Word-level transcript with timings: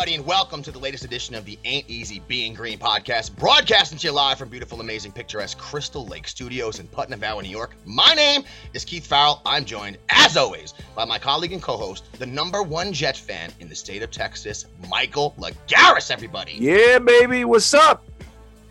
Everybody, 0.00 0.16
and 0.16 0.26
welcome 0.26 0.62
to 0.62 0.72
the 0.72 0.78
latest 0.78 1.04
edition 1.04 1.34
of 1.34 1.44
the 1.44 1.58
Ain't 1.66 1.84
Easy 1.86 2.22
Being 2.26 2.54
Green 2.54 2.78
podcast, 2.78 3.36
broadcasting 3.36 3.98
to 3.98 4.06
you 4.06 4.12
live 4.14 4.38
from 4.38 4.48
beautiful, 4.48 4.80
amazing, 4.80 5.12
picturesque 5.12 5.58
Crystal 5.58 6.06
Lake 6.06 6.26
Studios 6.26 6.78
in 6.78 6.86
Putnam 6.88 7.20
Valley, 7.20 7.42
New 7.42 7.50
York. 7.50 7.74
My 7.84 8.14
name 8.14 8.44
is 8.72 8.82
Keith 8.82 9.06
Farrell. 9.06 9.42
I'm 9.44 9.66
joined, 9.66 9.98
as 10.08 10.38
always, 10.38 10.72
by 10.94 11.04
my 11.04 11.18
colleague 11.18 11.52
and 11.52 11.60
co-host, 11.60 12.10
the 12.18 12.24
number 12.24 12.62
one 12.62 12.94
Jet 12.94 13.14
fan 13.14 13.52
in 13.60 13.68
the 13.68 13.74
state 13.74 14.02
of 14.02 14.10
Texas, 14.10 14.64
Michael 14.88 15.34
Lagaris. 15.38 16.10
Everybody, 16.10 16.54
Yeah, 16.58 16.98
baby. 16.98 17.44
What's 17.44 17.74
up? 17.74 18.02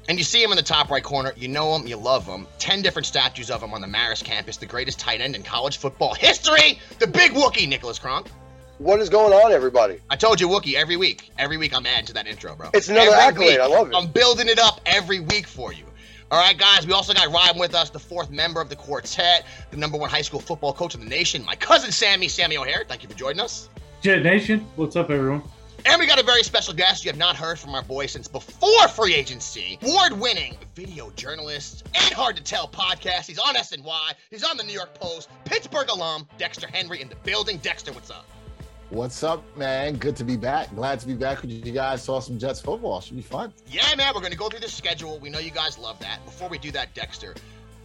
and 0.08 0.18
you 0.18 0.24
see 0.24 0.42
him 0.42 0.50
in 0.50 0.58
the 0.58 0.64
top 0.64 0.90
right 0.90 1.04
corner. 1.04 1.34
You 1.38 1.48
know 1.48 1.76
him, 1.76 1.86
you 1.86 1.96
love 1.96 2.26
him. 2.26 2.48
Ten 2.58 2.82
different 2.82 3.06
statues 3.06 3.52
of 3.52 3.62
him 3.62 3.76
on 3.76 3.82
the 3.82 3.88
Marist 3.88 4.24
campus, 4.24 4.58
the 4.58 4.66
greatest 4.66 4.98
tight 5.00 5.22
end 5.22 5.36
in 5.36 5.44
college 5.44 5.78
football 5.78 6.16
history, 6.16 6.80
the 6.98 7.06
Big 7.06 7.34
Wookie, 7.34 7.70
Nicholas 7.70 8.00
Kronk. 8.00 8.26
What 8.80 9.02
is 9.02 9.10
going 9.10 9.34
on, 9.34 9.52
everybody? 9.52 10.00
I 10.10 10.16
told 10.16 10.40
you, 10.40 10.48
Wookie, 10.48 10.76
every 10.76 10.96
week. 10.96 11.32
Every 11.38 11.58
week 11.58 11.76
I'm 11.76 11.86
adding 11.86 12.06
to 12.06 12.14
that 12.14 12.28
intro, 12.28 12.56
bro. 12.56 12.70
It's 12.74 12.88
another 12.88 13.12
Every 13.12 13.20
accolade. 13.20 13.50
week. 13.50 13.60
I 13.60 13.66
love 13.68 13.90
it. 13.90 13.94
I'm 13.94 14.08
building 14.08 14.48
it 14.48 14.58
up 14.58 14.80
every 14.86 15.20
week 15.20 15.48
for 15.48 15.74
you. 15.74 15.84
All 16.32 16.40
right, 16.40 16.58
guys, 16.58 16.88
we 16.88 16.94
also 16.94 17.14
got 17.14 17.30
riding 17.30 17.60
with 17.60 17.76
us 17.76 17.90
the 17.90 18.00
fourth 18.00 18.30
member 18.32 18.62
of 18.62 18.70
the 18.70 18.78
quartet, 18.78 19.46
the 19.72 19.76
number 19.76 19.98
one 19.98 20.10
high 20.10 20.22
school 20.22 20.40
football 20.40 20.72
coach 20.72 20.96
in 20.96 21.02
the 21.02 21.08
nation, 21.08 21.44
my 21.44 21.56
cousin 21.56 21.92
Sammy, 21.92 22.30
Sammy 22.30 22.56
O'Hare. 22.56 22.86
Thank 22.88 23.04
you 23.04 23.10
for 23.10 23.18
joining 23.18 23.42
us. 23.42 23.68
Jet 24.02 24.24
Nation, 24.24 24.66
what's 24.78 24.96
up, 24.96 25.10
everyone? 25.10 25.42
And 25.86 26.00
we 26.00 26.08
got 26.08 26.20
a 26.20 26.24
very 26.24 26.44
special 26.44 26.74
guest 26.74 27.04
you 27.04 27.12
have 27.12 27.18
not 27.18 27.36
heard 27.36 27.60
from 27.60 27.76
our 27.76 27.82
boy 27.82 28.06
since 28.06 28.30
before 28.30 28.88
free 28.88 29.14
agency. 29.14 29.78
Award 29.82 30.14
winning 30.14 30.56
video 30.76 31.10
journalist, 31.18 31.86
and 31.96 32.14
Hard 32.14 32.38
to 32.38 32.44
Tell 32.44 32.70
podcast. 32.70 33.26
He's 33.26 33.40
on 33.40 33.56
SNY, 33.56 34.14
he's 34.30 34.44
on 34.46 34.56
the 34.56 34.64
New 34.64 34.72
York 34.74 34.94
Post, 34.94 35.28
Pittsburgh 35.44 35.90
alum, 35.90 36.30
Dexter 36.38 36.68
Henry 36.68 37.02
in 37.02 37.10
the 37.10 37.16
building. 37.18 37.58
Dexter, 37.58 37.92
what's 37.92 38.10
up? 38.10 38.26
What's 38.90 39.22
up, 39.22 39.44
man? 39.56 39.98
Good 39.98 40.16
to 40.16 40.24
be 40.24 40.36
back. 40.36 40.74
Glad 40.74 41.00
to 41.02 41.06
be 41.06 41.14
back 41.14 41.44
with 41.44 41.52
you 41.52 41.72
guys. 41.72 42.02
Saw 42.02 42.20
some 42.20 42.40
Jets 42.40 42.60
football. 42.60 43.02
Should 43.02 43.18
be 43.18 43.22
fun. 43.22 43.54
Yeah, 43.68 43.84
man, 43.96 44.14
we're 44.16 44.22
going 44.22 44.32
to 44.32 44.38
go 44.38 44.50
through 44.50 44.62
the 44.62 44.68
schedule. 44.68 45.20
We 45.20 45.30
know 45.30 45.38
you 45.38 45.52
guys 45.52 45.78
love 45.78 46.00
that. 46.00 46.26
Before 46.26 46.50
we 46.50 46.58
do 46.58 46.72
that, 46.72 46.96
Dexter, 46.96 47.36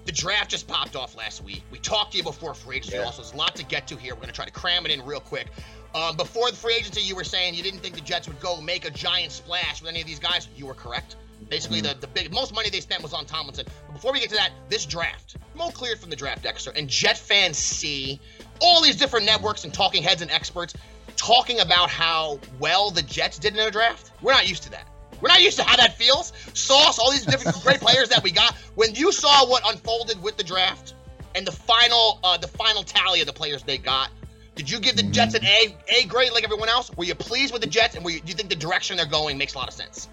the 0.07 0.13
draft 0.13 0.51
just 0.51 0.67
popped 0.67 0.97
off 0.97 1.15
last 1.15 1.45
week. 1.45 1.63
We 1.71 1.79
talked 1.79 2.13
to 2.13 2.17
you 2.17 2.25
before 2.25 2.55
free 2.55 2.77
agency. 2.77 2.97
Yeah. 2.97 3.05
Also, 3.05 3.21
there's 3.21 3.35
a 3.35 3.37
lot 3.37 3.55
to 3.57 3.65
get 3.67 3.87
to 3.89 3.97
here. 3.97 4.15
We're 4.15 4.21
going 4.21 4.31
to 4.31 4.35
try 4.35 4.47
to 4.47 4.51
cram 4.51 4.87
it 4.87 4.93
in 4.93 5.05
real 5.05 5.21
quick. 5.21 5.49
Um, 5.95 6.17
before 6.17 6.51
the 6.51 6.57
free 6.57 6.77
agency, 6.77 7.03
you 7.03 7.15
were 7.15 7.23
saying 7.23 7.53
you 7.53 7.63
didn't 7.63 7.81
think 7.81 7.97
the 7.97 8.01
Jets 8.01 8.27
would 8.27 8.41
go 8.41 8.63
make 8.63 8.87
a 8.87 8.91
giant 8.91 9.33
splash 9.33 9.83
with 9.83 9.91
any 9.91 10.01
of 10.01 10.07
these 10.07 10.19
guys. 10.19 10.49
You 10.57 10.65
were 10.65 10.75
correct. 10.75 11.17
Basically, 11.51 11.83
the, 11.83 11.95
the 12.01 12.07
big 12.07 12.33
most 12.33 12.55
money 12.55 12.71
they 12.71 12.81
spent 12.81 13.03
was 13.03 13.13
on 13.13 13.27
Tomlinson. 13.27 13.67
But 13.87 13.93
before 13.93 14.13
we 14.15 14.21
get 14.21 14.31
to 14.31 14.37
that, 14.37 14.53
this 14.71 14.87
draft, 14.87 15.37
Mo 15.55 15.69
cleared 15.69 15.99
from 15.99 16.09
the 16.09 16.17
draft, 16.17 16.43
Dexter, 16.43 16.73
and 16.75 16.89
Jet 16.89 17.19
fans 17.19 17.59
see 17.59 18.19
all 18.61 18.81
these 18.81 18.97
different 18.97 19.27
networks 19.27 19.65
and 19.65 19.75
talking 19.75 20.03
heads 20.03 20.23
and 20.23 20.31
experts 20.31 20.73
talking 21.17 21.61
about 21.61 21.91
how 21.91 22.39
well 22.59 22.91
the 22.91 23.03
Jets 23.03 23.39
did 23.39 23.53
in 23.53 23.57
their 23.57 23.71
draft. 23.71 24.13
We're 24.23 24.33
not 24.33 24.49
used 24.49 24.63
to 24.65 24.71
that. 24.71 24.87
We're 25.21 25.29
not 25.29 25.43
used 25.43 25.57
to 25.59 25.65
how 25.65 25.77
that 25.77 25.97
feels. 25.97 26.33
Sauce, 26.55 26.99
all 26.99 27.11
these 27.11 27.25
different 27.25 27.63
great 27.63 27.81
players 27.81 28.09
that 28.11 28.23
we 28.23 28.31
got. 28.31 28.55
When 28.75 28.95
you 28.95 29.13
saw 29.13 29.49
what 29.49 29.63
unfolded 29.67 30.23
with 30.23 30.37
the 30.37 30.45
draft 30.45 30.95
and 31.35 31.47
the 31.47 31.53
final, 31.53 32.21
uh, 32.23 32.37
the 32.37 32.49
final 32.49 32.83
tally 32.83 33.21
of 33.21 33.27
the 33.27 33.33
players 33.33 33.63
they 33.63 33.79
got, 33.79 34.11
did 34.55 34.71
you 34.71 34.79
give 34.79 34.97
the 34.97 35.03
Jets 35.03 35.35
an 35.35 35.45
A, 35.45 35.77
A 35.89 36.05
grade 36.07 36.33
like 36.33 36.45
everyone 36.45 36.69
else? 36.69 36.95
Were 36.97 37.05
you 37.05 37.15
pleased 37.15 37.53
with 37.53 37.63
the 37.63 37.69
Jets, 37.69 37.97
and 37.97 38.05
you, 38.05 38.21
do 38.21 38.29
you 38.29 38.35
think 38.35 38.49
the 38.49 38.57
direction 38.57 38.97
they're 38.97 39.07
going 39.07 39.37
makes 39.37 39.55
a 39.55 39.59
lot 39.59 39.69
of 39.69 39.75
sense? 39.75 40.09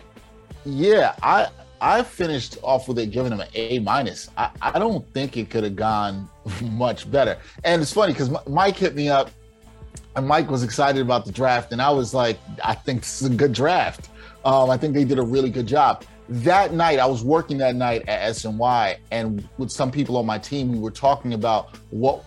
Yeah, 0.66 1.16
I 1.22 1.50
I 1.79 2.03
finished 2.03 2.57
off 2.62 2.88
with 2.88 3.00
it 3.00 3.12
giving 3.12 3.31
them 3.31 3.41
an 3.41 3.47
A 3.53 3.79
minus. 3.79 4.29
I, 4.38 4.51
I 4.62 4.79
don't 4.79 5.07
think 5.13 5.38
it 5.38 5.50
could 5.50 5.63
have 5.63 5.75
gone 5.75 6.29
much 6.62 7.09
better. 7.12 7.38
And 7.63 7.81
it's 7.81 7.94
funny 7.94 8.13
because 8.13 8.31
Mike 8.47 8.78
hit 8.78 8.95
me 8.95 9.09
up, 9.09 9.31
and 10.16 10.27
Mike 10.27 10.49
was 10.49 10.63
excited 10.63 11.01
about 11.01 11.25
the 11.25 11.31
draft, 11.31 11.72
and 11.72 11.81
I 11.81 11.89
was 11.89 12.13
like, 12.13 12.39
I 12.63 12.73
think 12.73 13.01
this 13.01 13.22
is 13.22 13.27
a 13.27 13.35
good 13.35 13.53
draft. 13.53 14.09
Um, 14.44 14.69
I 14.69 14.77
think 14.77 14.94
they 14.94 15.03
did 15.05 15.19
a 15.19 15.23
really 15.23 15.49
good 15.49 15.67
job. 15.67 16.03
That 16.29 16.73
night, 16.73 16.99
I 16.99 17.05
was 17.05 17.23
working 17.23 17.57
that 17.59 17.75
night 17.75 18.07
at 18.07 18.33
SNY, 18.33 18.97
and 19.11 19.47
with 19.57 19.71
some 19.71 19.91
people 19.91 20.17
on 20.17 20.25
my 20.25 20.38
team, 20.38 20.71
we 20.71 20.79
were 20.79 20.91
talking 20.91 21.33
about 21.33 21.77
what 21.89 22.23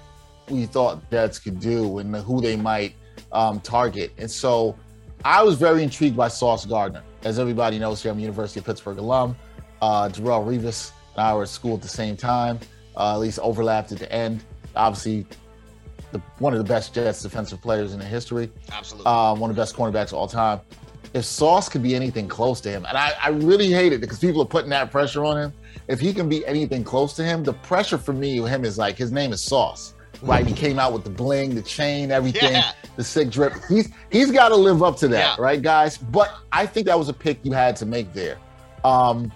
we 0.49 0.67
thought 0.67 1.11
Jets 1.11 1.39
could 1.39 1.59
do 1.61 1.99
and 1.99 2.15
who 2.17 2.41
they 2.41 2.57
might 2.57 2.95
um, 3.33 3.61
target. 3.61 4.13
And 4.19 4.31
so 4.31 4.77
I 5.25 5.43
was 5.43 5.57
very 5.57 5.83
intrigued 5.83 6.17
by 6.17 6.29
Sauce 6.29 6.67
Gardner. 6.67 7.03
As 7.25 7.39
everybody 7.39 7.79
knows 7.79 8.03
here, 8.03 8.13
I'm 8.13 8.19
a 8.19 8.21
University 8.21 8.61
of 8.61 8.67
Pittsburgh 8.67 8.99
alum. 8.99 9.37
Uh, 9.81 10.09
Darrelle 10.09 10.47
Revis 10.47 10.93
and 11.15 11.25
I 11.25 11.35
were 11.35 11.43
at 11.43 11.49
school 11.49 11.75
at 11.75 11.83
the 11.83 11.89
same 11.89 12.17
time, 12.17 12.61
uh, 12.97 13.15
at 13.15 13.21
least 13.21 13.39
overlapped 13.39 13.93
at 13.93 13.99
the 13.99 14.13
end. 14.13 14.45
Obviously, 14.77 15.27
the, 16.15 16.21
one 16.39 16.53
of 16.55 16.59
the 16.59 16.65
best 16.65 16.95
Jets 16.95 17.23
defensive 17.23 17.61
players 17.61 17.93
in 17.93 17.99
the 17.99 18.05
history, 18.05 18.51
Absolutely. 18.73 19.07
um, 19.07 19.39
one 19.41 19.51
of 19.51 19.57
the 19.57 19.61
best 19.61 19.77
cornerbacks 19.77 20.09
of 20.09 20.15
all 20.15 20.27
time. 20.29 20.61
If 21.13 21.25
Sauce 21.25 21.69
could 21.69 21.83
be 21.83 21.95
anything 21.95 22.27
close 22.29 22.61
to 22.63 22.71
him, 22.71 22.87
and 22.89 22.97
I, 22.97 23.13
I 23.23 23.29
really 23.29 23.71
hate 23.71 23.93
it 23.93 24.01
because 24.01 24.19
people 24.19 24.41
are 24.43 24.47
putting 24.47 24.71
that 24.71 24.91
pressure 24.91 25.25
on 25.25 25.37
him. 25.39 25.53
If 25.87 26.01
he 26.01 26.15
can 26.15 26.29
be 26.29 26.45
anything 26.47 26.83
close 26.83 27.15
to 27.15 27.25
him, 27.25 27.45
the 27.45 27.53
pressure 27.53 27.99
for 27.99 28.13
me 28.15 28.41
with 28.41 28.51
him 28.51 28.65
is 28.65 28.79
like 28.79 28.97
his 28.97 29.13
name 29.13 29.33
is 29.33 29.41
Sauce, 29.43 29.95
right? 30.23 30.47
he 30.47 30.55
came 30.55 30.79
out 30.79 30.93
with 30.93 31.05
the 31.05 31.11
bling, 31.11 31.55
the 31.55 31.63
chain, 31.63 32.11
everything, 32.11 32.53
Yeah. 32.53 32.73
the 32.97 33.05
sick 33.05 33.31
drip. 33.31 33.53
He's 33.69 33.91
he's 34.11 34.31
got 34.33 34.49
to 34.49 34.57
live 34.57 34.83
up 34.83 34.97
to 34.99 35.09
that, 35.09 35.37
Yeah. 35.39 35.45
right, 35.45 35.61
guys? 35.61 35.99
But 35.99 36.33
I 36.53 36.65
think 36.67 36.87
that 36.87 36.99
was 36.99 37.09
a 37.09 37.13
pick 37.13 37.39
you 37.45 37.53
had 37.53 37.77
to 37.77 37.87
make 37.87 38.13
there. 38.13 38.39
Um, 38.83 39.31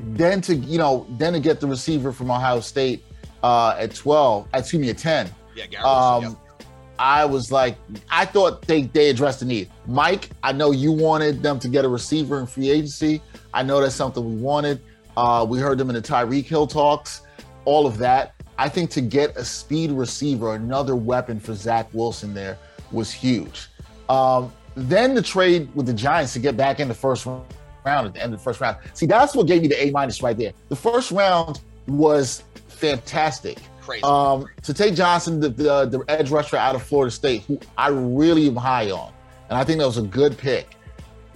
then 0.00 0.40
to 0.42 0.54
you 0.54 0.78
know, 0.78 1.06
then 1.18 1.32
to 1.34 1.40
get 1.40 1.60
the 1.60 1.66
receiver 1.66 2.12
from 2.12 2.30
Ohio 2.30 2.60
State 2.60 3.04
uh, 3.42 3.76
at 3.78 3.94
twelve, 3.94 4.48
excuse 4.54 4.80
me, 4.80 4.90
at 4.90 4.98
ten. 4.98 5.28
Yeah, 5.54 5.66
Garrett 5.66 5.84
Wilson, 5.84 6.24
Um, 6.26 6.36
yep. 6.58 6.66
I 6.98 7.24
was 7.24 7.50
like, 7.50 7.76
I 8.10 8.24
thought 8.24 8.62
they 8.62 8.82
they 8.82 9.10
addressed 9.10 9.40
the 9.40 9.46
need. 9.46 9.68
Mike, 9.86 10.30
I 10.42 10.52
know 10.52 10.70
you 10.70 10.92
wanted 10.92 11.42
them 11.42 11.58
to 11.58 11.68
get 11.68 11.84
a 11.84 11.88
receiver 11.88 12.38
in 12.38 12.46
free 12.46 12.70
agency. 12.70 13.20
I 13.52 13.62
know 13.62 13.80
that's 13.80 13.94
something 13.94 14.24
we 14.24 14.40
wanted. 14.40 14.80
Uh, 15.16 15.44
we 15.48 15.58
heard 15.58 15.78
them 15.78 15.90
in 15.90 15.94
the 15.94 16.02
Tyreek 16.02 16.44
Hill 16.44 16.66
talks, 16.66 17.22
all 17.64 17.86
of 17.86 17.98
that. 17.98 18.34
I 18.58 18.68
think 18.68 18.90
to 18.90 19.00
get 19.00 19.36
a 19.36 19.44
speed 19.44 19.90
receiver, 19.90 20.54
another 20.54 20.94
weapon 20.94 21.40
for 21.40 21.54
Zach 21.54 21.88
Wilson 21.92 22.34
there 22.34 22.56
was 22.92 23.12
huge. 23.12 23.68
Um, 24.08 24.52
then 24.76 25.14
the 25.14 25.22
trade 25.22 25.68
with 25.74 25.86
the 25.86 25.92
Giants 25.94 26.32
to 26.34 26.38
get 26.38 26.56
back 26.56 26.78
in 26.80 26.88
the 26.88 26.94
first 26.94 27.26
round 27.26 27.44
at 27.84 28.14
the 28.14 28.22
end 28.22 28.32
of 28.32 28.38
the 28.38 28.44
first 28.44 28.60
round. 28.60 28.76
See, 28.92 29.06
that's 29.06 29.34
what 29.34 29.46
gave 29.46 29.62
me 29.62 29.68
the 29.68 29.84
A 29.84 29.90
minus 29.90 30.22
right 30.22 30.36
there. 30.36 30.52
The 30.68 30.76
first 30.76 31.10
round 31.10 31.60
was 31.86 32.42
fantastic. 32.68 33.58
Crazy. 33.84 34.02
Um, 34.02 34.46
to 34.62 34.72
take 34.72 34.94
Johnson, 34.94 35.40
the, 35.40 35.50
the 35.50 35.84
the 35.86 36.04
edge 36.08 36.30
rusher 36.30 36.56
out 36.56 36.74
of 36.74 36.82
Florida 36.82 37.10
State, 37.10 37.42
who 37.42 37.60
I 37.76 37.88
really 37.88 38.46
am 38.46 38.56
high 38.56 38.90
on, 38.90 39.12
and 39.50 39.58
I 39.58 39.64
think 39.64 39.78
that 39.80 39.86
was 39.86 39.98
a 39.98 40.02
good 40.02 40.38
pick. 40.38 40.76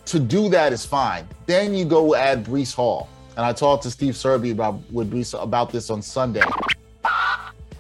To 0.06 0.18
do 0.18 0.48
that 0.48 0.72
is 0.72 0.86
fine. 0.86 1.28
Then 1.44 1.74
you 1.74 1.84
go 1.84 2.14
add 2.14 2.46
Breece 2.46 2.74
Hall, 2.74 3.10
and 3.36 3.44
I 3.44 3.52
talked 3.52 3.82
to 3.82 3.90
Steve 3.90 4.14
Serby 4.14 4.52
about 4.52 4.80
with 4.90 5.12
Breece 5.12 5.40
about 5.40 5.70
this 5.70 5.90
on 5.90 6.00
Sunday. 6.00 6.42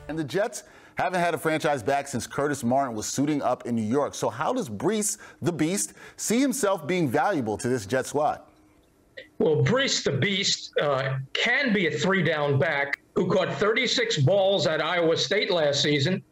And 0.08 0.18
the 0.18 0.24
Jets 0.24 0.64
haven't 0.96 1.20
had 1.20 1.32
a 1.32 1.38
franchise 1.38 1.82
back 1.82 2.08
since 2.08 2.26
Curtis 2.26 2.62
Martin 2.64 2.94
was 2.94 3.06
suiting 3.06 3.40
up 3.40 3.66
in 3.66 3.74
New 3.74 3.82
York. 3.82 4.14
So 4.14 4.28
how 4.28 4.52
does 4.52 4.68
Breece, 4.68 5.18
the 5.40 5.52
Beast, 5.52 5.94
see 6.16 6.40
himself 6.40 6.86
being 6.86 7.08
valuable 7.08 7.56
to 7.56 7.68
this 7.68 7.86
Jet 7.86 8.04
squad? 8.04 8.40
Well, 9.38 9.62
Breece 9.62 10.02
the 10.02 10.12
Beast 10.12 10.72
uh, 10.80 11.18
can 11.32 11.72
be 11.72 11.86
a 11.86 11.90
three 11.90 12.22
down 12.22 12.58
back 12.58 12.98
who 13.18 13.26
caught 13.26 13.52
36 13.52 14.18
balls 14.18 14.68
at 14.68 14.80
Iowa 14.80 15.16
State 15.16 15.50
last 15.50 15.82
season 15.82 16.22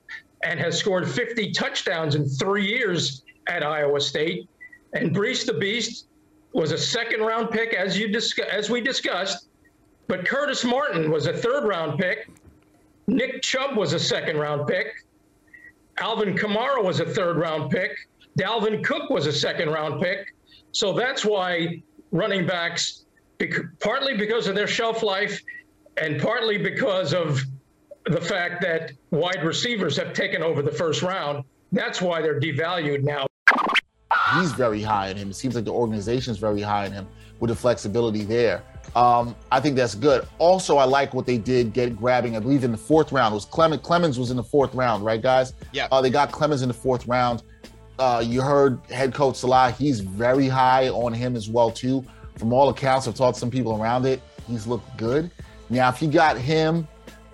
and 0.45 0.61
has 0.61 0.79
scored 0.79 1.11
50 1.11 1.51
touchdowns 1.51 2.15
in 2.15 2.29
three 2.29 2.65
years 2.65 3.25
at 3.49 3.65
Iowa 3.65 4.01
State. 4.01 4.49
And 4.93 5.13
Breece 5.13 5.45
the 5.45 5.55
Beast 5.55 6.07
was 6.53 6.71
a 6.71 6.79
second 6.79 7.23
round 7.23 7.51
pick, 7.51 7.75
as 7.75 7.99
you 7.99 8.07
discuss, 8.07 8.47
as 8.53 8.71
we 8.71 8.81
discussed. 8.81 9.49
But 10.07 10.25
Curtis 10.27 10.63
Martin 10.63 11.11
was 11.11 11.27
a 11.27 11.33
third 11.33 11.65
round 11.65 11.99
pick. 11.99 12.31
Nick 13.09 13.43
Chubb 13.43 13.77
was 13.77 13.93
a 13.93 13.99
second 13.99 14.39
round 14.39 14.69
pick. 14.69 14.87
Alvin 15.99 16.37
Kamara 16.37 16.85
was 16.85 17.01
a 17.01 17.05
third 17.05 17.37
round 17.37 17.69
pick. 17.69 17.97
Dalvin 18.39 18.85
Cook 18.85 19.11
was 19.11 19.27
a 19.27 19.33
second 19.33 19.71
round 19.71 20.01
pick. 20.01 20.33
So 20.71 20.93
that's 20.93 21.25
why 21.25 21.83
running 22.13 22.47
backs, 22.47 23.07
partly 23.81 24.17
because 24.17 24.47
of 24.47 24.55
their 24.55 24.69
shelf 24.69 25.03
life 25.03 25.43
and 25.97 26.21
partly 26.21 26.59
because 26.59 27.13
of 27.15 27.41
the 28.05 28.21
fact 28.21 28.61
that 28.63 28.93
wide 29.11 29.43
receivers 29.43 29.97
have 29.97 30.13
taken 30.13 30.43
over 30.43 30.63
the 30.63 30.73
first 30.73 31.03
round, 31.03 31.45
that's 31.73 32.01
why 32.01 32.23
they're 32.23 32.41
devalued 32.41 33.03
now. 33.03 33.27
He's 34.35 34.53
very 34.53 34.83
high 34.83 35.09
in 35.09 35.17
him. 35.17 35.31
It 35.31 35.35
seems 35.35 35.55
like 35.55 35.65
the 35.65 35.73
organization 35.73 36.33
is 36.33 36.39
very 36.39 36.61
high 36.61 36.87
in 36.87 36.93
him 36.93 37.07
with 37.41 37.49
the 37.49 37.57
flexibility 37.57 38.23
there. 38.23 38.63
Um, 38.95 39.37
I 39.53 39.61
think 39.61 39.77
that's 39.77 39.95
good. 39.95 40.27
Also, 40.39 40.77
I 40.79 40.85
like 40.85 41.13
what 41.13 41.27
they 41.27 41.39
did 41.39 41.73
get 41.73 41.97
grabbing. 41.97 42.37
I 42.37 42.41
believe 42.41 42.65
in 42.65 42.73
the 42.73 42.79
fourth 42.79 43.13
round 43.13 43.33
it 43.33 43.37
was 43.37 43.45
Clement. 43.45 43.83
Clemons 43.83 44.19
was 44.19 44.31
in 44.31 44.37
the 44.37 44.43
fourth 44.43 44.75
round, 44.75 45.05
right, 45.05 45.21
guys? 45.21 45.55
Yeah. 45.73 45.89
Uh, 45.91 46.01
they 46.01 46.11
got 46.11 46.31
Clemons 46.31 46.63
in 46.63 46.69
the 46.69 46.75
fourth 46.75 47.07
round. 47.07 47.43
Uh, 47.99 48.23
you 48.25 48.41
heard 48.41 48.79
head 48.91 49.15
coach 49.15 49.37
Saleh. 49.37 49.75
He's 49.77 50.01
very 50.01 50.49
high 50.49 50.89
on 50.89 51.13
him 51.13 51.37
as 51.37 51.49
well 51.49 51.71
too. 51.71 52.05
From 52.37 52.53
all 52.53 52.69
accounts, 52.69 53.09
I've 53.09 53.15
talked 53.15 53.37
to 53.37 53.41
some 53.41 53.51
people 53.51 53.81
around 53.81 54.07
it. 54.07 54.21
He's 54.47 54.67
looked 54.67 54.97
good. 54.97 55.31
Now, 55.71 55.89
if 55.89 56.01
you 56.01 56.09
got 56.09 56.39
him 56.39 56.87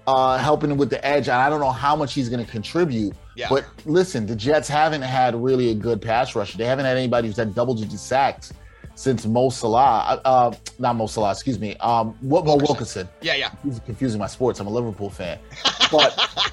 uh, 0.06 0.38
helping 0.38 0.70
him 0.70 0.78
with 0.78 0.90
the 0.90 1.04
edge, 1.04 1.28
I 1.28 1.48
don't 1.50 1.60
know 1.60 1.70
how 1.70 1.94
much 1.96 2.14
he's 2.14 2.28
going 2.28 2.44
to 2.44 2.50
contribute. 2.50 3.14
Yeah. 3.34 3.48
But 3.48 3.64
listen, 3.84 4.26
the 4.26 4.36
Jets 4.36 4.68
haven't 4.68 5.02
had 5.02 5.34
really 5.34 5.70
a 5.70 5.74
good 5.74 6.00
pass 6.02 6.34
rush. 6.34 6.54
They 6.54 6.64
haven't 6.64 6.84
had 6.84 6.96
anybody 6.96 7.28
who's 7.28 7.36
had 7.36 7.54
double-digit 7.54 7.98
sacks 7.98 8.52
since 8.94 9.24
Mo 9.26 9.48
Salah, 9.48 10.20
uh, 10.24 10.28
uh, 10.28 10.54
not 10.78 10.96
Mo 10.96 11.06
Salah, 11.06 11.30
excuse 11.30 11.58
me, 11.58 11.76
um, 11.78 12.16
what 12.20 12.44
Mo 12.44 12.56
Wilkerson. 12.56 13.08
Yeah, 13.20 13.34
yeah. 13.34 13.50
He's 13.64 13.80
confusing 13.80 14.20
my 14.20 14.26
sports. 14.26 14.60
I'm 14.60 14.66
a 14.66 14.70
Liverpool 14.70 15.10
fan, 15.10 15.38
but 15.90 16.52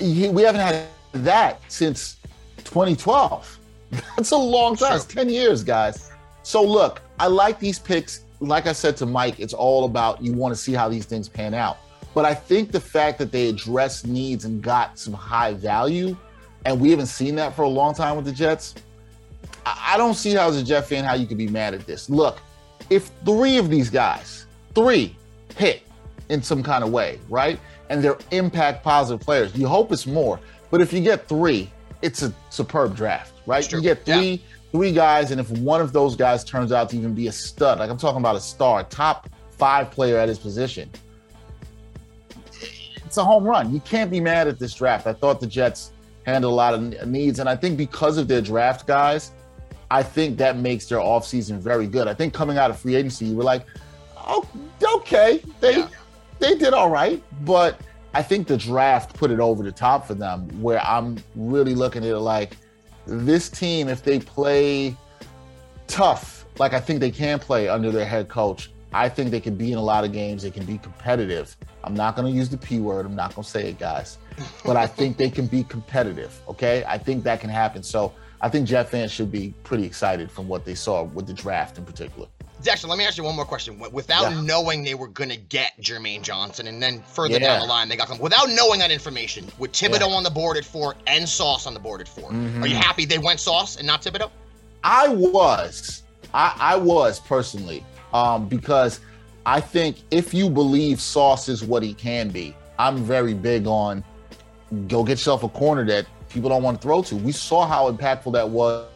he, 0.00 0.28
we 0.28 0.42
haven't 0.42 0.60
had 0.60 0.86
that 1.12 1.60
since 1.68 2.16
2012. 2.58 3.58
That's 4.16 4.32
a 4.32 4.36
long 4.36 4.76
time. 4.76 4.96
It's 4.96 5.04
10 5.04 5.28
years, 5.28 5.62
guys. 5.62 6.10
So 6.42 6.62
look, 6.62 7.02
I 7.18 7.28
like 7.28 7.58
these 7.58 7.78
picks. 7.78 8.23
Like 8.44 8.66
I 8.66 8.72
said 8.72 8.96
to 8.98 9.06
Mike, 9.06 9.40
it's 9.40 9.54
all 9.54 9.84
about 9.84 10.22
you 10.22 10.32
want 10.32 10.54
to 10.54 10.60
see 10.60 10.72
how 10.72 10.88
these 10.88 11.06
things 11.06 11.28
pan 11.28 11.54
out. 11.54 11.78
But 12.14 12.24
I 12.24 12.34
think 12.34 12.70
the 12.70 12.80
fact 12.80 13.18
that 13.18 13.32
they 13.32 13.48
addressed 13.48 14.06
needs 14.06 14.44
and 14.44 14.62
got 14.62 14.98
some 14.98 15.14
high 15.14 15.54
value, 15.54 16.16
and 16.64 16.80
we 16.80 16.90
haven't 16.90 17.06
seen 17.06 17.34
that 17.36 17.56
for 17.56 17.62
a 17.62 17.68
long 17.68 17.94
time 17.94 18.16
with 18.16 18.24
the 18.24 18.32
Jets, 18.32 18.74
I 19.66 19.96
don't 19.96 20.14
see 20.14 20.34
how 20.34 20.48
as 20.48 20.56
a 20.56 20.62
Jet 20.62 20.86
fan 20.86 21.04
how 21.04 21.14
you 21.14 21.26
could 21.26 21.38
be 21.38 21.48
mad 21.48 21.74
at 21.74 21.86
this. 21.86 22.08
Look, 22.08 22.38
if 22.90 23.10
three 23.24 23.58
of 23.58 23.70
these 23.70 23.90
guys, 23.90 24.46
three, 24.74 25.16
hit 25.56 25.82
in 26.28 26.42
some 26.42 26.62
kind 26.62 26.84
of 26.84 26.90
way, 26.90 27.18
right? 27.28 27.58
And 27.90 28.02
they're 28.02 28.18
impact 28.30 28.84
positive 28.84 29.24
players, 29.24 29.54
you 29.56 29.66
hope 29.66 29.90
it's 29.92 30.06
more. 30.06 30.38
But 30.70 30.80
if 30.80 30.92
you 30.92 31.00
get 31.00 31.28
three, 31.28 31.70
it's 32.02 32.22
a 32.22 32.32
superb 32.50 32.94
draft, 32.94 33.32
right? 33.46 33.70
You 33.70 33.80
get 33.80 34.04
three, 34.04 34.30
yeah. 34.32 34.53
Three 34.74 34.90
guys, 34.90 35.30
and 35.30 35.40
if 35.40 35.48
one 35.52 35.80
of 35.80 35.92
those 35.92 36.16
guys 36.16 36.42
turns 36.42 36.72
out 36.72 36.90
to 36.90 36.96
even 36.96 37.14
be 37.14 37.28
a 37.28 37.32
stud, 37.32 37.78
like 37.78 37.88
I'm 37.88 37.96
talking 37.96 38.18
about 38.18 38.34
a 38.34 38.40
star, 38.40 38.82
top 38.82 39.28
five 39.52 39.92
player 39.92 40.18
at 40.18 40.28
his 40.28 40.36
position, 40.36 40.90
it's 43.04 43.16
a 43.16 43.24
home 43.24 43.44
run. 43.44 43.72
You 43.72 43.78
can't 43.80 44.10
be 44.10 44.18
mad 44.18 44.48
at 44.48 44.58
this 44.58 44.74
draft. 44.74 45.06
I 45.06 45.12
thought 45.12 45.38
the 45.38 45.46
Jets 45.46 45.92
handled 46.26 46.52
a 46.52 46.56
lot 46.56 46.74
of 46.74 47.06
needs, 47.06 47.38
and 47.38 47.48
I 47.48 47.54
think 47.54 47.78
because 47.78 48.18
of 48.18 48.26
their 48.26 48.40
draft 48.40 48.84
guys, 48.84 49.30
I 49.92 50.02
think 50.02 50.38
that 50.38 50.56
makes 50.56 50.86
their 50.86 50.98
offseason 50.98 51.58
very 51.58 51.86
good. 51.86 52.08
I 52.08 52.14
think 52.14 52.34
coming 52.34 52.58
out 52.58 52.72
of 52.72 52.78
free 52.80 52.96
agency, 52.96 53.26
you 53.26 53.36
were 53.36 53.44
like, 53.44 53.64
oh, 54.16 54.44
okay, 54.96 55.40
they 55.60 55.76
yeah. 55.76 55.88
they 56.40 56.56
did 56.56 56.74
all 56.74 56.90
right, 56.90 57.22
but 57.42 57.80
I 58.12 58.24
think 58.24 58.48
the 58.48 58.56
draft 58.56 59.14
put 59.14 59.30
it 59.30 59.38
over 59.38 59.62
the 59.62 59.70
top 59.70 60.04
for 60.04 60.14
them. 60.14 60.48
Where 60.60 60.80
I'm 60.80 61.22
really 61.36 61.76
looking 61.76 62.02
at 62.02 62.10
it 62.10 62.18
like 62.18 62.56
this 63.06 63.48
team, 63.48 63.88
if 63.88 64.02
they 64.02 64.18
play 64.18 64.96
tough, 65.86 66.46
like 66.58 66.72
I 66.72 66.80
think 66.80 67.00
they 67.00 67.10
can 67.10 67.38
play 67.38 67.68
under 67.68 67.90
their 67.90 68.06
head 68.06 68.28
coach, 68.28 68.70
I 68.92 69.08
think 69.08 69.30
they 69.30 69.40
can 69.40 69.56
be 69.56 69.72
in 69.72 69.78
a 69.78 69.82
lot 69.82 70.04
of 70.04 70.12
games. 70.12 70.44
They 70.44 70.52
can 70.52 70.64
be 70.64 70.78
competitive. 70.78 71.56
I'm 71.82 71.94
not 71.94 72.14
going 72.14 72.32
to 72.32 72.36
use 72.36 72.48
the 72.48 72.56
P 72.56 72.78
word. 72.78 73.04
I'm 73.04 73.16
not 73.16 73.34
going 73.34 73.44
to 73.44 73.50
say 73.50 73.68
it, 73.68 73.78
guys. 73.78 74.18
But 74.64 74.76
I 74.76 74.86
think 74.86 75.16
they 75.16 75.30
can 75.30 75.46
be 75.46 75.62
competitive. 75.64 76.40
Okay. 76.48 76.84
I 76.86 76.98
think 76.98 77.22
that 77.24 77.40
can 77.40 77.50
happen. 77.50 77.82
So 77.82 78.12
I 78.40 78.48
think 78.48 78.68
Jet 78.68 78.88
fans 78.88 79.10
should 79.12 79.30
be 79.30 79.54
pretty 79.62 79.84
excited 79.84 80.30
from 80.30 80.48
what 80.48 80.64
they 80.64 80.74
saw 80.74 81.02
with 81.02 81.26
the 81.26 81.32
draft 81.32 81.78
in 81.78 81.84
particular. 81.84 82.28
Dexter, 82.64 82.88
let 82.88 82.98
me 82.98 83.04
ask 83.04 83.16
you 83.16 83.24
one 83.24 83.36
more 83.36 83.44
question. 83.44 83.78
Without 83.92 84.30
yeah. 84.30 84.40
knowing 84.40 84.82
they 84.82 84.94
were 84.94 85.08
going 85.08 85.30
to 85.30 85.36
get 85.36 85.72
Jermaine 85.80 86.22
Johnson, 86.22 86.66
and 86.66 86.82
then 86.82 87.02
further 87.02 87.34
yeah. 87.34 87.40
down 87.40 87.60
the 87.60 87.66
line 87.66 87.88
they 87.88 87.96
got 87.96 88.08
him, 88.08 88.18
without 88.18 88.48
knowing 88.48 88.80
that 88.80 88.90
information, 88.90 89.46
with 89.58 89.72
Thibodeaux 89.72 90.08
yeah. 90.08 90.16
on 90.16 90.22
the 90.22 90.30
board 90.30 90.56
at 90.56 90.64
four 90.64 90.96
and 91.06 91.28
Sauce 91.28 91.66
on 91.66 91.74
the 91.74 91.80
board 91.80 92.00
at 92.00 92.08
4 92.08 92.30
mm-hmm. 92.30 92.62
are 92.62 92.66
you 92.66 92.76
happy 92.76 93.04
they 93.04 93.18
went 93.18 93.38
Sauce 93.38 93.76
and 93.76 93.86
not 93.86 94.02
Thibodeaux? 94.02 94.30
I 94.82 95.08
was. 95.08 96.02
I, 96.32 96.56
I 96.58 96.76
was 96.76 97.20
personally, 97.20 97.84
um, 98.12 98.48
because 98.48 99.00
I 99.46 99.60
think 99.60 99.98
if 100.10 100.34
you 100.34 100.50
believe 100.50 101.00
Sauce 101.00 101.48
is 101.48 101.62
what 101.62 101.82
he 101.82 101.94
can 101.94 102.30
be, 102.30 102.56
I'm 102.78 102.98
very 103.04 103.34
big 103.34 103.66
on 103.66 104.02
go 104.88 105.04
get 105.04 105.12
yourself 105.12 105.44
a 105.44 105.48
corner 105.48 105.84
that 105.84 106.06
people 106.28 106.48
don't 106.48 106.62
want 106.62 106.80
to 106.80 106.82
throw 106.82 107.02
to. 107.02 107.16
We 107.16 107.32
saw 107.32 107.66
how 107.66 107.90
impactful 107.90 108.32
that 108.32 108.48
was 108.48 108.88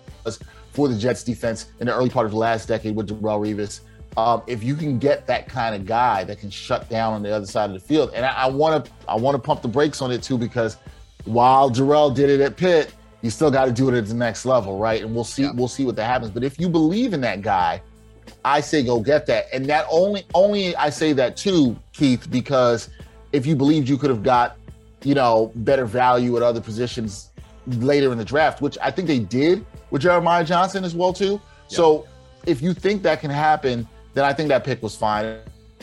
for 0.72 0.88
the 0.88 0.96
Jets 0.96 1.22
defense 1.22 1.66
in 1.80 1.86
the 1.86 1.94
early 1.94 2.10
part 2.10 2.26
of 2.26 2.32
the 2.32 2.38
last 2.38 2.68
decade 2.68 2.94
with 2.94 3.08
Darrelle 3.08 3.40
Revis. 3.40 3.80
Um, 4.16 4.42
if 4.46 4.64
you 4.64 4.74
can 4.74 4.98
get 4.98 5.26
that 5.26 5.48
kind 5.48 5.74
of 5.74 5.86
guy 5.86 6.24
that 6.24 6.40
can 6.40 6.50
shut 6.50 6.88
down 6.88 7.14
on 7.14 7.22
the 7.22 7.30
other 7.30 7.46
side 7.46 7.70
of 7.70 7.74
the 7.74 7.80
field, 7.80 8.10
and 8.14 8.24
I 8.26 8.48
want 8.48 8.84
to, 8.84 8.92
I 9.08 9.14
want 9.14 9.36
to 9.36 9.38
pump 9.38 9.62
the 9.62 9.68
brakes 9.68 10.02
on 10.02 10.10
it 10.10 10.22
too 10.22 10.38
because 10.38 10.76
while 11.24 11.70
Darrelle 11.70 12.14
did 12.14 12.30
it 12.30 12.40
at 12.40 12.56
Pitt, 12.56 12.94
you 13.22 13.30
still 13.30 13.50
got 13.50 13.66
to 13.66 13.72
do 13.72 13.88
it 13.88 13.96
at 13.96 14.06
the 14.06 14.14
next 14.14 14.44
level, 14.44 14.78
right? 14.78 15.02
And 15.02 15.14
we'll 15.14 15.24
see, 15.24 15.42
yeah. 15.42 15.52
we'll 15.52 15.68
see 15.68 15.84
what 15.84 15.96
that 15.96 16.06
happens. 16.06 16.30
But 16.30 16.44
if 16.44 16.58
you 16.58 16.68
believe 16.68 17.12
in 17.12 17.20
that 17.22 17.42
guy, 17.42 17.82
I 18.44 18.60
say 18.60 18.84
go 18.84 19.00
get 19.00 19.26
that. 19.26 19.46
And 19.52 19.66
that 19.66 19.86
only, 19.90 20.24
only 20.34 20.74
I 20.76 20.90
say 20.90 21.12
that 21.14 21.36
too, 21.36 21.76
Keith, 21.92 22.30
because 22.30 22.90
if 23.32 23.46
you 23.46 23.56
believed 23.56 23.88
you 23.88 23.98
could 23.98 24.10
have 24.10 24.22
got, 24.22 24.56
you 25.02 25.14
know, 25.14 25.52
better 25.56 25.84
value 25.84 26.36
at 26.36 26.42
other 26.42 26.60
positions 26.60 27.30
later 27.66 28.12
in 28.12 28.18
the 28.18 28.24
draft, 28.24 28.60
which 28.60 28.78
I 28.82 28.90
think 28.90 29.08
they 29.08 29.18
did 29.18 29.64
with 29.90 30.02
Jeremiah 30.02 30.44
Johnson 30.44 30.84
as 30.84 30.94
well 30.94 31.12
too. 31.12 31.40
So 31.68 32.06
if 32.46 32.62
you 32.62 32.72
think 32.72 33.02
that 33.02 33.20
can 33.20 33.30
happen, 33.30 33.86
then 34.14 34.24
I 34.24 34.32
think 34.32 34.48
that 34.48 34.64
pick 34.64 34.82
was 34.82 34.96
fine. 34.96 35.38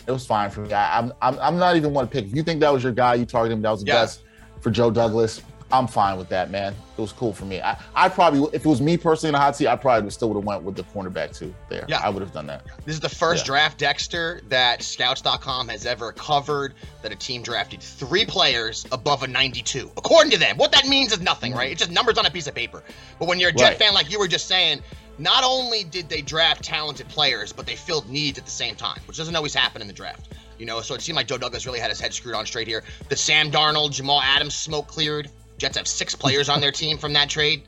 It 0.07 0.11
was 0.11 0.25
fine 0.25 0.49
for 0.49 0.61
me. 0.61 0.73
I, 0.73 0.99
am 0.99 1.13
I'm, 1.21 1.37
I'm 1.39 1.57
not 1.57 1.75
even 1.75 1.93
one 1.93 2.05
to 2.05 2.11
pick. 2.11 2.25
If 2.25 2.35
you 2.35 2.43
think 2.43 2.59
that 2.59 2.71
was 2.71 2.83
your 2.83 2.91
guy, 2.91 3.15
you 3.15 3.25
targeted 3.25 3.57
him, 3.57 3.61
that 3.63 3.71
was 3.71 3.81
the 3.81 3.87
best 3.87 4.23
for 4.61 4.71
Joe 4.71 4.91
Douglas. 4.91 5.41
I'm 5.71 5.87
fine 5.87 6.17
with 6.17 6.29
that, 6.29 6.51
man. 6.51 6.73
It 6.73 7.01
was 7.01 7.11
cool 7.11 7.33
for 7.33 7.45
me. 7.45 7.59
I, 7.59 7.77
I 7.95 8.07
probably, 8.07 8.47
if 8.53 8.65
it 8.65 8.69
was 8.69 8.81
me 8.81 8.97
personally 8.97 9.29
in 9.29 9.33
the 9.33 9.39
hot 9.39 9.55
seat, 9.55 9.67
I 9.67 9.75
probably 9.75 10.09
still 10.11 10.29
would 10.29 10.35
have 10.35 10.45
went 10.45 10.63
with 10.63 10.75
the 10.75 10.83
cornerback 10.83 11.35
too. 11.35 11.53
There, 11.69 11.85
yeah, 11.87 12.01
I 12.03 12.09
would 12.09 12.21
have 12.21 12.31
done 12.31 12.47
that. 12.47 12.65
This 12.85 12.93
is 12.95 13.01
the 13.01 13.09
first 13.09 13.43
yeah. 13.43 13.47
draft, 13.47 13.79
Dexter, 13.79 14.41
that 14.49 14.83
Scouts.com 14.83 15.67
has 15.69 15.85
ever 15.85 16.11
covered 16.11 16.75
that 17.01 17.11
a 17.11 17.15
team 17.15 17.41
drafted 17.41 17.81
three 17.81 18.25
players 18.25 18.85
above 18.91 19.23
a 19.23 19.27
92, 19.27 19.91
according 19.97 20.31
to 20.31 20.37
them. 20.37 20.55
What 20.57 20.71
that 20.71 20.87
means 20.87 21.11
is 21.11 21.19
nothing, 21.19 21.53
right? 21.53 21.71
It's 21.71 21.79
just 21.79 21.91
numbers 21.91 22.17
on 22.17 22.25
a 22.25 22.31
piece 22.31 22.47
of 22.47 22.55
paper. 22.55 22.83
But 23.19 23.27
when 23.27 23.39
you're 23.39 23.49
a 23.49 23.53
Jet 23.53 23.69
right. 23.69 23.77
fan, 23.77 23.93
like 23.93 24.11
you 24.11 24.19
were 24.19 24.27
just 24.27 24.47
saying, 24.47 24.81
not 25.17 25.43
only 25.43 25.83
did 25.83 26.09
they 26.09 26.21
draft 26.21 26.63
talented 26.63 27.07
players, 27.07 27.51
but 27.51 27.65
they 27.65 27.75
filled 27.75 28.09
needs 28.09 28.37
at 28.37 28.45
the 28.45 28.51
same 28.51 28.75
time, 28.75 28.99
which 29.07 29.17
doesn't 29.17 29.35
always 29.35 29.55
happen 29.55 29.81
in 29.81 29.87
the 29.87 29.93
draft. 29.93 30.33
You 30.57 30.65
know, 30.65 30.81
so 30.81 30.95
it 30.95 31.01
seemed 31.01 31.15
like 31.15 31.27
Joe 31.27 31.37
Douglas 31.37 31.65
really 31.65 31.79
had 31.79 31.89
his 31.89 31.99
head 31.99 32.13
screwed 32.13 32.35
on 32.35 32.45
straight 32.45 32.67
here. 32.67 32.83
The 33.09 33.15
Sam 33.15 33.51
Darnold, 33.51 33.91
Jamal 33.91 34.21
Adams 34.21 34.55
smoke 34.55 34.87
cleared. 34.87 35.29
Jets 35.57 35.77
have 35.77 35.87
six 35.87 36.15
players 36.15 36.49
on 36.49 36.59
their 36.61 36.71
team 36.71 36.97
from 36.97 37.13
that 37.13 37.29
trade. 37.29 37.63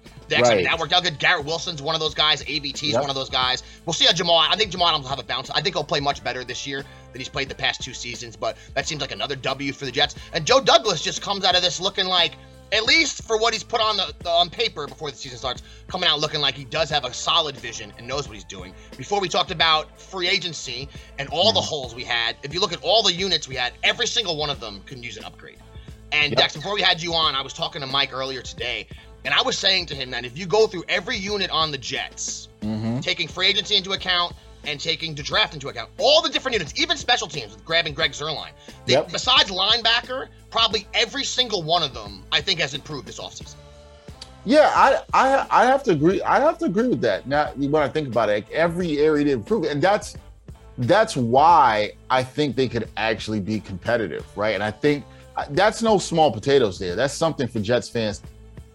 right. 0.49 0.63
that 0.65 0.77
worked 0.77 0.91
out 0.91 1.03
good. 1.03 1.19
Garrett 1.19 1.45
Wilson's 1.45 1.81
one 1.81 1.95
of 1.95 2.01
those 2.01 2.13
guys. 2.13 2.43
AVT's 2.43 2.83
yep. 2.83 3.01
one 3.01 3.09
of 3.09 3.15
those 3.15 3.29
guys. 3.29 3.63
We'll 3.85 3.93
see 3.93 4.05
how 4.05 4.11
Jamal. 4.11 4.37
I 4.37 4.55
think 4.55 4.71
Jamal 4.71 4.89
Adams 4.89 5.03
will 5.03 5.09
have 5.09 5.19
a 5.19 5.23
bounce. 5.23 5.49
I 5.51 5.61
think 5.61 5.75
he'll 5.75 5.83
play 5.83 6.01
much 6.01 6.23
better 6.23 6.43
this 6.43 6.67
year 6.67 6.83
than 7.11 7.19
he's 7.19 7.29
played 7.29 7.49
the 7.49 7.55
past 7.55 7.81
two 7.81 7.93
seasons. 7.93 8.35
But 8.35 8.57
that 8.73 8.87
seems 8.87 9.01
like 9.01 9.11
another 9.11 9.35
W 9.35 9.71
for 9.71 9.85
the 9.85 9.91
Jets. 9.91 10.15
And 10.33 10.45
Joe 10.45 10.59
Douglas 10.59 11.01
just 11.01 11.21
comes 11.21 11.45
out 11.45 11.55
of 11.55 11.61
this 11.61 11.79
looking 11.79 12.07
like, 12.07 12.33
at 12.73 12.83
least 12.83 13.23
for 13.23 13.37
what 13.37 13.53
he's 13.53 13.63
put 13.63 13.79
on 13.79 13.95
the, 13.95 14.13
the 14.19 14.29
on 14.29 14.49
paper 14.49 14.85
before 14.85 15.09
the 15.09 15.15
season 15.15 15.37
starts, 15.37 15.63
coming 15.87 16.09
out 16.09 16.19
looking 16.19 16.41
like 16.41 16.55
he 16.55 16.65
does 16.65 16.89
have 16.89 17.05
a 17.05 17.13
solid 17.13 17.55
vision 17.55 17.93
and 17.97 18.05
knows 18.05 18.27
what 18.27 18.33
he's 18.35 18.43
doing. 18.43 18.73
Before 18.97 19.21
we 19.21 19.29
talked 19.29 19.51
about 19.51 19.99
free 19.99 20.27
agency 20.27 20.89
and 21.19 21.29
all 21.29 21.51
mm. 21.51 21.55
the 21.55 21.61
holes 21.61 21.95
we 21.95 22.03
had, 22.03 22.35
if 22.43 22.53
you 22.53 22.59
look 22.59 22.73
at 22.73 22.83
all 22.83 23.01
the 23.01 23.13
units 23.13 23.47
we 23.47 23.55
had, 23.55 23.71
every 23.83 24.07
single 24.07 24.35
one 24.35 24.49
of 24.49 24.59
them 24.59 24.81
can 24.85 25.01
use 25.01 25.15
an 25.15 25.23
upgrade. 25.23 25.57
And 26.11 26.31
yep. 26.31 26.39
Dex, 26.39 26.55
before 26.55 26.73
we 26.73 26.81
had 26.81 27.01
you 27.01 27.13
on, 27.13 27.35
I 27.35 27.41
was 27.41 27.53
talking 27.53 27.81
to 27.81 27.87
Mike 27.87 28.13
earlier 28.13 28.41
today, 28.41 28.87
and 29.25 29.33
I 29.33 29.41
was 29.41 29.57
saying 29.57 29.87
to 29.87 29.95
him 29.95 30.09
that 30.11 30.25
if 30.25 30.37
you 30.37 30.45
go 30.45 30.67
through 30.67 30.85
every 30.87 31.17
unit 31.17 31.49
on 31.51 31.71
the 31.71 31.77
Jets, 31.77 32.49
mm-hmm. 32.61 32.99
taking 32.99 33.27
free 33.27 33.47
agency 33.47 33.75
into 33.75 33.91
account 33.91 34.33
and 34.63 34.79
taking 34.79 35.15
the 35.15 35.23
draft 35.23 35.53
into 35.53 35.69
account, 35.69 35.89
all 35.97 36.21
the 36.21 36.29
different 36.29 36.53
units, 36.53 36.73
even 36.79 36.97
special 36.97 37.27
teams 37.27 37.53
with 37.53 37.65
grabbing 37.65 37.93
Greg 37.93 38.11
Zuerlein, 38.11 38.51
they, 38.85 38.93
yep. 38.93 39.11
besides 39.11 39.49
linebacker, 39.49 40.27
probably 40.49 40.87
every 40.93 41.23
single 41.23 41.63
one 41.63 41.83
of 41.83 41.93
them, 41.93 42.23
I 42.31 42.41
think, 42.41 42.59
has 42.59 42.73
improved 42.73 43.07
this 43.07 43.19
offseason. 43.19 43.55
Yeah, 44.45 44.71
I, 44.73 45.01
I 45.13 45.47
I 45.49 45.65
have 45.65 45.83
to 45.83 45.91
agree. 45.91 46.21
I 46.21 46.39
have 46.39 46.57
to 46.59 46.65
agree 46.65 46.87
with 46.87 47.01
that. 47.01 47.27
Now, 47.27 47.51
when 47.55 47.75
I 47.75 47.89
think 47.89 48.07
about 48.07 48.29
it, 48.29 48.49
every 48.49 48.97
area 48.99 49.25
to 49.25 49.31
improve, 49.31 49.65
and 49.65 49.81
that's 49.81 50.15
that's 50.77 51.17
why 51.17 51.91
I 52.09 52.23
think 52.23 52.55
they 52.55 52.69
could 52.69 52.87
actually 52.95 53.41
be 53.41 53.59
competitive, 53.59 54.25
right? 54.37 54.53
And 54.55 54.63
I 54.63 54.71
think 54.71 55.03
that's 55.51 55.81
no 55.81 55.97
small 55.97 56.31
potatoes 56.31 56.79
there. 56.79 56.95
That's 56.95 57.13
something 57.13 57.47
for 57.47 57.59
Jets 57.59 57.89
fans 57.89 58.21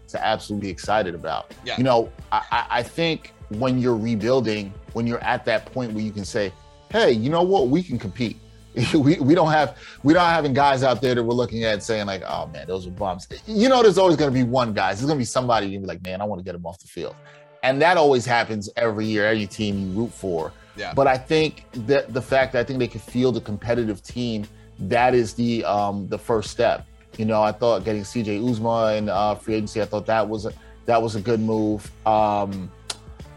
to 0.09 0.25
absolutely 0.25 0.69
be 0.69 0.71
excited 0.71 1.14
about. 1.14 1.52
Yeah. 1.64 1.76
You 1.78 1.85
know, 1.85 2.12
I, 2.31 2.66
I- 2.71 2.83
think 2.83 3.33
when 3.50 3.78
you're 3.78 3.97
rebuilding, 3.97 4.73
when 4.92 5.07
you're 5.07 5.23
at 5.23 5.45
that 5.47 5.66
point 5.73 5.92
where 5.92 6.02
you 6.02 6.12
can 6.12 6.25
say, 6.25 6.52
"Hey, 6.90 7.12
you 7.12 7.31
know 7.31 7.42
what? 7.42 7.69
We 7.69 7.83
can 7.83 7.99
compete." 7.99 8.38
we, 8.95 9.19
we 9.21 9.35
don't 9.35 9.50
have 9.50 9.76
we 10.02 10.14
don't 10.14 10.25
having 10.25 10.54
guys 10.54 10.83
out 10.83 11.02
there 11.02 11.14
that 11.14 11.23
we're 11.23 11.35
looking 11.35 11.64
at 11.64 11.83
saying 11.83 12.07
like, 12.07 12.23
"Oh 12.26 12.47
man, 12.47 12.66
those 12.66 12.87
are 12.87 12.90
bums." 12.90 13.28
You 13.47 13.69
know, 13.69 13.83
there's 13.83 13.99
always 13.99 14.16
going 14.16 14.31
to 14.31 14.35
be 14.35 14.45
one 14.45 14.73
guy. 14.73 14.88
There's 14.88 15.02
going 15.04 15.16
to 15.16 15.19
be 15.19 15.25
somebody 15.26 15.66
you 15.66 15.78
be 15.81 15.87
like, 15.87 16.02
"Man, 16.02 16.21
I 16.21 16.25
want 16.25 16.38
to 16.38 16.45
get 16.45 16.54
him 16.54 16.64
off 16.64 16.78
the 16.78 16.88
field," 16.88 17.14
and 17.62 17.83
that 17.83 17.97
always 17.99 18.25
happens 18.25 18.71
every 18.76 19.04
year. 19.07 19.26
Every 19.26 19.47
team 19.47 19.78
you 19.78 20.00
root 20.00 20.12
for. 20.12 20.52
Yeah. 20.76 20.95
But 20.95 21.07
I 21.07 21.19
think 21.19 21.66
that 21.87 22.14
the 22.14 22.23
fact 22.23 22.54
that 22.54 22.61
I 22.61 22.64
think 22.64 22.78
they 22.78 22.88
could 22.88 23.02
field 23.02 23.37
a 23.37 23.40
competitive 23.42 24.02
team, 24.02 24.47
that 24.89 25.15
is 25.15 25.35
the 25.35 25.65
um 25.65 26.09
the 26.09 26.19
first 26.19 26.51
step. 26.51 26.87
You 27.19 27.25
know, 27.27 27.43
I 27.43 27.53
thought 27.53 27.85
getting 27.85 28.03
CJ 28.03 28.41
Uzomah 28.43 28.97
in 28.99 29.09
uh, 29.09 29.35
free 29.35 29.55
agency, 29.55 29.83
I 29.83 29.85
thought 29.85 30.07
that 30.07 30.27
was 30.29 30.47
a 30.47 30.53
that 30.87 31.01
was 31.01 31.15
a 31.15 31.21
good 31.21 31.41
move. 31.41 31.91
Um, 32.07 32.71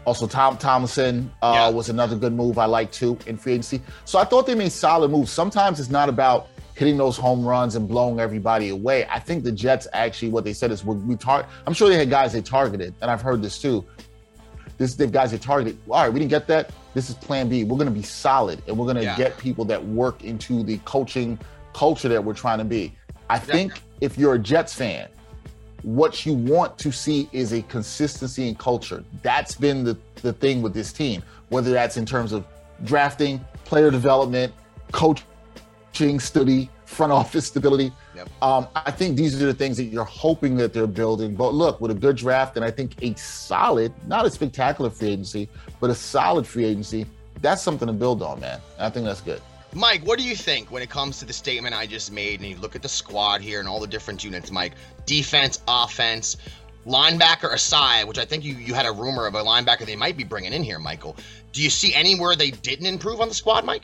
also, 0.04 0.26
Tom 0.26 0.56
Tomlinson 0.56 1.30
uh, 1.42 1.52
Yeah. 1.54 1.68
was 1.68 1.88
another 1.88 2.16
good 2.16 2.32
move 2.32 2.58
I 2.58 2.64
like 2.66 2.90
too 2.92 3.18
in 3.26 3.36
free 3.36 3.52
agency. 3.54 3.82
So 4.04 4.18
I 4.18 4.24
thought 4.24 4.46
they 4.46 4.54
made 4.54 4.72
solid 4.72 5.10
moves. 5.10 5.30
Sometimes 5.32 5.80
it's 5.80 5.90
not 5.90 6.08
about 6.08 6.48
hitting 6.74 6.96
those 6.96 7.16
home 7.16 7.44
runs 7.44 7.74
and 7.74 7.88
blowing 7.88 8.20
everybody 8.20 8.68
away. 8.68 9.06
I 9.10 9.18
think 9.18 9.42
the 9.44 9.50
Jets 9.52 9.88
actually, 9.92 10.28
what 10.30 10.44
they 10.44 10.52
said 10.52 10.70
is, 10.70 10.84
we, 10.84 10.94
we 10.96 11.16
tar- 11.16 11.46
I'm 11.66 11.72
sure 11.74 11.88
they 11.88 11.96
had 11.96 12.08
guys 12.10 12.32
they 12.32 12.42
targeted, 12.42 12.94
and 13.02 13.10
I've 13.10 13.22
heard 13.22 13.42
this 13.42 13.58
too. 13.60 13.84
This 14.78 14.90
is 14.90 14.96
the 14.96 15.06
guys 15.06 15.30
they 15.30 15.38
targeted. 15.38 15.78
All 15.88 16.02
right, 16.02 16.12
we 16.12 16.18
didn't 16.20 16.30
get 16.30 16.46
that. 16.48 16.70
This 16.94 17.08
is 17.08 17.14
Plan 17.14 17.48
B. 17.48 17.64
We're 17.64 17.76
going 17.76 17.88
to 17.88 17.94
be 17.94 18.02
solid, 18.02 18.62
and 18.66 18.76
we're 18.76 18.84
going 18.86 18.96
to 18.96 19.02
Yeah. 19.04 19.16
get 19.16 19.36
people 19.38 19.64
that 19.66 19.82
work 19.84 20.24
into 20.24 20.62
the 20.62 20.78
coaching 20.84 21.38
culture 21.72 22.08
that 22.08 22.22
we're 22.22 22.34
trying 22.34 22.58
to 22.58 22.64
be. 22.64 22.94
I 23.30 23.38
think 23.38 23.80
if 24.00 24.16
you're 24.18 24.34
a 24.34 24.38
Jets 24.38 24.74
fan, 24.74 25.08
what 25.82 26.26
you 26.26 26.34
want 26.34 26.78
to 26.78 26.90
see 26.92 27.28
is 27.32 27.52
a 27.52 27.62
consistency 27.62 28.48
in 28.48 28.54
culture. 28.54 29.04
That's 29.22 29.54
been 29.54 29.84
the, 29.84 29.96
the 30.22 30.32
thing 30.32 30.62
with 30.62 30.74
this 30.74 30.92
team, 30.92 31.22
whether 31.48 31.70
that's 31.70 31.96
in 31.96 32.04
terms 32.06 32.32
of 32.32 32.44
drafting, 32.84 33.44
player 33.64 33.90
development, 33.90 34.52
coaching 34.92 36.20
study, 36.20 36.70
front 36.86 37.12
office 37.12 37.46
stability. 37.46 37.92
Yep. 38.14 38.28
Um, 38.40 38.68
I 38.74 38.90
think 38.90 39.16
these 39.16 39.40
are 39.40 39.46
the 39.46 39.54
things 39.54 39.76
that 39.76 39.84
you're 39.84 40.04
hoping 40.04 40.56
that 40.56 40.72
they're 40.72 40.86
building. 40.86 41.34
But 41.34 41.52
look, 41.52 41.80
with 41.80 41.90
a 41.90 41.94
good 41.94 42.16
draft 42.16 42.56
and 42.56 42.64
I 42.64 42.70
think 42.70 42.94
a 43.02 43.14
solid, 43.16 43.92
not 44.06 44.24
a 44.24 44.30
spectacular 44.30 44.88
free 44.88 45.08
agency, 45.08 45.48
but 45.80 45.90
a 45.90 45.94
solid 45.94 46.46
free 46.46 46.64
agency, 46.64 47.06
that's 47.42 47.62
something 47.62 47.86
to 47.86 47.92
build 47.92 48.22
on, 48.22 48.40
man. 48.40 48.60
I 48.78 48.88
think 48.88 49.04
that's 49.04 49.20
good. 49.20 49.42
Mike, 49.74 50.02
what 50.06 50.18
do 50.18 50.24
you 50.24 50.34
think 50.34 50.70
when 50.70 50.82
it 50.82 50.88
comes 50.88 51.18
to 51.18 51.26
the 51.26 51.34
statement 51.34 51.74
I 51.74 51.86
just 51.86 52.10
made? 52.10 52.40
And 52.40 52.48
you 52.48 52.56
look 52.56 52.74
at 52.74 52.82
the 52.82 52.88
squad 52.88 53.42
here 53.42 53.60
and 53.60 53.68
all 53.68 53.80
the 53.80 53.86
different 53.86 54.24
units, 54.24 54.50
Mike. 54.50 54.72
Defense, 55.04 55.60
offense, 55.68 56.38
linebacker 56.86 57.52
aside, 57.52 58.04
which 58.04 58.18
I 58.18 58.24
think 58.24 58.44
you, 58.44 58.54
you 58.54 58.72
had 58.72 58.86
a 58.86 58.92
rumor 58.92 59.26
of 59.26 59.34
a 59.34 59.42
linebacker 59.42 59.84
they 59.84 59.96
might 59.96 60.16
be 60.16 60.24
bringing 60.24 60.52
in 60.52 60.62
here, 60.62 60.78
Michael. 60.78 61.16
Do 61.52 61.62
you 61.62 61.68
see 61.68 61.92
anywhere 61.94 62.36
they 62.36 62.52
didn't 62.52 62.86
improve 62.86 63.20
on 63.20 63.28
the 63.28 63.34
squad, 63.34 63.64
Mike? 63.64 63.82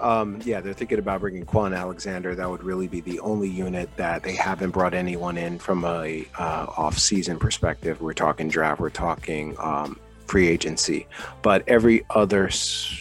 Um, 0.00 0.40
yeah, 0.44 0.60
they're 0.60 0.72
thinking 0.72 0.98
about 0.98 1.20
bringing 1.20 1.46
Kwon 1.46 1.76
Alexander. 1.76 2.34
That 2.34 2.50
would 2.50 2.62
really 2.62 2.88
be 2.88 3.00
the 3.00 3.20
only 3.20 3.48
unit 3.48 3.88
that 3.96 4.22
they 4.22 4.34
haven't 4.34 4.70
brought 4.70 4.94
anyone 4.94 5.36
in 5.36 5.58
from 5.58 5.84
a 5.84 6.26
uh, 6.38 6.66
off-season 6.76 7.38
perspective. 7.38 8.00
We're 8.00 8.12
talking 8.12 8.48
draft. 8.48 8.80
We're 8.80 8.90
talking 8.90 9.56
um, 9.58 9.98
free 10.26 10.48
agency. 10.48 11.06
But 11.42 11.64
every 11.68 12.04
other, 12.10 12.50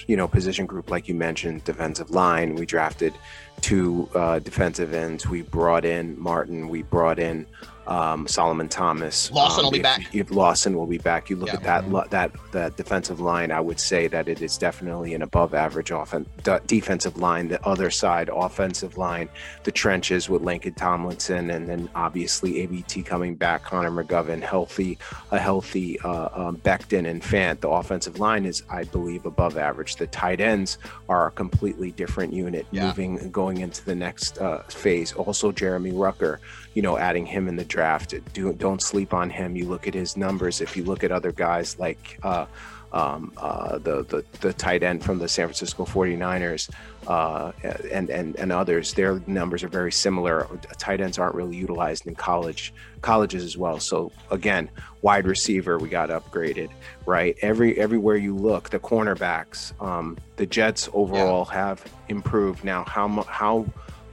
you 0.07 0.15
know, 0.15 0.27
position 0.27 0.65
group, 0.65 0.91
like 0.91 1.07
you 1.07 1.15
mentioned, 1.15 1.63
defensive 1.63 2.11
line, 2.11 2.55
we 2.55 2.65
drafted 2.65 3.13
two 3.61 4.09
uh, 4.13 4.39
defensive 4.39 4.93
ends. 4.93 5.27
We 5.27 5.41
brought 5.41 5.85
in 5.85 6.19
Martin. 6.19 6.67
We 6.67 6.83
brought 6.83 7.19
in 7.19 7.45
um, 7.87 8.27
Solomon 8.27 8.69
Thomas. 8.69 9.31
Lawson 9.31 9.59
Um, 9.59 9.65
will 9.65 9.71
be 9.71 9.77
if- 9.79 9.83
back. 9.83 10.01
If 10.15 10.31
Lawson 10.31 10.75
will 10.77 10.85
be 10.85 10.97
back, 10.97 11.29
you 11.29 11.35
look 11.35 11.49
Yeah. 11.49 11.55
at 11.55 11.63
that 11.63 12.09
that 12.11 12.31
that 12.51 12.77
defensive 12.77 13.19
line. 13.19 13.51
I 13.51 13.59
would 13.59 13.79
say 13.79 14.07
that 14.07 14.27
it 14.27 14.41
is 14.41 14.57
definitely 14.57 15.13
an 15.13 15.21
above 15.21 15.53
average 15.53 15.91
offen- 15.91 16.25
de- 16.43 16.61
defensive 16.67 17.17
line. 17.17 17.47
The 17.49 17.65
other 17.65 17.89
side, 17.91 18.29
offensive 18.33 18.97
line, 18.97 19.29
the 19.63 19.71
trenches 19.71 20.29
with 20.29 20.41
Laken 20.43 20.75
Tomlinson, 20.75 21.49
and 21.49 21.67
then 21.67 21.89
obviously 21.95 22.61
AVT 22.61 23.03
coming 23.03 23.35
back, 23.35 23.63
Connor 23.63 23.91
McGovern, 23.91 24.41
healthy, 24.41 24.97
a 25.31 25.39
healthy 25.39 25.99
uh, 26.01 26.29
um, 26.33 26.57
Becton 26.57 27.07
and 27.07 27.21
Fant. 27.21 27.59
The 27.61 27.69
offensive 27.69 28.19
line 28.19 28.45
is, 28.45 28.63
I 28.69 28.83
believe, 28.83 29.25
above 29.25 29.57
average. 29.57 29.95
The 29.97 30.07
tight 30.07 30.39
ends 30.39 30.77
are 31.09 31.27
a 31.27 31.31
completely 31.31 31.91
different 31.91 32.33
unit, 32.33 32.65
Yeah. 32.71 32.87
moving 32.87 33.19
and 33.19 33.31
going 33.33 33.57
into 33.59 33.83
the 33.83 33.95
next 33.95 34.37
uh, 34.39 34.59
phase. 34.69 35.13
Also, 35.13 35.51
Jeremy 35.51 35.91
Ruckert 35.91 36.37
you 36.73 36.81
know, 36.81 36.97
adding 36.97 37.25
him 37.25 37.47
in 37.47 37.55
the 37.55 37.65
draft. 37.65 38.13
Do, 38.33 38.53
don't 38.53 38.81
sleep 38.81 39.13
on 39.13 39.29
him. 39.29 39.55
You 39.55 39.65
look 39.65 39.87
at 39.87 39.93
his 39.93 40.17
numbers. 40.17 40.61
If 40.61 40.75
you 40.75 40.83
look 40.83 41.03
at 41.03 41.11
other 41.11 41.31
guys 41.31 41.77
like 41.77 42.19
uh, 42.23 42.45
um, 42.93 43.33
uh, 43.37 43.79
the, 43.79 44.03
the 44.03 44.23
the 44.39 44.53
tight 44.53 44.83
end 44.83 45.03
from 45.03 45.17
the 45.17 45.27
San 45.27 45.47
Francisco 45.47 45.83
49ers 45.83 46.69
uh, 47.07 47.51
and, 47.91 48.09
and 48.09 48.35
and 48.35 48.51
others, 48.51 48.93
their 48.93 49.19
numbers 49.25 49.63
are 49.63 49.67
very 49.67 49.91
similar. 49.91 50.47
Tight 50.77 51.01
ends 51.01 51.17
aren't 51.17 51.35
really 51.35 51.55
utilized 51.55 52.05
in 52.05 52.15
college 52.15 52.73
colleges 53.01 53.43
as 53.43 53.57
well. 53.57 53.79
So 53.79 54.11
again, 54.29 54.69
wide 55.01 55.25
receiver 55.25 55.79
we 55.79 55.89
got 55.89 56.09
upgraded, 56.09 56.69
right? 57.05 57.35
Every 57.41 57.77
everywhere 57.79 58.15
you 58.15 58.35
look, 58.35 58.69
the 58.69 58.79
cornerbacks, 58.79 59.73
um, 59.81 60.17
the 60.35 60.45
Jets 60.45 60.87
overall 60.93 61.45
have 61.45 61.83
improved. 62.09 62.63
Now, 62.63 62.83
how 62.83 63.07
how 63.23 63.65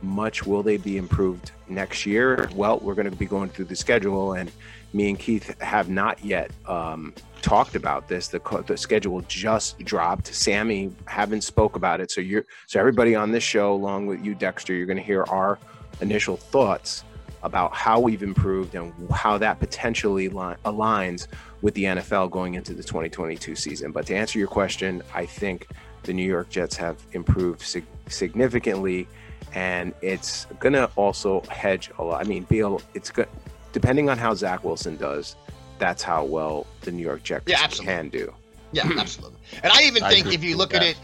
much 0.02 0.46
will 0.46 0.62
they 0.62 0.76
be 0.76 0.96
improved 0.96 1.52
next 1.68 2.06
year? 2.06 2.48
Well, 2.54 2.78
we're 2.78 2.94
going 2.94 3.10
to 3.10 3.16
be 3.16 3.26
going 3.26 3.50
through 3.50 3.66
the 3.66 3.76
schedule, 3.76 4.34
and 4.34 4.50
me 4.92 5.08
and 5.08 5.18
Keith 5.18 5.60
have 5.60 5.88
not 5.88 6.24
yet 6.24 6.50
um, 6.66 7.14
talked 7.42 7.74
about 7.74 8.08
this. 8.08 8.28
The, 8.28 8.40
the 8.66 8.76
schedule 8.76 9.20
just 9.22 9.78
dropped. 9.80 10.34
Sammy 10.34 10.92
haven't 11.06 11.42
spoke 11.42 11.76
about 11.76 12.00
it, 12.00 12.10
so 12.10 12.20
you're 12.20 12.44
so 12.66 12.80
everybody 12.80 13.14
on 13.14 13.30
this 13.30 13.44
show, 13.44 13.72
along 13.72 14.06
with 14.06 14.24
you, 14.24 14.34
Dexter, 14.34 14.74
you're 14.74 14.86
going 14.86 14.96
to 14.96 15.02
hear 15.02 15.24
our 15.28 15.58
initial 16.00 16.36
thoughts 16.36 17.04
about 17.42 17.74
how 17.74 17.98
we've 17.98 18.22
improved 18.22 18.74
and 18.74 18.92
how 19.10 19.38
that 19.38 19.58
potentially 19.60 20.28
li- 20.28 20.54
aligns 20.64 21.26
with 21.62 21.74
the 21.74 21.84
NFL 21.84 22.30
going 22.30 22.54
into 22.54 22.74
the 22.74 22.82
2022 22.82 23.54
season. 23.54 23.92
But 23.92 24.06
to 24.06 24.14
answer 24.14 24.38
your 24.38 24.48
question, 24.48 25.02
I 25.14 25.24
think 25.24 25.66
the 26.02 26.12
New 26.12 26.26
York 26.26 26.50
Jets 26.50 26.76
have 26.76 26.98
improved 27.12 27.62
sig- 27.62 27.86
significantly 28.08 29.06
and 29.54 29.94
it's 30.02 30.46
gonna 30.58 30.88
also 30.96 31.40
hedge 31.42 31.90
a 31.98 32.04
lot. 32.04 32.24
I 32.24 32.28
mean, 32.28 32.44
be 32.44 32.60
a, 32.60 32.76
it's 32.94 33.10
good 33.10 33.28
depending 33.72 34.08
on 34.08 34.18
how 34.18 34.34
Zach 34.34 34.64
Wilson 34.64 34.96
does. 34.96 35.36
That's 35.78 36.02
how 36.02 36.24
well 36.24 36.66
the 36.82 36.92
New 36.92 37.02
York 37.02 37.22
Jets 37.22 37.44
Yeah, 37.46 37.66
can 37.66 38.08
do. 38.08 38.32
Yeah, 38.72 38.86
hmm. 38.86 38.98
absolutely. 38.98 39.38
And 39.62 39.72
I 39.72 39.82
even 39.82 40.02
I 40.02 40.10
think 40.10 40.26
agree 40.26 40.34
if 40.34 40.44
you 40.44 40.50
with 40.50 40.58
look 40.58 40.74
at 40.74 40.80
that. 40.80 40.90
it, 40.90 40.98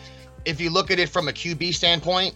if 0.45 0.61
you 0.61 0.71
look 0.71 0.91
at 0.91 0.99
it 0.99 1.09
from 1.09 1.29
a 1.29 1.33
QB 1.33 1.75
standpoint, 1.75 2.35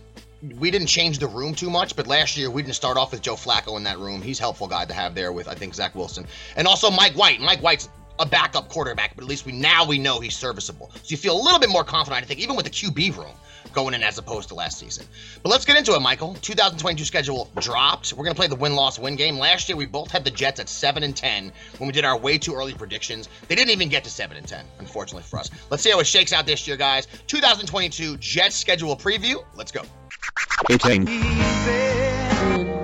we 0.58 0.70
didn't 0.70 0.86
change 0.88 1.18
the 1.18 1.26
room 1.26 1.54
too 1.54 1.68
much, 1.68 1.94
but 1.94 2.06
last 2.06 2.36
year 2.36 2.50
we 2.50 2.62
didn't 2.62 2.74
start 2.74 2.96
off 2.96 3.12
with 3.12 3.20
Joe 3.20 3.34
Flacco 3.34 3.76
in 3.76 3.84
that 3.84 3.98
room. 3.98 4.22
He's 4.22 4.38
a 4.40 4.42
helpful 4.42 4.66
guy 4.66 4.86
to 4.86 4.94
have 4.94 5.14
there 5.14 5.32
with 5.32 5.48
I 5.48 5.54
think 5.54 5.74
Zach 5.74 5.94
Wilson 5.94 6.26
and 6.56 6.66
also 6.66 6.90
Mike 6.90 7.12
White. 7.14 7.40
Mike 7.40 7.60
White's 7.60 7.88
a 8.18 8.26
backup 8.26 8.68
quarterback, 8.68 9.14
but 9.14 9.24
at 9.24 9.28
least 9.28 9.46
we 9.46 9.52
now 9.52 9.84
we 9.84 9.98
know 9.98 10.20
he's 10.20 10.36
serviceable. 10.36 10.90
So 10.94 11.00
you 11.06 11.16
feel 11.16 11.40
a 11.40 11.42
little 11.42 11.58
bit 11.58 11.70
more 11.70 11.84
confident, 11.84 12.22
I 12.22 12.26
think, 12.26 12.40
even 12.40 12.56
with 12.56 12.66
the 12.66 12.70
QB 12.70 13.16
room 13.16 13.34
going 13.72 13.94
in 13.94 14.02
as 14.02 14.18
opposed 14.18 14.48
to 14.48 14.54
last 14.54 14.78
season. 14.78 15.06
But 15.42 15.50
let's 15.50 15.64
get 15.64 15.76
into 15.76 15.94
it, 15.94 16.00
Michael. 16.00 16.34
2022 16.40 17.04
schedule 17.04 17.50
dropped. 17.60 18.12
We're 18.12 18.24
gonna 18.24 18.34
play 18.34 18.46
the 18.46 18.56
win-loss 18.56 18.98
win 18.98 19.16
game. 19.16 19.38
Last 19.38 19.68
year 19.68 19.76
we 19.76 19.86
both 19.86 20.10
had 20.10 20.24
the 20.24 20.30
Jets 20.30 20.60
at 20.60 20.68
seven 20.68 21.02
and 21.02 21.16
ten 21.16 21.52
when 21.78 21.86
we 21.86 21.92
did 21.92 22.04
our 22.04 22.18
way 22.18 22.38
too 22.38 22.54
early 22.54 22.74
predictions. 22.74 23.28
They 23.48 23.54
didn't 23.54 23.70
even 23.70 23.88
get 23.88 24.04
to 24.04 24.10
seven 24.10 24.36
and 24.36 24.46
ten, 24.46 24.64
unfortunately 24.78 25.24
for 25.24 25.38
us. 25.38 25.50
Let's 25.70 25.82
see 25.82 25.90
how 25.90 26.00
it 26.00 26.06
shakes 26.06 26.32
out 26.32 26.46
this 26.46 26.66
year, 26.66 26.76
guys. 26.76 27.06
2022 27.26 28.16
Jets 28.18 28.56
schedule 28.56 28.96
preview. 28.96 29.44
Let's 29.54 29.72
go. 29.72 29.82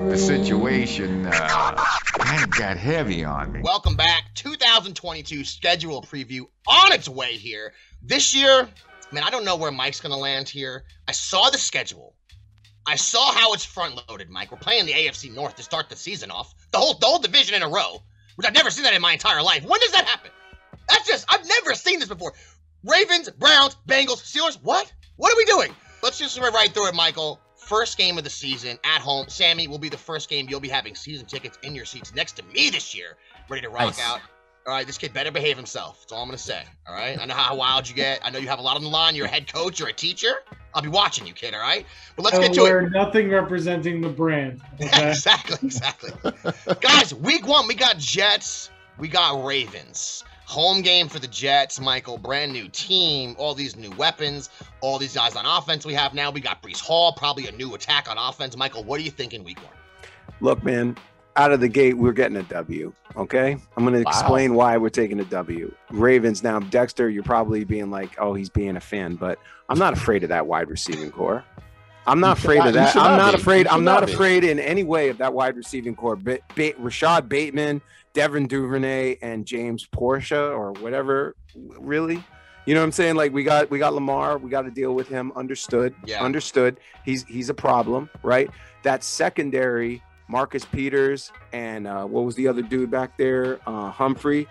The 0.08 0.16
situation 0.16 1.26
uh, 1.26 1.74
kind 2.18 2.44
of 2.44 2.50
got 2.50 2.76
heavy 2.76 3.24
on 3.24 3.52
me. 3.52 3.60
Welcome 3.62 3.96
back. 3.96 4.34
2022 4.34 5.44
schedule 5.44 6.00
preview 6.02 6.42
on 6.66 6.92
its 6.92 7.08
way 7.08 7.36
here. 7.36 7.72
This 8.02 8.34
year, 8.34 8.68
man, 9.12 9.22
I 9.24 9.30
don't 9.30 9.44
know 9.44 9.56
where 9.56 9.70
Mike's 9.72 10.00
going 10.00 10.12
to 10.12 10.18
land 10.18 10.48
here. 10.48 10.84
I 11.08 11.12
saw 11.12 11.50
the 11.50 11.58
schedule. 11.58 12.14
I 12.86 12.94
saw 12.94 13.32
how 13.32 13.52
it's 13.52 13.64
front 13.64 14.00
loaded, 14.08 14.30
Mike. 14.30 14.52
We're 14.52 14.58
playing 14.58 14.86
the 14.86 14.92
AFC 14.92 15.34
North 15.34 15.56
to 15.56 15.62
start 15.62 15.88
the 15.88 15.96
season 15.96 16.30
off. 16.30 16.54
The 16.70 16.78
whole 16.78 16.94
the 16.94 17.06
whole 17.06 17.18
division 17.18 17.54
in 17.56 17.62
a 17.62 17.68
row, 17.68 18.02
which 18.36 18.46
I've 18.46 18.54
never 18.54 18.70
seen 18.70 18.84
that 18.84 18.94
in 18.94 19.02
my 19.02 19.12
entire 19.12 19.42
life. 19.42 19.64
When 19.64 19.80
does 19.80 19.90
that 19.92 20.04
happen? 20.04 20.30
That's 20.88 21.06
just 21.06 21.24
I've 21.28 21.46
never 21.48 21.74
seen 21.74 21.98
this 21.98 22.08
before. 22.08 22.32
Ravens, 22.84 23.28
Browns, 23.30 23.76
Bengals, 23.88 24.22
Steelers. 24.22 24.58
What? 24.62 24.92
What 25.16 25.32
are 25.32 25.36
we 25.36 25.44
doing? 25.46 25.74
Let's 26.02 26.18
just 26.18 26.38
run 26.38 26.52
right 26.54 26.72
through 26.72 26.88
it, 26.88 26.94
Michael. 26.94 27.40
First 27.56 27.98
game 27.98 28.16
of 28.18 28.22
the 28.22 28.30
season 28.30 28.78
at 28.84 29.00
home. 29.00 29.26
Sammy 29.28 29.66
will 29.66 29.78
be 29.80 29.88
the 29.88 29.96
first 29.98 30.28
game 30.30 30.46
you'll 30.48 30.60
be 30.60 30.68
having 30.68 30.94
season 30.94 31.26
tickets 31.26 31.58
in 31.64 31.74
your 31.74 31.84
seats 31.86 32.14
next 32.14 32.32
to 32.36 32.44
me 32.44 32.70
this 32.70 32.94
year, 32.94 33.16
ready 33.48 33.62
to 33.62 33.68
rock 33.68 33.86
Nice. 33.86 34.00
out. 34.00 34.20
All 34.66 34.72
right, 34.72 34.84
this 34.86 34.98
kid 34.98 35.12
better 35.12 35.30
behave 35.30 35.56
himself. 35.56 36.00
That's 36.00 36.12
all 36.12 36.22
I'm 36.22 36.28
gonna 36.28 36.38
say. 36.38 36.60
All 36.88 36.94
right. 36.94 37.16
I 37.20 37.24
know 37.24 37.34
how 37.34 37.54
wild 37.54 37.88
you 37.88 37.94
get. 37.94 38.20
I 38.24 38.30
know 38.30 38.38
you 38.40 38.48
have 38.48 38.58
a 38.58 38.62
lot 38.62 38.76
on 38.76 38.82
the 38.82 38.88
line. 38.88 39.14
You're 39.14 39.26
a 39.26 39.28
head 39.28 39.50
coach. 39.52 39.78
You're 39.78 39.90
a 39.90 39.92
teacher. 39.92 40.42
I'll 40.74 40.82
be 40.82 40.88
watching 40.88 41.24
you, 41.24 41.32
kid. 41.34 41.54
All 41.54 41.60
right. 41.60 41.86
But 42.16 42.24
let's 42.24 42.36
I 42.36 42.40
get 42.42 42.50
will 42.50 42.56
to 42.56 42.60
it. 42.62 42.64
wear 42.64 42.90
nothing 42.90 43.30
representing 43.30 44.00
the 44.00 44.08
brand. 44.08 44.60
Okay? 44.82 45.10
exactly, 45.10 45.58
exactly. 45.62 46.10
Guys, 46.80 47.14
week 47.14 47.46
one, 47.46 47.68
we 47.68 47.74
got 47.74 47.98
Jets, 47.98 48.70
we 48.98 49.06
got 49.08 49.44
Ravens. 49.44 50.24
Home 50.46 50.82
game 50.82 51.08
for 51.08 51.18
the 51.20 51.26
Jets, 51.28 51.80
Michael. 51.80 52.18
Brand 52.18 52.52
new 52.52 52.68
team, 52.68 53.36
all 53.38 53.54
these 53.54 53.76
new 53.76 53.90
weapons, 53.92 54.50
all 54.80 54.98
these 54.98 55.14
guys 55.14 55.34
on 55.36 55.46
offense 55.46 55.86
we 55.86 55.94
have 55.94 56.12
now. 56.12 56.30
We 56.30 56.40
got 56.40 56.62
Breece 56.62 56.80
Hall, 56.80 57.12
probably 57.12 57.46
a 57.46 57.52
new 57.52 57.74
attack 57.74 58.08
on 58.10 58.18
offense. 58.18 58.56
Michael, 58.56 58.82
what 58.84 59.00
are 59.00 59.02
you 59.04 59.10
thinking 59.10 59.44
week 59.44 59.58
one? 59.62 59.72
Look, 60.40 60.62
man, 60.62 60.96
out 61.36 61.52
of 61.52 61.60
the 61.60 61.68
gate, 61.68 61.94
we're 61.96 62.12
getting 62.12 62.36
a 62.36 62.42
W. 62.44 62.92
Okay. 63.16 63.56
I'm 63.76 63.84
going 63.84 63.94
to 63.94 64.02
Wow. 64.02 64.10
explain 64.10 64.54
why 64.54 64.76
we're 64.76 64.88
taking 64.88 65.20
a 65.20 65.24
W. 65.24 65.72
Ravens. 65.90 66.42
Now, 66.42 66.58
Dexter, 66.60 67.08
you're 67.08 67.22
probably 67.22 67.64
being 67.64 67.90
like, 67.90 68.16
oh, 68.18 68.34
he's 68.34 68.48
being 68.50 68.76
a 68.76 68.80
fan, 68.80 69.16
but 69.16 69.38
I'm 69.68 69.78
not 69.78 69.92
afraid 69.92 70.22
of 70.22 70.28
that 70.30 70.46
wide 70.46 70.68
receiving 70.70 71.10
core. 71.10 71.44
I'm 72.06 72.20
not 72.20 72.38
afraid 72.38 72.58
not- 72.58 72.68
of 72.68 72.74
that. 72.74 72.96
I'm 72.96 73.02
not 73.02 73.16
not 73.16 73.34
afraid. 73.34 73.66
I'm 73.66 73.82
not 73.84 74.02
not 74.02 74.10
afraid 74.10 74.44
in 74.44 74.58
any 74.60 74.84
way 74.84 75.08
of 75.08 75.18
that 75.18 75.32
wide 75.34 75.56
receiving 75.56 75.96
core. 75.96 76.14
Ba- 76.14 76.38
ba- 76.54 76.74
Rashod 76.78 77.28
Bateman, 77.28 77.80
Devin 78.12 78.46
Duvernay, 78.46 79.16
and 79.22 79.44
James 79.44 79.86
Portia, 79.90 80.50
or 80.52 80.70
whatever. 80.74 81.34
Really, 81.56 82.22
you 82.64 82.74
know 82.74 82.80
what 82.80 82.84
I'm 82.84 82.92
saying? 82.92 83.16
Like 83.16 83.32
we 83.32 83.42
got 83.42 83.70
we 83.70 83.80
got 83.80 83.92
Lamar. 83.92 84.38
We 84.38 84.50
got 84.50 84.62
to 84.62 84.70
deal 84.70 84.94
with 84.94 85.08
him. 85.08 85.32
Understood. 85.34 85.94
Yeah. 86.04 86.22
Understood. 86.22 86.78
He's 87.04 87.24
he's 87.24 87.48
a 87.50 87.54
problem, 87.54 88.08
right? 88.22 88.50
That 88.84 89.02
secondary, 89.02 90.00
Marcus 90.28 90.64
Peters, 90.64 91.32
and 91.52 91.86
uh, 91.86 92.04
what 92.04 92.24
was 92.24 92.34
the 92.34 92.48
other 92.48 92.62
dude 92.62 92.90
back 92.90 93.16
there? 93.16 93.60
Uh, 93.66 93.90
Humphrey. 93.90 94.48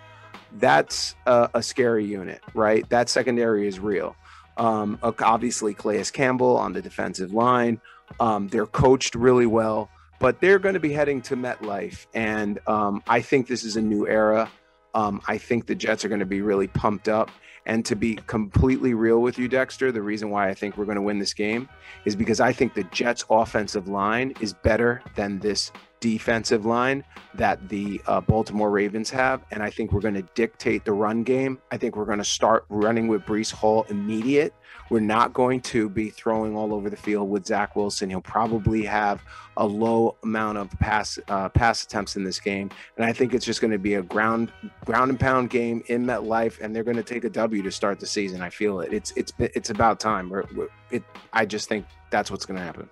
That's 0.52 1.14
a, 1.26 1.50
a 1.54 1.62
scary 1.62 2.04
unit, 2.04 2.40
right? 2.54 2.88
That 2.88 3.08
secondary 3.08 3.66
is 3.68 3.78
real. 3.78 4.16
Um, 4.56 4.98
obviously, 5.02 5.74
Calais 5.74 6.04
Campbell 6.12 6.56
on 6.56 6.72
the 6.72 6.80
defensive 6.80 7.32
line. 7.32 7.80
Um, 8.20 8.48
they're 8.48 8.66
coached 8.66 9.14
really 9.14 9.46
well, 9.46 9.90
but 10.18 10.40
they're 10.40 10.58
going 10.58 10.74
to 10.74 10.80
be 10.80 10.92
heading 10.92 11.20
to 11.22 11.36
MetLife, 11.36 12.06
and 12.14 12.58
um, 12.66 13.02
I 13.06 13.20
think 13.20 13.48
this 13.48 13.64
is 13.64 13.76
a 13.76 13.82
new 13.82 14.06
era. 14.06 14.50
Um, 14.94 15.20
I 15.26 15.36
think 15.36 15.66
the 15.66 15.74
Jets 15.74 16.04
are 16.04 16.08
going 16.08 16.20
to 16.20 16.26
be 16.26 16.40
really 16.40 16.68
pumped 16.68 17.08
up. 17.08 17.30
And 17.66 17.84
to 17.84 17.96
be 17.96 18.14
completely 18.26 18.94
real 18.94 19.20
with 19.20 19.38
you, 19.38 19.48
Dexter, 19.48 19.90
the 19.92 20.00
reason 20.00 20.30
why 20.30 20.48
I 20.48 20.54
think 20.54 20.76
we're 20.76 20.84
going 20.84 20.96
to 20.96 21.02
win 21.02 21.18
this 21.18 21.34
game 21.34 21.68
is 22.04 22.14
because 22.14 22.40
I 22.40 22.52
think 22.52 22.74
the 22.74 22.84
Jets' 22.84 23.24
offensive 23.28 23.88
line 23.88 24.34
is 24.40 24.52
better 24.54 25.02
than 25.16 25.40
this 25.40 25.72
defensive 26.00 26.64
line 26.64 27.02
that 27.34 27.68
the 27.68 28.00
uh, 28.06 28.20
Baltimore 28.20 28.70
Ravens 28.70 29.10
have. 29.10 29.44
And 29.50 29.62
I 29.62 29.70
think 29.70 29.92
we're 29.92 30.00
going 30.00 30.14
to 30.14 30.28
dictate 30.34 30.84
the 30.84 30.92
run 30.92 31.24
game. 31.24 31.58
I 31.72 31.76
think 31.76 31.96
we're 31.96 32.04
going 32.04 32.18
to 32.18 32.24
start 32.24 32.64
running 32.68 33.08
with 33.08 33.22
Breece 33.22 33.52
Hall 33.52 33.84
immediate. 33.88 34.54
We're 34.90 35.00
not 35.00 35.32
going 35.32 35.60
to 35.62 35.88
be 35.88 36.10
throwing 36.10 36.56
all 36.56 36.72
over 36.72 36.88
the 36.88 36.96
field 36.96 37.28
with 37.28 37.46
Zach 37.46 37.76
Wilson. 37.76 38.10
He'll 38.10 38.20
probably 38.20 38.84
have 38.84 39.22
a 39.56 39.66
low 39.66 40.16
amount 40.22 40.58
of 40.58 40.70
pass 40.78 41.18
uh, 41.28 41.48
pass 41.48 41.84
attempts 41.84 42.16
in 42.16 42.24
this 42.24 42.38
game, 42.38 42.70
and 42.96 43.04
I 43.04 43.12
think 43.12 43.34
it's 43.34 43.44
just 43.44 43.60
going 43.60 43.72
to 43.72 43.78
be 43.78 43.94
a 43.94 44.02
ground 44.02 44.52
ground 44.84 45.10
and 45.10 45.18
pound 45.18 45.50
game 45.50 45.82
in 45.86 46.04
MetLife, 46.04 46.60
and 46.60 46.74
they're 46.74 46.84
going 46.84 46.96
to 46.96 47.02
take 47.02 47.24
a 47.24 47.30
W 47.30 47.62
to 47.62 47.70
start 47.70 47.98
the 48.00 48.06
season. 48.06 48.42
I 48.42 48.50
feel 48.50 48.80
it. 48.80 48.92
It's 48.92 49.12
it's 49.16 49.32
it's 49.38 49.70
about 49.70 50.00
time. 50.00 50.30
We're, 50.30 50.44
we're, 50.54 50.68
it. 50.90 51.02
I 51.32 51.46
just 51.46 51.68
think 51.68 51.86
that's 52.10 52.30
what's 52.30 52.46
going 52.46 52.58
to 52.58 52.64
happen. 52.64 52.88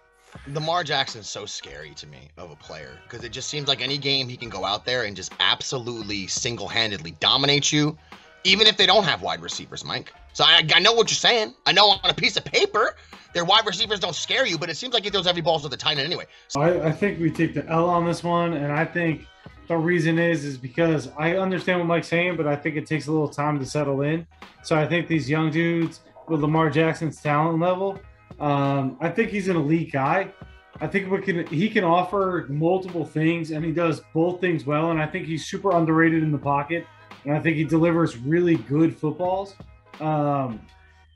Lamar 0.49 0.83
Jackson's 0.83 1.29
so 1.29 1.47
scary 1.47 1.91
to 1.95 2.07
me 2.07 2.29
of 2.37 2.51
a 2.51 2.57
player 2.57 2.99
because 3.05 3.25
it 3.25 3.31
just 3.31 3.49
seems 3.49 3.69
like 3.69 3.81
any 3.81 3.97
game 3.97 4.29
he 4.29 4.37
can 4.37 4.49
go 4.49 4.65
out 4.65 4.85
there 4.85 5.05
and 5.05 5.15
just 5.15 5.33
absolutely 5.39 6.27
single-handedly 6.27 7.13
dominate 7.21 7.71
you, 7.71 7.97
even 8.45 8.67
if 8.67 8.77
they 8.77 8.87
don't 8.87 9.05
have 9.05 9.23
wide 9.23 9.43
receivers, 9.43 9.85
Mike. 9.85 10.13
So 10.33 10.45
I, 10.45 10.63
I 10.75 10.81
know 10.81 10.93
what 10.93 11.11
you're 11.11 11.17
saying. 11.17 11.55
I 11.67 11.73
know 11.73 11.89
on 11.91 12.11
a 12.11 12.15
piece 12.15 12.37
of 12.37 12.45
paper 12.45 12.95
their 13.35 13.45
wide 13.45 13.67
receivers 13.67 14.01
don't 14.01 14.15
scare 14.15 14.47
you, 14.47 14.57
but 14.57 14.71
it 14.71 14.77
seems 14.77 14.95
like 14.95 15.05
he 15.05 15.11
throws 15.11 15.27
every 15.27 15.43
ball 15.43 15.61
to 15.61 15.69
the 15.69 15.77
tight 15.77 15.99
end 15.99 16.07
anyway. 16.07 16.25
So 16.49 16.61
I, 16.61 16.87
I 16.87 16.93
think 16.93 17.21
we 17.21 17.31
take 17.31 17.53
the 17.53 17.67
L 17.67 17.91
on 17.91 18.07
this 18.07 18.23
one, 18.23 18.55
and 18.55 18.73
I 18.73 18.85
think 18.85 19.27
the 19.67 19.77
reason 19.77 20.19
is 20.19 20.45
is 20.45 20.57
because 20.57 21.11
I 21.19 21.37
understand 21.37 21.81
what 21.81 21.87
Mike's 21.87 22.09
saying, 22.09 22.37
but 22.37 22.47
I 22.47 22.57
think 22.57 22.77
it 22.77 22.87
takes 22.87 23.09
a 23.09 23.13
little 23.13 23.29
time 23.29 23.59
to 23.59 23.67
settle 23.67 24.03
in. 24.03 24.27
So 24.63 24.77
I 24.77 24.87
think 24.87 25.09
these 25.09 25.29
young 25.29 25.51
dudes 25.51 26.00
with 26.28 26.41
Lamar 26.41 26.71
Jackson's 26.71 27.21
talent 27.21 27.59
level, 27.59 27.99
um, 28.41 28.97
I 29.00 29.11
think 29.11 29.30
he's 29.30 29.49
an 29.49 29.57
elite 29.57 29.93
guy. 29.93 30.33
I 30.80 30.87
think 30.87 31.11
we 31.11 31.21
can 31.21 31.47
he 31.49 31.69
can 31.69 31.83
offer 31.83 32.47
multiple 32.49 33.04
things, 33.04 33.50
and 33.50 33.65
he 33.65 33.73
does 33.73 34.00
both 34.15 34.41
things 34.41 34.65
well. 34.65 34.93
And 34.93 35.02
I 35.02 35.07
think 35.07 35.26
he's 35.26 35.45
super 35.45 35.73
underrated 35.73 36.23
in 36.23 36.30
the 36.30 36.39
pocket, 36.39 36.87
and 37.25 37.34
I 37.34 37.41
think 37.41 37.56
he 37.56 37.65
delivers 37.65 38.17
really 38.17 38.56
good 38.56 38.97
footballs. 38.97 39.54
Um, 40.00 40.60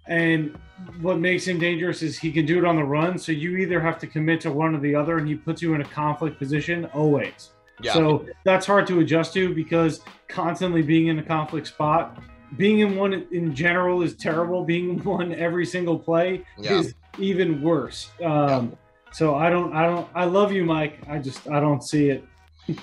and 0.07 0.57
what 1.01 1.19
makes 1.19 1.47
him 1.47 1.59
dangerous 1.59 2.03
is 2.03 2.19
he 2.19 2.33
can 2.33 2.47
do 2.47 2.59
it 2.59 2.65
on 2.65 2.77
the 2.77 2.85
run. 2.85 3.19
So 3.19 3.33
you 3.33 3.57
either 3.57 3.81
have 3.81 3.99
to 3.99 4.07
commit 4.07 4.41
to 4.43 4.51
one 4.51 4.75
or 4.75 4.81
the 4.81 4.95
other, 4.95 5.19
and 5.19 5.29
he 5.29 5.35
puts 5.35 5.61
you 5.61 5.75
in 5.75 5.81
a 5.81 5.85
conflict 5.85 6.39
position 6.39 6.87
always. 6.87 7.51
Yeah. 7.83 7.93
So 7.93 8.27
that's 8.45 8.67
hard 8.67 8.87
to 8.89 9.01
adjust 9.01 9.35
to 9.35 9.55
because 9.55 10.01
constantly 10.29 10.83
being 10.83 11.09
in 11.09 11.19
a 11.19 11.23
conflict 11.23 11.67
spot, 11.67 12.21
being 12.57 12.79
in 12.79 12.97
one 12.97 13.27
in 13.31 13.55
general 13.55 14.03
is 14.03 14.15
terrible. 14.15 14.65
Being 14.65 14.91
in 14.91 15.05
one 15.05 15.35
every 15.35 15.67
single 15.67 15.99
play 15.99 16.45
Yeah. 16.59 16.79
is 16.81 16.95
even 17.19 17.61
worse. 17.63 18.11
Um, 18.25 18.77
So 19.11 19.35
I 19.35 19.49
don't, 19.49 19.73
I 19.75 19.85
don't, 19.87 20.07
I 20.15 20.25
love 20.27 20.53
you, 20.53 20.65
Mike. 20.65 20.99
I 21.09 21.19
just, 21.19 21.49
I 21.49 21.61
don't 21.61 21.83
see 21.83 22.11
it. 22.11 22.25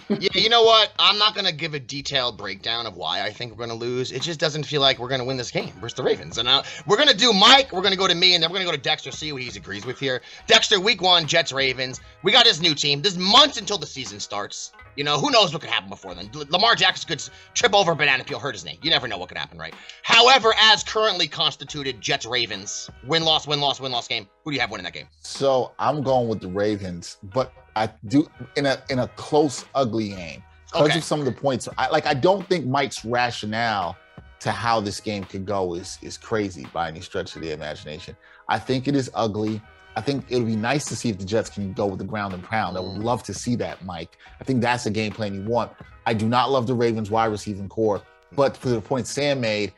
Yeah, 0.10 0.30
you 0.34 0.50
know 0.50 0.64
what? 0.64 0.92
I'm 0.98 1.18
not 1.18 1.36
gonna 1.36 1.52
give 1.52 1.74
a 1.74 1.80
detailed 1.80 2.38
breakdown 2.38 2.86
of 2.86 2.96
why 2.96 3.22
I 3.22 3.32
think 3.32 3.52
we're 3.52 3.66
gonna 3.66 3.80
lose. 3.80 4.12
It 4.12 4.22
just 4.22 4.40
doesn't 4.40 4.64
feel 4.64 4.82
like 4.82 4.98
we're 4.98 5.10
gonna 5.10 5.26
win 5.26 5.38
this 5.38 5.52
game 5.52 5.72
versus 5.80 5.96
the 5.96 6.04
Ravens. 6.04 6.38
And 6.38 6.48
uh, 6.48 6.64
we're 6.88 6.98
gonna 6.98 7.14
do 7.14 7.32
Mike. 7.32 7.72
We're 7.72 7.82
gonna 7.82 7.96
go 7.96 8.08
to 8.08 8.16
me, 8.16 8.34
and 8.34 8.44
then 8.44 8.50
we're 8.52 8.58
gonna 8.58 8.66
go 8.66 8.72
to 8.72 8.82
Dexter. 8.82 9.12
See 9.12 9.32
what 9.32 9.42
he 9.42 9.58
agrees 9.58 9.86
with 9.86 10.00
here. 10.00 10.22
Dexter, 10.48 10.80
week 10.80 11.02
one, 11.02 11.28
Jets 11.28 11.52
Ravens. 11.52 12.02
We 12.24 12.32
got 12.32 12.48
his 12.48 12.62
new 12.62 12.74
team. 12.74 13.02
There's 13.02 13.18
months 13.18 13.58
until 13.58 13.78
the 13.78 13.86
season 13.86 14.20
starts. 14.20 14.72
You 14.96 15.04
know, 15.04 15.20
who 15.20 15.30
knows 15.30 15.52
what 15.52 15.62
could 15.62 15.70
happen 15.70 15.90
before 15.90 16.16
then? 16.16 16.30
Lamar 16.50 16.74
Jackson 16.76 17.08
could 17.08 17.22
trip 17.54 17.76
over 17.76 17.92
a 17.92 17.96
banana 17.96 18.24
peel, 18.24 18.40
hurt 18.40 18.56
his 18.56 18.64
knee. 18.64 18.80
You 18.82 18.90
never 18.90 19.08
know 19.08 19.18
what 19.18 19.28
could 19.28 19.38
happen, 19.38 19.58
right? 19.58 19.74
However, 20.04 20.54
as 20.58 20.84
currently 20.84 21.28
constituted, 21.28 22.00
Jets 22.00 22.26
Ravens 22.26 22.90
win 23.06 23.24
loss 23.24 23.46
win 23.46 23.60
loss 23.60 23.80
win 23.80 23.92
loss 23.92 24.08
game. 24.08 24.28
Who 24.44 24.52
do 24.52 24.56
you 24.56 24.62
have 24.62 24.72
winning 24.72 24.86
that 24.86 24.94
game? 24.94 25.08
So 25.20 25.74
I'm 25.78 26.02
going 26.02 26.30
with 26.30 26.40
the 26.40 26.48
Ravens, 26.48 27.18
but 27.22 27.52
I 27.76 27.90
do 28.08 28.28
in 28.56 28.66
a 28.66 28.82
in 28.90 29.00
a 29.00 29.08
close, 29.10 29.66
ugly 29.76 30.10
game 30.10 30.44
because 30.68 30.90
Okay. 30.90 30.98
of 30.98 31.04
some 31.04 31.20
of 31.20 31.26
the 31.26 31.32
points. 31.32 31.68
I 31.78 31.90
like. 31.90 32.06
I 32.06 32.14
don't 32.14 32.48
think 32.48 32.66
Mike's 32.66 33.04
rationale 33.06 33.98
to 34.40 34.52
how 34.52 34.80
this 34.80 35.00
game 35.00 35.24
could 35.24 35.46
go 35.46 35.74
is 35.74 35.98
is 36.02 36.18
crazy 36.18 36.68
by 36.74 36.88
any 36.88 37.02
stretch 37.02 37.36
of 37.36 37.42
the 37.42 37.52
imagination. 37.52 38.16
I 38.48 38.60
think 38.60 38.88
it 38.88 38.96
is 38.96 39.10
ugly. 39.14 39.62
I 39.98 40.02
think 40.02 40.26
it 40.30 40.38
would 40.38 40.48
be 40.48 40.58
nice 40.58 40.86
to 40.86 40.96
see 40.96 41.10
if 41.10 41.18
the 41.18 41.26
Jets 41.26 41.50
can 41.50 41.72
go 41.72 41.86
with 41.86 42.00
the 42.00 42.06
ground 42.06 42.34
and 42.34 42.44
pound. 42.44 42.78
I 42.78 42.82
would 42.82 42.98
love 43.02 43.24
to 43.24 43.34
see 43.34 43.56
that, 43.58 43.84
Mike. 43.86 44.18
I 44.42 44.44
think 44.44 44.62
that's 44.62 44.84
the 44.84 44.90
game 44.90 45.14
plan 45.14 45.34
you 45.34 45.44
want. 45.44 45.72
I 46.06 46.14
do 46.14 46.28
not 46.28 46.52
love 46.52 46.68
the 46.68 46.74
Ravens 46.74 47.10
wide 47.10 47.28
receiving 47.28 47.70
core, 47.70 48.02
but 48.34 48.58
for 48.58 48.70
the 48.70 48.82
point 48.82 49.08
Sam 49.08 49.40
made, 49.40 49.72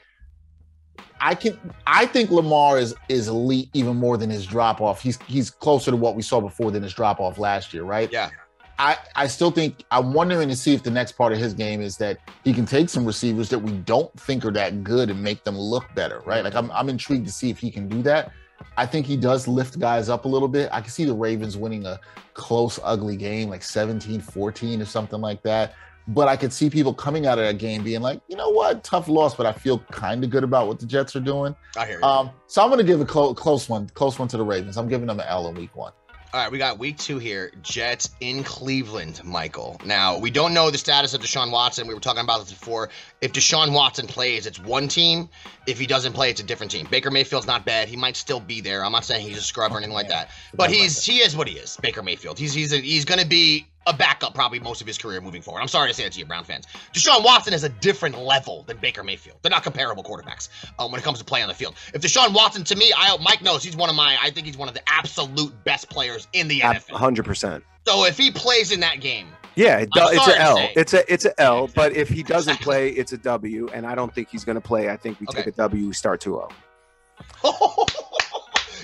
I 1.20 1.36
can 1.36 1.60
I 1.86 2.06
think 2.06 2.30
Lamar 2.30 2.78
is 2.78 2.96
is 3.10 3.28
elite 3.28 3.70
even 3.74 3.96
more 3.98 4.18
than 4.18 4.30
his 4.30 4.46
drop 4.46 4.82
off. 4.82 5.02
He's 5.02 5.20
he's 5.28 5.50
closer 5.50 5.92
to 5.92 5.98
what 5.98 6.16
we 6.16 6.22
saw 6.22 6.40
before 6.40 6.72
than 6.72 6.84
his 6.84 6.94
drop 6.94 7.20
off 7.20 7.38
last 7.38 7.74
year, 7.74 7.84
right? 7.84 8.12
Yeah. 8.12 8.30
I, 8.80 8.98
I 9.16 9.26
still 9.26 9.50
think 9.50 9.84
I'm 9.90 10.14
wondering 10.14 10.50
to 10.50 10.56
see 10.56 10.76
if 10.76 10.84
the 10.84 10.92
next 10.92 11.14
part 11.14 11.34
of 11.34 11.40
his 11.40 11.56
game 11.56 11.82
is 11.82 11.98
that 11.98 12.20
he 12.44 12.54
can 12.54 12.66
take 12.66 12.90
some 12.90 13.06
receivers 13.06 13.50
that 13.50 13.58
we 13.58 13.72
don't 13.72 14.14
think 14.20 14.46
are 14.46 14.52
that 14.52 14.84
good 14.84 15.10
and 15.10 15.22
make 15.22 15.44
them 15.44 15.58
look 15.58 15.86
better, 15.96 16.22
right? 16.26 16.44
Like 16.44 16.54
I'm 16.54 16.70
I'm 16.72 16.88
intrigued 16.88 17.26
to 17.26 17.32
see 17.32 17.50
if 17.50 17.58
he 17.58 17.72
can 17.72 17.88
do 17.88 18.04
that. 18.04 18.32
I 18.76 18.86
think 18.86 19.06
he 19.06 19.18
does 19.18 19.48
lift 19.48 19.80
guys 19.80 20.10
up 20.10 20.26
a 20.26 20.28
little 20.28 20.48
bit. 20.48 20.70
I 20.72 20.82
can 20.82 20.92
see 20.92 21.06
the 21.06 21.14
Ravens 21.14 21.58
winning 21.58 21.86
a 21.86 22.00
close, 22.34 22.80
ugly 22.84 23.16
game, 23.16 23.50
like 23.50 23.64
17 23.64 24.22
14 24.22 24.82
or 24.82 24.86
something 24.86 25.22
like 25.22 25.42
that. 25.44 25.74
But 26.08 26.28
I 26.28 26.38
could 26.38 26.54
see 26.54 26.70
people 26.70 26.94
coming 26.94 27.26
out 27.26 27.38
of 27.38 27.46
that 27.46 27.58
game 27.58 27.84
being 27.84 28.02
like, 28.02 28.22
you 28.28 28.38
know 28.38 28.50
what, 28.50 28.84
tough 28.84 29.08
loss, 29.10 29.36
but 29.36 29.46
I 29.46 29.52
feel 29.52 29.80
kind 29.92 30.24
of 30.24 30.30
good 30.30 30.44
about 30.44 30.68
what 30.68 30.80
the 30.80 30.86
Jets 30.86 31.16
are 31.16 31.22
doing. 31.22 31.56
I 31.76 31.86
hear 31.86 32.00
you. 32.00 32.04
Um, 32.04 32.30
so 32.48 32.62
I'm 32.62 32.70
going 32.70 32.80
to 32.80 32.86
give 32.86 33.02
a 33.02 33.06
clo- 33.06 33.34
close 33.34 33.68
one, 33.68 33.90
close 33.90 34.18
one 34.18 34.28
to 34.30 34.38
the 34.38 34.44
Ravens. 34.44 34.78
I'm 34.78 34.88
giving 34.88 35.08
them 35.08 35.20
an 35.20 35.26
L 35.28 35.48
in 35.50 35.56
week 35.56 35.76
one. 35.76 35.92
All 36.34 36.42
right, 36.42 36.52
we 36.52 36.58
got 36.58 36.78
week 36.78 36.98
two 36.98 37.20
here. 37.20 37.52
Jets 37.62 38.10
in 38.20 38.44
Cleveland, 38.44 39.22
Michael. 39.24 39.80
Now, 39.86 40.20
we 40.20 40.30
don't 40.30 40.54
know 40.54 40.70
the 40.70 40.78
status 40.78 41.14
of 41.14 41.22
Deshaun 41.22 41.52
Watson. 41.52 41.88
We 41.88 41.94
were 41.94 42.02
talking 42.02 42.22
about 42.22 42.42
this 42.42 42.52
before. 42.52 42.90
If 43.22 43.32
Deshaun 43.32 43.72
Watson 43.72 44.08
plays, 44.08 44.46
it's 44.46 44.60
one 44.60 44.90
team. 44.90 45.30
If 45.68 45.80
he 45.80 45.88
doesn't 45.88 46.12
play, 46.12 46.30
it's 46.30 46.42
a 46.42 46.44
different 46.44 46.72
team. 46.72 46.86
Baker 46.92 47.12
Mayfield's 47.12 47.48
not 47.48 47.66
bad. 47.66 47.88
He 47.88 47.96
might 47.96 48.18
still 48.18 48.42
be 48.42 48.60
there. 48.60 48.84
I'm 48.84 48.92
not 48.92 49.06
saying 49.06 49.26
he's 49.26 49.38
a 49.38 49.42
scrub 49.42 49.72
or 49.72 49.78
anything 49.78 49.94
like 49.94 50.10
that. 50.10 50.30
But 50.54 50.70
he's 50.70 51.04
he 51.04 51.20
is 51.20 51.36
what 51.36 51.48
he 51.48 51.56
is, 51.56 51.78
Baker 51.78 52.04
Mayfield. 52.04 52.38
He's 52.38 52.54
he's 52.54 52.74
a, 52.74 52.78
he's 52.78 53.06
going 53.06 53.22
to 53.22 53.28
be 53.28 53.66
a 53.88 53.94
backup 53.94 54.34
probably 54.36 54.60
most 54.60 54.82
of 54.82 54.88
his 54.88 54.98
career 54.98 55.22
moving 55.22 55.42
forward. 55.42 55.62
I'm 55.62 55.68
sorry 55.68 55.88
to 55.90 55.94
say 55.94 56.04
that 56.04 56.14
to 56.14 56.20
you, 56.20 56.26
Brown 56.26 56.44
fans. 56.44 56.66
Deshaun 56.94 57.24
Watson 57.24 57.54
is 57.54 57.64
a 57.64 57.70
different 57.70 58.18
level 58.20 58.64
than 58.64 58.78
Baker 58.78 59.04
Mayfield. 59.04 59.38
They're 59.42 59.50
not 59.50 59.64
comparable 59.64 60.04
quarterbacks 60.04 60.50
um, 60.80 60.92
when 60.92 61.00
it 61.00 61.04
comes 61.04 61.20
to 61.20 61.26
play 61.26 61.42
on 61.42 61.48
the 61.48 61.54
field. 61.56 61.76
If 61.94 62.02
Deshaun 62.02 62.34
Watson, 62.34 62.64
to 62.66 62.76
me, 62.76 62.92
I 62.96 63.18
Mike 63.22 63.42
knows 63.42 63.64
he's 63.64 63.76
one 63.78 63.90
of 63.90 63.96
my. 63.96 64.18
I 64.22 64.30
think 64.30 64.46
he's 64.46 64.58
one 64.58 64.68
of 64.68 64.74
the 64.74 64.82
absolute 64.88 65.54
best 65.64 65.90
players 65.90 66.28
in 66.34 66.48
the 66.48 66.60
NFL. 66.60 66.92
Hundred 66.98 67.26
percent. 67.26 67.64
So 67.88 68.06
if 68.06 68.18
he 68.18 68.30
plays 68.32 68.72
in 68.72 68.82
that 68.82 69.00
game, 69.00 69.28
Yeah, 69.56 69.78
it, 69.80 69.90
I'm 69.96 70.14
it's 70.14 70.26
sorry 70.26 70.36
an 70.36 70.42
L. 70.42 70.58
say. 70.58 70.74
It's 70.76 70.94
a 70.94 71.14
it's 71.14 71.26
a 71.26 71.42
L. 71.42 71.68
But 71.74 71.94
if 71.96 72.10
he 72.10 72.22
doesn't 72.24 72.60
play, 72.60 72.90
it's 72.90 73.14
a 73.14 73.18
W. 73.20 73.70
And 73.74 73.86
I 73.88 73.96
don't 73.96 74.14
think 74.14 74.28
he's 74.30 74.44
going 74.44 74.56
to 74.56 74.62
play. 74.62 74.90
I 74.90 74.98
think 74.98 75.20
we 75.22 75.28
take 75.28 75.48
a 75.48 75.52
W. 75.52 75.88
We 75.88 75.94
start 75.94 76.22
2-0. 76.22 76.52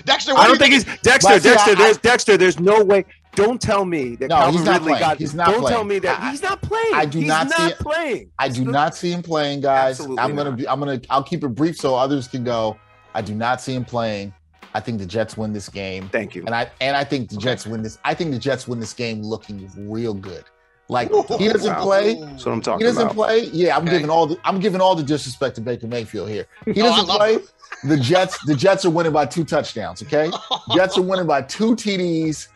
Dexter, 0.04 0.34
what 0.34 0.40
I 0.40 0.44
do 0.44 0.48
don't 0.48 0.54
you 0.54 0.58
think 0.58 0.72
he's 0.74 0.84
Dexter. 1.02 1.28
But 1.34 1.42
see, 1.42 1.48
Dexter, 1.50 1.70
I- 1.70 1.74
there's 1.74 1.98
Dexter. 1.98 2.36
There's 2.36 2.60
no 2.60 2.82
way. 2.82 3.04
Don't 3.34 3.60
tell 3.60 3.84
me 3.84 4.16
that 4.16 4.28
No, 4.28 4.36
Calvin 4.36 4.54
he's 4.54 4.64
not 4.64 4.72
Ridley 4.74 4.86
playing. 4.92 5.00
got. 5.00 5.18
He's 5.18 5.34
not 5.34 5.46
don't 5.48 5.66
tell 5.68 5.84
me 5.84 5.98
that 6.00 6.20
I- 6.20 6.30
he's 6.30 6.42
not 6.42 6.62
playing. 6.62 6.94
I 6.94 7.04
do 7.06 7.18
he's 7.18 7.28
not 7.28 7.48
not 7.48 7.56
see 7.58 7.66
it. 7.68 7.78
playing. 7.78 8.30
I 8.38 8.48
do 8.48 8.64
not 8.64 8.96
see 8.96 9.10
him 9.12 9.22
playing, 9.22 9.60
guys. 9.60 9.98
Absolutely 10.00 10.18
I'm 10.22 10.36
gonna 10.36 10.50
not. 10.50 10.58
be. 10.58 10.68
I'm 10.68 10.78
gonna. 10.78 11.00
I'll 11.10 11.22
keep 11.24 11.42
it 11.42 11.48
brief 11.48 11.76
so 11.76 11.94
others 11.96 12.28
can 12.28 12.44
go. 12.44 12.78
I 13.14 13.22
do 13.22 13.34
not 13.34 13.60
see 13.60 13.74
him 13.74 13.84
playing. 13.84 14.32
I 14.76 14.80
think 14.80 14.98
the 14.98 15.06
Jets 15.06 15.36
win 15.36 15.52
this 15.52 15.68
game, 15.68 16.08
Thank 16.10 16.34
you. 16.34 16.42
and 16.46 16.54
I 16.54 16.68
and 16.80 16.96
I 16.96 17.04
think 17.04 17.30
the 17.30 17.36
Jets 17.36 17.66
win 17.66 17.82
this. 17.82 17.98
I 18.04 18.12
think 18.14 18.32
the 18.32 18.38
Jets 18.38 18.66
win 18.66 18.80
this 18.80 18.92
game 18.92 19.22
looking 19.22 19.70
real 19.76 20.14
good. 20.14 20.44
Like 20.88 21.10
he 21.38 21.48
doesn't 21.48 21.72
Wow. 21.76 21.82
play. 21.82 22.14
That's 22.20 22.44
what 22.44 22.52
I'm 22.52 22.60
talking. 22.60 22.74
About. 22.74 22.78
He 22.80 22.84
doesn't 22.84 23.02
about. 23.04 23.14
play. 23.14 23.44
Yeah, 23.52 23.76
I'm 23.76 23.82
Okay. 23.84 23.92
giving 23.92 24.10
all 24.10 24.26
the. 24.26 24.36
I'm 24.44 24.60
giving 24.60 24.80
all 24.80 24.94
the 24.94 25.02
disrespect 25.02 25.54
to 25.56 25.60
Baker 25.60 25.86
Mayfield 25.86 26.28
here. 26.28 26.46
He 26.66 26.74
doesn't 26.74 27.06
love 27.06 27.18
play. 27.18 27.34
him. 27.34 27.42
The 27.84 27.96
Jets. 27.96 28.38
The 28.46 28.54
Jets 28.54 28.84
are 28.84 28.90
winning 28.90 29.12
by 29.12 29.26
two 29.26 29.44
touchdowns. 29.44 30.02
Okay. 30.02 30.30
Jets 30.74 30.98
are 30.98 31.02
winning 31.02 31.26
by 31.26 31.42
two 31.42 31.74
TDs 31.74 32.48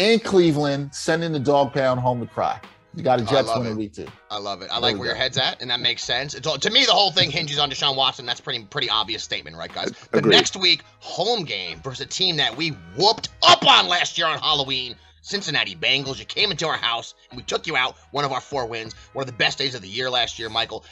in 0.00 0.18
Cleveland, 0.18 0.94
sending 0.94 1.30
the 1.30 1.38
dog 1.38 1.72
pound 1.74 2.00
home 2.00 2.20
to 2.20 2.26
cry. 2.26 2.58
You 2.94 3.04
got 3.04 3.20
a 3.20 3.22
oh, 3.22 3.26
I 3.26 3.30
Jets 3.30 3.56
win 3.56 3.66
in 3.66 3.76
week 3.76 3.92
two. 3.92 4.06
I 4.30 4.38
love 4.38 4.62
it. 4.62 4.70
I 4.70 4.80
There 4.80 4.90
like 4.90 4.98
where 4.98 5.08
your 5.08 5.14
head's 5.14 5.38
at, 5.38 5.60
and 5.60 5.70
that 5.70 5.78
makes 5.78 6.02
sense. 6.02 6.34
It's 6.34 6.46
all, 6.46 6.58
to 6.58 6.70
me, 6.70 6.84
the 6.86 6.92
whole 6.92 7.12
thing 7.12 7.30
hinges 7.30 7.58
on 7.58 7.70
Deshaun 7.70 7.94
Watson. 7.94 8.26
That's 8.26 8.40
pretty 8.40 8.64
pretty 8.64 8.90
obvious 8.90 9.22
statement, 9.22 9.56
right, 9.56 9.72
guys? 9.72 9.92
The 10.10 10.18
Agreed. 10.18 10.32
next 10.32 10.56
week, 10.56 10.82
home 10.98 11.44
game 11.44 11.80
versus 11.82 12.06
a 12.06 12.08
team 12.08 12.36
that 12.36 12.56
we 12.56 12.70
whooped 12.96 13.28
up 13.42 13.64
on 13.64 13.86
last 13.86 14.18
year 14.18 14.26
on 14.26 14.38
Halloween. 14.38 14.96
Cincinnati 15.22 15.76
Bengals. 15.76 16.18
You 16.18 16.24
came 16.24 16.50
into 16.50 16.66
our 16.66 16.78
house 16.78 17.14
and 17.30 17.36
we 17.36 17.44
took 17.44 17.66
you 17.66 17.76
out. 17.76 17.96
One 18.10 18.24
of 18.24 18.32
our 18.32 18.40
four 18.40 18.66
wins. 18.66 18.94
One 19.12 19.22
of 19.22 19.26
the 19.26 19.36
best 19.36 19.58
days 19.58 19.74
of 19.74 19.82
the 19.82 19.88
year 19.88 20.08
last 20.08 20.38
year, 20.38 20.48
Michael. 20.48 20.82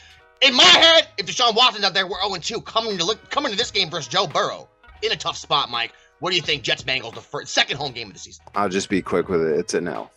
In 0.41 0.53
my 0.53 0.63
head, 0.63 1.07
if 1.17 1.25
Deshaun 1.25 1.55
Watson's 1.55 1.83
out 1.83 1.95
there, 1.95 2.05
we're 2.05 2.19
0-2 2.19 2.63
coming 2.63 2.99
to 2.99 3.03
look 3.03 3.29
coming 3.31 3.51
to 3.51 3.57
this 3.57 3.71
game 3.71 3.89
versus 3.89 4.07
Joe 4.07 4.27
Burrow 4.27 4.69
in 5.01 5.11
a 5.11 5.15
tough 5.15 5.35
spot, 5.35 5.69
Mike. 5.71 5.93
What 6.19 6.31
do 6.31 6.35
you 6.35 6.41
think? 6.41 6.63
Jets 6.63 6.83
Bengals, 6.83 7.15
the 7.15 7.21
first, 7.21 7.53
second 7.53 7.77
home 7.77 7.93
game 7.93 8.07
of 8.07 8.13
the 8.13 8.19
season. 8.19 8.43
I'll 8.55 8.69
just 8.69 8.89
be 8.89 9.01
quick 9.01 9.29
with 9.29 9.41
it. 9.41 9.57
It's 9.57 9.73
an 9.73 9.87
L. 9.87 10.11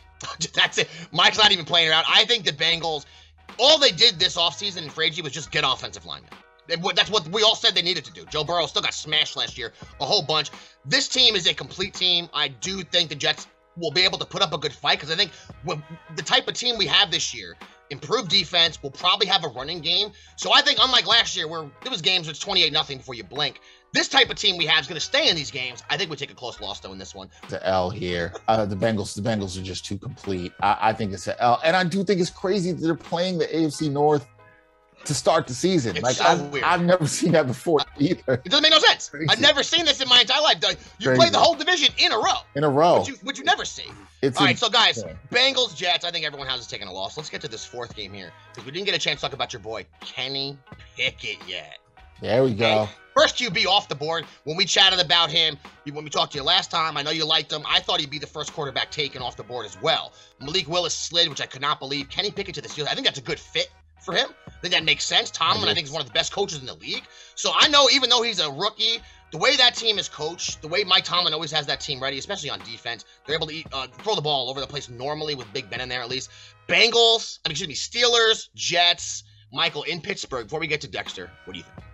That's 0.54 0.78
it. 0.78 0.88
Mike's 1.12 1.38
not 1.38 1.52
even 1.52 1.64
playing 1.64 1.88
around. 1.88 2.04
I 2.08 2.24
think 2.24 2.44
the 2.44 2.52
Bengals, 2.52 3.06
all 3.58 3.78
they 3.78 3.92
did 3.92 4.18
this 4.18 4.36
offseason 4.36 4.82
in 4.82 4.90
free 4.90 5.06
agency 5.06 5.22
was 5.22 5.32
just 5.32 5.50
get 5.50 5.64
offensive 5.66 6.04
linemen. 6.04 6.30
That's 6.94 7.10
what 7.10 7.26
we 7.28 7.42
all 7.42 7.54
said 7.54 7.74
they 7.74 7.82
needed 7.82 8.04
to 8.04 8.12
do. 8.12 8.26
Joe 8.26 8.44
Burrow 8.44 8.66
still 8.66 8.82
got 8.82 8.92
smashed 8.92 9.36
last 9.36 9.56
year, 9.56 9.72
a 10.00 10.04
whole 10.04 10.22
bunch. 10.22 10.50
This 10.84 11.08
team 11.08 11.34
is 11.34 11.46
a 11.46 11.54
complete 11.54 11.94
team. 11.94 12.28
I 12.34 12.48
do 12.48 12.82
think 12.82 13.08
the 13.08 13.14
Jets 13.14 13.46
will 13.78 13.90
be 13.90 14.02
able 14.02 14.18
to 14.18 14.26
put 14.26 14.42
up 14.42 14.52
a 14.52 14.58
good 14.58 14.72
fight 14.72 14.98
because 14.98 15.10
I 15.10 15.16
think 15.16 15.30
the 16.16 16.22
type 16.22 16.46
of 16.46 16.54
team 16.54 16.76
we 16.76 16.86
have 16.86 17.10
this 17.10 17.34
year, 17.34 17.56
improved 17.90 18.30
defense, 18.30 18.82
will 18.82 18.90
probably 18.90 19.26
have 19.26 19.44
a 19.44 19.48
running 19.48 19.80
game. 19.80 20.10
So 20.36 20.52
I 20.52 20.60
think 20.62 20.78
unlike 20.80 21.06
last 21.06 21.36
year 21.36 21.48
where 21.48 21.62
there 21.82 21.90
was 21.90 22.02
games 22.02 22.28
it's 22.28 22.38
28 22.38 22.72
nothing 22.72 22.98
before 22.98 23.14
you 23.14 23.24
blink, 23.24 23.60
this 23.92 24.08
type 24.08 24.28
of 24.30 24.36
team 24.36 24.56
we 24.56 24.66
have 24.66 24.80
is 24.80 24.86
going 24.86 25.00
to 25.00 25.04
stay 25.04 25.28
in 25.28 25.36
these 25.36 25.50
games. 25.50 25.82
I 25.88 25.96
think 25.96 26.10
we 26.10 26.16
take 26.16 26.30
a 26.30 26.34
close 26.34 26.60
loss 26.60 26.80
though 26.80 26.92
in 26.92 26.98
this 26.98 27.14
one. 27.14 27.30
It's 27.44 27.54
L 27.62 27.90
here. 27.90 28.34
Uh, 28.46 28.66
the 28.66 28.76
Bengals, 28.76 29.14
the 29.14 29.22
Bengals 29.22 29.58
are 29.58 29.62
just 29.62 29.84
too 29.84 29.98
complete. 29.98 30.52
I, 30.60 30.76
I 30.80 30.92
think 30.92 31.12
it's 31.12 31.26
a 31.26 31.40
L, 31.42 31.60
and 31.64 31.74
I 31.76 31.84
do 31.84 32.04
think 32.04 32.20
it's 32.20 32.30
crazy 32.30 32.72
that 32.72 32.80
they're 32.80 32.94
playing 32.94 33.38
the 33.38 33.46
AFC 33.46 33.90
North 33.90 34.26
to 35.08 35.14
start 35.14 35.46
the 35.46 35.54
season. 35.54 35.96
It's 35.96 36.02
like 36.04 36.16
so 36.16 36.24
I've, 36.24 36.40
weird. 36.52 36.64
I've 36.64 36.82
never 36.82 37.06
seen 37.06 37.32
that 37.32 37.46
before 37.46 37.80
either. 37.98 38.34
It 38.34 38.44
doesn't 38.44 38.62
make 38.62 38.70
no 38.72 38.78
sense. 38.78 39.08
Crazy. 39.08 39.26
I've 39.28 39.40
never 39.40 39.62
seen 39.62 39.84
this 39.84 40.00
in 40.00 40.08
my 40.08 40.20
entire 40.20 40.40
life. 40.42 40.56
You 40.98 41.06
Crazy. 41.08 41.18
play 41.20 41.30
the 41.30 41.38
whole 41.38 41.54
division 41.54 41.92
in 41.98 42.12
a 42.12 42.16
row, 42.16 42.38
In 42.54 42.64
a 42.64 42.68
row, 42.68 43.00
which 43.00 43.08
you, 43.08 43.14
which 43.24 43.38
you 43.38 43.44
never 43.44 43.64
see. 43.64 43.86
it's 44.22 44.40
All 44.40 44.46
in- 44.46 44.56
so 44.56 44.68
guys. 44.70 45.02
Bengals, 45.32 45.74
Jets. 45.76 46.04
I 46.04 46.10
think 46.10 46.24
everyone 46.24 46.46
has 46.48 46.60
us 46.60 46.66
taking 46.66 46.86
a 46.88 46.92
loss. 46.92 47.16
Let's 47.16 47.28
get 47.30 47.40
to 47.42 47.48
this 47.48 47.64
fourth 47.64 47.94
game 47.96 48.12
here 48.12 48.30
because 48.52 48.64
we 48.64 48.72
didn't 48.72 48.86
get 48.86 48.94
a 48.94 48.98
chance 48.98 49.20
to 49.20 49.26
talk 49.26 49.34
about 49.34 49.52
your 49.52 49.60
boy 49.60 49.84
Kenny 50.00 50.56
Pickett 50.96 51.38
yet. 51.46 51.78
there 52.20 52.42
we 52.44 52.54
go. 52.54 52.88
First 53.16 53.36
QB 53.36 53.66
off 53.66 53.88
the 53.88 53.96
board. 53.96 54.26
When 54.44 54.56
we 54.56 54.64
chatted 54.64 55.00
about 55.00 55.28
him, 55.28 55.56
when 55.90 56.04
we 56.04 56.10
talked 56.10 56.30
to 56.32 56.38
you 56.38 56.44
last 56.44 56.70
time, 56.70 56.96
I 56.96 57.02
know 57.02 57.10
you 57.10 57.24
liked 57.24 57.52
him. 57.52 57.62
I 57.68 57.80
thought 57.80 57.98
he'd 57.98 58.10
be 58.10 58.20
the 58.20 58.28
first 58.28 58.52
quarterback 58.52 58.92
taken 58.92 59.22
off 59.22 59.36
the 59.36 59.42
board 59.42 59.66
as 59.66 59.76
well. 59.82 60.12
Malik 60.40 60.68
Willis 60.68 60.94
slid, 60.94 61.28
which 61.28 61.40
I 61.40 61.46
could 61.46 61.60
not 61.60 61.80
believe. 61.80 62.08
Kenny 62.10 62.30
Pickett 62.30 62.54
to 62.54 62.60
the 62.60 62.68
Steelers. 62.68 62.86
I 62.86 62.94
think 62.94 63.06
that's 63.06 63.18
a 63.18 63.22
good 63.22 63.40
fit 63.40 63.70
for 64.00 64.14
him. 64.14 64.28
I 64.46 64.60
think 64.60 64.74
that 64.74 64.84
makes 64.84 65.04
sense. 65.04 65.30
Tomlin, 65.30 65.68
I 65.68 65.74
think, 65.74 65.86
is 65.86 65.92
one 65.92 66.00
of 66.00 66.08
the 66.08 66.12
best 66.12 66.32
coaches 66.32 66.58
in 66.60 66.66
the 66.66 66.74
league. 66.74 67.04
So 67.34 67.52
I 67.54 67.68
know, 67.68 67.88
even 67.90 68.10
though 68.10 68.22
he's 68.22 68.40
a 68.40 68.50
rookie, 68.50 68.98
the 69.30 69.38
way 69.38 69.56
that 69.56 69.74
team 69.74 69.98
is 69.98 70.08
coached, 70.08 70.62
the 70.62 70.68
way 70.68 70.84
Mike 70.84 71.04
Tomlin 71.04 71.34
always 71.34 71.52
has 71.52 71.66
that 71.66 71.80
team 71.80 72.02
ready, 72.02 72.18
especially 72.18 72.50
on 72.50 72.58
defense, 72.60 73.04
they're 73.26 73.36
able 73.36 73.46
to 73.46 73.54
eat, 73.54 73.66
uh, 73.72 73.86
throw 74.02 74.14
the 74.14 74.22
ball 74.22 74.44
all 74.44 74.50
over 74.50 74.60
the 74.60 74.66
place 74.66 74.88
normally 74.88 75.34
with 75.34 75.52
Big 75.52 75.68
Ben 75.70 75.80
in 75.80 75.88
there 75.88 76.00
at 76.00 76.08
least. 76.08 76.30
Bengals, 76.68 77.38
I 77.44 77.48
mean, 77.48 77.52
excuse 77.52 77.68
me, 77.68 77.74
Steelers, 77.74 78.48
Jets, 78.54 79.24
Michael 79.52 79.82
in 79.84 80.00
Pittsburgh. 80.00 80.46
Before 80.46 80.60
we 80.60 80.66
get 80.66 80.80
to 80.82 80.88
Dexter, 80.88 81.30
what 81.44 81.52
do 81.52 81.58
you 81.58 81.64
think? 81.64 81.87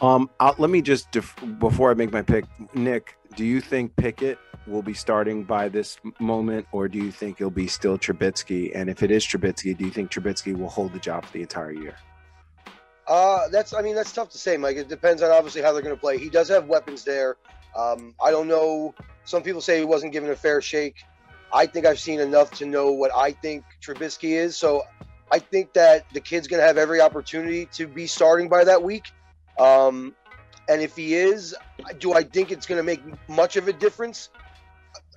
Um, 0.00 0.30
I'll, 0.40 0.54
let 0.58 0.70
me 0.70 0.82
just 0.82 1.10
def- 1.10 1.36
before 1.58 1.90
I 1.90 1.94
make 1.94 2.12
my 2.12 2.22
pick, 2.22 2.44
Nick. 2.74 3.16
Do 3.34 3.44
you 3.44 3.60
think 3.60 3.96
Pickett 3.96 4.38
will 4.66 4.82
be 4.82 4.94
starting 4.94 5.44
by 5.44 5.68
this 5.68 5.98
moment, 6.18 6.66
or 6.72 6.88
do 6.88 6.98
you 6.98 7.10
think 7.10 7.40
it'll 7.40 7.50
be 7.50 7.66
still 7.66 7.98
Trubisky? 7.98 8.72
And 8.74 8.90
if 8.90 9.02
it 9.02 9.10
is 9.10 9.24
Trubisky, 9.24 9.76
do 9.76 9.84
you 9.84 9.90
think 9.90 10.10
Trubisky 10.10 10.56
will 10.56 10.68
hold 10.68 10.92
the 10.92 10.98
job 10.98 11.24
for 11.24 11.32
the 11.32 11.42
entire 11.42 11.72
year? 11.72 11.96
Uh, 13.06 13.48
that's 13.48 13.72
I 13.72 13.82
mean 13.82 13.94
that's 13.94 14.12
tough 14.12 14.30
to 14.30 14.38
say, 14.38 14.56
Mike. 14.56 14.76
It 14.76 14.88
depends 14.88 15.22
on 15.22 15.30
obviously 15.30 15.62
how 15.62 15.72
they're 15.72 15.82
going 15.82 15.94
to 15.94 16.00
play. 16.00 16.18
He 16.18 16.28
does 16.28 16.48
have 16.48 16.66
weapons 16.66 17.04
there. 17.04 17.36
Um, 17.76 18.14
I 18.22 18.30
don't 18.30 18.48
know. 18.48 18.94
Some 19.24 19.42
people 19.42 19.60
say 19.60 19.78
he 19.78 19.84
wasn't 19.84 20.12
given 20.12 20.30
a 20.30 20.36
fair 20.36 20.60
shake. 20.60 20.96
I 21.52 21.66
think 21.66 21.86
I've 21.86 22.00
seen 22.00 22.20
enough 22.20 22.50
to 22.52 22.66
know 22.66 22.90
what 22.90 23.14
I 23.14 23.32
think 23.32 23.64
Trubisky 23.80 24.30
is. 24.30 24.56
So 24.56 24.82
I 25.30 25.38
think 25.38 25.72
that 25.74 26.06
the 26.12 26.20
kid's 26.20 26.48
going 26.48 26.60
to 26.60 26.66
have 26.66 26.78
every 26.78 27.00
opportunity 27.00 27.66
to 27.72 27.86
be 27.86 28.06
starting 28.06 28.48
by 28.48 28.64
that 28.64 28.82
week. 28.82 29.12
Um, 29.58 30.14
and 30.68 30.82
if 30.82 30.96
he 30.96 31.14
is, 31.14 31.54
do 31.98 32.12
I 32.12 32.22
think 32.22 32.50
it's 32.50 32.66
going 32.66 32.78
to 32.78 32.82
make 32.82 33.00
much 33.28 33.56
of 33.56 33.68
a 33.68 33.72
difference 33.72 34.30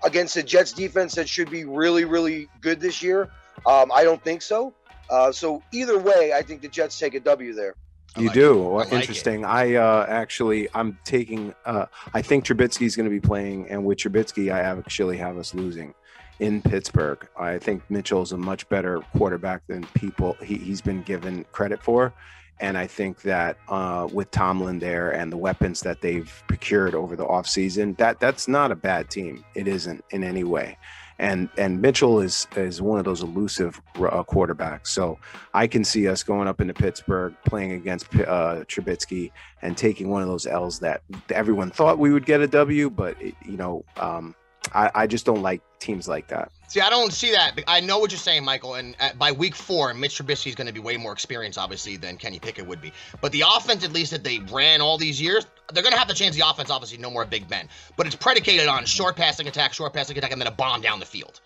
against 0.03 0.35
the 0.35 0.43
Jets 0.43 0.71
defense 0.71 1.15
that 1.15 1.27
should 1.27 1.49
be 1.49 1.65
really, 1.65 2.05
really 2.05 2.47
good 2.61 2.79
this 2.79 3.01
year? 3.01 3.29
Um, 3.65 3.91
I 3.93 4.03
don't 4.03 4.23
think 4.23 4.41
so. 4.41 4.73
Uh, 5.09 5.31
so 5.31 5.63
either 5.73 5.97
way, 5.97 6.33
I 6.33 6.41
think 6.41 6.61
the 6.61 6.67
Jets 6.67 6.99
take 6.99 7.15
a 7.15 7.19
W 7.19 7.53
there. 7.53 7.75
I 8.15 8.21
You 8.21 8.27
like 8.27 8.33
do. 8.33 8.51
it. 8.51 8.53
I 8.53 8.55
Well, 8.57 8.77
like 8.77 8.87
it. 8.87 8.93
Interesting. 8.93 9.45
I 9.45 9.75
uh, 9.75 10.05
actually, 10.07 10.67
I'm 10.73 10.97
taking. 11.03 11.53
Uh, 11.65 11.85
I 12.13 12.21
think 12.21 12.45
Trubisky's 12.45 12.95
going 12.95 13.09
to 13.09 13.11
be 13.11 13.19
playing, 13.19 13.69
and 13.69 13.85
with 13.85 13.99
Trubisky, 13.99 14.53
I 14.53 14.59
actually 14.59 15.17
have 15.17 15.37
us 15.37 15.53
losing 15.53 15.93
in 16.39 16.61
Pittsburgh. 16.61 17.27
I 17.37 17.57
think 17.57 17.83
Mitchell's 17.89 18.31
a 18.31 18.37
much 18.37 18.67
better 18.69 19.01
quarterback 19.17 19.61
than 19.67 19.85
people 19.93 20.37
he, 20.41 20.55
he's 20.55 20.81
been 20.81 21.03
given 21.03 21.45
credit 21.51 21.83
for, 21.83 22.13
and 22.59 22.77
I 22.77 22.87
think 22.87 23.21
that 23.21 23.57
uh, 23.69 24.07
with 24.11 24.31
Tomlin 24.31 24.79
there 24.79 25.11
and 25.11 25.31
the 25.31 25.37
weapons 25.37 25.81
that 25.81 26.01
they've 26.01 26.31
procured 26.47 26.93
over 26.93 27.15
the 27.15 27.25
offseason, 27.25 27.97
that 27.97 28.19
that's 28.19 28.47
not 28.47 28.71
a 28.71 28.75
bad 28.75 29.09
team. 29.09 29.45
It 29.55 29.67
isn't 29.67 30.03
in 30.11 30.23
any 30.23 30.43
way. 30.43 30.77
And 31.19 31.49
and 31.57 31.81
Mitchell 31.81 32.21
is 32.21 32.47
is 32.55 32.81
one 32.81 32.97
of 32.97 33.05
those 33.05 33.21
elusive 33.21 33.81
uh, 33.95 34.23
quarterbacks. 34.23 34.87
So 34.87 35.19
I 35.53 35.67
can 35.67 35.83
see 35.83 36.07
us 36.07 36.23
going 36.23 36.47
up 36.47 36.61
into 36.61 36.73
Pittsburgh, 36.73 37.35
playing 37.45 37.73
against 37.73 38.13
uh, 38.15 38.63
Trubisky, 38.67 39.31
and 39.61 39.77
taking 39.77 40.09
one 40.09 40.21
of 40.21 40.29
those 40.29 40.47
L's 40.47 40.79
that 40.79 41.01
everyone 41.29 41.71
thought 41.71 41.99
we 41.99 42.13
would 42.13 42.25
get 42.25 42.39
a 42.39 42.47
W, 42.47 42.89
but 42.89 43.21
it, 43.21 43.35
you 43.45 43.57
know, 43.57 43.83
um, 43.97 44.33
I, 44.73 44.91
I 44.95 45.07
just 45.07 45.25
don't 45.25 45.41
like 45.41 45.61
teams 45.79 46.07
like 46.07 46.29
that. 46.29 46.51
See, 46.69 46.81
I 46.81 46.91
don't 46.91 47.11
see 47.11 47.31
that. 47.31 47.59
I 47.67 47.79
know 47.79 47.97
what 47.97 48.11
you're 48.11 48.19
saying, 48.19 48.45
Michael. 48.45 48.75
And 48.75 48.95
at, 48.99 49.17
by 49.17 49.31
week 49.31 49.55
four, 49.55 49.91
Mitch 49.95 50.19
Trubisky 50.19 50.49
is 50.49 50.55
going 50.55 50.67
to 50.67 50.73
be 50.73 50.79
way 50.79 50.97
more 50.97 51.11
experienced, 51.11 51.57
obviously, 51.57 51.97
than 51.97 52.15
Kenny 52.15 52.37
Pickett 52.37 52.67
would 52.67 52.79
be. 52.79 52.93
But 53.21 53.31
the 53.31 53.43
offense, 53.55 53.83
at 53.83 53.91
least 53.91 54.11
that 54.11 54.23
they 54.23 54.37
ran 54.37 54.79
all 54.79 54.99
these 54.99 55.19
years, 55.19 55.47
they're 55.73 55.81
going 55.81 55.93
to 55.93 55.97
have 55.97 56.09
to 56.09 56.13
change 56.13 56.35
the 56.35 56.47
offense. 56.47 56.69
Obviously, 56.69 56.99
no 56.99 57.09
more 57.09 57.25
Big 57.25 57.47
Ben. 57.47 57.67
But 57.97 58.05
it's 58.05 58.15
predicated 58.15 58.67
on 58.67 58.85
short 58.85 59.15
passing 59.15 59.47
attack, 59.47 59.73
short 59.73 59.93
passing 59.93 60.15
attack, 60.15 60.31
and 60.31 60.39
then 60.39 60.47
a 60.47 60.51
bomb 60.51 60.81
down 60.81 60.99
the 60.99 61.07
field. 61.07 61.41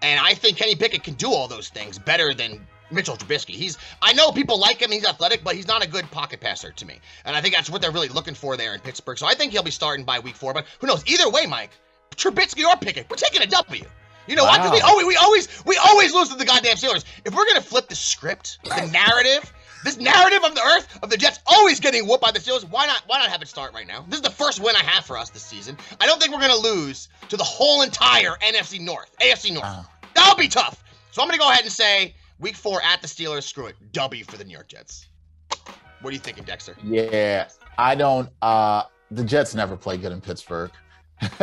And 0.00 0.20
I 0.20 0.34
think 0.34 0.58
Kenny 0.58 0.76
Pickett 0.76 1.02
can 1.02 1.14
do 1.14 1.32
all 1.32 1.48
those 1.48 1.70
things 1.70 1.98
better 1.98 2.32
than 2.32 2.64
Mitchell 2.92 3.16
Trubisky. 3.16 3.54
He's 3.54 3.78
I 4.00 4.12
know 4.12 4.30
people 4.30 4.60
like 4.60 4.80
him, 4.80 4.92
he's 4.92 5.04
athletic, 5.04 5.42
but 5.42 5.56
he's 5.56 5.66
not 5.66 5.84
a 5.84 5.88
good 5.88 6.08
pocket 6.12 6.38
passer 6.38 6.70
to 6.70 6.86
me. 6.86 7.00
And 7.24 7.34
I 7.34 7.40
think 7.40 7.56
that's 7.56 7.68
what 7.68 7.82
they're 7.82 7.90
really 7.90 8.08
looking 8.08 8.34
for 8.34 8.56
there 8.56 8.74
in 8.74 8.80
Pittsburgh. 8.80 9.18
So 9.18 9.26
I 9.26 9.34
think 9.34 9.50
he'll 9.50 9.64
be 9.64 9.72
starting 9.72 10.04
by 10.06 10.20
week 10.20 10.36
four. 10.36 10.54
But 10.54 10.66
who 10.78 10.86
knows? 10.86 11.04
Either 11.04 11.28
way, 11.28 11.46
Mike, 11.46 11.70
Trubisky 12.14 12.64
or 12.64 12.76
Pickett, 12.76 13.10
we're 13.10 13.16
taking 13.16 13.42
a 13.42 13.46
W. 13.46 13.84
You 14.28 14.36
know 14.36 14.44
why? 14.44 14.58
'Cause 14.58 14.70
we, 14.72 14.80
Wow. 14.80 14.88
always, 14.88 15.06
we 15.06 15.16
always 15.16 15.48
we 15.64 15.76
always 15.78 16.12
lose 16.14 16.28
to 16.28 16.36
the 16.36 16.44
goddamn 16.44 16.76
Steelers. 16.76 17.04
If 17.24 17.34
we're 17.34 17.46
gonna 17.46 17.62
flip 17.62 17.88
the 17.88 17.94
script, 17.96 18.58
the 18.64 18.86
narrative, 18.86 19.52
this 19.84 19.96
narrative 19.96 20.44
of 20.44 20.54
the 20.54 20.60
earth 20.62 20.98
of 21.02 21.08
the 21.10 21.16
Jets 21.16 21.38
always 21.46 21.80
getting 21.80 22.06
whooped 22.06 22.22
by 22.22 22.30
the 22.30 22.38
Steelers, 22.38 22.64
why 22.64 22.86
not 22.86 23.02
why 23.06 23.18
not 23.18 23.28
have 23.30 23.40
it 23.42 23.48
start 23.48 23.72
right 23.72 23.86
now? 23.86 24.04
This 24.08 24.18
is 24.18 24.22
the 24.22 24.30
first 24.30 24.60
win 24.60 24.76
I 24.76 24.82
have 24.84 25.04
for 25.06 25.16
us 25.16 25.30
this 25.30 25.42
season. 25.42 25.78
I 26.00 26.06
don't 26.06 26.20
think 26.20 26.34
we're 26.34 26.40
gonna 26.40 26.54
lose 26.56 27.08
to 27.30 27.36
the 27.36 27.44
whole 27.44 27.82
entire 27.82 28.36
NFC 28.42 28.78
North, 28.78 29.10
AFC 29.20 29.50
North. 29.50 29.64
Wow. 29.64 29.86
That'll 30.14 30.36
be 30.36 30.48
tough. 30.48 30.84
So 31.10 31.22
I'm 31.22 31.28
gonna 31.28 31.38
go 31.38 31.50
ahead 31.50 31.64
and 31.64 31.72
say 31.72 32.14
week 32.38 32.54
four 32.56 32.82
at 32.82 33.00
the 33.00 33.08
Steelers. 33.08 33.44
Screw 33.44 33.66
it, 33.66 33.76
W 33.92 34.24
for 34.24 34.36
the 34.36 34.44
New 34.44 34.52
York 34.52 34.68
Jets. 34.68 35.06
What 36.00 36.10
are 36.10 36.12
you 36.12 36.18
thinking, 36.20 36.44
Dexter? 36.44 36.76
Yeah, 36.84 37.48
I 37.78 37.94
don't. 37.94 38.28
Uh, 38.42 38.82
the 39.10 39.24
Jets 39.24 39.54
never 39.54 39.76
play 39.76 39.96
good 39.96 40.12
in 40.12 40.20
Pittsburgh. 40.20 40.70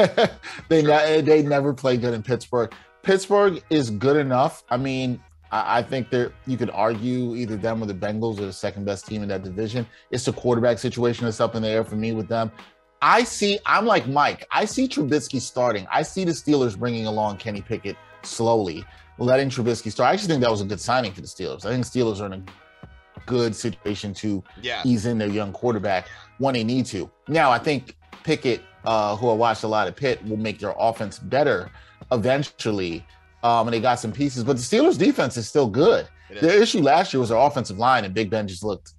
they 0.70 0.82
ne- 0.82 1.22
they 1.22 1.42
never 1.44 1.74
play 1.74 1.98
good 1.98 2.14
in 2.14 2.24
Pittsburgh. 2.24 2.74
Pittsburgh 3.04 3.62
is 3.70 3.90
good 3.92 4.18
enough. 4.18 4.64
I 4.70 4.78
mean, 4.78 5.22
I, 5.52 5.80
I 5.80 5.84
think 5.84 6.10
there 6.10 6.32
you 6.48 6.58
could 6.58 6.70
argue 6.72 7.36
either 7.36 7.56
them 7.58 7.82
or 7.84 7.86
the 7.86 7.94
Bengals 7.94 8.40
are 8.40 8.46
the 8.46 8.54
second 8.54 8.86
best 8.86 9.06
team 9.08 9.22
in 9.22 9.30
that 9.30 9.44
division. 9.44 9.86
It's 10.12 10.26
the 10.26 10.34
quarterback 10.34 10.80
situation 10.80 11.26
that's 11.26 11.40
up 11.40 11.56
in 11.56 11.62
the 11.62 11.70
air 11.70 11.84
for 11.84 11.96
me 11.96 12.14
with 12.14 12.28
them. 12.28 12.52
I 13.02 13.24
see. 13.24 13.60
I'm 13.66 13.86
like 13.86 14.08
Mike. 14.08 14.48
I 14.52 14.66
see 14.66 14.88
Trubisky 14.88 15.40
starting. 15.40 15.86
I 15.92 16.02
see 16.02 16.24
the 16.24 16.32
Steelers 16.32 16.78
bringing 16.78 17.06
along 17.06 17.38
Kenny 17.38 17.62
Pickett 17.62 17.98
slowly, 18.24 18.84
letting 19.20 19.50
Trubisky 19.50 19.92
start. 19.92 20.10
I 20.10 20.14
actually 20.14 20.30
think 20.30 20.42
that 20.42 20.50
was 20.52 20.62
a 20.62 20.66
good 20.66 20.80
signing 20.80 21.12
for 21.12 21.22
the 21.22 21.28
Steelers. 21.28 21.66
I 21.66 21.70
think 21.72 21.86
Steelers 21.86 22.22
are 22.22 22.26
in 22.28 22.34
a 22.34 22.44
good 23.28 23.56
situation 23.56 24.14
to 24.16 24.44
Yeah. 24.62 24.82
ease 24.86 25.06
in 25.06 25.18
their 25.20 25.28
young 25.28 25.52
quarterback 25.52 26.08
when 26.40 26.54
they 26.54 26.64
need 26.64 26.86
to. 26.88 27.10
Now, 27.28 27.52
I 27.52 27.60
think 27.60 27.96
Pickett, 28.24 28.62
uh, 28.86 29.16
who 29.16 29.30
I 29.30 29.34
watched 29.34 29.64
a 29.64 29.68
lot 29.68 29.88
of 29.88 29.96
Pitt, 29.96 30.24
will 30.26 30.38
make 30.38 30.60
their 30.60 30.74
offense 30.78 31.20
better 31.20 31.72
eventually. 32.12 33.06
Um, 33.44 33.68
and 33.68 33.74
they 33.74 33.80
got 33.80 34.00
some 34.00 34.12
pieces, 34.12 34.44
but 34.44 34.58
the 34.58 34.64
Steelers' 34.64 34.98
defense 34.98 35.38
is 35.38 35.48
still 35.48 35.68
good. 35.68 36.08
Is. 36.30 36.42
Their 36.42 36.62
issue 36.62 36.82
last 36.82 37.14
year 37.14 37.20
was 37.20 37.30
their 37.30 37.38
offensive 37.38 37.78
line, 37.78 38.04
and 38.04 38.14
Big 38.14 38.30
Ben 38.30 38.48
just 38.48 38.64
looked 38.64 38.94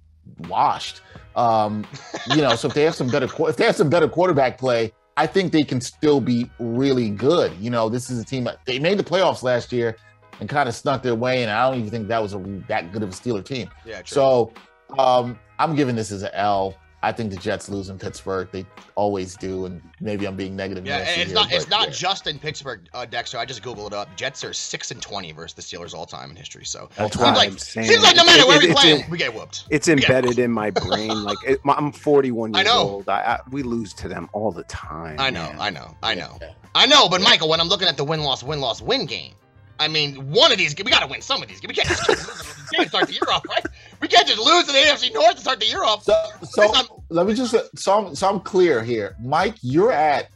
washed. 0.47 1.01
Um, 1.35 1.85
you 2.35 2.41
know, 2.41 2.55
so 2.55 2.69
if 2.69 2.73
they 2.73 2.83
have 2.83 2.95
some 2.95 3.09
better, 3.09 3.27
if 3.47 3.57
they 3.57 3.65
have 3.65 3.75
some 3.75 3.89
better 3.89 4.07
quarterback 4.07 4.57
play, 4.57 4.93
I 5.17 5.27
think 5.27 5.51
they 5.51 5.63
can 5.63 5.81
still 5.81 6.21
be 6.21 6.49
really 6.59 7.09
good. 7.09 7.51
You 7.59 7.69
know, 7.69 7.89
this 7.89 8.09
is 8.09 8.19
a 8.19 8.25
team 8.25 8.45
that 8.45 8.59
they 8.65 8.79
made 8.79 8.99
the 8.99 9.03
playoffs 9.03 9.43
last 9.43 9.73
year 9.73 9.97
and 10.39 10.47
kind 10.47 10.69
of 10.69 10.75
snuck 10.75 11.01
their 11.01 11.15
way, 11.15 11.41
and 11.41 11.51
I 11.51 11.69
don't 11.69 11.79
even 11.79 11.91
think 11.91 12.07
that 12.07 12.21
was 12.21 12.33
a 12.33 12.39
that 12.67 12.91
good 12.91 13.03
of 13.03 13.09
a 13.09 13.13
Steeler 13.13 13.43
team. 13.43 13.69
Yeah, 13.85 14.01
true. 14.01 14.15
So 14.15 14.53
um, 14.97 15.37
I'm 15.59 15.75
giving 15.75 15.95
this 15.95 16.11
as 16.11 16.23
an 16.23 16.31
L. 16.33 16.75
I 17.03 17.11
think 17.11 17.29
the 17.29 17.37
Jets 17.37 17.69
lose 17.69 17.89
in 17.89 17.99
Pittsburgh. 17.99 18.49
They 18.51 18.65
always 18.95 19.37
do, 19.37 19.65
and 19.67 19.81
maybe 20.01 20.25
I'm 20.25 20.35
being 20.35 20.55
negative. 20.55 20.83
Yeah, 20.85 20.97
and 20.97 21.21
it's 21.21 21.25
here, 21.31 21.35
not 21.35 21.51
it's 21.51 21.69
not 21.69 21.87
yeah. 21.89 21.93
just 21.93 22.25
in 22.25 22.39
Pittsburgh, 22.39 22.87
uh, 22.93 23.05
Dexter. 23.05 23.37
I 23.37 23.45
just 23.45 23.61
googled 23.61 23.87
it 23.87 23.93
up. 23.93 24.15
Jets 24.15 24.43
are 24.43 24.51
six 24.51 24.89
and 24.89 24.99
twenty 24.99 25.31
versus 25.31 25.53
the 25.53 25.61
Steelers 25.61 25.93
all 25.93 26.07
time 26.07 26.31
in 26.31 26.35
history. 26.35 26.65
So 26.65 26.89
That's 26.95 27.13
seems 27.15 27.23
why 27.23 27.33
like 27.35 27.49
I'm 27.51 27.57
saying 27.59 27.87
seems 27.87 28.03
like 28.03 28.15
no 28.15 28.25
matter 28.25 28.41
it- 28.41 28.47
where 28.47 28.59
we 28.59 28.69
it's 28.71 28.81
play, 28.81 28.99
in- 28.99 29.09
we 29.11 29.17
get 29.19 29.31
whooped. 29.33 29.65
It's 29.69 29.87
get 29.87 29.99
embedded 30.01 30.39
in 30.39 30.51
my 30.51 30.69
brain. 30.87 31.23
Like 31.23 31.37
it, 31.45 31.63
my, 31.63 31.75
I'm 31.75 31.91
41 31.91 32.55
I 32.55 32.59
years 32.59 32.65
know. 32.67 32.79
old. 32.79 33.09
I, 33.09 33.21
I, 33.21 33.39
we 33.51 33.61
lose 33.61 33.93
to 33.93 34.07
them 34.07 34.27
all 34.33 34.51
the 34.51 34.63
time. 34.63 35.19
I 35.19 35.29
know, 35.29 35.43
man. 35.49 35.57
I 35.59 35.69
know, 35.69 35.95
I 36.01 36.15
know, 36.15 36.39
I 36.73 36.85
know. 36.87 37.07
But 37.09 37.21
Michael, 37.21 37.47
when 37.49 37.61
I'm 37.61 37.67
looking 37.69 37.87
at 37.87 37.95
the 37.97 38.03
win 38.03 38.21
loss 38.23 38.41
win 38.43 38.59
loss 38.59 38.81
win 38.81 39.05
game, 39.05 39.33
I 39.79 39.87
mean, 39.87 40.31
one 40.31 40.51
of 40.51 40.57
these 40.57 40.75
we 40.75 40.91
got 40.91 41.01
to 41.01 41.07
win 41.07 41.21
some 41.21 41.41
of 41.41 41.47
these. 41.47 41.61
We 41.61 41.73
can't 41.73 41.87
just 41.87 42.05
keep 42.05 42.17
losing. 42.17 42.63
We 42.71 42.77
can't 42.77 42.89
start 42.89 43.07
the 43.07 43.13
year 43.13 43.31
off, 43.31 43.45
right? 43.47 43.65
We 44.01 44.07
can't 44.07 44.27
just 44.27 44.39
lose 44.39 44.65
to 44.65 44.71
the 44.71 44.79
AFC 44.79 45.13
North 45.13 45.35
to 45.35 45.41
start 45.41 45.59
the 45.59 45.67
year 45.67 45.83
off. 45.83 46.03
So, 46.03 46.13
so 46.43 47.03
let 47.09 47.27
me 47.27 47.33
just 47.33 47.55
so 47.77 48.07
I'm, 48.07 48.15
so 48.15 48.29
I'm 48.29 48.39
clear 48.39 48.83
here, 48.83 49.15
Mike. 49.19 49.55
You're 49.61 49.91
at 49.91 50.29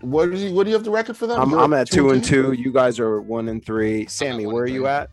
what 0.00 0.28
is 0.30 0.42
he? 0.42 0.52
What 0.52 0.64
do 0.64 0.70
you 0.70 0.76
have 0.76 0.84
the 0.84 0.90
record 0.90 1.16
for 1.16 1.26
them? 1.26 1.40
I'm, 1.40 1.52
I'm 1.54 1.72
at 1.72 1.90
two 1.90 2.10
and 2.10 2.22
two. 2.22 2.52
You 2.52 2.72
guys 2.72 2.98
are 3.00 3.20
one 3.20 3.48
and 3.48 3.64
three. 3.64 4.06
Sammy, 4.06 4.46
where 4.46 4.64
are 4.64 4.68
you 4.68 4.86
at? 4.86 5.10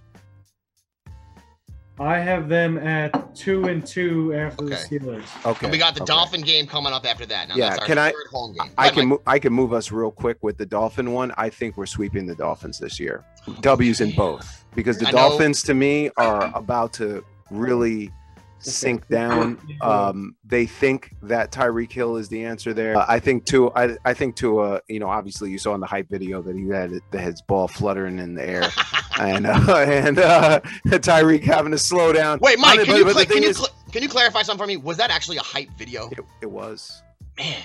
I 2.00 2.18
have 2.18 2.50
them 2.50 2.78
at 2.78 3.36
two 3.36 3.66
and 3.66 3.86
two 3.86 4.34
after 4.34 4.66
the 4.66 4.76
Steelers. 4.76 5.24
Okay. 5.46 5.68
And 5.68 5.72
we 5.72 5.78
got 5.78 5.96
the 5.96 6.02
okay. 6.02 6.08
Dolphin 6.14 6.42
game 6.42 6.68
coming 6.68 6.92
up 6.92 7.06
after 7.06 7.26
that. 7.28 7.48
Now 7.50 7.56
Yeah, 7.56 7.70
that's 7.70 7.82
our 7.82 7.86
can 7.88 7.98
I- 7.98 8.14
home 8.32 8.54
game. 8.54 8.72
I 8.78 8.90
can 8.90 9.08
mo- 9.08 9.22
I 9.26 9.40
can 9.40 9.54
move 9.54 9.72
us 9.72 9.92
real 9.92 10.12
quick 10.12 10.38
with 10.42 10.58
the 10.58 10.66
Dolphin 10.66 11.14
one. 11.14 11.34
I 11.38 11.50
think 11.50 11.78
we're 11.78 11.86
sweeping 11.86 12.26
the 12.26 12.36
Dolphins 12.36 12.80
this 12.80 13.00
year. 13.00 13.24
W's 13.62 14.02
in 14.02 14.12
both 14.12 14.66
because 14.76 14.98
the 14.98 15.08
I 15.08 15.12
know. 15.12 15.18
Dolphins 15.30 15.62
to 15.64 15.74
me 15.74 16.10
are 16.18 16.52
about 16.58 16.92
to 16.94 17.24
really 17.50 18.12
sink 18.60 19.08
down. 19.08 19.60
Um, 19.82 20.36
they 20.44 20.66
think 20.66 21.12
that 21.22 21.52
Tyreek 21.52 21.92
Hill 21.92 22.18
is 22.18 22.28
the 22.28 22.44
answer 22.44 22.74
there. 22.74 22.98
Uh, 22.98 23.06
I 23.08 23.20
think 23.20 23.46
too. 23.46 23.72
I, 23.76 23.96
I 24.04 24.14
think 24.14 24.36
to 24.38 24.60
uh, 24.60 24.80
you 24.88 25.00
know, 25.00 25.08
obviously 25.10 25.52
you 25.52 25.60
saw 25.60 25.76
in 25.76 25.80
the 25.82 25.86
hype 25.88 26.10
video 26.10 26.42
that 26.42 26.56
he 26.56 26.68
had 26.68 27.00
the, 27.12 27.20
his 27.20 27.42
ball 27.44 27.68
fluttering 27.68 28.18
in 28.20 28.34
the 28.34 28.44
air, 28.48 28.64
and 29.20 29.46
uh, 29.48 29.76
and 29.78 30.20
uh, 30.20 30.60
Tyreek 30.86 31.44
having 31.44 31.72
to 31.72 31.78
slow 31.78 32.12
down. 32.14 32.40
Wait, 32.42 32.60
Mike, 32.60 32.78
But- 32.80 32.86
can 32.88 32.98
you, 32.98 33.04
but 33.06 33.14
the 33.14 33.20
cl- 33.22 33.26
can, 33.34 33.44
you 33.44 33.50
is- 33.50 33.58
cl- 33.58 33.70
can 33.92 34.04
you 34.04 34.10
clarify 34.10 34.42
something 34.42 34.64
for 34.64 34.68
me? 34.68 34.78
Was 34.78 34.98
that 34.98 35.10
actually 35.12 35.38
a 35.38 35.42
hype 35.44 35.70
video? 35.78 36.10
It, 36.10 36.20
it 36.42 36.52
was. 36.52 37.02
Man, 37.38 37.62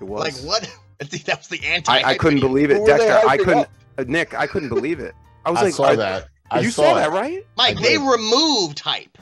It 0.00 0.04
was. 0.04 0.44
like 0.44 0.48
what? 0.48 0.76
that 0.98 1.38
was 1.38 1.48
the 1.48 1.64
anti. 1.66 1.92
I, 1.92 2.10
I 2.10 2.16
couldn't 2.18 2.40
believe 2.40 2.70
it, 2.70 2.78
Who 2.78 2.86
Dexter. 2.86 3.28
I 3.28 3.36
couldn't. 3.36 3.58
up? 3.58 3.70
Uh, 3.98 4.04
Nick, 4.08 4.34
I 4.34 4.46
couldn't 4.46 4.68
believe 4.70 5.00
it. 5.00 5.14
I 5.44 5.50
was 5.50 5.60
I 5.60 5.62
like, 5.64 5.74
saw 5.74 5.84
I- 5.84 5.96
that. 5.96 6.28
I 6.50 6.60
you 6.60 6.70
saw 6.70 6.82
saw 6.82 6.94
that, 6.96 7.10
right? 7.12 7.46
Mike, 7.56 7.78
they 7.78 7.96
removed 7.96 8.78
hype. 8.80 9.16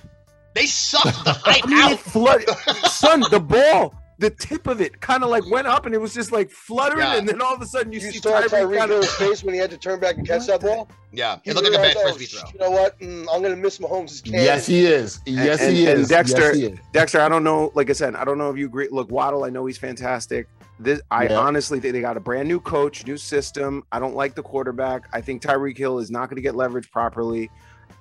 They 0.54 0.66
sucked 0.66 1.24
the 1.24 1.32
hype 1.32 1.64
I 1.64 1.68
mean, 1.68 1.78
out. 1.92 2.00
flood, 2.00 2.44
son, 2.88 3.22
the 3.30 3.38
ball, 3.38 3.94
the 4.20 4.30
tip 4.30 4.66
of 4.66 4.80
it 4.82 5.00
kind 5.00 5.24
of 5.24 5.30
like 5.30 5.48
went 5.50 5.66
up 5.66 5.86
and 5.86 5.94
it 5.94 5.98
was 6.00 6.12
just 6.14 6.30
like 6.30 6.50
fluttering, 6.50 7.00
Yeah. 7.06 7.16
and 7.16 7.28
then 7.28 7.40
all 7.40 7.54
of 7.54 7.60
a 7.62 7.66
sudden 7.66 7.90
you, 7.92 8.00
You 8.00 8.12
see 8.12 8.18
saw 8.18 8.40
Tyreek 8.42 8.48
Tyreek 8.48 8.78
kind 8.78 8.90
Hill's 8.90 9.06
of. 9.06 9.12
face 9.14 9.42
when 9.42 9.54
he 9.54 9.60
had 9.60 9.70
to 9.70 9.78
turn 9.78 9.98
back 9.98 10.18
and 10.18 10.26
catch 10.28 10.46
that 10.46 10.60
ball. 10.60 10.88
Yeah, 11.12 11.38
He 11.42 11.50
it 11.50 11.54
looked 11.56 11.66
like 11.68 11.74
a 11.74 11.82
bad 11.82 11.96
realized, 11.96 11.98
first 12.02 12.14
oh, 12.14 12.16
free 12.18 12.26
throw. 12.26 12.50
You 12.52 12.58
know 12.60 12.70
what? 12.70 13.00
Mm, 13.00 13.26
I'm 13.32 13.42
gonna 13.42 13.56
miss 13.56 13.78
Mahomes' 13.78 14.22
can. 14.22 14.34
Yes, 14.34 14.66
he 14.66 14.84
is. 14.84 15.20
Yes, 15.26 15.60
and, 15.62 15.74
he 15.74 15.86
and 15.86 16.00
is. 16.00 16.08
Dexter, 16.08 16.38
Yes, 16.40 16.56
he 16.56 16.64
is. 16.66 16.78
Dexter, 16.92 17.20
I 17.20 17.28
don't 17.28 17.42
know. 17.44 17.72
Like 17.74 17.90
I 17.90 17.94
said, 17.94 18.14
I 18.14 18.24
don't 18.24 18.38
know 18.38 18.50
if 18.50 18.56
you 18.58 18.66
agree. 18.66 18.88
Look, 18.90 19.10
Waddle, 19.10 19.44
I 19.44 19.50
know 19.50 19.66
he's 19.66 19.78
fantastic. 19.78 20.46
This, 20.78 21.00
I 21.10 21.24
Yeah. 21.24 21.38
honestly 21.38 21.80
think 21.80 21.92
they 21.94 22.00
got 22.00 22.16
a 22.16 22.20
brand 22.20 22.46
new 22.48 22.60
coach, 22.60 23.06
new 23.06 23.16
system. 23.16 23.82
I 23.90 23.98
don't 23.98 24.14
like 24.14 24.34
the 24.34 24.42
quarterback. 24.42 25.08
I 25.12 25.20
think 25.20 25.42
Tyreek 25.42 25.76
Hill 25.76 25.98
is 25.98 26.10
not 26.10 26.28
going 26.30 26.36
to 26.36 26.42
get 26.42 26.54
leverage 26.54 26.90
properly, 26.90 27.50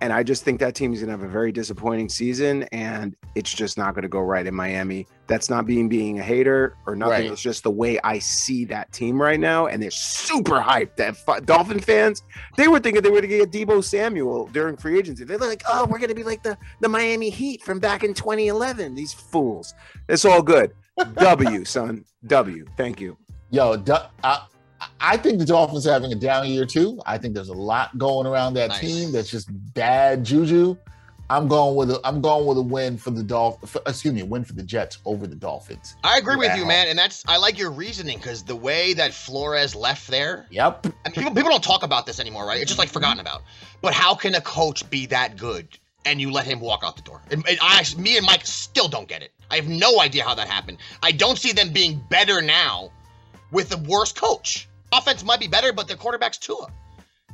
and 0.02 0.14
I 0.14 0.24
just 0.24 0.44
think 0.44 0.60
that 0.62 0.76
team 0.76 0.94
is 0.94 1.00
going 1.00 1.08
to 1.08 1.12
have 1.12 1.24
a 1.24 1.32
very 1.32 1.52
disappointing 1.52 2.08
season, 2.10 2.64
and 2.72 3.16
it's 3.36 3.54
just 3.54 3.78
not 3.78 3.94
going 3.94 4.04
to 4.04 4.10
go 4.10 4.20
right 4.22 4.46
in 4.46 4.56
Miami. 4.56 5.08
That's 5.28 5.50
not 5.50 5.66
being 5.66 5.90
being 5.90 6.20
a 6.20 6.24
hater 6.24 6.76
or 6.88 6.96
nothing. 6.96 7.12
Right. 7.26 7.32
It's 7.32 7.42
just 7.42 7.64
the 7.64 7.72
way 7.72 8.00
I 8.04 8.20
see 8.20 8.66
that 8.66 8.92
team 8.94 9.22
right 9.22 9.40
now, 9.40 9.68
and 9.68 9.82
they're 9.84 9.92
super 9.92 10.60
hyped. 10.62 10.96
That 10.96 11.18
fu- 11.18 11.42
Dolphin 11.42 11.80
fans, 11.80 12.24
they 12.58 12.68
were 12.68 12.80
thinking 12.80 13.02
they 13.04 13.10
were 13.10 13.22
going 13.22 13.30
to 13.30 13.46
get 13.46 13.52
Deebo 13.52 13.84
Samuel 13.84 14.48
during 14.48 14.78
free 14.78 14.98
agency. 14.98 15.24
They're 15.26 15.38
like, 15.38 15.64
"Oh, 15.68 15.86
we're 15.86 16.00
going 16.00 16.10
to 16.10 16.16
be 16.16 16.24
like 16.24 16.44
the 16.44 16.58
the 16.80 16.90
Miami 16.90 17.30
Heat 17.30 17.62
from 17.64 17.80
back 17.80 18.04
in 18.04 18.14
2011." 18.14 18.96
These 18.96 19.14
fools. 19.14 19.74
It's 20.08 20.26
all 20.26 20.42
good. 20.42 20.72
W, 21.16 21.66
son. 21.66 22.06
W. 22.28 22.66
Thank 22.78 23.00
you. 23.02 23.18
Yo, 23.52 23.76
Du- 23.78 24.10
I, 24.24 24.46
I 25.02 25.18
think 25.18 25.40
the 25.40 25.46
Dolphins 25.46 25.88
are 25.88 25.94
having 25.94 26.12
a 26.12 26.16
down 26.16 26.48
year 26.48 26.66
too. 26.66 27.00
I 27.06 27.18
think 27.18 27.34
there's 27.34 27.50
a 27.50 27.54
lot 27.54 27.98
going 27.98 28.28
around 28.28 28.54
that 28.56 28.70
Nice. 28.70 28.80
team 28.82 29.12
that's 29.12 29.30
just 29.30 29.48
bad 29.74 30.24
juju. 30.24 30.76
I'm 31.32 31.48
going 31.48 31.76
with 31.76 31.92
a 31.92 32.02
I'm 32.04 32.22
going 32.22 32.48
with 32.48 32.58
a 32.58 32.62
win 32.62 32.98
for 32.98 33.12
the 33.12 33.22
Dolphins. 33.22 33.78
Excuse 33.86 34.14
me, 34.16 34.22
a 34.22 34.26
win 34.26 34.44
for 34.44 34.54
the 34.54 34.64
Jets 34.64 34.98
over 35.06 35.28
the 35.28 35.36
Dolphins. 35.36 35.96
I 36.04 36.18
agree 36.18 36.36
with 36.38 36.56
you, 36.56 36.64
Wow. 36.64 36.70
man, 36.70 36.88
and 36.88 36.98
that's 36.98 37.24
I 37.28 37.38
like 37.38 37.58
your 37.60 37.70
reasoning 37.70 38.18
because 38.18 38.44
the 38.44 38.56
way 38.56 38.94
that 38.96 39.14
Flores 39.14 39.76
left 39.76 40.08
there, 40.08 40.48
Yep. 40.50 40.88
I 40.88 40.90
mean, 41.10 41.14
people, 41.14 41.32
people 41.36 41.52
don't 41.52 41.64
talk 41.64 41.84
about 41.84 42.08
this 42.08 42.20
anymore, 42.20 42.48
right? 42.48 42.58
It's 42.60 42.70
just 42.70 42.80
like 42.80 42.90
forgotten 42.90 43.20
about. 43.20 43.44
But 43.82 43.94
how 43.94 44.16
can 44.16 44.34
a 44.34 44.42
coach 44.42 44.90
be 44.90 45.06
that 45.08 45.38
good 45.38 45.68
and 46.06 46.20
you 46.20 46.32
let 46.32 46.46
him 46.46 46.60
walk 46.60 46.82
out 46.84 46.96
the 46.96 47.04
door? 47.04 47.22
And, 47.30 47.48
and 47.48 47.60
I, 47.62 47.86
me 47.98 48.18
and 48.18 48.26
Mike 48.26 48.46
still 48.48 48.88
don't 48.88 49.08
get 49.08 49.22
it. 49.22 49.32
I 49.52 49.58
have 49.58 49.68
no 49.68 50.00
idea 50.02 50.24
how 50.24 50.34
that 50.34 50.48
happened. 50.48 50.80
I 51.04 51.12
don't 51.12 51.38
see 51.38 51.52
them 51.52 51.72
being 51.72 52.02
better 52.10 52.42
now 52.42 52.90
with 53.52 53.70
the 53.70 53.78
worst 53.78 54.16
coach. 54.16 54.68
Offense 54.92 55.24
might 55.24 55.40
be 55.40 55.48
better, 55.48 55.74
but 55.74 55.88
their 55.88 55.98
quarterback's 55.98 56.38
Tua. 56.38 56.68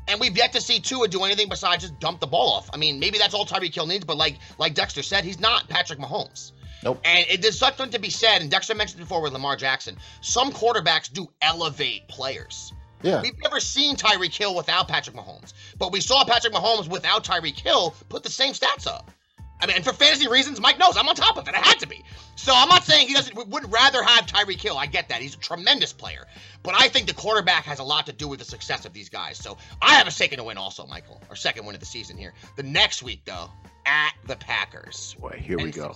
And 0.08 0.20
we've 0.20 0.38
yet 0.38 0.54
to 0.54 0.62
see 0.62 0.80
Tua 0.80 1.08
do 1.08 1.24
anything 1.24 1.50
besides 1.50 1.84
just 1.84 2.00
dump 2.00 2.20
the 2.20 2.28
ball 2.28 2.52
off. 2.54 2.70
I 2.74 2.78
mean, 2.78 3.00
maybe 3.00 3.18
that's 3.18 3.34
all 3.34 3.46
Tyreek 3.46 3.74
Hill 3.74 3.88
needs, 3.88 4.06
but 4.06 4.18
like 4.18 4.38
like 4.58 4.76
Dexter 4.76 5.02
said, 5.02 5.24
he's 5.24 5.40
not 5.40 5.68
Patrick 5.68 6.00
Mahomes. 6.00 6.52
Nope. 6.84 7.02
And 7.04 7.26
it, 7.28 7.42
there's 7.42 7.58
something 7.58 7.90
to 7.90 8.00
be 8.00 8.12
said, 8.12 8.42
and 8.42 8.52
Dexter 8.52 8.76
mentioned 8.76 9.02
before 9.02 9.22
with 9.22 9.34
Lamar 9.34 9.56
Jackson. 9.56 9.98
Some 10.22 10.52
quarterbacks 10.52 11.12
do 11.12 11.28
elevate 11.42 12.08
players. 12.08 12.72
Yeah. 13.02 13.22
We've 13.22 13.38
never 13.42 13.60
seen 13.60 13.96
Tyreek 13.96 14.36
Hill 14.36 14.56
without 14.56 14.88
Patrick 14.88 15.16
Mahomes, 15.16 15.54
but 15.78 15.92
we 15.92 16.00
saw 16.02 16.24
Patrick 16.24 16.54
Mahomes 16.54 16.88
without 16.88 17.24
Tyreek 17.24 17.60
Hill 17.60 17.96
put 18.10 18.24
the 18.24 18.30
same 18.30 18.54
stats 18.54 18.88
up. 18.88 19.12
I 19.60 19.68
mean, 19.68 19.78
and 19.78 19.86
for 19.86 19.94
fantasy 19.94 20.28
reasons, 20.28 20.60
Mike 20.60 20.78
knows 20.78 20.98
I'm 20.98 21.08
on 21.08 21.16
top 21.16 21.38
of 21.38 21.48
it. 21.48 21.56
I 21.56 21.60
had 21.60 21.80
to 21.80 21.88
be. 21.88 22.04
So 22.36 22.54
I'm 22.54 22.68
not 22.68 22.84
saying 22.84 23.08
he 23.08 23.14
doesn't 23.14 23.48
would 23.48 23.72
rather 23.72 24.04
have 24.04 24.26
Tyreek 24.26 24.62
Hill. 24.62 24.78
I 24.78 24.86
get 24.86 25.10
that. 25.10 25.22
He's 25.22 25.36
a 25.36 25.40
tremendous 25.40 25.94
player. 25.94 26.28
But 26.62 26.76
I 26.78 26.90
think 26.90 27.08
the 27.08 27.14
quarterback 27.14 27.64
has 27.66 27.80
a 27.80 27.84
lot 27.84 28.06
to 28.08 28.14
do 28.14 28.28
with 28.28 28.40
the 28.40 28.46
success 28.46 28.86
of 28.86 28.94
these 28.94 29.10
guys. 29.10 29.38
So 29.38 29.58
I 29.82 29.96
have 29.96 30.08
a 30.08 30.12
second 30.12 30.40
to 30.40 30.44
win 30.44 30.58
also, 30.58 30.86
Michael. 30.86 31.22
Our 31.30 31.36
second 31.36 31.66
win 31.66 31.76
of 31.76 31.80
the 31.80 31.86
season 31.86 32.18
here. 32.18 32.34
The 32.58 32.64
next 32.64 33.02
week, 33.02 33.22
though, 33.26 33.50
at 33.86 34.14
the 34.28 34.36
Packers. 34.36 35.16
Boy, 35.20 35.42
here 35.42 35.58
we 35.58 35.72
go. 35.72 35.96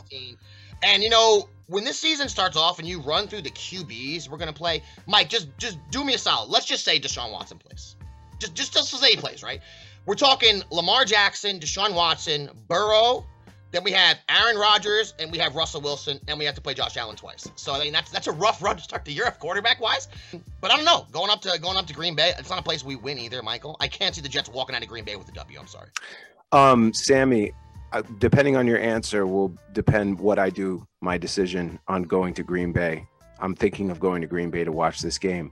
And 0.82 1.04
you 1.04 1.10
know, 1.10 1.50
when 1.68 1.84
this 1.84 2.00
season 2.00 2.30
starts 2.30 2.56
off 2.56 2.80
and 2.80 2.88
you 2.88 3.02
run 3.02 3.28
through 3.28 3.42
the 3.42 3.52
QBs 3.52 4.30
we're 4.30 4.38
gonna 4.38 4.54
play, 4.54 4.82
Mike, 5.06 5.30
just 5.30 5.50
just 5.58 5.78
do 5.92 6.04
me 6.04 6.14
a 6.14 6.18
solid. 6.18 6.50
Let's 6.50 6.66
just 6.66 6.86
say 6.86 7.00
Deshaun 7.00 7.32
Watson 7.32 7.58
plays. 7.58 7.96
Just 8.40 8.56
just 8.56 8.74
just 8.74 8.92
to 8.92 8.98
say 8.98 9.12
he 9.12 9.18
plays, 9.18 9.44
right? 9.44 9.62
We're 10.06 10.16
talking 10.16 10.64
Lamar 10.72 11.06
Jackson, 11.06 11.60
Deshaun 11.60 11.94
Watson, 11.94 12.50
Burrow. 12.68 13.26
Then 13.72 13.84
we 13.84 13.92
have 13.92 14.18
Aaron 14.30 14.58
Rodgers 14.58 15.14
and 15.20 15.32
we 15.32 15.38
have 15.38 15.56
Russell 15.56 15.82
Wilson, 15.82 16.20
and 16.28 16.40
we 16.40 16.46
have 16.46 16.56
to 16.56 16.62
play 16.62 16.74
Josh 16.74 16.98
Allen 16.98 17.16
twice. 17.16 17.50
So 17.56 17.74
I 17.74 17.80
mean 17.80 17.94
that's 17.94 18.12
that's 18.12 18.28
a 18.28 18.32
rough 18.32 18.62
run 18.64 18.78
to 18.78 18.84
start 18.84 19.06
the 19.06 19.14
year 19.14 19.30
quarterback 19.40 19.80
wise. 19.80 20.08
But 20.62 20.72
I 20.72 20.76
don't 20.76 20.86
know. 20.86 21.06
Going 21.12 21.30
up 21.30 21.42
to 21.42 21.58
going 21.60 21.78
up 21.78 21.86
to 21.88 21.94
Green 21.94 22.16
Bay, 22.16 22.34
it's 22.38 22.50
not 22.50 22.60
a 22.60 22.64
place 22.64 22.84
we 22.84 22.96
win 22.96 23.18
either, 23.20 23.42
Michael. 23.44 23.78
I 23.80 23.88
can't 23.88 24.16
see 24.16 24.22
the 24.22 24.30
Jets 24.30 24.50
walking 24.50 24.76
out 24.76 24.82
of 24.82 24.88
Green 24.88 25.06
Bay 25.06 25.16
with 25.16 25.30
a 25.30 25.34
W. 25.34 25.60
I'm 25.60 25.68
sorry. 25.68 25.90
Um, 26.52 26.94
Sammy, 26.94 27.52
uh, 27.94 28.02
depending 28.18 28.58
on 28.58 28.66
your 28.66 28.80
answer 28.80 29.28
will 29.28 29.54
depend 29.74 30.20
what 30.20 30.40
I 30.40 30.50
do, 30.50 30.86
my 31.02 31.18
decision 31.18 31.80
on 31.88 32.04
going 32.04 32.34
to 32.36 32.44
Green 32.44 32.72
Bay. 32.72 33.08
I'm 33.40 33.56
thinking 33.56 33.90
of 33.92 34.00
going 34.00 34.22
to 34.22 34.28
Green 34.28 34.50
Bay 34.50 34.64
to 34.64 34.72
watch 34.72 35.00
this 35.02 35.18
game. 35.18 35.52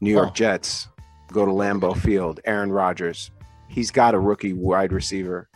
New 0.00 0.10
York 0.10 0.28
Huh. 0.28 0.34
Jets, 0.34 0.88
Go 1.32 1.46
to 1.46 1.52
Lambeau 1.52 1.96
Field. 1.96 2.40
Aaron 2.44 2.70
Rodgers. 2.70 3.30
He's 3.68 3.90
got 3.90 4.14
a 4.14 4.18
rookie 4.18 4.52
wide 4.52 4.92
receiver. 4.92 5.48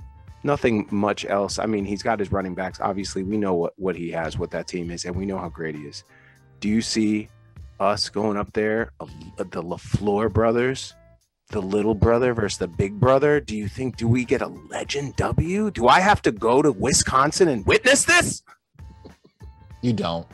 Nothing 0.46 0.86
much 0.92 1.26
else. 1.26 1.58
I 1.58 1.66
mean, 1.66 1.84
he's 1.84 2.04
got 2.04 2.20
his 2.20 2.30
running 2.30 2.54
backs. 2.54 2.78
Obviously, 2.80 3.24
we 3.24 3.36
know 3.36 3.54
what, 3.54 3.72
what 3.76 3.96
he 3.96 4.12
has, 4.12 4.38
what 4.38 4.52
that 4.52 4.68
team 4.68 4.92
is, 4.92 5.04
and 5.04 5.16
we 5.16 5.26
know 5.26 5.38
how 5.38 5.48
great 5.48 5.74
he 5.74 5.82
is. 5.82 6.04
Do 6.60 6.68
you 6.68 6.80
see 6.80 7.28
us 7.80 8.08
going 8.08 8.36
up 8.36 8.52
there, 8.52 8.92
uh, 9.00 9.06
the 9.38 9.60
LaFleur 9.60 10.32
brothers, 10.32 10.94
the 11.50 11.60
little 11.60 11.96
brother 11.96 12.32
versus 12.32 12.58
the 12.58 12.68
big 12.68 13.00
brother? 13.00 13.40
Do 13.40 13.56
you 13.56 13.66
think, 13.66 13.96
do 13.96 14.06
we 14.06 14.24
get 14.24 14.40
a 14.40 14.46
legend 14.46 15.16
W? 15.16 15.72
Do 15.72 15.88
I 15.88 15.98
have 15.98 16.22
to 16.22 16.30
go 16.30 16.62
to 16.62 16.70
Wisconsin 16.70 17.48
and 17.48 17.66
witness 17.66 18.04
this? 18.04 18.44
You 19.82 19.94
don't. 19.94 20.28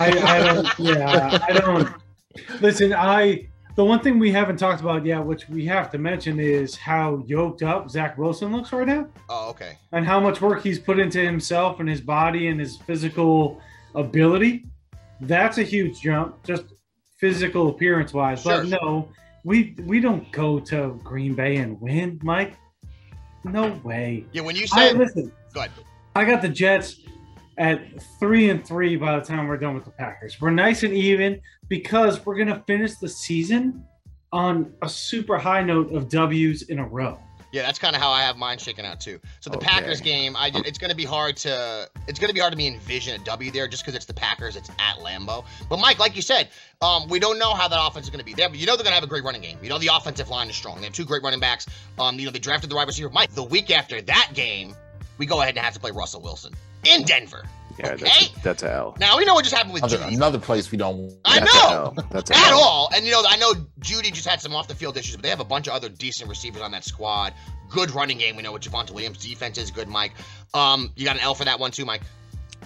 I, 0.00 0.08
I 0.08 0.42
don't. 0.42 0.78
Yeah, 0.78 1.38
I 1.46 1.52
don't. 1.52 1.88
Listen, 2.62 2.94
I. 2.94 3.49
The 3.80 3.84
one 3.86 4.00
thing 4.00 4.18
we 4.18 4.30
haven't 4.30 4.58
talked 4.58 4.82
about 4.82 5.06
yet, 5.06 5.24
which 5.24 5.48
we 5.48 5.64
have 5.64 5.90
to 5.92 5.96
mention, 5.96 6.38
is 6.38 6.76
how 6.76 7.24
yoked 7.26 7.62
up 7.62 7.90
Zach 7.90 8.18
Wilson 8.18 8.52
looks 8.52 8.74
right 8.74 8.86
now, 8.86 9.06
Oh, 9.30 9.48
okay. 9.48 9.78
and 9.92 10.04
how 10.04 10.20
much 10.20 10.42
work 10.42 10.62
he's 10.62 10.78
put 10.78 10.98
into 10.98 11.18
himself 11.18 11.80
and 11.80 11.88
his 11.88 12.02
body 12.02 12.48
and 12.48 12.60
his 12.60 12.76
physical 12.76 13.58
ability. 13.94 14.66
That's 15.22 15.56
a 15.56 15.62
huge 15.62 15.98
jump, 16.02 16.44
just 16.44 16.64
physical 17.18 17.68
appearance 17.70 18.12
wise. 18.12 18.42
Sure, 18.42 18.58
But 18.58 18.68
Sure. 18.68 18.78
no, 18.82 19.08
we 19.44 19.74
we 19.86 19.98
don't 19.98 20.30
go 20.30 20.60
to 20.60 21.00
Green 21.02 21.32
Bay 21.32 21.56
and 21.56 21.80
win, 21.80 22.20
Mike. 22.22 22.52
No 23.44 23.80
way. 23.82 24.26
Yeah, 24.32 24.42
when 24.42 24.56
you 24.56 24.66
I 24.74 24.92
listen. 24.92 25.32
go 25.54 25.60
ahead. 25.60 25.70
I 26.14 26.26
got 26.26 26.42
the 26.42 26.50
Jets 26.50 26.96
at 27.56 27.80
three 28.18 28.50
and 28.50 28.62
three 28.62 28.96
by 28.96 29.18
the 29.18 29.24
time 29.24 29.48
we're 29.48 29.56
done 29.56 29.74
with 29.74 29.86
the 29.86 29.90
Packers. 29.92 30.38
We're 30.38 30.50
nice 30.50 30.82
and 30.82 30.92
even 30.92 31.40
because 31.70 32.26
we're 32.26 32.36
gonna 32.36 32.62
finish 32.66 32.96
the 32.96 33.08
season 33.08 33.82
on 34.32 34.70
a 34.82 34.88
super 34.88 35.38
high 35.38 35.62
note 35.62 35.90
of 35.92 36.10
W's 36.10 36.62
in 36.62 36.78
a 36.78 36.86
row. 36.86 37.18
Yeah, 37.52 37.62
that's 37.62 37.80
kind 37.80 37.96
of 37.96 38.00
how 38.02 38.10
I 38.12 38.22
have 38.22 38.36
mine 38.36 38.58
shaken 38.58 38.84
out 38.84 39.00
too. 39.00 39.18
So 39.40 39.50
the 39.50 39.56
Okay. 39.56 39.66
Packers 39.66 40.00
game, 40.00 40.36
I 40.36 40.50
ju- 40.50 40.62
it's 40.64 40.78
going 40.78 40.90
to 40.90 40.96
be 40.96 41.04
hard 41.04 41.36
to 41.38 41.88
it's 42.06 42.20
going 42.20 42.28
to 42.28 42.34
be 42.34 42.38
hard 42.38 42.52
to 42.52 42.56
me 42.56 42.68
envision 42.68 43.20
a 43.20 43.24
W 43.24 43.50
there 43.50 43.66
just 43.66 43.82
because 43.82 43.96
it's 43.96 44.04
the 44.04 44.14
Packers, 44.14 44.54
it's 44.54 44.70
at 44.78 44.98
Lambeau. 44.98 45.44
But 45.68 45.78
Mike, 45.80 45.98
like 45.98 46.14
you 46.14 46.22
said, 46.22 46.50
um, 46.80 47.08
we 47.08 47.18
don't 47.18 47.40
know 47.40 47.52
how 47.52 47.66
that 47.66 47.78
offense 47.84 48.06
is 48.06 48.10
going 48.10 48.20
to 48.20 48.24
be 48.24 48.34
there. 48.34 48.48
But 48.48 48.58
you 48.58 48.66
know 48.66 48.76
they're 48.76 48.84
going 48.84 48.92
to 48.92 48.94
have 48.94 49.02
a 49.02 49.08
great 49.08 49.24
running 49.24 49.40
game. 49.42 49.58
You 49.64 49.68
know 49.68 49.78
the 49.78 49.88
offensive 49.92 50.28
line 50.28 50.48
is 50.48 50.54
strong. 50.54 50.78
They 50.78 50.84
have 50.84 50.92
two 50.92 51.04
great 51.04 51.24
running 51.24 51.40
backs. 51.40 51.66
Um, 51.98 52.20
you 52.20 52.24
know 52.24 52.30
they 52.30 52.38
drafted 52.38 52.70
the 52.70 52.76
wide 52.76 52.86
receiver. 52.86 53.10
Mike, 53.10 53.32
the 53.34 53.42
week 53.42 53.72
after 53.72 54.00
that 54.00 54.30
game, 54.34 54.76
we 55.18 55.26
go 55.26 55.40
ahead 55.40 55.56
and 55.56 55.64
have 55.64 55.74
to 55.74 55.80
play 55.80 55.90
Russell 55.90 56.20
Wilson 56.22 56.52
in 56.84 57.02
Denver. 57.02 57.42
Yeah, 57.80 57.92
Okay. 57.92 58.04
that's 58.04 58.26
a, 58.36 58.42
that's 58.42 58.62
a 58.62 58.72
L. 58.72 58.96
Now 59.00 59.16
we 59.16 59.24
know 59.24 59.34
what 59.34 59.44
just 59.44 59.54
happened 59.54 59.74
with 59.74 59.82
Another, 59.82 60.04
Jeudy. 60.04 60.16
another 60.16 60.38
place 60.38 60.70
we 60.70 60.78
don't. 60.78 61.12
I 61.24 61.40
That's 61.40 61.54
know. 61.54 61.94
That's 62.10 62.30
at 62.30 62.52
all. 62.52 62.90
And 62.94 63.04
you 63.06 63.12
know, 63.12 63.22
I 63.26 63.36
know 63.36 63.52
Jeudy 63.80 64.12
just 64.12 64.26
had 64.28 64.40
some 64.40 64.54
off 64.54 64.68
the 64.68 64.74
field 64.74 64.96
issues, 64.96 65.16
but 65.16 65.22
they 65.22 65.28
have 65.30 65.40
a 65.40 65.44
bunch 65.44 65.66
of 65.66 65.72
other 65.74 65.88
decent 65.88 66.28
receivers 66.28 66.62
on 66.62 66.70
that 66.72 66.84
squad. 66.84 67.32
Good 67.68 67.90
running 67.92 68.18
game. 68.18 68.36
We 68.36 68.42
know 68.42 68.52
what 68.52 68.62
Javonte 68.62 68.90
Williams' 68.90 69.18
defense 69.18 69.56
is 69.58 69.70
good, 69.70 69.88
Mike. 69.88 70.12
Um, 70.54 70.90
you 70.96 71.04
got 71.04 71.16
an 71.16 71.22
L 71.22 71.34
for 71.34 71.44
that 71.44 71.58
one 71.60 71.70
too, 71.70 71.84
Mike. 71.84 72.02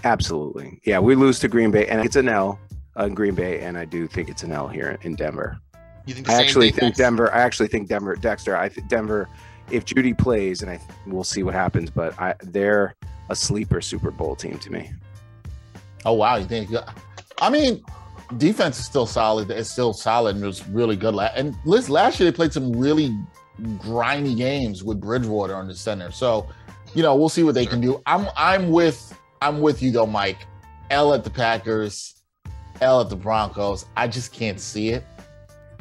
Absolutely. 0.02 0.80
Yeah, 0.84 0.98
we 0.98 1.14
lose 1.14 1.38
to 1.40 1.48
Green 1.48 1.70
Bay, 1.70 1.86
and 1.86 2.04
it's 2.04 2.16
an 2.16 2.28
L 2.28 2.58
on 2.96 3.14
Green 3.14 3.34
Bay, 3.34 3.60
and 3.60 3.78
I 3.78 3.84
do 3.84 4.06
think 4.06 4.28
it's 4.28 4.42
an 4.42 4.52
L 4.52 4.68
here 4.68 4.98
in 5.02 5.14
Denver. 5.14 5.58
You 6.06 6.14
think 6.14 6.26
the 6.26 6.32
I 6.32 6.36
same 6.36 6.44
actually 6.46 6.70
thing, 6.70 6.80
think 6.80 6.90
Dex? 6.92 6.98
Denver. 6.98 7.32
I 7.34 7.40
actually 7.42 7.68
think 7.68 7.88
Denver, 7.88 8.14
Dexter. 8.16 8.56
I 8.56 8.68
think 8.68 8.88
Denver. 8.88 9.28
If 9.70 9.86
Jeudy 9.86 10.16
plays, 10.16 10.60
and 10.60 10.70
I 10.70 10.78
we'll 11.06 11.24
see 11.24 11.42
what 11.42 11.54
happens, 11.54 11.88
but 11.90 12.18
I 12.20 12.34
they're 12.42 12.94
a 13.28 13.36
sleeper 13.36 13.80
Super 13.80 14.10
Bowl 14.10 14.36
team 14.36 14.58
to 14.58 14.72
me. 14.72 14.92
Oh 16.04 16.12
wow, 16.12 16.36
you 16.36 16.44
think? 16.46 16.70
I 17.40 17.50
mean, 17.50 17.82
defense 18.36 18.78
is 18.78 18.84
still 18.84 19.06
solid. 19.06 19.50
It's 19.50 19.70
still 19.70 19.92
solid 19.92 20.36
and 20.36 20.44
it 20.44 20.46
was 20.46 20.66
really 20.68 20.96
good. 20.96 21.14
And 21.34 21.54
listen, 21.64 21.92
last 21.92 22.20
year 22.20 22.30
they 22.30 22.34
played 22.34 22.52
some 22.52 22.72
really 22.72 23.16
grimy 23.78 24.34
games 24.34 24.82
with 24.82 25.00
Bridgewater 25.00 25.54
on 25.54 25.68
the 25.68 25.74
center. 25.74 26.10
So, 26.10 26.48
you 26.94 27.02
know, 27.02 27.14
we'll 27.14 27.28
see 27.28 27.42
what 27.42 27.54
they 27.54 27.66
can 27.66 27.80
do. 27.80 28.02
I'm 28.06 28.28
I'm 28.36 28.70
with 28.70 29.18
I'm 29.40 29.60
with 29.60 29.82
you 29.82 29.90
though, 29.90 30.06
Mike. 30.06 30.46
L 30.90 31.14
at 31.14 31.24
the 31.24 31.30
Packers, 31.30 32.22
L 32.80 33.00
at 33.00 33.08
the 33.08 33.16
Broncos. 33.16 33.86
I 33.96 34.06
just 34.06 34.32
can't 34.32 34.60
see 34.60 34.90
it. 34.90 35.04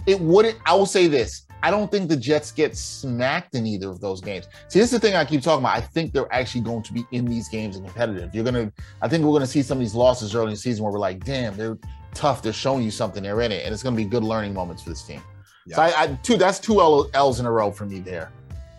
It 0.05 0.19
wouldn't. 0.19 0.57
I 0.65 0.73
will 0.73 0.85
say 0.85 1.07
this. 1.07 1.45
I 1.63 1.71
don't 1.71 1.89
think 1.89 2.09
the 2.09 2.17
Jets 2.17 2.51
get 2.51 2.77
smacked 2.77 3.55
in 3.55 3.65
either 3.65 3.89
of 3.89 4.01
those 4.01 4.19
games. 4.21 4.47
See, 4.67 4.79
this 4.79 4.91
is 4.93 4.99
the 4.99 4.99
thing 4.99 5.15
I 5.15 5.23
keep 5.23 5.41
talking 5.41 5.63
about. 5.63 5.77
I 5.77 5.81
think 5.81 6.11
they're 6.13 6.31
actually 6.31 6.61
going 6.61 6.83
to 6.83 6.93
be 6.93 7.05
in 7.11 7.25
these 7.25 7.47
games 7.47 7.77
and 7.77 7.85
competitive. 7.85 8.35
You're 8.35 8.43
gonna 8.43 8.71
I 9.01 9.07
think 9.07 9.23
we're 9.23 9.31
going 9.31 9.41
to 9.41 9.47
see 9.47 9.63
some 9.63 9.77
of 9.77 9.79
these 9.79 9.95
losses 9.95 10.35
early 10.35 10.47
in 10.47 10.51
the 10.51 10.57
season 10.57 10.83
where 10.83 10.91
we're 10.91 10.99
like, 10.99 11.23
damn, 11.23 11.55
they're 11.55 11.77
tough. 12.13 12.41
They're 12.43 12.53
showing 12.53 12.83
you 12.83 12.91
something. 12.91 13.23
They're 13.23 13.41
in 13.41 13.51
it, 13.51 13.63
and 13.65 13.73
it's 13.73 13.81
going 13.81 13.95
to 13.95 14.03
be 14.03 14.07
good 14.07 14.23
learning 14.23 14.53
moments 14.53 14.83
for 14.83 14.89
this 14.89 15.01
team. 15.03 15.21
So 15.69 15.81
I, 15.81 15.93
I 16.03 16.07
two 16.21 16.35
that's 16.35 16.59
two 16.59 16.81
L, 16.81 17.09
L's 17.13 17.39
in 17.39 17.45
a 17.45 17.51
row 17.51 17.71
for 17.71 17.85
me 17.85 17.99
there. 17.99 18.31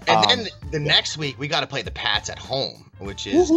And 0.06 0.18
Um, 0.18 0.24
then 0.28 0.48
the 0.70 0.78
next 0.78 1.16
week 1.16 1.38
we 1.38 1.48
got 1.48 1.60
to 1.60 1.66
play 1.66 1.80
the 1.80 1.90
Pats 1.90 2.28
at 2.28 2.38
home, 2.38 2.90
which 2.98 3.26
is. 3.26 3.50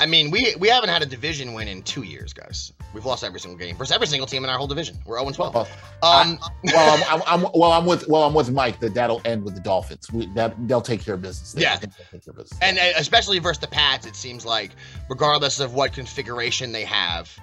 I 0.00 0.06
mean, 0.06 0.30
we 0.30 0.54
we 0.58 0.68
haven't 0.68 0.88
had 0.90 1.02
a 1.02 1.06
division 1.06 1.52
win 1.52 1.68
in 1.68 1.82
two 1.82 2.02
years, 2.02 2.32
guys. 2.32 2.72
We've 2.92 3.04
lost 3.04 3.22
every 3.24 3.40
single 3.40 3.58
game 3.58 3.76
versus 3.76 3.92
every 3.92 4.06
single 4.06 4.26
team 4.26 4.44
in 4.44 4.50
our 4.50 4.58
whole 4.58 4.66
division. 4.66 4.98
We're 5.06 5.18
0 5.18 5.30
12. 5.30 5.54
Well, 5.54 5.68
Um, 6.02 6.38
well, 6.64 7.04
I'm, 7.08 7.22
I'm, 7.26 7.44
I'm 7.44 7.50
well, 7.54 7.72
I'm 7.72 7.86
with 7.86 8.08
well, 8.08 8.24
I'm 8.24 8.34
with 8.34 8.50
Mike 8.50 8.80
that 8.80 8.94
that'll 8.94 9.22
end 9.24 9.44
with 9.44 9.54
the 9.54 9.60
Dolphins. 9.60 10.10
We, 10.12 10.26
that 10.34 10.54
they'll 10.68 10.80
take 10.80 11.00
care 11.02 11.14
of 11.14 11.22
business. 11.22 11.52
there. 11.52 11.62
Yeah. 11.64 11.74
I 11.74 11.76
think 11.76 11.96
they'll 11.96 12.06
take 12.10 12.24
care 12.24 12.32
of 12.32 12.36
business. 12.38 12.58
And 12.60 12.78
uh, 12.78 12.92
especially 12.96 13.38
versus 13.38 13.60
the 13.60 13.68
Pats, 13.68 14.06
it 14.06 14.16
seems 14.16 14.44
like 14.44 14.72
regardless 15.08 15.60
of 15.60 15.74
what 15.74 15.92
configuration 15.92 16.72
they 16.72 16.84
have, 16.84 17.36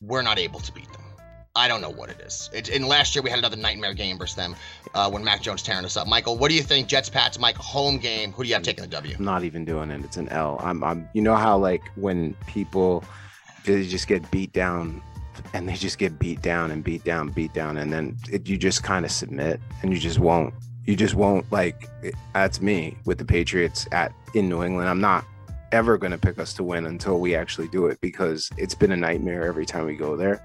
we're 0.00 0.22
not 0.22 0.38
able 0.38 0.60
to 0.60 0.72
beat 0.72 0.90
them. 0.92 1.02
I 1.54 1.68
don't 1.68 1.82
know 1.82 1.90
what 1.90 2.08
it 2.08 2.20
is. 2.20 2.48
It, 2.54 2.70
and 2.70 2.86
last 2.86 3.14
year 3.14 3.22
we 3.22 3.28
had 3.28 3.38
another 3.38 3.56
nightmare 3.56 3.92
game 3.92 4.16
versus 4.16 4.36
them 4.36 4.56
uh, 4.94 5.10
when 5.10 5.22
Mac 5.22 5.42
Jones 5.42 5.62
tearing 5.62 5.84
us 5.84 5.98
up. 5.98 6.06
Michael, 6.06 6.38
what 6.38 6.48
do 6.48 6.54
you 6.54 6.62
think? 6.62 6.88
Jets, 6.88 7.10
Pats, 7.10 7.38
Mike, 7.38 7.56
home 7.56 7.98
game. 7.98 8.32
Who 8.32 8.42
do 8.42 8.48
you 8.48 8.54
have 8.54 8.62
taking 8.62 8.82
the 8.82 8.88
W? 8.88 9.14
I'm 9.18 9.24
not 9.24 9.44
even 9.44 9.66
doing 9.66 9.90
it. 9.90 10.02
It's 10.02 10.16
an 10.16 10.28
L. 10.30 10.58
I'm. 10.62 10.82
I'm. 10.82 11.08
You 11.12 11.20
know 11.20 11.36
how 11.36 11.58
like 11.58 11.82
when 11.96 12.34
people 12.46 13.04
they 13.64 13.86
just 13.86 14.08
get 14.08 14.28
beat 14.30 14.52
down, 14.54 15.02
and 15.52 15.68
they 15.68 15.74
just 15.74 15.98
get 15.98 16.18
beat 16.18 16.40
down 16.40 16.70
and 16.70 16.82
beat 16.82 17.04
down, 17.04 17.28
beat 17.28 17.52
down, 17.52 17.76
and 17.76 17.92
then 17.92 18.16
it, 18.30 18.48
you 18.48 18.56
just 18.56 18.82
kind 18.82 19.04
of 19.04 19.10
submit, 19.10 19.60
and 19.82 19.92
you 19.92 19.98
just 19.98 20.18
won't. 20.18 20.54
You 20.86 20.96
just 20.96 21.14
won't 21.14 21.50
like. 21.52 21.86
It, 22.02 22.14
that's 22.32 22.62
me 22.62 22.96
with 23.04 23.18
the 23.18 23.26
Patriots 23.26 23.86
at 23.92 24.14
in 24.34 24.48
New 24.48 24.62
England. 24.62 24.88
I'm 24.88 25.02
not 25.02 25.26
ever 25.70 25.98
going 25.98 26.12
to 26.12 26.18
pick 26.18 26.38
us 26.38 26.54
to 26.54 26.62
win 26.62 26.86
until 26.86 27.18
we 27.18 27.34
actually 27.34 27.68
do 27.68 27.86
it 27.86 28.00
because 28.00 28.50
it's 28.56 28.74
been 28.74 28.92
a 28.92 28.96
nightmare 28.96 29.44
every 29.44 29.66
time 29.66 29.84
we 29.84 29.96
go 29.96 30.16
there. 30.16 30.42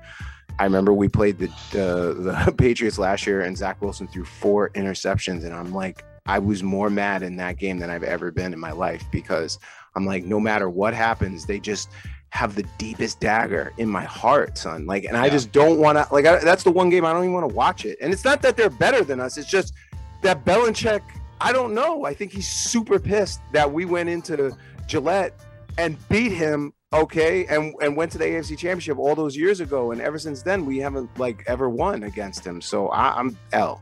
I 0.59 0.63
remember 0.63 0.93
we 0.93 1.07
played 1.07 1.37
the, 1.37 1.47
the 1.71 2.43
the 2.45 2.51
Patriots 2.57 2.97
last 2.97 3.27
year, 3.27 3.41
and 3.41 3.57
Zach 3.57 3.81
Wilson 3.81 4.07
threw 4.07 4.25
four 4.25 4.69
interceptions, 4.71 5.43
and 5.43 5.53
I'm 5.53 5.73
like, 5.73 6.03
I 6.25 6.39
was 6.39 6.63
more 6.63 6.89
mad 6.89 7.23
in 7.23 7.35
that 7.37 7.57
game 7.57 7.79
than 7.79 7.89
I've 7.89 8.03
ever 8.03 8.31
been 8.31 8.53
in 8.53 8.59
my 8.59 8.71
life 8.71 9.03
because 9.11 9.59
I'm 9.95 10.05
like, 10.05 10.25
no 10.25 10.39
matter 10.39 10.69
what 10.69 10.93
happens, 10.93 11.45
they 11.45 11.59
just 11.59 11.89
have 12.29 12.55
the 12.55 12.63
deepest 12.77 13.19
dagger 13.19 13.71
in 13.77 13.89
my 13.89 14.03
heart, 14.03 14.57
son. 14.57 14.85
Like, 14.85 15.05
and 15.05 15.15
I 15.15 15.29
just 15.29 15.51
don't 15.51 15.79
want 15.79 15.97
to. 15.97 16.07
Like, 16.13 16.25
I, 16.25 16.43
that's 16.43 16.63
the 16.63 16.71
one 16.71 16.89
game 16.89 17.05
I 17.05 17.13
don't 17.13 17.23
even 17.23 17.33
want 17.33 17.49
to 17.49 17.55
watch 17.55 17.85
it. 17.85 17.97
And 18.01 18.11
it's 18.11 18.25
not 18.25 18.41
that 18.41 18.57
they're 18.57 18.69
better 18.69 19.03
than 19.03 19.19
us; 19.19 19.37
it's 19.37 19.49
just 19.49 19.73
that 20.21 20.43
Belichick. 20.43 21.01
I 21.39 21.53
don't 21.53 21.75
know. 21.75 22.03
I 22.03 22.15
think 22.15 22.31
he's 22.31 22.47
super 22.47 22.97
pissed 22.97 23.41
that 23.51 23.71
we 23.71 23.85
went 23.85 24.09
into 24.09 24.57
Gillette 24.87 25.39
and 25.77 25.95
beat 26.09 26.31
him 26.31 26.73
okay 26.93 27.45
and 27.47 27.73
and 27.81 27.95
went 27.97 28.11
to 28.13 28.17
the 28.17 28.23
AFC 28.25 28.57
championship 28.57 28.97
all 28.97 29.13
those 29.15 29.35
years 29.35 29.59
ago 29.59 29.91
and 29.91 29.99
ever 30.01 30.17
since 30.17 30.41
then 30.41 30.65
we 30.65 30.77
haven't 30.77 31.09
like 31.19 31.43
ever 31.47 31.69
won 31.69 32.03
against 32.03 32.45
him 32.45 32.61
so 32.61 32.87
I, 32.89 33.19
I'm 33.19 33.37
L 33.51 33.81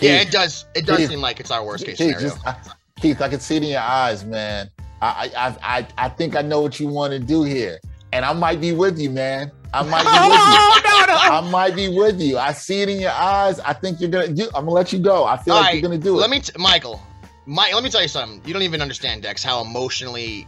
Yeah, 0.00 0.20
it 0.20 0.30
does. 0.30 0.66
It 0.76 0.86
does 0.86 0.98
Keith, 0.98 1.08
seem 1.10 1.20
like 1.20 1.40
it's 1.40 1.50
our 1.50 1.64
worst 1.64 1.84
case 1.84 1.98
Keith, 1.98 2.16
scenario. 2.16 2.28
just- 2.36 2.46
I- 2.46 2.56
Keith, 3.00 3.20
I 3.22 3.28
can 3.30 3.40
see 3.40 3.56
it 3.56 3.62
in 3.62 3.70
your 3.70 3.80
eyes, 3.80 4.24
man. 4.26 4.68
I, 5.00 5.30
I, 5.34 5.46
I, 5.48 5.78
I, 5.78 5.88
I 5.96 6.08
think 6.10 6.36
I 6.36 6.42
know 6.42 6.60
what 6.60 6.78
you 6.78 6.86
want 6.86 7.14
to 7.14 7.18
do 7.18 7.44
here, 7.44 7.78
and 8.12 8.26
I 8.26 8.34
might 8.34 8.60
be 8.60 8.72
with 8.72 8.98
you, 8.98 9.08
man. 9.08 9.50
I 9.72 9.82
might 9.82 10.02
be 10.02 10.28
with 10.28 10.38
you. 10.38 10.76
Oh, 11.12 11.38
I 11.38 11.50
might 11.50 11.74
be 11.74 11.88
with 11.96 12.20
you. 12.20 12.36
I 12.38 12.52
see 12.52 12.82
it 12.82 12.88
in 12.90 13.00
your 13.00 13.10
eyes. 13.12 13.58
I 13.60 13.72
think 13.72 14.00
you're 14.00 14.10
gonna. 14.10 14.26
You, 14.26 14.44
I'm 14.48 14.64
gonna 14.66 14.70
let 14.72 14.92
you 14.92 14.98
go. 14.98 15.24
I 15.24 15.36
feel 15.38 15.54
All 15.54 15.60
like 15.60 15.66
right, 15.68 15.74
you're 15.74 15.82
gonna 15.90 15.98
do 16.00 16.16
it. 16.18 16.20
Let 16.20 16.28
me, 16.30 16.40
t- 16.40 16.52
Michael. 16.58 17.00
Mike, 17.46 17.72
let 17.74 17.82
me 17.82 17.88
tell 17.90 18.02
you 18.02 18.08
something. 18.08 18.42
You 18.46 18.52
don't 18.52 18.62
even 18.62 18.80
understand, 18.82 19.22
Dex, 19.22 19.42
how 19.42 19.62
emotionally 19.62 20.46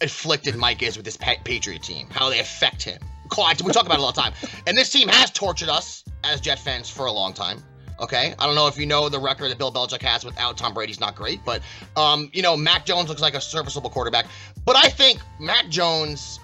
afflicted 0.00 0.56
Mike 0.56 0.82
is 0.82 0.96
with 0.96 1.04
this 1.04 1.16
pa- 1.16 1.36
Patriot 1.44 1.82
team. 1.82 2.08
How 2.10 2.30
they 2.30 2.40
affect 2.40 2.82
him. 2.82 2.98
Quite- 3.28 3.62
We 3.62 3.72
talk 3.72 3.86
about 3.86 3.98
it 3.98 4.02
all 4.02 4.12
the 4.12 4.20
time. 4.20 4.32
And 4.66 4.76
this 4.76 4.90
team 4.90 5.08
has 5.08 5.30
tortured 5.30 5.68
us 5.68 6.04
as 6.24 6.40
Jet 6.40 6.58
fans 6.58 6.88
for 6.90 7.06
a 7.06 7.12
long 7.12 7.32
time. 7.32 7.62
Okay, 8.00 8.34
I 8.38 8.46
don't 8.46 8.54
know 8.54 8.66
if 8.66 8.78
you 8.78 8.86
know 8.86 9.10
the 9.10 9.18
record 9.18 9.50
that 9.50 9.58
Bill 9.58 9.70
Belichick 9.70 10.00
has 10.02 10.24
without 10.24 10.56
Tom 10.56 10.72
Brady's 10.72 11.00
not 11.00 11.14
great, 11.14 11.44
but 11.44 11.60
um, 11.98 12.30
you 12.32 12.40
know 12.40 12.56
Mac 12.56 12.86
Jones 12.86 13.10
looks 13.10 13.20
like 13.20 13.34
a 13.34 13.40
serviceable 13.42 13.90
quarterback. 13.90 14.24
But 14.64 14.74
I 14.76 14.88
think 14.88 15.20
Mac 15.38 15.68
Jones 15.68 16.40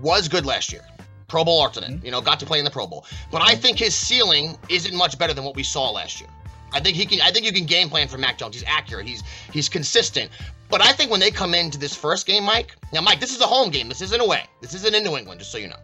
was 0.00 0.28
good 0.28 0.46
last 0.46 0.72
year. 0.72 0.82
Pro 1.26 1.44
Bowl 1.44 1.60
alternate, 1.60 2.04
you 2.04 2.12
know, 2.12 2.20
got 2.20 2.38
to 2.40 2.46
play 2.46 2.58
in 2.60 2.64
the 2.64 2.70
Pro 2.70 2.86
Bowl. 2.86 3.06
But 3.32 3.42
I 3.42 3.54
think 3.56 3.78
his 3.78 3.94
ceiling 3.96 4.56
isn't 4.68 4.94
much 4.94 5.18
better 5.18 5.34
than 5.34 5.44
what 5.44 5.56
we 5.56 5.62
saw 5.64 5.90
last 5.90 6.20
year. 6.20 6.30
I 6.72 6.80
think 6.80 6.96
he 6.96 7.06
can. 7.06 7.20
I 7.20 7.30
think 7.30 7.46
you 7.46 7.52
can 7.52 7.64
game 7.64 7.88
plan 7.88 8.08
for 8.08 8.18
Mac 8.18 8.38
Jones. 8.38 8.54
He's 8.54 8.64
accurate. 8.66 9.06
He's 9.06 9.22
he's 9.52 9.68
consistent. 9.68 10.30
But 10.68 10.80
I 10.80 10.92
think 10.92 11.10
when 11.10 11.20
they 11.20 11.30
come 11.30 11.54
into 11.54 11.78
this 11.78 11.94
first 11.94 12.26
game, 12.26 12.44
Mike. 12.44 12.76
Now, 12.92 13.00
Mike, 13.00 13.18
this 13.18 13.34
is 13.34 13.40
a 13.40 13.46
home 13.46 13.70
game. 13.70 13.88
This 13.88 14.00
isn't 14.02 14.20
away. 14.20 14.44
This 14.60 14.74
isn't 14.74 14.94
in 14.94 15.02
New 15.02 15.16
England. 15.16 15.40
Just 15.40 15.50
so 15.50 15.58
you 15.58 15.68
know. 15.68 15.80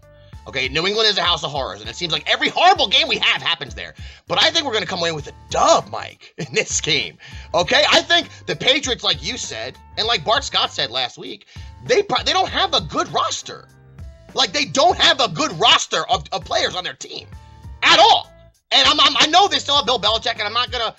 Okay, 0.47 0.69
New 0.69 0.87
England 0.87 1.09
is 1.09 1.19
a 1.19 1.23
house 1.23 1.43
of 1.43 1.51
horrors, 1.51 1.81
and 1.81 1.91
it 1.91 1.97
seems 1.97 2.13
like 2.13 2.23
every 2.31 2.49
horrible 2.49 2.87
game 2.87 3.09
we 3.09 3.19
have 3.19 3.43
happens 3.43 3.75
there. 3.75 3.95
But 4.29 4.41
I 4.41 4.51
think 4.51 4.65
we're 4.65 4.73
going 4.73 4.85
to 4.85 4.89
come 4.89 5.01
away 5.01 5.11
with 5.11 5.27
a 5.27 5.33
dub, 5.51 5.91
Mike, 5.91 6.35
in 6.39 6.47
this 6.53 6.81
game. 6.81 7.19
Okay, 7.53 7.83
I 7.91 8.01
think 8.03 8.29
the 8.47 8.55
Patriots, 8.55 9.03
like 9.03 9.25
you 9.25 9.37
said, 9.39 9.77
and 9.99 10.07
like 10.07 10.25
Bart 10.25 10.45
Scott 10.45 10.73
said 10.73 10.91
last 10.91 11.19
week, 11.19 11.47
they 11.85 12.03
pro- 12.03 12.23
they 12.23 12.33
don't 12.33 12.49
have 12.49 12.75
a 12.75 12.81
good 12.81 13.13
roster. 13.13 13.67
Like 14.35 14.53
they 14.53 14.67
don't 14.67 14.97
have 14.97 15.21
a 15.21 15.29
good 15.29 15.51
roster 15.59 16.09
of, 16.09 16.25
of 16.31 16.45
players 16.45 16.77
on 16.77 16.85
their 16.85 16.95
team 16.95 17.27
at 17.83 17.99
all. 17.99 18.31
And 18.73 18.87
I'm, 18.89 18.99
I'm 19.01 19.17
I 19.19 19.27
know 19.27 19.49
they 19.49 19.59
still 19.59 19.77
have 19.77 19.87
Bill 19.87 19.99
Belichick, 19.99 20.33
and 20.33 20.43
I'm 20.43 20.53
not 20.53 20.71
gonna. 20.71 20.95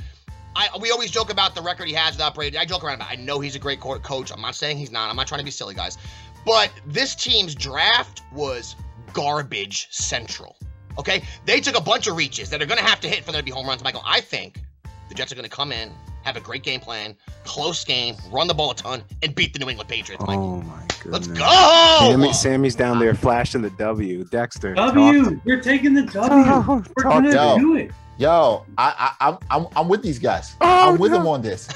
I, 0.56 0.70
we 0.80 0.90
always 0.90 1.12
joke 1.12 1.32
about 1.32 1.54
the 1.54 1.62
record 1.62 1.88
he 1.88 1.94
has 1.94 2.14
without 2.16 2.34
Brady. 2.34 2.58
I 2.58 2.66
joke 2.66 2.84
around 2.84 2.96
about. 2.96 3.14
It. 3.14 3.20
I 3.20 3.22
know 3.22 3.40
he's 3.40 3.56
a 3.56 3.60
great 3.60 3.80
co- 3.80 4.00
coach. 4.00 4.32
I'm 4.32 4.42
not 4.42 4.56
saying 4.56 4.78
he's 4.78 4.92
not. 4.92 5.10
I'm 5.10 5.16
not 5.16 5.28
trying 5.28 5.40
to 5.40 5.46
be 5.46 5.52
silly, 5.52 5.76
guys. 5.76 5.98
But 6.46 6.72
this 6.86 7.14
team's 7.14 7.54
draft 7.54 8.24
was 8.34 8.76
garbage 9.14 9.88
central. 9.92 10.56
Okay, 10.98 11.22
they 11.46 11.60
took 11.60 11.78
a 11.78 11.82
bunch 11.82 12.08
of 12.08 12.16
reaches 12.16 12.50
that 12.50 12.62
are 12.62 12.66
going 12.66 12.80
to 12.80 12.86
have 12.86 13.00
to 13.02 13.08
hit 13.08 13.24
for 13.24 13.32
there 13.32 13.42
to 13.42 13.46
be 13.46 13.52
home 13.52 13.68
runs. 13.68 13.84
Michael, 13.84 14.02
I 14.06 14.22
think 14.22 14.62
the 15.10 15.16
Jets 15.16 15.32
are 15.32 15.36
going 15.36 15.48
to 15.48 15.56
come 15.56 15.72
in, 15.72 15.92
have 16.28 16.36
a 16.36 16.42
great 16.42 16.62
game 16.62 16.82
plan, 16.82 17.16
close 17.46 17.86
game, 17.86 18.16
run 18.30 18.48
the 18.48 18.54
ball 18.54 18.72
a 18.72 18.76
ton, 18.76 19.02
and 19.24 19.34
beat 19.34 19.54
the 19.54 19.60
New 19.60 19.70
England 19.70 19.90
Patriots. 19.90 20.22
Michael. 20.28 20.44
Oh 20.44 20.62
my 20.62 20.82
goodness. 21.02 21.06
Let's 21.06 21.28
go! 21.28 21.98
Sammy, 22.12 22.34
Sammy's 22.34 22.76
down 22.76 23.00
there 23.00 23.16
flashing 23.16 23.62
the 23.62 23.70
W. 23.72 24.26
Dexter. 24.26 24.74
W. 24.76 25.24
talk 25.24 25.46
We're 25.46 25.62
taking 25.62 25.94
the 25.94 26.04
W. 26.04 26.84
We're 26.96 27.04
talk 27.04 27.24
gonna 27.24 27.32
to- 27.32 27.56
do 27.60 27.76
it. 27.78 27.92
Yo, 28.18 28.66
I, 28.80 29.14
I, 29.22 29.30
I'm, 29.30 29.38
I'm, 29.52 29.68
I'm 29.76 29.88
with 29.88 30.02
these 30.02 30.18
guys. 30.20 30.56
Oh, 30.60 30.94
I'm 30.94 30.98
with 30.98 31.12
no. 31.12 31.20
them 31.20 31.28
on 31.28 31.42
this. 31.44 31.70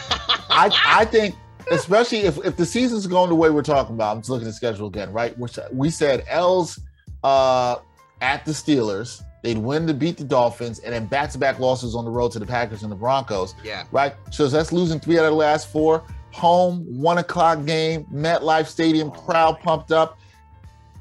I, 0.50 0.72
I 0.88 1.06
think, 1.06 1.36
especially 1.70 2.22
if, 2.22 2.44
if 2.44 2.58
the 2.58 2.66
season's 2.66 3.06
going 3.06 3.30
the 3.30 3.36
way 3.36 3.52
we're 3.52 3.62
talking 3.62 3.94
about. 3.94 4.16
I'm 4.16 4.22
just 4.22 4.32
looking 4.32 4.48
at 4.48 4.50
the 4.50 4.56
schedule 4.56 4.88
again, 4.88 5.14
right? 5.14 5.38
Which 5.38 5.60
we 5.72 5.92
said 5.92 6.26
L's 6.28 6.80
uh, 7.24 7.76
at 8.22 8.44
the 8.44 8.52
Steelers. 8.54 9.22
They'd 9.42 9.58
win 9.58 9.88
to 9.88 9.94
beat 9.94 10.18
the 10.18 10.24
Dolphins, 10.24 10.80
and 10.80 10.94
then 10.94 11.08
back-to-back 11.08 11.60
losses 11.60 11.96
on 11.96 12.06
the 12.06 12.12
road 12.12 12.32
to 12.34 12.40
the 12.40 12.46
Packers 12.46 12.84
and 12.84 12.92
the 12.92 12.96
Broncos. 12.96 13.56
Yeah. 13.64 13.86
Right. 13.92 14.14
So 14.32 14.48
that's 14.48 14.72
losing 14.72 15.00
three 15.00 15.18
out 15.18 15.26
of 15.26 15.32
the 15.32 15.38
last 15.38 15.72
four. 15.72 16.04
Home, 16.34 16.86
one 16.86 17.18
o'clock 17.18 17.66
game, 17.66 18.06
MetLife 18.14 18.68
Stadium, 18.68 19.10
oh, 19.10 19.12
crowd 19.12 19.60
pumped 19.62 19.92
up. 19.92 20.18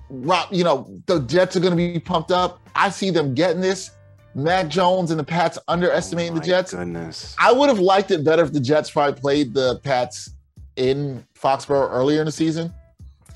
Rob, 0.08 0.48
you 0.50 0.64
know 0.64 0.90
the 1.06 1.20
Jets 1.20 1.54
are 1.54 1.60
going 1.60 1.70
to 1.70 1.76
be 1.76 2.00
pumped 2.00 2.32
up. 2.32 2.60
I 2.74 2.90
see 2.90 3.10
them 3.10 3.34
getting 3.34 3.60
this. 3.60 3.92
Mac 4.34 4.68
Jones 4.68 5.10
and 5.10 5.20
the 5.20 5.24
Pats 5.24 5.58
underestimating 5.68 6.34
the 6.34 6.40
oh, 6.40 6.42
My 6.42 6.46
Jets. 6.46 6.72
Goodness. 6.72 7.36
I 7.38 7.52
would 7.52 7.68
have 7.68 7.78
liked 7.78 8.10
it 8.10 8.24
better 8.24 8.42
if 8.42 8.52
the 8.52 8.60
Jets 8.60 8.90
probably 8.90 9.20
played 9.20 9.54
the 9.54 9.78
Pats 9.80 10.30
in 10.76 11.24
Foxborough 11.34 11.90
earlier 11.90 12.20
in 12.20 12.26
the 12.26 12.32
season, 12.32 12.72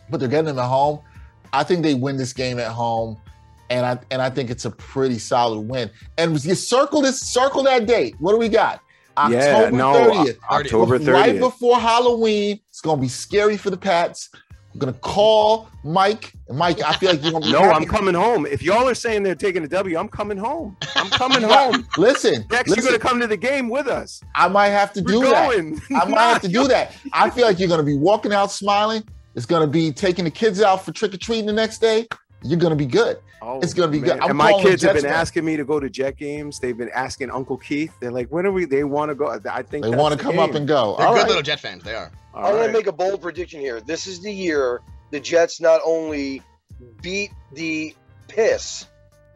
but 0.08 0.18
they're 0.18 0.28
getting 0.28 0.46
them 0.46 0.58
at 0.58 0.68
home. 0.68 1.00
I 1.52 1.62
think 1.62 1.82
they 1.82 1.94
win 1.94 2.16
this 2.16 2.32
game 2.32 2.58
at 2.58 2.70
home, 2.70 3.20
and 3.70 3.84
I 3.86 3.98
and 4.10 4.20
I 4.20 4.30
think 4.30 4.50
it's 4.50 4.64
a 4.64 4.70
pretty 4.70 5.18
solid 5.18 5.60
win. 5.60 5.90
And 6.18 6.42
you 6.44 6.54
circle 6.54 7.02
this, 7.02 7.20
circle 7.20 7.62
that 7.64 7.86
date. 7.86 8.14
What 8.18 8.32
do 8.32 8.38
we 8.38 8.48
got? 8.48 8.80
Yeah, 9.16 9.56
October 9.56 9.76
no, 9.76 9.92
30th. 9.92 10.38
October 10.50 10.98
30th. 10.98 11.12
Right 11.12 11.38
before 11.38 11.78
Halloween. 11.78 12.60
It's 12.68 12.80
gonna 12.80 13.00
be 13.00 13.08
scary 13.08 13.56
for 13.56 13.70
the 13.70 13.76
Pats. 13.76 14.30
I'm 14.72 14.80
gonna 14.80 14.92
call 14.92 15.68
Mike. 15.84 16.32
Mike, 16.50 16.82
I 16.82 16.94
feel 16.94 17.10
like 17.10 17.22
you're 17.22 17.30
gonna 17.30 17.46
be 17.46 17.52
No, 17.52 17.60
happy. 17.60 17.76
I'm 17.76 17.84
coming 17.84 18.14
home. 18.14 18.44
If 18.44 18.60
y'all 18.60 18.88
are 18.88 18.94
saying 18.94 19.22
they're 19.22 19.36
taking 19.36 19.62
a 19.62 19.68
W, 19.68 19.96
I'm 19.96 20.08
coming 20.08 20.36
home. 20.36 20.76
I'm 20.96 21.08
coming 21.10 21.42
home. 21.48 21.86
Listen, 21.96 22.44
Dex, 22.48 22.68
listen, 22.68 22.82
you're 22.82 22.98
gonna 22.98 23.08
come 23.08 23.20
to 23.20 23.28
the 23.28 23.36
game 23.36 23.68
with 23.68 23.86
us. 23.86 24.20
I 24.34 24.48
might 24.48 24.70
have 24.70 24.92
to 24.94 25.00
do 25.00 25.20
that. 25.20 25.48
I 25.94 26.04
might 26.08 26.20
have 26.20 26.42
to 26.42 26.48
do 26.48 26.66
that. 26.66 26.96
I 27.12 27.30
feel 27.30 27.46
like 27.46 27.60
you're 27.60 27.68
going 27.68 27.78
to 27.78 27.86
be 27.86 27.96
walking 27.96 28.32
out 28.32 28.50
smiling. 28.50 29.04
It's 29.36 29.46
going 29.46 29.62
to 29.62 29.70
be 29.70 29.92
taking 29.92 30.24
the 30.24 30.30
kids 30.30 30.60
out 30.60 30.84
for 30.84 30.92
trick 30.92 31.14
or 31.14 31.18
treating 31.18 31.46
the 31.46 31.52
next 31.52 31.78
day. 31.78 32.06
You're 32.44 32.58
going 32.60 32.70
to 32.72 32.76
be 32.76 32.86
good. 32.86 33.18
Oh, 33.46 33.60
It's 33.60 33.74
gonna 33.74 33.92
be 33.92 34.00
good. 34.00 34.18
I'm 34.20 34.30
and 34.30 34.38
my 34.38 34.50
calling 34.52 34.64
the 34.64 34.70
kids 34.70 34.82
have 34.84 34.94
been 34.94 35.02
fan. 35.02 35.12
asking 35.12 35.44
me 35.44 35.56
to 35.58 35.64
go 35.66 35.78
to 35.78 35.90
Jet 35.90 36.16
games. 36.16 36.58
They've 36.58 36.76
been 36.76 36.88
asking 36.94 37.30
Uncle 37.30 37.58
Keith. 37.58 37.92
They're 38.00 38.10
like, 38.10 38.28
when 38.28 38.46
are 38.46 38.52
we? 38.52 38.64
They 38.64 38.84
want 38.84 39.10
to 39.10 39.14
go. 39.14 39.38
I 39.50 39.62
think 39.62 39.84
They 39.84 39.90
want 39.90 40.12
to 40.12 40.16
the 40.16 40.22
come 40.22 40.38
up 40.38 40.54
and 40.54 40.66
go. 40.66 40.94
They're 40.96 41.06
All 41.06 41.12
good 41.12 41.20
right. 41.20 41.26
little 41.28 41.42
Jet 41.42 41.60
fans. 41.60 41.82
They 41.82 41.94
are. 41.94 42.10
All 42.32 42.46
I'm 42.46 42.54
gonna 42.56 42.72
make 42.72 42.86
a 42.86 42.92
bold 42.92 43.20
prediction 43.20 43.60
here. 43.60 43.82
This 43.82 44.06
is 44.06 44.20
the 44.22 44.32
year 44.32 44.80
the 45.10 45.20
Jets 45.20 45.60
not 45.60 45.82
only 45.84 46.40
beat 47.02 47.32
the 47.52 47.94
piss 48.28 48.86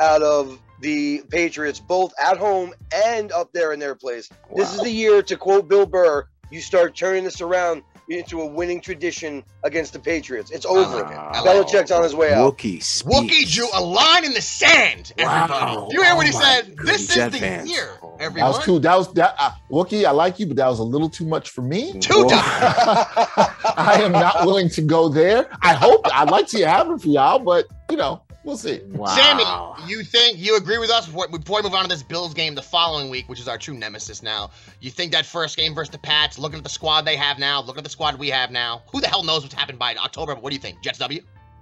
out 0.00 0.22
of 0.22 0.58
the 0.80 1.22
Patriots, 1.30 1.78
both 1.78 2.12
at 2.18 2.38
home 2.38 2.72
and 3.06 3.30
up 3.32 3.52
there 3.52 3.72
in 3.74 3.78
their 3.78 3.94
place. 3.94 4.30
This 4.56 4.74
is 4.74 4.80
the 4.80 4.90
year, 4.90 5.22
to 5.22 5.36
quote 5.36 5.68
Bill 5.68 5.84
Burr, 5.86 6.26
you 6.50 6.60
start 6.62 6.96
turning 6.96 7.24
this 7.24 7.40
around 7.42 7.82
into 8.08 8.40
a 8.40 8.46
winning 8.46 8.80
tradition 8.80 9.44
against 9.64 9.92
the 9.92 9.98
Patriots. 9.98 10.50
It's 10.50 10.64
over. 10.64 11.02
like 11.02 11.10
it. 11.12 11.44
Belichick's 11.44 11.90
on 11.90 12.02
his 12.02 12.14
way 12.14 12.32
out. 12.32 12.56
Wookie 12.56 12.82
speaks. 12.82 13.02
Wookie 13.02 13.50
drew 13.50 13.66
a 13.74 13.80
line 13.82 14.24
in 14.24 14.32
the 14.32 14.40
sand. 14.40 15.12
Everybody, 15.18 15.52
Wow. 15.52 15.88
you 15.90 16.02
hear 16.02 16.16
what 16.16 16.26
he 16.26 16.32
Oh 16.34 16.38
my 16.38 16.44
said? 16.44 16.76
goodness, 16.76 16.86
This 17.06 17.10
is 17.10 17.14
Jet 17.16 17.32
the 17.32 17.38
fans. 17.38 17.70
year. 17.70 17.98
Oh, 18.02 18.16
That 18.18 18.32
was 18.34 18.64
too. 18.64 18.78
That 18.78 18.96
was 18.96 19.12
that. 19.14 19.34
Uh, 19.38 19.50
Wookie, 19.70 20.04
I 20.04 20.10
like 20.12 20.38
you, 20.38 20.46
but 20.46 20.56
that 20.56 20.68
was 20.68 20.78
a 20.78 20.84
little 20.84 21.10
too 21.10 21.26
much 21.26 21.50
for 21.50 21.62
me. 21.62 21.92
Too 22.00 22.14
Whoa. 22.24 22.28
tough. 22.28 23.62
I 23.76 24.00
am 24.02 24.12
not 24.12 24.46
willing 24.46 24.68
to 24.70 24.82
go 24.82 25.08
there. 25.08 25.48
I 25.62 25.74
hope. 25.74 26.00
I'd 26.12 26.30
like 26.30 26.46
to 26.46 26.56
see 26.56 26.62
it 26.62 26.68
happen 26.68 26.98
for 26.98 27.08
y'all, 27.08 27.38
but 27.38 27.66
you 27.90 27.96
know, 27.96 28.22
we'll 28.48 28.56
see. 28.56 28.80
Wow. 28.88 29.06
Sammy, 29.14 29.44
you 29.92 30.02
think 30.02 30.38
you 30.38 30.56
agree 30.56 30.78
with 30.78 30.90
us 30.90 31.06
before, 31.06 31.28
before 31.28 31.58
we 31.58 31.62
move 31.64 31.74
on 31.74 31.82
to 31.82 31.88
this 31.88 32.02
Bills 32.02 32.32
game 32.34 32.54
the 32.54 32.62
following 32.62 33.10
week, 33.10 33.28
which 33.28 33.38
is 33.38 33.46
our 33.46 33.58
true 33.58 33.74
nemesis 33.74 34.22
now? 34.22 34.50
You 34.80 34.90
think 34.90 35.12
that 35.12 35.26
first 35.26 35.56
game 35.56 35.74
versus 35.74 35.92
the 35.92 35.98
Pats, 35.98 36.38
looking 36.38 36.56
at 36.58 36.64
the 36.64 36.70
squad 36.70 37.02
they 37.04 37.14
have 37.16 37.38
now, 37.38 37.60
looking 37.60 37.78
at 37.78 37.84
the 37.84 37.90
squad 37.90 38.18
we 38.18 38.28
have 38.30 38.50
now, 38.50 38.82
who 38.90 39.00
the 39.00 39.06
hell 39.06 39.22
knows 39.22 39.42
what's 39.42 39.54
happened 39.54 39.78
by 39.78 39.94
October? 39.96 40.34
But 40.34 40.42
what 40.42 40.50
do 40.50 40.56
you 40.56 40.62
think? 40.62 40.80
Jets 40.82 40.98
W? 40.98 41.20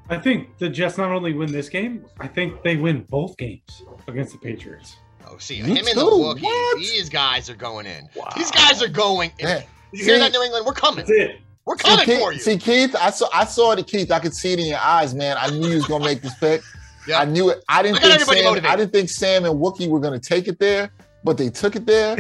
I 0.09 0.17
think 0.17 0.57
the 0.59 0.69
Jets 0.69 0.97
not 0.97 1.11
only 1.11 1.33
win 1.33 1.51
this 1.51 1.69
game, 1.69 2.05
I 2.21 2.29
think 2.29 2.63
they 2.63 2.77
win 2.77 3.05
both 3.11 3.37
games 3.37 3.83
against 4.07 4.33
the 4.33 4.39
Patriots. 4.39 4.97
Oh, 5.29 5.37
see, 5.39 5.57
You 5.57 5.65
him 5.65 5.79
and 5.79 5.87
the 5.89 5.93
too? 5.95 6.01
Wookie, 6.01 6.43
What? 6.43 6.79
these 6.79 7.09
guys 7.09 7.51
are 7.51 7.57
going 7.57 7.87
in. 7.87 8.09
Wow. 8.15 8.29
These 8.37 8.53
guys 8.53 8.81
are 8.81 8.89
going 8.89 9.33
in. 9.41 9.49
Yeah. 9.49 9.63
You 9.91 10.05
hear 10.05 10.19
that, 10.21 10.31
New 10.33 10.43
England? 10.43 10.65
We're 10.65 10.73
coming. 10.73 11.05
That's 11.05 11.11
it. 11.11 11.41
We're 11.67 11.77
See 11.79 11.89
coming 11.89 12.05
Keith, 12.07 12.21
for 12.21 12.33
you. 12.33 12.39
see, 12.39 12.59
Keith, 12.59 12.95
I 12.95 13.11
saw. 13.11 13.29
I 13.35 13.45
saw 13.45 13.73
it, 13.73 13.87
Keith. 13.87 14.11
I 14.13 14.21
could 14.21 14.35
see 14.35 14.53
it 14.53 14.61
in 14.61 14.67
your 14.67 14.79
eyes, 14.79 15.15
man. 15.15 15.37
I 15.39 15.51
knew 15.51 15.69
you 15.69 15.75
was 15.77 15.87
gonna 15.87 16.05
make 16.05 16.23
this 16.23 16.35
pick. 16.35 16.63
Yeah. 17.09 17.21
I 17.21 17.25
knew 17.25 17.51
it. 17.51 17.63
I 17.69 17.85
didn't 17.85 18.03
Look 18.03 18.03
think 18.03 18.21
Sam. 18.23 18.45
motivated. 18.45 18.67
I 18.69 18.75
didn't 18.75 18.93
think 18.93 19.09
Sam 19.11 19.45
and 19.45 19.55
Wookie 19.61 19.89
were 19.89 20.01
gonna 20.01 20.19
take 20.19 20.49
it 20.49 20.59
there, 20.59 20.91
but 21.23 21.39
they 21.39 21.51
took 21.51 21.77
it 21.77 21.87
there, 21.87 22.17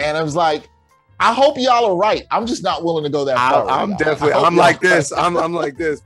and 0.00 0.16
I 0.16 0.22
was 0.22 0.36
like, 0.36 0.68
I 1.18 1.32
hope 1.34 1.56
y'all 1.58 1.86
are 1.86 1.96
right. 1.96 2.22
I'm 2.30 2.46
just 2.46 2.62
not 2.62 2.84
willing 2.84 3.02
to 3.02 3.10
go 3.10 3.24
that 3.24 3.36
far. 3.36 3.68
I, 3.68 3.82
I'm 3.82 3.90
right 3.90 3.98
now. 3.98 4.04
definitely. 4.04 4.32
I 4.34 4.38
hope 4.38 4.46
I'm 4.46 4.56
like 4.56 4.80
this. 4.80 5.10
I'm. 5.12 5.36
I'm 5.36 5.52
like 5.52 5.76
this. 5.76 6.02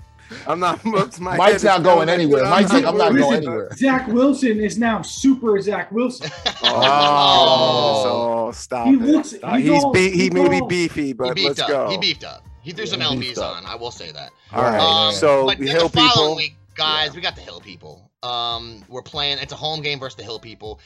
I'm 0.46 0.58
not. 0.60 0.82
My 1.20 1.36
Mike's 1.36 1.62
not 1.62 1.82
going 1.82 1.96
going 1.96 2.08
anywhere. 2.08 2.44
I'm 2.44 2.50
Mike's 2.50 2.72
like, 2.72 2.86
I'm 2.86 2.96
not 2.96 3.14
going 3.14 3.34
anywhere. 3.36 3.68
Zach 3.76 4.08
Wilson 4.08 4.60
is 4.60 4.78
now 4.78 5.02
super 5.02 5.60
Zach 5.60 5.92
Wilson. 5.92 6.30
Oh, 6.62 8.48
so 8.52 8.52
stop 8.58 8.86
He 8.86 8.96
looks- 8.96 9.34
Uh, 9.42 9.56
he's 9.56 9.68
he's 9.70 9.84
all- 9.84 9.92
be, 9.92 10.10
he 10.10 10.22
he's 10.22 10.32
may 10.32 10.48
be 10.48 10.60
beefy, 10.66 11.06
he 11.08 11.12
but 11.12 11.34
beefed 11.34 11.48
let's 11.48 11.60
up. 11.60 11.68
go. 11.68 11.88
He 11.90 11.98
beefed 11.98 12.24
up. 12.24 12.45
He 12.66 12.72
threw 12.72 12.84
some 12.84 13.00
Yeah, 13.00 13.06
lbs 13.06 13.38
on. 13.38 13.64
I 13.64 13.76
will 13.76 13.92
say 13.92 14.10
that. 14.10 14.32
All 14.52 14.62
right. 14.64 14.80
Um, 14.80 15.14
so 15.14 15.46
but 15.46 15.58
the 15.58 15.66
Hill 15.68 15.88
the 15.88 15.88
following 15.90 16.10
people. 16.16 16.36
week, 16.36 16.56
guys, 16.74 17.14
we 17.14 17.20
got 17.20 17.36
the 17.36 17.40
Hill 17.42 17.60
people. 17.60 18.10
Um, 18.24 18.82
we're 18.88 19.02
playing. 19.02 19.38
It's 19.38 19.52
a 19.52 19.56
home 19.56 19.82
game 19.82 20.00
versus 20.00 20.16
the 20.16 20.24
Hill 20.24 20.40
people. 20.40 20.80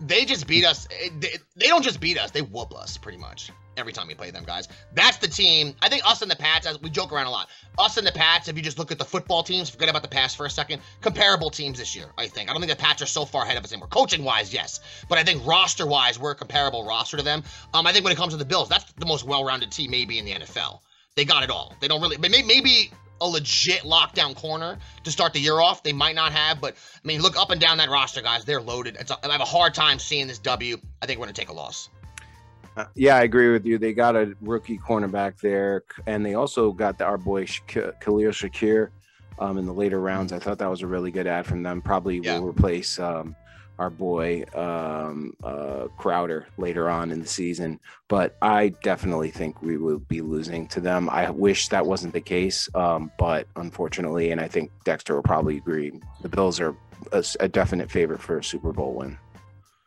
They 0.00 0.24
just 0.24 0.46
beat 0.46 0.64
us. 0.64 0.86
eh, 1.02 1.08
They, 1.18 1.36
they 1.56 1.66
don't 1.66 1.82
just 1.82 1.98
beat 2.00 2.16
us; 2.16 2.30
they 2.30 2.42
whoop 2.42 2.72
us 2.74 2.96
pretty 2.96 3.18
much 3.18 3.50
every 3.78 3.92
time 3.92 4.06
we 4.06 4.14
play 4.14 4.30
them, 4.30 4.44
guys. 4.44 4.68
That's 4.94 5.16
the 5.18 5.26
team. 5.26 5.74
I 5.82 5.88
think 5.88 6.06
us 6.08 6.22
and 6.22 6.30
the 6.30 6.36
Pats. 6.36 6.64
As 6.66 6.80
we 6.80 6.90
joke 6.90 7.12
around 7.12 7.26
a 7.26 7.30
lot. 7.30 7.48
Us 7.76 7.96
and 7.96 8.06
the 8.06 8.12
Pats. 8.12 8.46
If 8.46 8.56
you 8.56 8.62
just 8.62 8.78
look 8.78 8.92
at 8.92 8.98
the 8.98 9.04
football 9.04 9.42
teams, 9.42 9.68
forget 9.68 9.88
about 9.88 10.02
the 10.02 10.08
past 10.08 10.36
for 10.36 10.46
a 10.46 10.50
second. 10.50 10.80
Comparable 11.00 11.50
teams 11.50 11.78
this 11.78 11.96
year, 11.96 12.06
I 12.16 12.28
think. 12.28 12.48
I 12.48 12.52
don't 12.52 12.62
think 12.62 12.70
the 12.70 12.82
Pats 12.82 13.02
are 13.02 13.06
so 13.06 13.24
far 13.24 13.42
ahead 13.42 13.56
of 13.56 13.64
us 13.64 13.72
anymore. 13.72 13.88
Coaching 13.88 14.22
wise, 14.22 14.54
yes, 14.54 14.80
but 15.08 15.18
I 15.18 15.24
think 15.24 15.44
roster 15.44 15.86
wise, 15.86 16.18
we're 16.20 16.30
a 16.30 16.36
comparable 16.36 16.84
roster 16.86 17.16
to 17.16 17.22
them. 17.24 17.42
Um, 17.74 17.86
I 17.86 17.92
think 17.92 18.04
when 18.04 18.12
it 18.12 18.16
comes 18.16 18.32
to 18.32 18.38
the 18.38 18.44
Bills, 18.44 18.68
that's 18.68 18.92
the 18.92 19.06
most 19.06 19.24
well-rounded 19.24 19.72
team 19.72 19.90
maybe 19.90 20.18
in 20.20 20.24
the 20.24 20.32
NFL. 20.32 20.80
They 21.16 21.24
got 21.24 21.42
it 21.42 21.50
all. 21.50 21.74
They 21.80 21.88
don't 21.88 22.02
really. 22.02 22.18
Maybe, 22.18 22.42
maybe 22.42 22.90
a 23.22 23.26
legit 23.26 23.80
lockdown 23.80 24.36
corner 24.36 24.76
to 25.02 25.10
start 25.10 25.32
the 25.32 25.40
year 25.40 25.58
off. 25.60 25.82
They 25.82 25.94
might 25.94 26.14
not 26.14 26.32
have, 26.32 26.60
but 26.60 26.74
I 26.74 27.06
mean, 27.06 27.22
look 27.22 27.38
up 27.38 27.50
and 27.50 27.58
down 27.58 27.78
that 27.78 27.88
roster, 27.88 28.20
guys. 28.20 28.44
They're 28.44 28.60
loaded. 28.60 28.96
It's 29.00 29.10
a, 29.10 29.26
I 29.26 29.32
have 29.32 29.40
a 29.40 29.46
hard 29.46 29.72
time 29.72 29.98
seeing 29.98 30.26
this 30.26 30.38
W. 30.40 30.76
I 31.00 31.06
think 31.06 31.18
we're 31.18 31.24
gonna 31.24 31.32
take 31.32 31.48
a 31.48 31.54
loss. 31.54 31.88
Uh, 32.76 32.84
yeah, 32.94 33.16
I 33.16 33.22
agree 33.22 33.50
with 33.50 33.64
you. 33.64 33.78
They 33.78 33.94
got 33.94 34.14
a 34.14 34.36
rookie 34.42 34.76
cornerback 34.76 35.40
there, 35.40 35.84
and 36.06 36.24
they 36.24 36.34
also 36.34 36.70
got 36.72 36.98
the, 36.98 37.04
our 37.06 37.16
boy 37.16 37.46
Khalil 37.46 38.32
Shakir 38.32 38.90
um, 39.38 39.56
in 39.56 39.64
the 39.64 39.72
later 39.72 39.98
rounds. 39.98 40.34
I 40.34 40.38
thought 40.38 40.58
that 40.58 40.68
was 40.68 40.82
a 40.82 40.86
really 40.86 41.10
good 41.10 41.26
add 41.26 41.46
from 41.46 41.62
them. 41.62 41.80
Probably 41.80 42.18
Yeah. 42.18 42.38
will 42.38 42.48
replace 42.48 42.98
um, 42.98 43.34
our 43.78 43.90
boy 43.90 44.44
um, 44.54 45.34
uh, 45.44 45.88
Crowder 45.98 46.46
later 46.56 46.88
on 46.88 47.10
in 47.10 47.20
the 47.20 47.26
season. 47.26 47.78
But 48.08 48.36
I 48.42 48.68
definitely 48.82 49.30
think 49.30 49.62
we 49.62 49.76
will 49.76 49.98
be 49.98 50.20
losing 50.20 50.66
to 50.68 50.80
them. 50.80 51.08
I 51.10 51.30
wish 51.30 51.68
that 51.68 51.84
wasn't 51.86 52.12
the 52.14 52.20
case, 52.20 52.68
um, 52.74 53.10
but 53.18 53.46
unfortunately, 53.56 54.30
and 54.30 54.40
I 54.40 54.48
think 54.48 54.70
Dexter 54.84 55.14
will 55.14 55.22
probably 55.22 55.56
agree, 55.58 55.92
the 56.22 56.28
Bills 56.28 56.60
are 56.60 56.74
a 57.40 57.48
definite 57.48 57.90
favorite 57.90 58.20
for 58.20 58.38
a 58.38 58.44
Super 58.44 58.72
Bowl 58.72 58.94
win. 58.94 59.18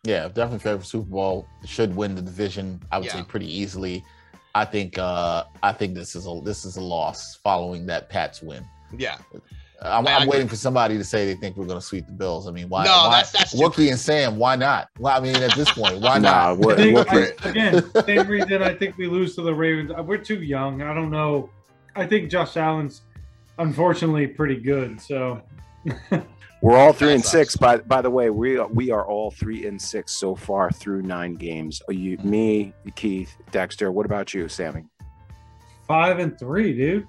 Yeah, 0.04 0.28
definitely 0.28 0.60
favorite 0.60 0.80
for 0.82 0.86
Super 0.86 1.10
Bowl. 1.10 1.48
Should 1.66 1.96
win 1.96 2.16
the 2.16 2.22
division. 2.22 2.82
I 2.92 3.00
would 3.00 3.08
Yeah. 3.08 3.14
say 3.14 3.24
pretty 3.24 3.52
easily. 3.52 4.04
I 4.56 4.66
think. 4.66 4.98
uh 4.98 5.44
I 5.62 5.72
think 5.74 5.94
this 5.96 6.16
is 6.16 6.26
a 6.26 6.42
this 6.44 6.66
is 6.66 6.78
a 6.78 6.82
loss 6.82 7.36
following 7.36 7.86
that 7.88 8.10
Pats 8.10 8.42
win. 8.42 8.66
Yeah. 8.98 9.18
I'm, 9.82 10.08
I 10.08 10.16
I'm 10.18 10.28
waiting 10.28 10.48
for 10.48 10.56
somebody 10.58 10.98
to 10.98 11.04
say 11.04 11.26
they 11.26 11.36
think 11.40 11.56
we're 11.56 11.66
going 11.66 11.80
to 11.80 11.86
sweep 11.86 12.06
the 12.06 12.12
Bills. 12.12 12.48
I 12.48 12.52
mean, 12.52 12.68
why? 12.70 12.84
No, 12.86 12.92
why 12.92 13.10
that's- 13.24 13.32
that's 13.32 13.56
Wookie 13.56 13.90
and 13.90 14.00
Sam. 14.00 14.36
Why 14.38 14.56
not? 14.56 14.90
Well, 15.00 15.16
I 15.16 15.20
mean, 15.22 15.36
at 15.38 15.56
this 15.56 15.72
point, 15.72 16.00
why 16.02 16.18
Nah, 16.20 16.50
not? 16.54 16.58
what, 16.58 16.78
think, 16.78 16.98
Wookie- 16.98 17.46
I, 17.46 17.50
again, 17.50 18.06
same 18.06 18.28
reason 18.28 18.62
I 18.62 18.74
think 18.74 18.98
we 18.98 19.08
lose 19.08 19.36
to 19.36 19.42
the 19.42 19.54
Ravens. 19.54 19.92
Uh, 19.98 20.04
We're 20.04 20.18
too 20.18 20.42
young. 20.42 20.82
I 20.82 20.94
don't 20.94 21.10
know. 21.12 21.50
I 21.96 22.06
think 22.06 22.30
Josh 22.30 22.58
Allen's 22.58 23.02
unfortunately 23.58 24.28
pretty 24.28 24.58
good. 24.58 25.00
So 25.02 25.42
We're 26.62 26.76
all 26.76 26.92
three 26.92 27.08
That 27.10 27.14
and 27.16 27.24
sucks. 27.24 27.32
six. 27.54 27.56
By 27.56 27.78
by 27.78 28.02
the 28.02 28.10
way, 28.10 28.30
we 28.30 28.58
are, 28.58 28.68
we 28.68 28.92
are 28.92 29.06
all 29.08 29.32
three 29.32 29.66
and 29.66 29.82
six 29.82 30.12
so 30.14 30.36
far 30.36 30.70
through 30.72 31.04
nine 31.04 31.36
games. 31.36 31.82
Are 31.88 31.94
you, 31.94 32.18
me, 32.18 32.74
Keith, 32.96 33.34
Dexter. 33.52 33.92
What 33.94 34.06
about 34.06 34.34
you, 34.34 34.50
Sammy? 34.50 34.84
five 35.88 36.20
and 36.20 36.38
three, 36.38 36.76
dude. 36.76 37.08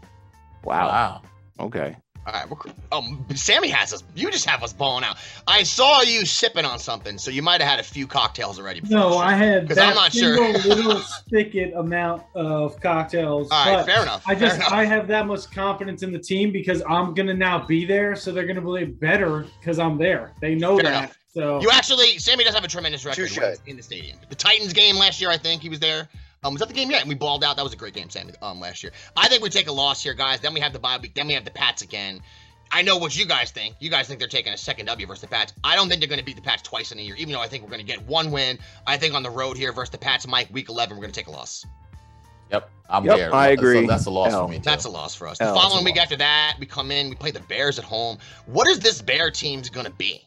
Wow. 0.65 0.87
Wow. 0.89 1.23
Okay. 1.67 1.97
All 2.27 2.35
right, 2.35 2.49
we're, 2.49 2.73
um, 2.93 3.25
Sammy 3.35 3.69
has 3.71 3.93
us. 3.95 4.05
You 4.15 4.31
just 4.31 4.45
have 4.45 4.63
us 4.63 4.73
balling 4.75 5.05
out. 5.05 5.17
I 5.49 5.63
saw 5.63 6.03
you 6.03 6.27
sipping 6.27 6.67
on 6.67 6.79
something, 6.79 7.17
so 7.17 7.31
you 7.31 7.41
might 7.43 7.61
have 7.63 7.71
had 7.71 7.81
a 7.81 7.83
few 7.83 8.07
cocktails 8.07 8.59
already. 8.61 8.83
No. 8.89 9.17
I 9.17 9.33
had 9.33 9.67
'Cause 9.67 9.77
that 9.77 9.89
I'm 9.89 9.95
not 9.95 10.13
sure. 10.13 10.37
single 10.37 10.61
little 10.77 10.99
spigot 11.01 11.73
amount 11.75 12.23
of 12.35 12.79
cocktails. 12.81 13.49
All 13.51 13.65
right, 13.67 13.77
but 13.79 13.87
fair 13.87 14.03
enough. 14.03 14.23
I 14.27 14.35
just 14.35 14.57
enough. 14.57 14.71
I 14.71 14.85
have 14.85 15.09
that 15.09 15.27
much 15.27 15.51
confidence 15.51 16.03
in 16.03 16.13
the 16.13 16.19
team 16.19 16.53
because 16.53 16.83
I'm 16.89 17.15
gonna 17.15 17.35
now 17.35 17.67
be 17.67 17.87
there, 17.87 18.15
so 18.15 18.33
they're 18.33 18.47
gonna 18.47 18.61
play 18.63 18.85
better 18.85 19.47
because 19.59 19.79
I'm 19.79 19.97
there. 19.97 20.33
They 20.43 20.55
know 20.55 20.77
Fair 20.77 20.85
that. 20.91 20.99
enough. 21.05 21.17
So 21.33 21.61
You 21.63 21.71
actually, 21.73 22.19
Sammy 22.19 22.45
does 22.45 22.55
have 22.55 22.65
a 22.65 22.69
tremendous 22.69 23.05
record 23.05 23.29
Touche. 23.29 23.39
when 23.39 23.51
he's 23.51 23.61
in 23.67 23.77
the 23.77 23.83
stadium. 23.83 24.19
The 24.29 24.35
Titans 24.35 24.73
game 24.73 24.97
last 24.97 25.21
year, 25.21 25.31
I 25.31 25.39
think 25.39 25.63
he 25.63 25.69
was 25.71 25.79
there. 25.81 26.09
Um, 26.43 26.55
was 26.55 26.61
that 26.61 26.69
the 26.69 26.75
game? 26.75 26.91
Yeah, 26.91 27.01
and 27.01 27.09
we 27.09 27.15
balled 27.15 27.45
out. 27.45 27.57
That 27.57 27.63
was 27.65 27.75
a 27.75 27.77
great 27.77 27.93
game, 27.95 28.09
Sammy. 28.09 28.33
Um, 28.41 28.61
last 28.61 28.83
year. 28.83 28.93
I 29.17 29.29
think 29.29 29.43
we 29.43 29.51
take 29.51 29.69
a 29.69 29.73
loss 29.73 30.03
here, 30.03 30.15
guys. 30.15 30.41
Then 30.41 30.55
we 30.55 30.61
have 30.61 30.73
the 30.73 30.79
bye 30.79 30.99
week. 31.01 31.15
Then 31.15 31.27
we 31.27 31.35
have 31.35 31.45
the 31.45 31.51
Pats 31.51 31.83
again. 31.83 32.21
I 32.73 32.83
know 32.83 32.97
what 32.99 33.19
you 33.19 33.27
guys 33.27 33.51
think. 33.51 33.75
You 33.81 33.91
guys 33.91 34.07
think 34.07 34.21
they're 34.21 34.29
taking 34.29 34.53
a 34.53 34.57
second 34.57 34.87
W 34.87 35.07
versus 35.07 35.21
the 35.23 35.27
Pats. 35.27 35.53
I 35.65 35.77
don't 35.77 35.89
think 35.89 36.01
they're 36.01 36.09
going 36.09 36.21
to 36.21 36.25
beat 36.25 36.37
the 36.37 36.43
Pats 36.43 36.63
twice 36.63 36.93
in 36.93 36.99
a 36.99 37.03
year, 37.03 37.17
even 37.17 37.33
though 37.33 37.41
I 37.41 37.49
think 37.49 37.65
we're 37.65 37.71
going 37.71 37.85
to 37.85 37.87
get 37.87 38.07
one 38.07 38.31
win. 38.31 38.59
I 38.87 38.97
think 38.97 39.13
on 39.15 39.23
the 39.23 39.31
road 39.31 39.57
here 39.57 39.73
versus 39.73 39.91
the 39.91 39.99
Pats, 39.99 40.27
Mike, 40.27 40.49
week 40.53 40.69
11, 40.69 40.97
we're 40.97 41.03
going 41.03 41.13
to 41.13 41.19
take 41.21 41.27
a 41.27 41.33
loss. 41.33 41.67
Yep, 42.53 42.71
I'm 42.89 43.05
Yep, 43.05 43.17
there. 43.17 43.35
I 43.35 43.49
That's 43.49 43.63
a- 43.63 43.67
agree. 43.67 43.87
That's 43.87 44.07
a 44.07 44.11
loss 44.11 44.33
L. 44.33 44.47
for 44.47 44.51
me. 44.51 44.57
Too. 44.59 44.63
That's 44.65 44.85
a 44.85 44.89
loss 44.91 45.15
for 45.15 45.27
us. 45.29 45.39
The 45.39 45.45
Hell, 45.45 45.55
following 45.55 45.85
week 45.85 45.99
after 46.01 46.17
that, 46.17 46.57
we 46.59 46.67
come 46.67 46.91
in, 46.91 47.09
we 47.11 47.17
play 47.17 47.33
the 47.33 47.41
Bears 47.41 47.79
at 47.79 47.85
home. 47.85 48.19
What 48.47 48.67
is 48.69 48.79
this 48.81 49.03
Bear 49.03 49.31
team's 49.31 49.69
going 49.69 49.87
to 49.87 49.93
be? 49.93 50.23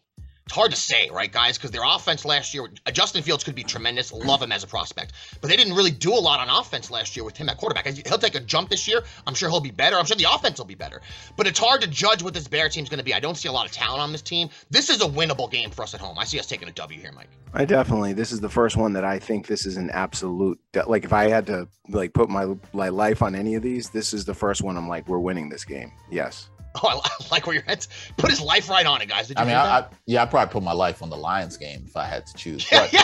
It's 0.46 0.54
hard 0.54 0.72
to 0.72 0.78
say, 0.78 1.10
right, 1.10 1.32
guys? 1.32 1.58
Because 1.58 1.72
their 1.72 1.84
offense 1.86 2.26
last 2.26 2.54
year, 2.54 2.68
uh, 2.86 2.91
Justin 2.91 3.24
Fields 3.24 3.46
could 3.46 3.56
be 3.56 3.64
tremendous. 3.64 4.12
Love 4.12 4.41
him 4.41 4.52
as 4.52 4.64
a 4.64 4.68
prospect. 4.68 5.14
But 5.39 5.50
they 5.50 5.56
didn't 5.56 5.74
really 5.74 5.91
do 5.91 6.14
a 6.14 6.20
lot 6.20 6.41
on 6.41 6.50
offense 6.50 6.91
last 6.91 7.16
year 7.16 7.24
with 7.24 7.38
him 7.38 7.48
at 7.48 7.58
quarterback. 7.58 7.88
He'll 7.88 8.18
take 8.18 8.36
a 8.36 8.41
jump 8.41 8.70
this 8.70 8.86
year. 8.86 9.04
I'm 9.26 9.36
sure 9.36 9.50
he'll 9.50 9.62
be 9.62 9.72
better. 9.72 9.98
I'm 9.98 10.06
sure 10.06 10.18
the 10.18 10.28
offense 10.30 10.58
will 10.58 10.66
be 10.66 10.76
better. 10.76 11.02
But 11.38 11.48
it's 11.48 11.60
hard 11.60 11.82
to 11.82 11.88
judge 11.88 12.22
what 12.22 12.34
this 12.34 12.48
Bear 12.50 12.68
team's 12.68 12.89
going 12.89 12.98
to 12.98 13.06
be. 13.06 13.14
I 13.14 13.22
don't 13.22 13.36
see 13.36 13.48
a 13.48 13.54
lot 13.54 13.66
of 13.66 13.72
talent 13.72 14.02
on 14.02 14.12
this 14.12 14.22
team. 14.22 14.50
This 14.70 14.89
is 14.89 15.02
a 15.02 15.06
winnable 15.06 15.50
game 15.50 15.70
for 15.70 15.84
us 15.84 15.94
at 15.94 16.02
home. 16.02 16.20
I 16.20 16.26
see 16.26 16.39
us 16.39 16.46
taking 16.46 16.68
a 16.68 16.74
W 16.74 17.00
here, 17.00 17.14
Mike. 17.14 17.30
I 17.54 17.64
definitely. 17.64 18.12
This 18.12 18.34
is 18.34 18.41
the 18.41 18.50
first 18.50 18.76
one 18.76 18.94
that 18.94 19.06
I 19.06 19.20
think 19.20 19.48
this 19.48 19.66
is 19.66 19.78
an 19.78 19.91
absolute. 19.91 20.60
Like, 20.88 21.06
if 21.06 21.14
I 21.14 21.30
had 21.30 21.48
to 21.48 21.70
like 21.88 22.14
put 22.14 22.30
my 22.30 22.54
my 22.74 22.89
life 22.89 23.22
on 23.22 23.34
any 23.34 23.56
of 23.56 23.64
these, 23.64 23.89
this 23.91 24.14
is 24.14 24.26
the 24.26 24.34
first 24.34 24.62
one. 24.62 24.76
I'm 24.76 24.89
like, 24.89 25.08
we're 25.08 25.20
winning 25.20 25.50
this 25.50 25.64
game. 25.64 25.94
Yes. 26.12 26.50
Oh, 26.84 27.02
I, 27.04 27.10
like 27.32 27.46
where 27.46 27.54
your 27.54 27.64
head's. 27.64 27.88
Put 28.18 28.32
his 28.32 28.42
life 28.42 28.68
right 28.68 28.86
on 28.86 29.02
it, 29.02 29.08
guys. 29.08 29.30
You 29.30 29.36
I 29.38 29.46
mean, 29.46 29.56
I? 29.56 29.80
I, 29.80 29.86
yeah, 30.08 30.24
I 30.24 30.26
probably 30.26 30.52
put 30.52 30.64
my 30.64 30.74
life 30.74 31.04
on 31.04 31.10
the 31.10 31.16
Lions 31.16 31.56
game 31.56 31.84
if 31.86 31.96
I 31.96 32.06
had 32.06 32.26
to 32.26 32.34
choose. 32.34 32.70
yeah, 32.72 32.82
But, 32.82 32.94
yeah. 32.94 33.04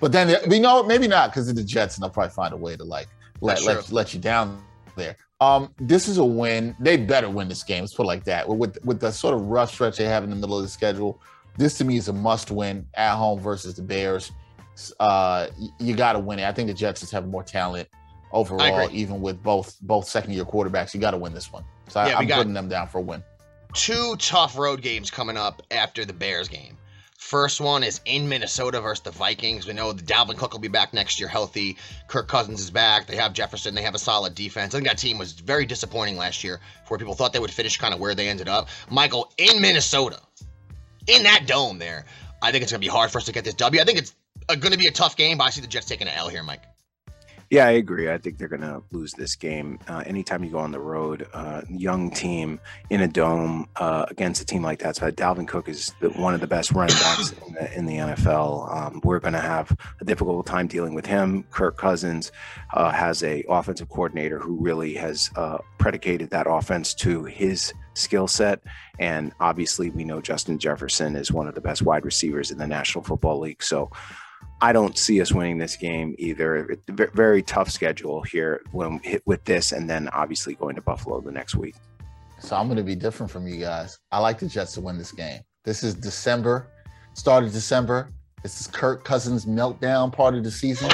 but 0.00 0.12
then 0.12 0.36
we 0.48 0.60
know 0.60 0.84
maybe 0.84 1.08
not 1.08 1.30
because 1.30 1.48
of 1.48 1.56
the 1.56 1.64
Jets, 1.64 1.96
and 1.96 2.02
they'll 2.02 2.10
probably 2.10 2.30
find 2.30 2.54
a 2.54 2.56
way 2.56 2.76
to 2.76 2.84
like 2.84 3.08
let 3.40 3.62
let, 3.64 3.90
let 3.90 4.14
you 4.14 4.20
down 4.20 4.62
there. 4.96 5.16
Um, 5.40 5.72
this 5.78 6.08
is 6.08 6.18
a 6.18 6.24
win. 6.24 6.76
They 6.80 6.96
better 6.96 7.28
win 7.28 7.48
this 7.48 7.62
game. 7.62 7.82
Let's 7.82 7.94
put 7.94 8.04
it 8.04 8.06
like 8.06 8.24
that. 8.24 8.48
With 8.48 8.78
with 8.84 9.00
the 9.00 9.10
sort 9.10 9.34
of 9.34 9.42
rough 9.42 9.72
stretch 9.72 9.96
they 9.96 10.04
have 10.04 10.24
in 10.24 10.30
the 10.30 10.36
middle 10.36 10.56
of 10.56 10.62
the 10.62 10.68
schedule, 10.68 11.20
this 11.56 11.76
to 11.78 11.84
me 11.84 11.96
is 11.96 12.08
a 12.08 12.12
must 12.12 12.50
win 12.50 12.86
at 12.94 13.16
home 13.16 13.40
versus 13.40 13.74
the 13.74 13.82
Bears. 13.82 14.32
Uh, 15.00 15.48
you 15.80 15.96
got 15.96 16.12
to 16.12 16.20
win 16.20 16.38
it. 16.38 16.44
I 16.44 16.52
think 16.52 16.68
the 16.68 16.74
Jets 16.74 17.00
just 17.00 17.12
have 17.12 17.26
more 17.26 17.42
talent 17.42 17.88
overall, 18.32 18.88
even 18.92 19.20
with 19.20 19.42
both 19.42 19.76
both 19.82 20.06
second 20.06 20.32
year 20.32 20.44
quarterbacks. 20.44 20.94
You 20.94 21.00
got 21.00 21.12
to 21.12 21.16
win 21.16 21.34
this 21.34 21.52
one. 21.52 21.64
So 21.88 22.04
Yeah, 22.04 22.18
I'm 22.18 22.26
got- 22.26 22.38
putting 22.38 22.54
them 22.54 22.68
down 22.68 22.88
for 22.88 22.98
a 22.98 23.02
win. 23.02 23.22
two 23.74 24.16
tough 24.16 24.56
road 24.58 24.80
games 24.82 25.10
coming 25.10 25.36
up 25.36 25.62
after 25.70 26.04
the 26.04 26.12
Bears 26.12 26.48
game. 26.48 26.76
First 27.18 27.60
one 27.60 27.82
is 27.82 28.00
in 28.04 28.28
Minnesota 28.28 28.80
versus 28.80 29.02
the 29.02 29.10
Vikings. 29.10 29.66
We 29.66 29.72
know 29.72 29.92
the 29.92 30.02
Dalvin 30.04 30.36
Cook 30.36 30.52
will 30.52 30.60
be 30.60 30.68
back 30.68 30.94
next 30.94 31.18
year 31.18 31.28
healthy. 31.28 31.76
Kirk 32.06 32.28
Cousins 32.28 32.60
is 32.60 32.70
back. 32.70 33.06
They 33.06 33.16
have 33.16 33.32
Jefferson. 33.32 33.74
They 33.74 33.82
have 33.82 33.94
a 33.96 33.98
solid 33.98 34.34
defense. 34.36 34.72
I 34.72 34.78
think 34.78 34.88
that 34.88 34.98
team 34.98 35.18
was 35.18 35.32
very 35.32 35.66
disappointing 35.66 36.16
last 36.16 36.44
year, 36.44 36.60
where 36.86 36.96
people 36.96 37.14
thought 37.14 37.32
they 37.32 37.40
would 37.40 37.50
finish 37.50 37.76
kind 37.76 37.92
of 37.92 37.98
where 38.00 38.14
they 38.14 38.28
ended 38.28 38.48
up. 38.48 38.68
Michael, 38.88 39.32
in 39.36 39.60
Minnesota, 39.60 40.20
in 41.08 41.24
that 41.24 41.46
dome 41.46 41.78
there, 41.78 42.06
I 42.40 42.52
think 42.52 42.62
it's 42.62 42.70
going 42.72 42.80
to 42.80 42.86
be 42.86 42.90
hard 42.90 43.10
for 43.10 43.18
us 43.18 43.24
to 43.24 43.32
get 43.32 43.44
this 43.44 43.54
W. 43.54 43.80
I 43.80 43.84
think 43.84 43.98
it's 43.98 44.14
uh, 44.48 44.54
going 44.54 44.72
to 44.72 44.78
be 44.78 44.86
a 44.86 44.92
tough 44.92 45.16
game, 45.16 45.38
but 45.38 45.44
I 45.44 45.50
see 45.50 45.60
the 45.60 45.66
Jets 45.66 45.86
taking 45.86 46.06
an 46.06 46.14
L 46.16 46.28
here, 46.28 46.44
Mike. 46.44 46.62
Yeah, 47.50 47.66
I 47.66 47.70
agree. 47.70 48.10
I 48.10 48.18
think 48.18 48.36
they're 48.36 48.48
going 48.48 48.60
to 48.60 48.82
lose 48.90 49.14
this 49.14 49.34
game. 49.34 49.78
Uh, 49.88 50.02
anytime 50.04 50.44
you 50.44 50.50
go 50.50 50.58
on 50.58 50.70
the 50.70 50.80
road, 50.80 51.26
uh, 51.32 51.62
young 51.70 52.10
team 52.10 52.60
in 52.90 53.00
a 53.00 53.08
dome 53.08 53.66
uh, 53.76 54.04
against 54.10 54.42
a 54.42 54.44
team 54.44 54.62
like 54.62 54.80
that. 54.80 54.96
So 54.96 55.10
Dalvin 55.10 55.48
Cook 55.48 55.66
is 55.66 55.94
the, 56.00 56.10
one 56.10 56.34
of 56.34 56.40
the 56.40 56.46
best 56.46 56.72
running 56.72 56.96
backs 56.96 57.32
in 57.46 57.54
the, 57.54 57.78
in 57.78 57.86
the 57.86 57.96
NFL. 57.96 58.76
Um, 58.76 59.00
we're 59.02 59.18
going 59.18 59.32
to 59.32 59.40
have 59.40 59.74
a 59.98 60.04
difficult 60.04 60.44
time 60.44 60.66
dealing 60.66 60.92
with 60.92 61.06
him. 61.06 61.44
Kirk 61.44 61.78
Cousins 61.78 62.32
uh, 62.74 62.90
has 62.90 63.22
a 63.22 63.42
offensive 63.48 63.88
coordinator 63.88 64.38
who 64.38 64.56
really 64.56 64.92
has 64.94 65.30
uh, 65.36 65.56
predicated 65.78 66.28
that 66.28 66.46
offense 66.46 66.92
to 66.94 67.24
his 67.24 67.72
skill 67.94 68.28
set. 68.28 68.60
And 68.98 69.32
obviously, 69.40 69.88
we 69.88 70.04
know 70.04 70.20
Justin 70.20 70.58
Jefferson 70.58 71.16
is 71.16 71.32
one 71.32 71.48
of 71.48 71.54
the 71.54 71.62
best 71.62 71.80
wide 71.80 72.04
receivers 72.04 72.50
in 72.50 72.58
the 72.58 72.66
National 72.66 73.02
Football 73.02 73.40
League. 73.40 73.62
So 73.62 73.90
I 74.60 74.72
don't 74.72 74.98
see 74.98 75.20
us 75.20 75.32
winning 75.32 75.58
this 75.58 75.76
game 75.76 76.14
either. 76.18 76.56
It- 76.70 76.80
ve- 76.88 77.06
Very 77.14 77.42
tough 77.42 77.70
schedule 77.70 78.22
here 78.22 78.60
when 78.72 78.98
hit 79.02 79.22
with 79.26 79.44
this, 79.44 79.72
and 79.72 79.88
then 79.88 80.08
obviously 80.08 80.54
going 80.54 80.74
to 80.74 80.82
Buffalo 80.82 81.20
the 81.20 81.30
next 81.32 81.54
week. 81.54 81.76
So 82.40 82.56
I'm 82.56 82.66
going 82.66 82.76
to 82.76 82.82
be 82.84 82.94
different 82.94 83.30
from 83.30 83.46
you 83.46 83.56
guys. 83.58 83.98
I 84.12 84.18
like 84.20 84.38
the 84.38 84.46
Jets 84.46 84.74
to 84.74 84.80
win 84.80 84.98
this 84.98 85.12
game. 85.12 85.40
This 85.64 85.82
is 85.82 85.94
December, 85.94 86.68
start 87.14 87.44
of 87.44 87.52
December. 87.52 88.10
This 88.42 88.60
is 88.60 88.66
Kirk 88.68 89.04
Cousins' 89.04 89.44
meltdown 89.46 90.12
part 90.12 90.34
of 90.34 90.44
the 90.44 90.50
season. 90.50 90.88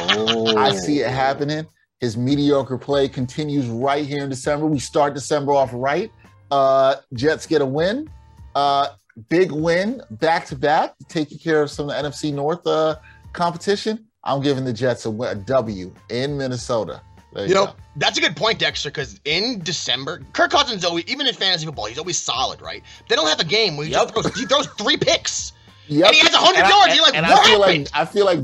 I 0.56 0.74
see 0.74 1.00
it 1.00 1.10
happening. 1.10 1.66
His 2.00 2.16
mediocre 2.16 2.78
play 2.78 3.08
continues 3.08 3.66
right 3.66 4.04
here 4.06 4.24
in 4.24 4.30
December. 4.30 4.66
We 4.66 4.78
start 4.78 5.14
December 5.14 5.52
off 5.52 5.70
right. 5.72 6.10
Uh, 6.50 6.96
Jets 7.12 7.46
get 7.46 7.60
a 7.62 7.66
win. 7.66 8.08
Uh, 8.54 8.88
big 9.28 9.52
win 9.52 10.00
back 10.12 10.46
to 10.46 10.56
back, 10.56 10.94
taking 11.08 11.38
care 11.38 11.62
of 11.62 11.70
some 11.70 11.88
of 11.90 11.94
the 12.02 12.08
NFC 12.08 12.32
North 12.32 12.66
uh, 12.66 12.96
competition. 13.34 14.06
I'm 14.24 14.40
giving 14.40 14.64
the 14.64 14.72
Jets 14.72 15.04
a, 15.06 15.10
a 15.10 15.34
W 15.34 15.92
in 16.08 16.38
Minnesota. 16.38 17.02
There 17.34 17.42
you, 17.42 17.48
You 17.50 17.54
know, 17.54 17.66
go. 17.66 17.72
that's 17.96 18.16
a 18.16 18.20
good 18.20 18.36
point, 18.36 18.58
Dexter, 18.58 18.88
because 18.90 19.20
in 19.24 19.60
December, 19.62 20.22
Kirk 20.32 20.50
Cousins 20.52 20.84
always, 20.84 21.04
even 21.06 21.26
in 21.26 21.34
fantasy 21.34 21.66
football, 21.66 21.86
he's 21.86 21.98
always 21.98 22.16
solid, 22.16 22.62
right? 22.62 22.82
They 23.08 23.16
don't 23.16 23.28
have 23.28 23.40
a 23.40 23.44
game 23.44 23.76
where 23.76 23.84
he, 23.86 23.92
just 23.92 24.14
throws, 24.14 24.34
he 24.38 24.46
throws 24.46 24.66
three 24.78 24.96
picks. 24.96 25.52
Yep. 25.88 26.06
And 26.06 26.14
he 26.14 26.20
has 26.22 26.32
100 26.32 26.56
And 26.58 26.66
I- 26.66 26.70
yards. 26.70 26.86
and- 26.86 26.94
You're 26.96 27.04
like, 27.04 27.14
and 27.16 27.26
what 27.26 27.40
I 27.40 27.44
feel 27.50 27.60
happened? 27.62 27.84
like 27.92 28.00
I 28.00 28.04
feel 28.06 28.24
like 28.24 28.38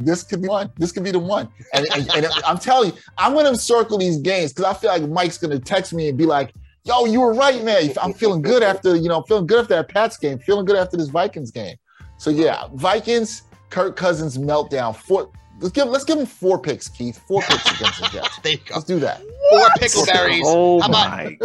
this 0.00 0.22
could 0.22 0.42
be 0.42 0.48
one. 0.48 0.70
This 0.76 0.92
could 0.92 1.04
be 1.04 1.10
the 1.10 1.18
one. 1.18 1.48
And, 1.72 1.86
and, 1.94 2.10
and 2.14 2.26
I'm 2.46 2.58
telling 2.58 2.90
you, 2.90 2.96
I'm 3.16 3.32
gonna 3.34 3.56
circle 3.56 3.98
these 3.98 4.18
games 4.18 4.52
because 4.52 4.64
I 4.66 4.74
feel 4.78 4.90
like 4.90 5.08
Mike's 5.08 5.38
gonna 5.38 5.58
text 5.58 5.92
me 5.94 6.08
and 6.08 6.16
be 6.18 6.24
like, 6.26 6.52
"Yo, 6.84 7.04
you 7.06 7.20
were 7.20 7.32
right, 7.34 7.64
man. 7.64 7.90
I'm 8.00 8.12
feeling 8.12 8.42
good 8.42 8.62
after 8.62 8.94
you 8.94 9.08
know, 9.08 9.22
feeling 9.22 9.46
good 9.46 9.60
after 9.60 9.74
that 9.74 9.88
Pats 9.88 10.16
game, 10.16 10.38
feeling 10.38 10.66
good 10.66 10.76
after 10.76 10.96
this 10.96 11.08
Vikings 11.08 11.50
game." 11.50 11.76
So 12.18 12.30
yeah, 12.30 12.68
Vikings, 12.74 13.42
Kirk 13.70 13.96
Cousins 13.96 14.38
meltdown. 14.38 14.94
Four. 14.96 15.30
Let's 15.60 15.72
give 15.72 15.88
let's 15.88 16.04
give 16.04 16.18
him 16.18 16.26
four 16.26 16.56
picks, 16.60 16.88
Keith. 16.88 17.18
Four 17.26 17.42
picks 17.42 17.64
against 17.80 18.00
the 18.00 18.08
Jets. 18.12 18.38
there 18.38 18.52
you 18.52 18.58
go. 18.58 18.74
Let's 18.76 18.86
do 18.86 19.00
that. 19.00 19.20
Four 19.50 19.68
pickleberries. 19.70 20.42
Oh 20.44 20.80
How 20.80 20.88
my 20.88 21.36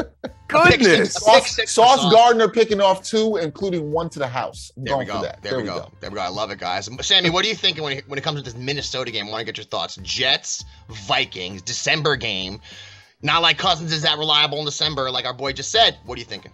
goodness! 0.48 1.14
six- 1.14 1.26
Sauce, 1.26 1.56
six 1.56 1.72
Sauce 1.72 2.02
Sauce? 2.02 2.14
Gardner 2.14 2.48
picking 2.48 2.80
off 2.80 3.04
two, 3.04 3.38
including 3.38 3.92
one 3.92 4.10
to 4.12 4.20
the 4.20 4.28
house. 4.28 4.72
I'm 4.78 4.84
There 4.84 4.98
we 4.98 5.06
go. 5.06 5.16
for 5.16 5.22
that. 5.24 5.42
There, 5.42 5.58
we 5.58 5.64
go. 5.64 5.92
There 6.00 6.12
we 6.12 6.16
go. 6.16 6.22
I 6.22 6.28
love 6.28 6.52
it, 6.52 6.60
guys. 6.60 6.88
Sammy, 7.02 7.32
what 7.32 7.44
are 7.44 7.48
you 7.48 7.56
thinking 7.56 7.84
when 7.84 7.98
it, 7.98 8.08
when 8.08 8.20
it 8.20 8.24
comes 8.24 8.38
to 8.40 8.44
this 8.44 8.56
Minnesota 8.56 9.10
game? 9.10 9.28
I 9.28 9.32
want 9.32 9.40
to 9.40 9.46
get 9.46 9.58
your 9.58 9.66
thoughts. 9.66 9.96
Jets, 10.04 10.64
Vikings, 10.90 11.64
December 11.64 12.16
game. 12.16 12.62
Not 13.24 13.42
like 13.42 13.58
Cousins 13.58 13.92
is 13.92 14.04
that 14.04 14.20
reliable 14.20 14.60
in 14.60 14.66
December, 14.66 15.10
like 15.10 15.26
our 15.26 15.34
boy 15.34 15.54
just 15.54 15.72
said. 15.72 15.98
What 16.06 16.18
are 16.18 16.20
you 16.20 16.26
thinking? 16.26 16.52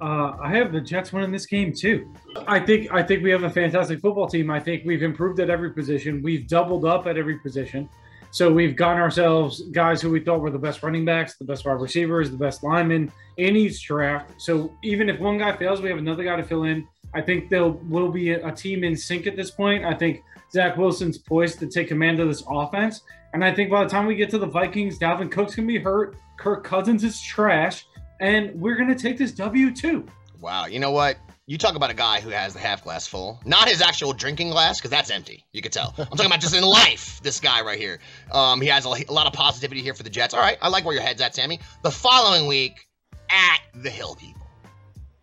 Uh, 0.00 0.36
I 0.40 0.50
have 0.50 0.72
the 0.72 0.80
Jets 0.80 1.12
winning 1.12 1.32
this 1.32 1.46
game 1.46 1.72
too. 1.72 2.12
I 2.46 2.60
think 2.60 2.92
I 2.92 3.02
think 3.02 3.22
we 3.22 3.30
have 3.30 3.42
a 3.42 3.50
fantastic 3.50 4.00
football 4.00 4.28
team. 4.28 4.50
I 4.50 4.60
think 4.60 4.84
we've 4.84 5.02
improved 5.02 5.40
at 5.40 5.50
every 5.50 5.72
position. 5.72 6.22
We've 6.22 6.46
doubled 6.46 6.84
up 6.84 7.06
at 7.06 7.16
every 7.16 7.38
position. 7.38 7.88
So 8.30 8.52
we've 8.52 8.76
gotten 8.76 9.00
ourselves 9.00 9.62
guys 9.72 10.02
who 10.02 10.10
we 10.10 10.20
thought 10.20 10.40
were 10.40 10.50
the 10.50 10.58
best 10.58 10.82
running 10.82 11.04
backs, 11.04 11.36
the 11.36 11.44
best 11.44 11.64
wide 11.64 11.80
receivers, 11.80 12.30
the 12.30 12.36
best 12.36 12.62
linemen 12.62 13.10
in 13.38 13.56
each 13.56 13.82
draft. 13.86 14.32
So 14.36 14.72
even 14.82 15.08
if 15.08 15.18
one 15.18 15.38
guy 15.38 15.56
fails, 15.56 15.80
we 15.80 15.88
have 15.88 15.98
another 15.98 16.24
guy 16.24 16.36
to 16.36 16.44
fill 16.44 16.64
in. 16.64 16.86
I 17.14 17.22
think 17.22 17.48
there 17.48 17.66
will 17.66 18.10
be 18.10 18.32
a, 18.32 18.52
team 18.52 18.84
in 18.84 18.94
sync 18.94 19.26
at 19.26 19.34
this 19.34 19.50
point. 19.50 19.84
I 19.84 19.94
think 19.94 20.22
Zach 20.52 20.76
Wilson's 20.76 21.16
poised 21.16 21.58
to 21.60 21.66
take 21.66 21.88
command 21.88 22.20
of 22.20 22.28
this 22.28 22.42
offense. 22.48 23.00
And 23.32 23.42
I 23.42 23.54
think 23.54 23.70
by 23.70 23.84
the 23.84 23.90
time 23.90 24.06
we 24.06 24.14
get 24.14 24.30
to 24.30 24.38
the 24.38 24.46
Vikings, 24.46 24.98
Dalvin 24.98 25.30
Cook's 25.30 25.54
gonna 25.54 25.66
be 25.66 25.78
hurt. 25.78 26.16
Kirk 26.36 26.64
Cousins 26.64 27.04
is 27.04 27.20
trash. 27.20 27.86
And 28.20 28.54
we're 28.60 28.76
gonna 28.76 28.94
take 28.94 29.18
this 29.18 29.32
W 29.32 29.74
too. 29.74 30.06
Wow. 30.40 30.66
You 30.66 30.78
know 30.78 30.92
what? 30.92 31.18
You 31.46 31.56
talk 31.56 31.76
about 31.76 31.90
a 31.90 31.94
guy 31.94 32.20
who 32.20 32.28
has 32.28 32.52
the 32.52 32.60
half 32.60 32.84
glass 32.84 33.06
full, 33.06 33.40
not 33.46 33.68
his 33.68 33.80
actual 33.80 34.12
drinking 34.12 34.50
glass, 34.50 34.78
because 34.78 34.90
that's 34.90 35.10
empty. 35.10 35.46
You 35.50 35.62
could 35.62 35.72
tell. 35.72 35.94
I'm 35.96 36.04
talking 36.04 36.26
about 36.26 36.40
just 36.40 36.54
in 36.54 36.62
life. 36.62 37.20
This 37.22 37.40
guy 37.40 37.62
right 37.62 37.78
here. 37.78 38.00
Um, 38.30 38.60
he 38.60 38.68
has 38.68 38.84
a, 38.84 38.90
a 38.90 39.12
lot 39.12 39.26
of 39.26 39.32
positivity 39.32 39.80
here 39.80 39.94
for 39.94 40.02
the 40.02 40.10
Jets. 40.10 40.34
All 40.34 40.40
right, 40.40 40.58
I 40.60 40.68
like 40.68 40.84
where 40.84 40.94
your 40.94 41.02
head's 41.02 41.22
at, 41.22 41.34
Sammy. 41.34 41.58
The 41.82 41.90
following 41.90 42.46
week, 42.46 42.86
at 43.30 43.60
the 43.74 43.88
Hill 43.88 44.14
people. 44.14 44.46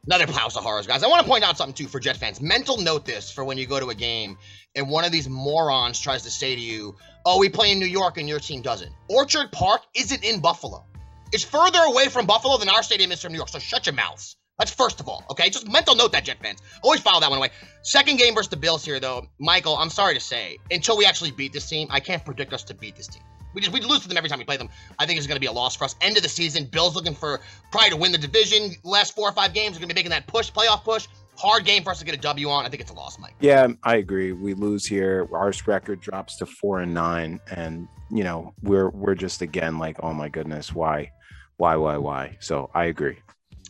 Another 0.07 0.31
house 0.31 0.55
of 0.55 0.63
horrors, 0.63 0.87
guys. 0.87 1.03
I 1.03 1.07
want 1.07 1.23
to 1.23 1.29
point 1.29 1.43
out 1.43 1.57
something 1.57 1.73
too 1.73 1.87
for 1.87 1.99
Jet 1.99 2.17
fans. 2.17 2.39
Mental 2.39 2.77
note 2.77 3.05
this 3.05 3.31
for 3.31 3.43
when 3.43 3.57
you 3.57 3.65
go 3.65 3.79
to 3.79 3.89
a 3.89 3.95
game 3.95 4.37
and 4.75 4.89
one 4.89 5.03
of 5.03 5.11
these 5.11 5.27
morons 5.27 5.99
tries 5.99 6.23
to 6.23 6.31
say 6.31 6.55
to 6.55 6.61
you, 6.61 6.95
"Oh, 7.25 7.39
we 7.39 7.49
play 7.49 7.71
in 7.71 7.79
New 7.79 7.87
York 7.87 8.17
and 8.17 8.27
your 8.27 8.39
team 8.39 8.61
doesn't." 8.61 8.91
Orchard 9.09 9.51
Park 9.51 9.81
isn't 9.95 10.23
in 10.23 10.41
Buffalo. 10.41 10.85
It's 11.32 11.43
further 11.43 11.80
away 11.80 12.07
from 12.07 12.26
Buffalo 12.26 12.57
than 12.57 12.69
our 12.69 12.84
stadium 12.84 13.11
is 13.11 13.21
from 13.21 13.32
New 13.32 13.38
York. 13.38 13.49
So 13.49 13.59
shut 13.59 13.86
your 13.86 13.95
mouths. 13.95 14.38
That's 14.57 14.73
first 14.73 15.01
of 15.01 15.09
all, 15.09 15.23
okay? 15.32 15.49
Just 15.49 15.69
mental 15.69 15.95
note 15.95 16.13
that, 16.13 16.23
Jet 16.23 16.38
fans. 16.41 16.61
Always 16.82 17.01
file 17.01 17.19
that 17.19 17.30
one 17.30 17.39
away. 17.39 17.49
Second 17.82 18.17
game 18.17 18.36
versus 18.36 18.49
the 18.49 18.55
Bills 18.55 18.86
here, 18.86 19.01
though. 19.01 19.28
Michael, 19.38 19.76
I'm 19.76 19.89
sorry 19.89 20.13
to 20.13 20.19
say, 20.21 20.57
until 20.71 20.97
we 20.97 21.05
actually 21.05 21.32
beat 21.32 21.51
this 21.51 21.67
team, 21.67 21.89
I 21.91 21.99
can't 21.99 22.23
predict 22.23 22.53
us 22.53 22.63
to 22.65 22.73
beat 22.73 22.95
this 22.95 23.07
team. 23.07 23.23
We 23.53 23.61
just 23.61 23.73
we 23.73 23.82
lose 23.82 24.01
to 24.01 24.07
them 24.07 24.17
every 24.17 24.30
time 24.30 24.39
we 24.39 24.45
play 24.45 24.57
them. 24.57 24.69
I 24.99 25.05
think 25.05 25.17
it's 25.17 25.28
going 25.28 25.38
to 25.38 25.41
be 25.41 25.47
a 25.47 25.51
loss 25.51 25.76
for 25.76 25.86
us. 25.86 25.95
End 26.01 26.17
of 26.17 26.23
the 26.23 26.30
season, 26.30 26.65
Bills 26.65 26.95
looking 26.95 27.15
for 27.15 27.41
probably 27.71 27.89
to 27.91 27.95
win 27.97 28.11
the 28.11 28.17
division. 28.17 28.71
Last 28.84 29.15
four 29.15 29.30
or 29.30 29.32
five 29.34 29.53
games, 29.53 29.76
we're 29.76 29.80
going 29.80 29.89
to 29.89 29.95
be 29.95 29.99
making 29.99 30.11
that 30.11 30.28
push, 30.28 30.51
playoff 30.51 30.84
push. 30.84 31.07
Hard 31.38 31.65
game 31.65 31.83
for 31.83 31.91
us 31.91 31.99
to 31.99 32.05
get 32.05 32.15
a 32.15 32.19
W 32.19 32.49
on. 32.49 32.65
I 32.65 32.69
think 32.69 32.81
it's 32.81 32.91
a 32.91 32.93
loss, 32.93 33.19
Mike. 33.19 33.36
Yeah, 33.39 33.67
I 33.83 33.97
agree. 33.97 34.31
We 34.31 34.53
lose 34.53 34.86
here. 34.86 35.27
Our 35.33 35.51
record 35.67 36.01
drops 36.01 36.38
to 36.38 36.45
four 36.45 36.79
and 36.79 36.93
nine, 36.93 37.39
and 37.51 37.88
you 38.09 38.23
know 38.23 38.53
we're 38.61 38.89
we're 38.89 39.15
just 39.15 39.41
again 39.41 39.77
like, 39.77 39.97
oh 40.01 40.13
my 40.13 40.29
goodness, 40.29 40.73
why, 40.73 41.11
why, 41.57 41.75
why, 41.75 41.97
why? 41.97 42.38
So 42.39 42.69
I 42.73 42.86
agree. 42.86 43.17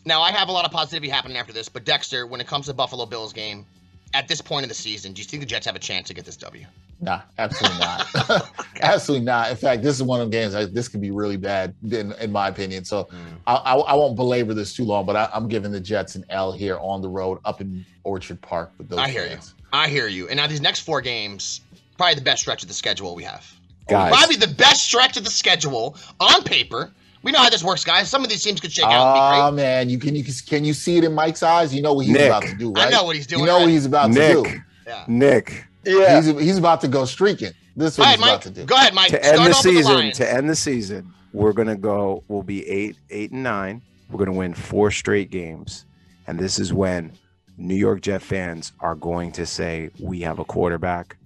Now 0.04 0.22
I 0.22 0.30
have 0.30 0.48
a 0.48 0.52
lot 0.52 0.64
of 0.64 0.70
positivity 0.70 1.08
happening 1.08 1.36
after 1.36 1.52
this, 1.52 1.68
but 1.68 1.84
Dexter, 1.84 2.26
when 2.26 2.40
it 2.40 2.46
comes 2.46 2.66
to 2.66 2.74
Buffalo 2.74 3.06
Bills 3.06 3.32
game, 3.32 3.66
at 4.16 4.28
this 4.28 4.40
point 4.40 4.62
in 4.62 4.68
the 4.68 4.74
season, 4.74 5.12
do 5.12 5.20
you 5.20 5.26
think 5.28 5.42
the 5.42 5.46
Jets 5.46 5.66
have 5.66 5.76
a 5.76 5.78
chance 5.78 6.08
to 6.08 6.14
get 6.14 6.24
this 6.24 6.36
W? 6.38 6.64
Nah, 7.00 7.20
absolutely 7.36 7.78
not. 7.78 8.50
absolutely 8.80 9.26
not. 9.26 9.50
In 9.50 9.56
fact, 9.58 9.82
this 9.82 9.94
is 9.94 10.02
one 10.02 10.22
of 10.22 10.28
the 10.30 10.32
games. 10.36 10.54
Like, 10.54 10.72
this 10.72 10.88
could 10.88 11.02
be 11.02 11.10
really 11.10 11.36
bad, 11.36 11.74
in, 11.90 12.12
in 12.14 12.32
my 12.32 12.48
opinion. 12.48 12.84
So 12.84 13.04
Mm. 13.04 13.36
I, 13.46 13.54
I, 13.56 13.74
I 13.74 13.94
won't 13.94 14.16
belabor 14.16 14.54
this 14.54 14.74
too 14.74 14.84
long, 14.84 15.04
but 15.04 15.16
I, 15.16 15.28
I'm 15.34 15.48
giving 15.48 15.70
the 15.70 15.80
Jets 15.80 16.14
an 16.14 16.24
L 16.30 16.50
here 16.50 16.78
on 16.78 17.02
the 17.02 17.08
road 17.08 17.38
up 17.44 17.60
in 17.60 17.84
Orchard 18.04 18.40
Park 18.40 18.72
with 18.78 18.88
those. 18.88 18.98
I 18.98 19.10
hear 19.10 19.26
fans. 19.26 19.54
you. 19.58 19.64
I 19.74 19.88
hear 19.88 20.08
you. 20.08 20.28
And 20.28 20.38
now 20.38 20.46
these 20.46 20.62
next 20.62 20.80
four 20.80 21.02
games, 21.02 21.60
probably 21.98 22.14
the 22.14 22.22
best 22.22 22.40
stretch 22.40 22.62
of 22.62 22.68
the 22.68 22.74
schedule 22.74 23.14
we 23.14 23.24
have. 23.24 23.46
Guys. 23.88 24.12
Probably 24.16 24.36
the 24.36 24.48
best 24.54 24.82
stretch 24.84 25.16
of 25.18 25.24
the 25.24 25.30
schedule 25.30 25.96
on 26.18 26.42
paper. 26.42 26.90
We 27.26 27.32
know 27.32 27.40
how 27.40 27.50
this 27.50 27.64
works, 27.64 27.82
guys. 27.82 28.08
Some 28.08 28.22
of 28.22 28.30
these 28.30 28.40
teams 28.40 28.60
could 28.60 28.70
shake 28.70 28.84
out 28.84 28.92
and 28.92 29.14
be 29.16 29.40
Oh 29.40 29.50
man, 29.50 29.90
you 29.90 29.98
can 29.98 30.14
you 30.14 30.22
can, 30.22 30.32
can 30.46 30.64
you 30.64 30.72
see 30.72 30.96
it 30.96 31.02
in 31.02 31.12
Mike's 31.12 31.42
eyes? 31.42 31.74
You 31.74 31.82
know 31.82 31.92
what 31.92 32.06
he's 32.06 32.14
Nick. 32.14 32.26
about 32.28 32.44
to 32.44 32.54
do, 32.54 32.70
right? 32.70 32.86
I 32.86 32.90
know 32.90 33.02
what 33.02 33.16
he's 33.16 33.26
doing 33.26 33.40
You 33.40 33.46
know 33.48 33.58
what 33.58 33.68
he's 33.68 33.84
about 33.84 34.10
Nick, 34.12 34.44
to 34.44 34.50
do. 34.50 34.60
Yeah. 34.86 35.04
Nick, 35.08 35.66
Yeah. 35.84 36.20
He's 36.22 36.26
he's 36.38 36.56
about 36.56 36.80
to 36.82 36.88
go 36.88 37.04
streaking. 37.04 37.50
This 37.74 37.94
is 37.94 37.98
what 37.98 38.04
right, 38.04 38.16
he's 38.16 38.24
about 38.28 38.42
to 38.42 38.50
do. 38.50 38.64
Go 38.64 38.76
ahead, 38.76 38.94
Mike. 38.94 39.10
to 39.10 39.16
Start 39.20 39.38
end 39.40 39.46
the 39.46 39.50
off 39.50 39.60
season, 39.60 39.94
Lions. 39.96 40.16
to 40.18 40.32
end 40.32 40.48
the 40.48 40.54
season, 40.54 41.12
we're 41.32 41.52
gonna 41.52 41.74
go. 41.74 42.22
We'll 42.28 42.44
be 42.44 42.64
eight, 42.68 42.96
eight 43.10 43.32
and 43.32 43.42
nine. 43.42 43.82
We're 44.08 44.24
gonna 44.24 44.38
win 44.38 44.54
four 44.54 44.92
straight 44.92 45.30
games, 45.30 45.84
and 46.28 46.38
this 46.38 46.60
is 46.60 46.72
when 46.72 47.10
New 47.58 47.74
York 47.74 48.02
Jet 48.02 48.22
fans 48.22 48.70
are 48.78 48.94
going 48.94 49.32
to 49.32 49.46
say, 49.46 49.90
"We 49.98 50.20
have 50.20 50.38
a 50.38 50.44
quarterback, 50.44 51.16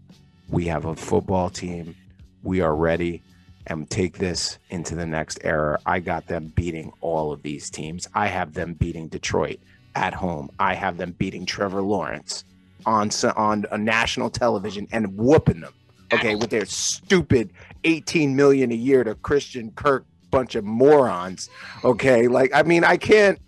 we 0.48 0.64
have 0.64 0.86
a 0.86 0.96
football 0.96 1.50
team, 1.50 1.94
we 2.42 2.62
are 2.62 2.74
ready." 2.74 3.22
And 3.66 3.88
take 3.88 4.18
this 4.18 4.58
into 4.70 4.96
the 4.96 5.06
next 5.06 5.38
era. 5.44 5.78
I 5.86 6.00
got 6.00 6.26
them 6.26 6.52
beating 6.56 6.92
all 7.00 7.32
of 7.32 7.42
these 7.42 7.70
teams. 7.70 8.08
I 8.14 8.26
have 8.26 8.54
them 8.54 8.72
beating 8.74 9.08
Detroit 9.08 9.60
at 9.94 10.14
home. 10.14 10.50
I 10.58 10.74
have 10.74 10.96
them 10.96 11.12
beating 11.18 11.46
Trevor 11.46 11.82
Lawrence 11.82 12.44
on 12.86 13.10
on 13.36 13.66
a 13.70 13.78
national 13.78 14.30
television 14.30 14.88
and 14.92 15.16
whooping 15.16 15.60
them. 15.60 15.74
Okay, 16.12 16.34
with 16.34 16.50
their 16.50 16.64
stupid 16.64 17.50
18 17.84 18.34
million 18.34 18.72
a 18.72 18.74
year 18.74 19.04
to 19.04 19.14
Christian 19.16 19.70
Kirk 19.72 20.04
bunch 20.30 20.54
of 20.54 20.64
morons. 20.64 21.50
Okay, 21.84 22.28
like 22.28 22.50
I 22.54 22.62
mean, 22.62 22.84
I 22.84 22.96
can't 22.96 23.38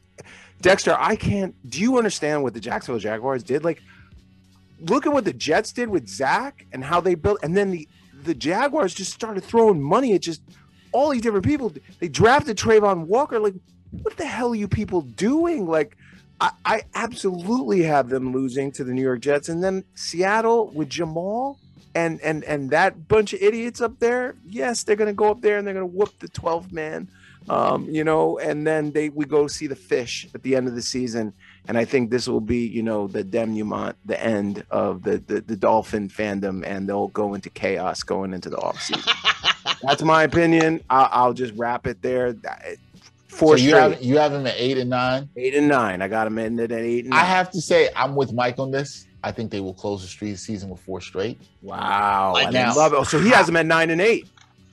Dexter, 0.61 0.97
I 0.99 1.17
can't 1.17 1.55
do 1.69 1.81
you 1.81 1.99
understand 1.99 2.43
what 2.43 2.55
the 2.55 2.61
Jacksonville 2.61 3.01
Jaguars 3.01 3.43
did? 3.43 3.65
Like 3.65 3.83
look 4.81 5.07
at 5.07 5.13
what 5.13 5.25
the 5.25 5.33
Jets 5.33 5.73
did 5.73 5.89
with 5.89 6.09
Zach 6.09 6.67
and 6.73 6.85
how 6.85 7.01
they 7.01 7.15
built 7.15 7.39
and 7.43 7.57
then 7.57 7.71
the 7.71 7.89
the 8.25 8.35
Jaguars 8.35 8.95
just 8.95 9.13
started 9.13 9.45
throwing 9.45 9.83
money 9.83 10.15
at 10.15 10.23
just 10.23 10.43
all 10.93 11.11
these 11.11 11.23
different 11.23 11.45
people. 11.45 11.73
They 12.01 12.09
drafted 12.09 12.57
Travon 12.57 13.07
Walker. 13.07 13.39
Like, 13.41 13.55
what 14.03 14.17
the 14.17 14.27
hell 14.27 14.53
are 14.53 14.55
you 14.55 14.69
people 14.69 15.03
doing? 15.03 15.67
Like, 15.67 15.97
I, 16.41 16.51
I 16.65 16.83
absolutely 16.95 17.83
have 17.83 18.09
them 18.09 18.33
losing 18.33 18.73
to 18.73 18.85
the 18.85 18.93
New 18.93 19.03
York 19.03 19.21
Jets, 19.21 19.49
and 19.49 19.63
then 19.63 19.85
Seattle 19.95 20.69
with 20.69 20.89
Jamal 20.89 21.59
and 21.95 22.21
and 22.21 22.45
and 22.45 22.71
that 22.71 23.09
bunch 23.09 23.33
of 23.33 23.43
idiots 23.43 23.81
up 23.81 23.99
there. 23.99 24.35
Yes, 24.47 24.85
they're 24.85 24.97
gonna 24.97 25.13
go 25.13 25.31
up 25.31 25.41
there 25.41 25.59
and 25.59 25.67
they're 25.67 25.75
gonna 25.75 25.87
whoop 25.87 26.19
the 26.19 26.29
12 26.29 26.73
man. 26.73 27.09
Um, 27.49 27.89
you 27.89 28.05
know, 28.05 28.39
and 28.39 28.67
then 28.67 28.93
they 28.93 29.09
we 29.09 29.25
go 29.25 29.47
see 29.49 29.67
the 29.67 29.77
fish 29.77 30.29
at 30.35 30.43
the 30.43 30.55
end 30.55 30.69
of 30.69 30.75
the 30.75 30.83
season. 30.83 31.33
And 31.67 31.77
I 31.77 31.85
think 31.85 32.11
this 32.11 32.29
will 32.29 32.41
be, 32.41 32.67
you 32.67 32.83
know, 32.83 33.07
the 33.09 33.25
denouement, 33.25 33.95
the 34.05 34.23
end 34.23 34.65
of 34.71 35.03
the 35.03 35.19
the, 35.19 35.41
the 35.41 35.57
dolphin 35.57 36.09
fandom, 36.09 36.65
and 36.65 36.89
they'll 36.89 37.09
go 37.09 37.35
into 37.35 37.51
chaos 37.51 38.03
going 38.03 38.33
into 38.33 38.49
the 38.49 38.57
offseason. 38.57 39.11
That's 39.83 40.03
my 40.03 40.23
opinion. 40.23 40.81
I'll, 40.89 41.09
I'll 41.11 41.33
just 41.33 41.55
wrap 41.55 41.87
it 41.87 42.03
there. 42.03 42.35
Four 43.29 43.57
so 43.57 43.65
you 43.65 43.71
straight, 43.71 43.81
have 43.81 44.03
you 44.03 44.19
have 44.19 44.33
him 44.33 44.47
at 44.47 44.55
eight 44.57 44.79
and 44.79 44.91
nine. 44.91 45.29
eight 45.37 45.55
and 45.55 45.67
nine. 45.67 46.03
I 46.03 46.09
got 46.09 46.25
them 46.25 46.39
in 46.39 46.61
at 46.61 46.71
eight 46.71 47.07
and 47.07 47.15
I 47.15 47.25
have 47.25 47.51
to 47.53 47.61
say 47.61 47.89
I'm 47.97 48.15
with 48.15 48.33
Mike 48.33 48.59
on 48.59 48.71
this. 48.71 49.07
I 49.25 49.33
think 49.33 49.51
they 49.51 49.61
will 49.61 49.75
close 49.75 50.03
the 50.03 50.09
street 50.09 50.37
season 50.39 50.69
with 50.69 50.81
four 50.81 51.01
straight. 51.01 51.41
wow, 51.63 52.33
Like 52.35 52.49
I 52.49 52.51
this. 52.67 52.77
love 52.77 52.93
it. 52.95 53.05
So 53.07 53.19
he 53.21 53.31
has 53.31 53.47
them 53.47 53.57
at 53.57 53.67
nine 53.67 53.91
and 53.91 54.01
eight. 54.01 54.29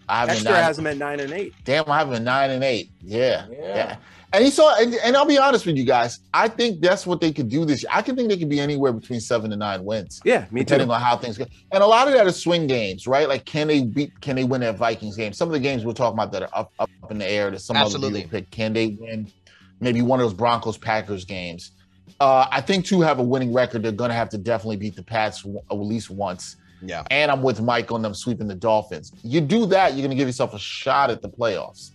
I 0.07 0.21
have 0.21 0.29
him 0.29 0.33
Dexter 0.35 0.51
nine, 0.51 0.63
has 0.63 0.75
them 0.77 0.87
at 0.87 0.97
nine 0.97 1.19
and 1.19 1.31
eight. 1.31 1.53
Damn, 1.65 1.89
I 1.89 1.99
have 1.99 2.07
him 2.07 2.15
at 2.15 2.21
nine 2.23 2.49
and 2.49 2.63
eight. 2.63 2.89
Yeah, 3.03 3.45
Yeah. 3.51 3.57
yeah. 3.75 3.97
And 4.31 4.43
he 4.43 4.51
saw, 4.51 4.75
and, 4.79 4.93
and 5.03 5.17
I'll 5.17 5.25
be 5.25 5.39
honest 5.39 5.65
with 5.65 5.75
you 5.75 5.83
guys. 5.85 6.19
I 6.35 6.47
think 6.49 6.81
that's 6.81 7.07
what 7.07 7.19
they 7.19 7.31
could 7.31 7.49
do 7.49 7.65
this 7.65 7.81
year. 7.81 7.89
I 7.91 8.03
can 8.03 8.15
think 8.15 8.29
they 8.29 8.37
could 8.37 8.49
be 8.49 8.59
anywhere 8.59 8.91
between 8.93 9.19
seven 9.19 9.51
and 9.51 9.59
nine 9.59 9.83
wins. 9.83 10.21
Yeah, 10.23 10.45
me 10.51 10.61
too. 10.61 10.65
depending 10.65 10.91
on 10.91 11.01
how 11.01 11.17
things 11.17 11.35
go. 11.39 11.45
And 11.71 11.81
a 11.83 11.87
lot 11.87 12.07
of 12.07 12.13
that 12.13 12.27
is 12.27 12.35
swing 12.39 12.67
games, 12.67 13.07
right? 13.07 13.27
Like, 13.27 13.45
can 13.45 13.67
they 13.67 13.81
beat? 13.81 14.19
Can 14.21 14.35
they 14.35 14.43
win 14.43 14.61
that 14.61 14.77
Vikings 14.77 15.15
game? 15.15 15.33
Some 15.33 15.49
of 15.49 15.53
the 15.53 15.59
games 15.59 15.83
we're 15.83 15.93
talking 15.93 16.13
about 16.15 16.31
that 16.33 16.43
are 16.43 16.49
up 16.53 16.71
up 16.79 16.89
in 17.09 17.17
the 17.17 17.27
air. 17.27 17.49
That 17.49 17.59
some 17.61 17.75
Absolutely. 17.75 18.07
other 18.09 18.27
people 18.27 18.39
pick. 18.41 18.51
Can 18.51 18.73
they 18.73 18.87
win? 18.99 19.31
Maybe 19.79 20.03
one 20.03 20.19
of 20.19 20.25
those 20.25 20.35
Broncos 20.35 20.77
Packers 20.77 21.25
games. 21.25 21.71
Uh, 22.19 22.47
I 22.51 22.61
think 22.61 22.85
two 22.85 23.01
have 23.01 23.19
a 23.19 23.23
winning 23.23 23.53
record. 23.53 23.83
They're 23.83 23.91
going 23.91 24.09
to 24.09 24.15
have 24.15 24.29
to 24.29 24.37
definitely 24.37 24.77
beat 24.77 24.95
the 24.95 25.03
Pats 25.03 25.43
w- 25.43 25.61
at 25.71 25.73
least 25.75 26.09
once. 26.09 26.57
Yeah. 26.81 27.03
And 27.11 27.31
I'm 27.31 27.41
with 27.41 27.61
Mike 27.61 27.91
on 27.91 28.01
them 28.01 28.13
sweeping 28.13 28.47
the 28.47 28.55
Dolphins. 28.55 29.13
You 29.23 29.41
do 29.41 29.65
that, 29.67 29.93
you're 29.93 30.01
going 30.01 30.11
to 30.11 30.15
give 30.15 30.27
yourself 30.27 30.53
a 30.53 30.59
shot 30.59 31.09
at 31.09 31.21
the 31.21 31.29
playoffs. 31.29 31.91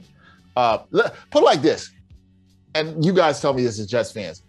Uh, 0.57 0.79
put 0.79 1.12
it 1.35 1.45
like 1.45 1.62
this, 1.62 1.91
and 2.75 3.05
you 3.05 3.12
guys 3.12 3.41
tell 3.41 3.53
me 3.53 3.62
this 3.64 3.79
as 3.79 3.87
Jets 3.87 4.12
fans. 4.12 4.43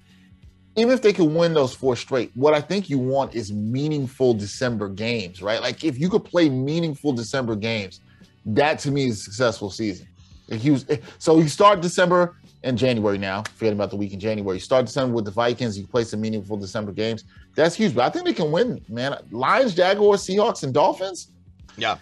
Even 0.78 0.94
if 0.94 1.02
they 1.02 1.14
can 1.14 1.34
win 1.34 1.54
those 1.54 1.74
four 1.74 1.96
straight, 1.96 2.32
what 2.36 2.54
I 2.54 2.62
think 2.62 2.90
you 2.90 3.00
want 3.00 3.34
is 3.34 3.52
meaningful 3.52 4.34
December 4.34 4.90
games, 4.90 5.42
right? 5.42 5.62
Like 5.62 5.84
if 5.84 5.98
you 5.98 6.10
could 6.10 6.26
play 6.26 6.50
meaningful 6.50 7.14
December 7.14 7.56
games, 7.56 8.02
that 8.46 8.78
to 8.80 8.92
me 8.92 9.08
is 9.08 9.20
a 9.20 9.24
successful 9.24 9.72
season. 9.72 10.08
If 10.48 10.64
you 10.64 10.78
so 11.18 11.40
you 11.40 11.48
start 11.48 11.82
December 11.82 12.36
and 12.66 12.78
January 12.78 13.18
now, 13.20 13.44
forgetting 13.44 13.78
about 13.78 13.92
the 13.92 13.96
week 13.96 14.12
in 14.12 14.20
January. 14.20 14.58
You 14.58 14.62
start 14.62 14.88
December 14.88 15.14
with 15.14 15.26
the 15.26 15.32
Vikings, 15.32 15.78
you 15.78 15.86
play 15.86 16.04
some 16.04 16.20
meaningful 16.20 16.58
December 16.58 16.92
games. 16.92 17.24
That's 17.56 17.76
huge. 17.76 17.96
But 17.96 18.06
I 18.06 18.10
think 18.10 18.26
they 18.26 18.34
can 18.34 18.52
win, 18.52 18.84
man. 18.90 19.16
Lions, 19.32 19.76
Jaguars, 19.76 20.26
Seahawks, 20.26 20.64
and 20.64 20.74
Dolphins. 20.74 21.30
Yeah. 21.78 21.98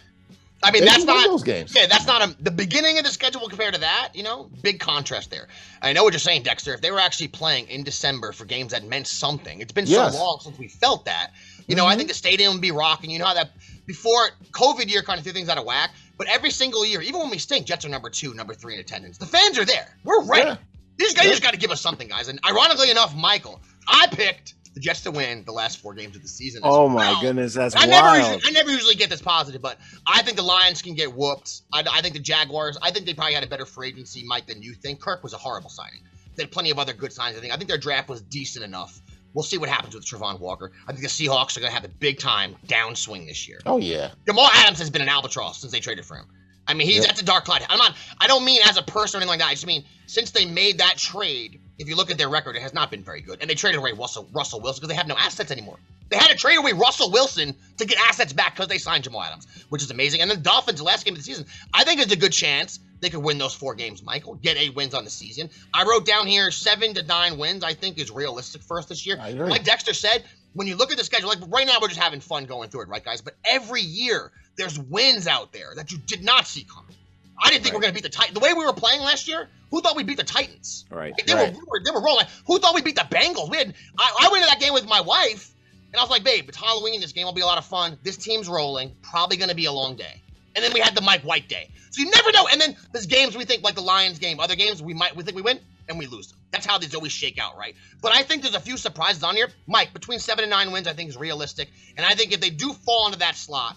I 0.64 0.72
mean, 0.72 0.84
They 0.84 0.88
that's 0.88 1.03
not 1.03 1.28
those 1.28 1.43
games. 1.43 1.76
Yeah, 1.76 1.88
that's 1.88 2.07
not 2.07 2.22
a, 2.24 2.41
the 2.41 2.49
beginning 2.49 2.97
of 2.97 3.03
the 3.03 3.11
schedule 3.11 3.49
compared 3.49 3.74
to 3.74 3.80
that. 3.82 4.11
You 4.14 4.24
know, 4.24 4.49
big 4.61 4.80
contrast 4.80 5.30
there. 5.30 5.49
I 5.82 5.91
know 5.91 6.05
what 6.05 6.14
you're 6.14 6.20
saying, 6.20 6.43
Dexter. 6.43 6.74
If 6.74 6.80
they 6.80 6.91
were 6.91 6.99
actually 6.99 7.28
playing 7.28 7.68
in 7.68 7.84
December 7.84 8.32
for 8.32 8.45
games 8.45 8.72
that 8.72 8.86
meant 8.86 9.07
something, 9.07 9.59
it's 9.59 9.74
been 9.74 9.86
Yes. 9.86 10.14
so 10.14 10.20
long 10.24 10.39
since 10.41 10.57
we 10.57 10.70
felt 10.70 11.03
that. 11.03 11.32
You 11.68 11.76
know, 11.76 11.86
I 11.86 11.89
mm-hmm. 11.89 11.97
think 11.97 12.09
the 12.09 12.16
stadium 12.16 12.53
would 12.53 12.61
be 12.61 12.72
rocking. 12.72 13.09
You 13.09 13.20
know 13.20 13.26
how 13.26 13.34
that 13.34 13.51
before 13.86 14.29
COVID 14.51 14.89
year 14.89 15.01
kind 15.01 15.17
of 15.17 15.23
threw 15.23 15.34
things 15.34 15.49
out 15.49 15.57
of 15.57 15.65
whack. 15.65 15.91
But 16.17 16.27
every 16.27 16.51
single 16.51 16.86
year, 16.86 17.01
even 17.01 17.19
when 17.21 17.29
we 17.29 17.38
stink, 17.38 17.65
Jets 17.65 17.86
are 17.86 17.89
number 17.89 18.09
two, 18.09 18.34
number 18.34 18.53
three 18.53 18.75
in 18.75 18.79
attendance. 18.79 19.17
The 19.17 19.25
fans 19.25 19.57
are 19.57 19.65
there. 19.65 19.97
We're 20.03 20.23
ready. 20.25 20.49
Yeah. 20.49 20.57
You 20.99 21.05
just, 21.05 21.17
got, 21.17 21.25
just 21.25 21.41
got 21.41 21.53
to 21.53 21.59
give 21.59 21.71
us 21.71 21.81
something, 21.81 22.07
guys. 22.07 22.27
And 22.27 22.39
ironically 22.47 22.91
enough, 22.91 23.15
Michael, 23.15 23.61
I 23.88 24.05
picked 24.07 24.53
the 24.75 24.79
Jets 24.79 25.01
to 25.01 25.11
win 25.11 25.43
the 25.43 25.51
last 25.51 25.79
four 25.79 25.93
games 25.95 26.15
of 26.15 26.21
the 26.21 26.27
season. 26.27 26.63
as 26.63 26.69
Oh 26.71 26.88
my 26.88 27.11
well. 27.11 27.21
goodness, 27.21 27.55
that's 27.55 27.75
I 27.75 27.86
never, 27.86 28.15
usually, 28.17 28.41
I 28.45 28.51
never 28.51 28.71
usually 28.71 28.95
get 28.95 29.09
this 29.09 29.21
positive, 29.21 29.61
but 29.61 29.79
I 30.07 30.21
think 30.21 30.38
the 30.38 30.43
Lions 30.43 30.81
can 30.81 30.93
get 30.93 31.13
whooped. 31.13 31.61
I, 31.73 31.84
I 31.91 32.01
think 32.01 32.13
the 32.13 32.19
Jaguars. 32.19 32.77
I 32.81 32.91
think 32.91 33.05
they 33.05 33.13
probably 33.13 33.34
had 33.34 33.43
a 33.43 33.47
better 33.47 33.65
free 33.65 33.89
agency, 33.89 34.23
Mike, 34.25 34.45
than 34.45 34.61
you 34.61 34.73
think. 34.73 34.99
Kirk 34.99 35.23
was 35.23 35.34
a 35.34 35.38
horrible 35.38 35.69
signing. 35.69 36.01
They 36.36 36.43
had 36.43 36.51
plenty 36.51 36.71
of 36.71 36.79
other 36.79 36.93
good 36.93 37.13
signs. 37.13 37.38
I 37.38 37.39
think. 37.39 37.53
I 37.53 37.57
think 37.57 37.69
their 37.69 37.77
draft 37.77 38.09
was 38.09 38.21
decent 38.21 38.65
enough. 38.65 38.99
We'll 39.34 39.43
see 39.43 39.57
what 39.57 39.69
happens 39.69 39.95
with 39.95 40.05
Travon 40.05 40.39
Walker. 40.39 40.71
I 40.88 40.91
think 40.91 41.01
the 41.01 41.07
Seahawks 41.09 41.57
are 41.57 41.59
going 41.59 41.71
to 41.71 41.75
have 41.75 41.86
a 41.86 41.89
big 41.89 42.19
time 42.19 42.55
downswing 42.67 43.27
this 43.27 43.47
year. 43.47 43.59
Oh 43.65 43.77
yeah. 43.77 44.11
Jamal 44.27 44.49
Adams 44.53 44.79
has 44.79 44.89
been 44.89 45.01
an 45.01 45.09
albatross 45.09 45.59
since 45.61 45.71
they 45.71 45.79
traded 45.79 46.05
for 46.05 46.15
him. 46.17 46.25
I 46.67 46.73
mean, 46.75 46.88
he's 46.88 46.99
Yep. 46.99 47.07
that's 47.07 47.21
a 47.21 47.25
dark 47.25 47.43
cloud. 47.45 47.61
I'm 47.67 47.77
not. 47.77 47.95
I 48.19 48.27
don't 48.27 48.45
mean 48.45 48.61
as 48.65 48.77
a 48.77 48.84
person 48.84 49.17
or 49.17 49.21
anything 49.21 49.29
like 49.31 49.39
that. 49.39 49.49
I 49.49 49.53
just 49.53 49.67
mean 49.67 49.84
since 50.05 50.31
they 50.31 50.45
made 50.45 50.77
that 50.77 50.97
trade. 50.97 51.59
If 51.79 51.89
you 51.89 51.95
look 51.95 52.11
at 52.11 52.17
their 52.19 52.29
record, 52.29 52.55
it 52.55 52.61
has 52.61 52.73
not 52.73 52.91
been 52.91 53.03
very 53.03 53.19
good. 53.21 53.41
And 53.41 53.49
they 53.49 53.55
traded 53.55 53.79
away 53.79 53.91
Russell 53.93 54.29
Russell 54.31 54.61
Wilson 54.61 54.79
because 54.81 54.89
they 54.89 54.95
have 54.95 55.07
no 55.07 55.17
assets 55.17 55.51
anymore. 55.51 55.77
They 56.09 56.17
had 56.17 56.27
to 56.29 56.36
trade 56.38 56.57
away 56.57 56.73
Russell 56.73 57.09
Wilson 57.11 57.55
to 57.77 57.86
get 57.86 57.97
assets 58.07 58.31
back 58.31 58.55
because 58.55 58.67
they 58.67 58.77
signed 58.77 59.03
Jamal 59.03 59.23
Adams, 59.23 59.47
which 59.69 59.81
is 59.81 59.89
amazing. 59.89 60.21
And 60.21 60.29
then 60.29 60.38
the 60.38 60.43
Dolphins, 60.43 60.81
last 60.81 61.03
game 61.05 61.15
of 61.15 61.17
the 61.17 61.23
season, 61.23 61.45
I 61.73 61.84
think 61.84 61.99
there's 61.99 62.11
a 62.11 62.15
good 62.15 62.31
chance 62.31 62.79
they 63.04 63.10
could 63.10 63.24
win 63.24 63.38
those 63.38 63.54
four 63.54 63.76
games, 63.76 64.01
Michael. 64.04 64.36
Get 64.36 64.58
eight 64.58 64.76
wins 64.76 64.93
on 64.93 65.04
the 65.04 65.10
season. 65.10 65.49
I 65.74 65.84
wrote 65.84 66.06
down 66.06 66.28
here 66.28 66.49
seven 66.51 66.93
to 66.95 67.04
nine 67.04 67.38
wins, 67.38 67.64
I 67.64 67.74
think 67.74 67.97
is 67.99 68.12
realistic 68.12 68.62
for 68.62 68.78
us 68.80 68.86
this 68.86 69.06
year. 69.06 69.18
Like 69.49 69.64
Dexter 69.64 69.93
said, 69.93 70.24
when 70.54 70.68
you 70.68 70.76
look 70.76 70.91
at 70.91 70.97
the 70.97 71.04
schedule, 71.04 71.30
like 71.30 71.39
right 71.47 71.66
now 71.68 71.78
we're 71.82 71.88
just 71.88 71.99
having 71.99 72.20
fun 72.20 72.45
going 72.45 72.70
through 72.70 72.82
it, 72.82 72.88
right, 72.89 73.04
guys? 73.04 73.22
But 73.22 73.36
every 73.43 73.82
year 73.82 74.32
there's 74.58 74.78
wins 74.80 75.28
out 75.28 75.51
there 75.51 75.74
that 75.76 75.91
you 75.91 75.97
did 75.97 76.24
not 76.24 76.47
see 76.47 76.64
coming. 76.64 76.95
I 77.43 77.49
didn't 77.49 77.64
think 77.64 77.74
we 77.74 77.78
we're 77.78 77.82
going 77.82 77.93
to 77.95 78.01
beat 78.01 78.04
the 78.04 78.16
Titans. 78.16 78.36
The 78.39 78.45
way 78.45 78.54
we 78.54 78.64
were 78.66 78.74
playing 78.74 79.01
last 79.01 79.28
year, 79.28 79.49
who 79.72 79.82
thought 79.82 79.95
we'd 79.95 80.06
beat 80.06 80.18
the 80.18 80.24
Titans? 80.24 80.86
Right. 80.91 81.14
They, 81.26 81.34
Right. 81.34 81.51
were, 81.51 81.60
we 81.60 81.66
were, 81.68 81.82
they 81.84 81.91
were 81.91 82.01
rolling. 82.01 82.28
Who 82.47 82.60
thought 82.60 82.76
we'd 82.76 82.84
beat 82.86 82.95
the 82.95 83.01
Bengals? 83.01 83.49
We 83.49 83.58
had, 83.58 83.74
I, 83.97 84.28
I 84.28 84.30
went 84.32 84.43
to 84.45 84.49
that 84.51 84.60
game 84.60 84.74
with 84.74 84.88
my 84.88 85.01
wife, 85.01 85.51
and 85.91 85.99
I 85.99 86.04
was 86.04 86.12
like, 86.12 86.24
babe, 86.24 86.45
it's 86.47 86.58
Halloween. 86.58 87.01
This 87.01 87.12
game 87.12 87.26
will 87.26 87.34
be 87.34 87.41
a 87.41 87.45
lot 87.45 87.58
of 87.58 87.66
fun. 87.66 87.97
This 88.04 88.18
team's 88.18 88.47
rolling. 88.47 88.91
Probably 89.01 89.38
going 89.38 89.49
to 89.49 89.56
be 89.56 89.66
a 89.66 89.72
long 89.72 89.95
day. 89.95 90.22
And 90.56 90.64
then 90.64 90.72
we 90.74 90.80
had 90.80 90.95
the 90.95 91.01
Mike 91.01 91.22
White 91.22 91.47
day. 91.47 91.70
So 91.91 92.01
you 92.01 92.10
never 92.12 92.32
know. 92.32 92.47
And 92.51 92.60
then 92.60 92.76
there's 92.91 93.06
games 93.06 93.38
we 93.38 93.45
think 93.45 93.64
like 93.64 93.76
the 93.76 93.82
Lions 93.82 94.20
game. 94.20 94.39
Other 94.39 94.56
games 94.56 94.82
we 94.82 94.93
might 94.93 95.16
we 95.16 95.24
think 95.24 95.36
we 95.36 95.41
win 95.41 95.60
and 95.89 95.99
we 95.99 96.08
lose 96.08 96.28
them. 96.28 96.39
That's 96.51 96.66
how 96.66 96.78
these 96.78 96.95
always 96.95 97.12
shake 97.12 97.39
out, 97.39 97.58
right? 97.58 97.76
But 98.01 98.14
I 98.14 98.24
think 98.24 98.41
there's 98.41 98.56
a 98.56 98.60
few 98.60 98.78
surprises 98.78 99.24
on 99.24 99.36
here. 99.36 99.49
Mike, 99.68 99.93
between 99.93 100.20
seven 100.20 100.43
and 100.43 100.49
nine 100.49 100.72
wins, 100.72 100.88
I 100.88 100.93
think 100.93 101.10
is 101.10 101.18
realistic. 101.18 101.70
And 101.97 102.06
I 102.06 102.16
think 102.16 102.32
if 102.32 102.41
they 102.41 102.49
do 102.49 102.74
fall 102.74 103.08
into 103.08 103.20
that 103.20 103.36
slot, 103.36 103.76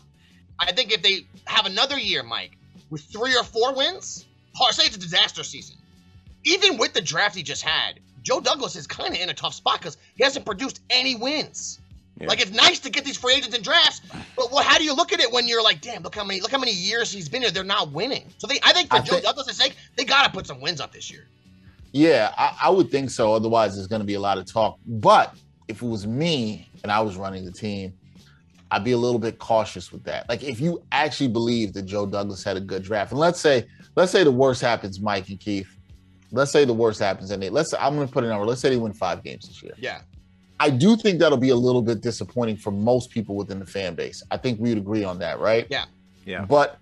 I 0.59 0.73
think 0.73 0.93
if 0.93 1.03
they 1.03 1.27
have 1.47 1.67
another 1.67 1.99
year, 1.99 2.23
Mike, 2.23 2.57
with 2.91 3.03
three 3.03 3.37
or 3.37 3.43
four 3.43 3.75
wins, 3.75 4.25
or 4.61 4.73
say 4.73 4.85
it's 4.85 4.97
a 4.97 5.01
disaster 5.01 5.43
season, 5.43 5.77
even 6.45 6.79
with 6.79 6.93
the 6.95 7.01
draft 7.01 7.35
he 7.35 7.43
just 7.43 7.63
had, 7.63 8.01
Joe 8.23 8.41
Douglas 8.41 8.77
is 8.77 8.87
kind 8.87 9.15
of 9.15 9.21
in 9.21 9.29
a 9.29 9.35
tough 9.35 9.55
spot 9.55 9.81
because 9.81 9.97
he 10.17 10.25
hasn't 10.25 10.47
produced 10.47 10.81
any 10.91 11.15
wins. 11.15 11.79
Yeah. 12.19 12.29
Like 12.29 12.41
it's 12.41 12.53
nice 12.53 12.79
to 12.81 12.91
get 12.91 13.05
these 13.05 13.17
free 13.19 13.35
agents 13.35 13.55
and 13.55 13.63
drafts, 13.63 14.01
but 14.37 14.51
well, 14.51 14.63
how 14.63 14.79
do 14.79 14.85
you 14.85 14.95
look 14.95 15.13
at 15.13 15.21
it 15.21 15.31
when 15.33 15.47
you're 15.47 15.63
like, 15.63 15.81
damn, 15.83 16.03
look 16.03 16.15
how 16.15 16.25
many 16.25 16.41
look 16.41 16.51
how 16.51 16.59
many 16.59 16.73
years 16.73 17.13
he's 17.13 17.29
been 17.29 17.43
here, 17.43 17.51
they're 17.51 17.63
not 17.65 17.93
winning. 17.93 18.33
So 18.39 18.47
they, 18.47 18.59
I 18.63 18.73
think 18.73 18.89
for 18.89 18.97
I 18.97 19.01
Joe 19.01 19.13
think- 19.15 19.25
Douglas' 19.25 19.57
sake, 19.57 19.77
they 19.97 20.05
gotta 20.05 20.33
put 20.33 20.47
some 20.47 20.61
wins 20.61 20.81
up 20.81 20.93
this 20.93 21.11
year. 21.11 21.27
Yeah, 21.93 22.33
I, 22.37 22.57
I 22.65 22.71
would 22.71 22.91
think 22.91 23.11
so. 23.11 23.33
Otherwise, 23.33 23.75
there's 23.77 23.87
going 23.87 24.01
to 24.01 24.07
be 24.07 24.15
a 24.15 24.21
lot 24.21 24.37
of 24.37 24.45
talk. 24.53 24.79
But 24.87 25.35
if 25.67 25.81
it 25.81 25.87
was 25.87 26.07
me 26.07 26.69
and 26.83 26.93
I 26.93 27.01
was 27.01 27.17
running 27.17 27.47
the 27.47 27.53
team, 27.53 27.95
I'd 28.71 28.85
be 28.85 28.93
a 28.93 28.99
little 28.99 29.21
bit 29.21 29.39
cautious 29.39 29.91
with 29.93 30.05
that. 30.05 30.29
Like, 30.29 30.43
if 30.43 30.61
you 30.61 30.83
actually 30.93 31.29
believe 31.29 31.73
that 31.73 31.83
Joe 31.83 32.05
Douglas 32.05 32.45
had 32.45 32.59
a 32.59 32.61
good 32.61 32.83
draft, 32.83 33.13
and 33.13 33.21
let's 33.21 33.41
say, 33.41 33.65
let's 33.95 34.13
say 34.13 34.25
the 34.25 34.33
worst 34.33 34.61
happens, 34.61 35.01
Mike 35.01 35.31
and 35.31 35.41
Keith. 35.41 35.75
Let's 36.33 36.51
say 36.51 36.67
the 36.67 36.75
worst 36.75 37.01
happens, 37.01 37.31
and 37.31 37.43
they 37.43 37.49
let's. 37.49 37.73
I'm 37.73 37.95
going 37.95 38.07
to 38.07 38.13
put 38.13 38.25
a 38.25 38.29
number. 38.29 38.45
Let's 38.45 38.61
say 38.61 38.69
they 38.69 38.77
win 38.77 38.93
five 38.93 39.23
games 39.23 39.47
this 39.49 39.63
year. 39.63 39.73
Yeah. 39.79 40.01
I 40.59 40.71
do 40.71 40.97
think 40.97 41.19
that'll 41.19 41.39
be 41.39 41.51
a 41.51 41.57
little 41.57 41.83
bit 41.83 42.01
disappointing 42.01 42.57
for 42.57 42.71
most 42.71 43.11
people 43.11 43.37
within 43.37 43.59
the 43.59 43.67
fan 43.67 43.95
base. 43.95 44.23
I 44.31 44.37
think 44.37 44.59
we 44.59 44.71
would 44.71 44.79
agree 44.79 45.05
on 45.05 45.19
that, 45.19 45.39
right? 45.39 45.67
Yeah. 45.69 45.85
Yeah. 46.25 46.45
But 46.45 46.79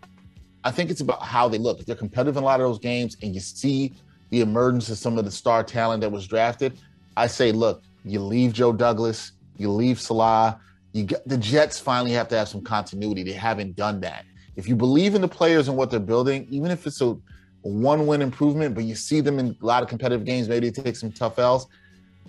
I 0.62 0.70
think 0.70 0.90
it's 0.90 1.00
about 1.00 1.22
how 1.22 1.48
they 1.48 1.58
look. 1.58 1.80
If 1.80 1.86
they're 1.86 1.96
competitive 1.96 2.36
in 2.36 2.42
a 2.42 2.46
lot 2.46 2.60
of 2.60 2.66
those 2.66 2.78
games 2.78 3.16
and 3.22 3.34
you 3.34 3.40
see 3.40 3.92
the 4.30 4.40
emergence 4.40 4.88
of 4.88 4.98
some 4.98 5.18
of 5.18 5.24
the 5.24 5.30
star 5.30 5.62
talent 5.62 6.00
that 6.00 6.10
was 6.10 6.26
drafted, 6.26 6.78
I 7.16 7.26
say, 7.26 7.52
look, 7.52 7.82
you 8.04 8.20
leave 8.20 8.52
Joe 8.52 8.72
Douglas, 8.72 9.32
you 9.56 9.70
leave 9.70 10.00
Saleh, 10.00 10.56
you 10.92 11.04
get 11.04 11.26
the 11.28 11.36
Jets 11.36 11.78
finally 11.78 12.12
have 12.12 12.28
to 12.28 12.36
have 12.36 12.48
some 12.48 12.62
continuity. 12.62 13.22
They 13.22 13.32
haven't 13.32 13.76
done 13.76 14.00
that. 14.00 14.24
If 14.56 14.68
you 14.68 14.76
believe 14.76 15.14
in 15.14 15.20
the 15.20 15.28
players 15.28 15.68
and 15.68 15.76
what 15.76 15.90
they're 15.90 16.00
building, 16.00 16.46
even 16.48 16.70
if 16.70 16.86
it's 16.86 17.00
a, 17.00 17.08
a 17.08 17.18
one-win 17.62 18.22
improvement, 18.22 18.74
but 18.74 18.84
you 18.84 18.94
see 18.94 19.20
them 19.20 19.40
in 19.40 19.56
a 19.60 19.66
lot 19.66 19.82
of 19.82 19.88
competitive 19.88 20.24
games, 20.24 20.48
maybe 20.48 20.70
they 20.70 20.82
take 20.82 20.96
some 20.96 21.10
tough 21.10 21.38
L's. 21.38 21.66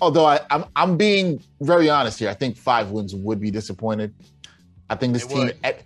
Although 0.01 0.25
I, 0.25 0.39
I'm 0.49 0.65
I'm 0.75 0.97
being 0.97 1.41
very 1.61 1.89
honest 1.89 2.19
here, 2.19 2.29
I 2.29 2.33
think 2.33 2.57
five 2.57 2.91
wins 2.91 3.15
would 3.15 3.39
be 3.39 3.51
disappointed. 3.51 4.13
I 4.89 4.95
think 4.95 5.13
this 5.13 5.23
It 5.23 5.29
team. 5.29 5.51
At, 5.63 5.83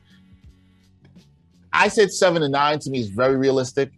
I 1.72 1.88
said 1.88 2.12
seven 2.12 2.42
to 2.42 2.50
nine 2.50 2.80
to 2.80 2.90
me 2.90 3.00
is 3.00 3.10
very 3.10 3.36
realistic. 3.36 3.92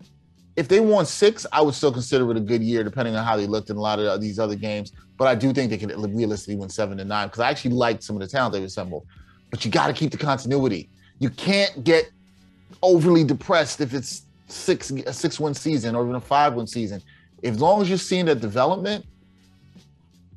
If 0.58 0.68
they 0.68 0.82
won 0.82 1.06
six, 1.06 1.46
I 1.54 1.62
would 1.62 1.74
still 1.74 1.94
consider 1.94 2.30
it 2.30 2.38
a 2.38 2.42
good 2.42 2.62
year, 2.62 2.84
depending 2.84 3.16
on 3.16 3.26
how 3.26 3.38
they 3.38 3.48
looked 3.48 3.70
in 3.70 3.78
a 3.78 3.82
lot 3.82 4.00
of 4.00 4.20
these 4.20 4.38
other 4.38 4.56
games. 4.56 4.92
But 5.18 5.28
I 5.30 5.36
do 5.36 5.54
think 5.54 5.70
they 5.70 5.78
could 5.78 5.92
realistically 6.14 6.58
win 6.58 6.70
seven 6.70 6.98
to 6.98 7.06
nine 7.06 7.28
because 7.28 7.40
I 7.40 7.50
actually 7.50 7.72
liked 7.72 8.04
some 8.04 8.18
of 8.18 8.22
the 8.22 8.28
talent 8.28 8.54
they've 8.54 8.64
assembled. 8.64 9.06
But 9.50 9.64
you 9.64 9.72
got 9.72 9.88
to 9.88 9.94
keep 9.94 10.12
the 10.12 10.18
continuity. 10.18 10.90
You 11.20 11.30
can't 11.30 11.84
get 11.84 12.12
overly 12.82 13.24
depressed 13.24 13.80
if 13.80 13.94
it's 13.94 14.26
six 14.48 14.92
a 14.92 15.14
six 15.14 15.40
win 15.40 15.54
season 15.54 15.96
or 15.96 16.04
even 16.04 16.16
a 16.16 16.22
five 16.22 16.54
win 16.56 16.68
season. 16.68 17.02
As 17.44 17.60
long 17.62 17.82
as 17.82 17.88
you're 17.88 17.98
seeing 17.98 18.26
that 18.26 18.42
development, 18.42 19.06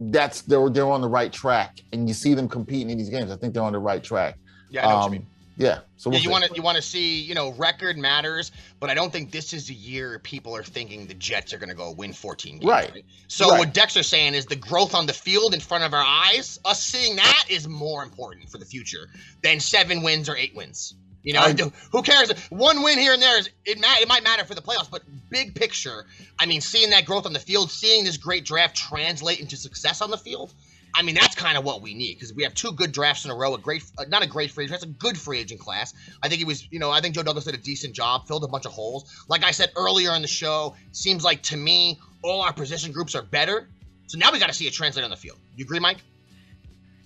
that's 0.00 0.42
they're 0.42 0.68
they're 0.70 0.90
on 0.90 1.00
the 1.00 1.08
right 1.08 1.32
track, 1.32 1.78
and 1.92 2.08
you 2.08 2.14
see 2.14 2.34
them 2.34 2.48
competing 2.48 2.90
in 2.90 2.98
these 2.98 3.10
games. 3.10 3.30
I 3.30 3.36
think 3.36 3.54
they're 3.54 3.62
on 3.62 3.72
the 3.72 3.78
right 3.78 4.02
track. 4.02 4.36
Yeah, 4.70 4.86
I 4.86 4.90
know 4.90 4.94
what 4.96 5.00
you 5.00 5.06
Um, 5.06 5.12
mean. 5.12 5.26
Yeah. 5.56 5.78
So 5.96 6.10
we'll 6.10 6.18
you 6.18 6.30
want 6.30 6.44
to 6.44 6.54
you 6.54 6.62
want 6.62 6.76
to 6.76 6.82
see 6.82 7.20
you 7.22 7.34
know 7.34 7.52
record 7.52 7.96
matters, 7.96 8.50
but 8.80 8.90
I 8.90 8.94
don't 8.94 9.12
think 9.12 9.30
this 9.30 9.52
is 9.52 9.68
the 9.68 9.74
year 9.74 10.18
people 10.18 10.56
are 10.56 10.64
thinking 10.64 11.06
the 11.06 11.14
Jets 11.14 11.52
are 11.52 11.58
going 11.58 11.68
to 11.68 11.76
go 11.76 11.92
win 11.92 12.12
14 12.12 12.58
games. 12.58 12.68
Right. 12.68 13.04
So 13.28 13.50
Right. 13.50 13.60
what 13.60 13.72
Dexter's 13.72 14.08
saying 14.08 14.34
is 14.34 14.46
the 14.46 14.56
growth 14.56 14.96
on 14.96 15.06
the 15.06 15.12
field 15.12 15.54
in 15.54 15.60
front 15.60 15.84
of 15.84 15.94
our 15.94 16.02
eyes, 16.04 16.58
us 16.64 16.82
seeing 16.82 17.14
that 17.16 17.44
is 17.48 17.68
more 17.68 18.02
important 18.02 18.48
for 18.50 18.58
the 18.58 18.64
future 18.64 19.08
than 19.42 19.60
seven 19.60 20.02
wins 20.02 20.28
or 20.28 20.36
eight 20.36 20.56
wins. 20.56 20.94
You 21.24 21.32
know, 21.32 21.40
I- 21.40 21.72
who 21.90 22.02
cares? 22.02 22.30
One 22.50 22.82
win 22.82 22.98
here 22.98 23.14
and 23.14 23.20
there 23.22 23.38
is 23.38 23.48
it. 23.64 23.80
Ma- 23.80 23.96
it 24.00 24.06
might 24.06 24.22
matter 24.22 24.44
for 24.44 24.54
the 24.54 24.60
playoffs, 24.62 24.90
but 24.90 25.02
big 25.30 25.54
picture, 25.54 26.04
I 26.38 26.46
mean, 26.46 26.60
seeing 26.60 26.90
that 26.90 27.06
growth 27.06 27.24
on 27.26 27.32
the 27.32 27.40
field, 27.40 27.70
seeing 27.70 28.04
this 28.04 28.18
great 28.18 28.44
draft 28.44 28.76
translate 28.76 29.40
into 29.40 29.56
success 29.56 30.02
on 30.02 30.10
the 30.10 30.18
field. 30.18 30.52
I 30.96 31.02
mean, 31.02 31.16
that's 31.16 31.34
kind 31.34 31.58
of 31.58 31.64
what 31.64 31.82
we 31.82 31.92
need 31.94 32.14
because 32.14 32.32
we 32.32 32.44
have 32.44 32.54
two 32.54 32.70
good 32.70 32.92
drafts 32.92 33.24
in 33.24 33.30
a 33.32 33.34
row. 33.34 33.54
A 33.54 33.58
great, 33.58 33.82
uh, 33.98 34.04
not 34.08 34.22
a 34.22 34.28
great 34.28 34.52
free 34.52 34.64
agent, 34.64 34.80
that's 34.80 34.84
a 34.84 34.94
good 34.94 35.18
free 35.18 35.40
agent 35.40 35.60
class. 35.60 35.92
I 36.22 36.28
think 36.28 36.38
he 36.38 36.44
was, 36.44 36.70
you 36.70 36.78
know, 36.78 36.90
I 36.90 37.00
think 37.00 37.16
Joe 37.16 37.24
Douglas 37.24 37.46
did 37.46 37.54
a 37.54 37.58
decent 37.58 37.94
job, 37.94 38.28
filled 38.28 38.44
a 38.44 38.48
bunch 38.48 38.64
of 38.64 38.72
holes. 38.72 39.10
Like 39.26 39.42
I 39.42 39.50
said 39.50 39.72
earlier 39.76 40.14
in 40.14 40.22
the 40.22 40.28
show, 40.28 40.76
seems 40.92 41.24
like 41.24 41.42
to 41.44 41.56
me 41.56 41.98
all 42.22 42.42
our 42.42 42.52
position 42.52 42.92
groups 42.92 43.14
are 43.16 43.22
better. 43.22 43.66
So 44.06 44.18
now 44.18 44.30
we 44.30 44.38
got 44.38 44.48
to 44.48 44.52
see 44.52 44.66
it 44.66 44.72
translate 44.72 45.04
on 45.04 45.10
the 45.10 45.16
field. 45.16 45.38
You 45.56 45.64
agree, 45.64 45.80
Mike? 45.80 45.98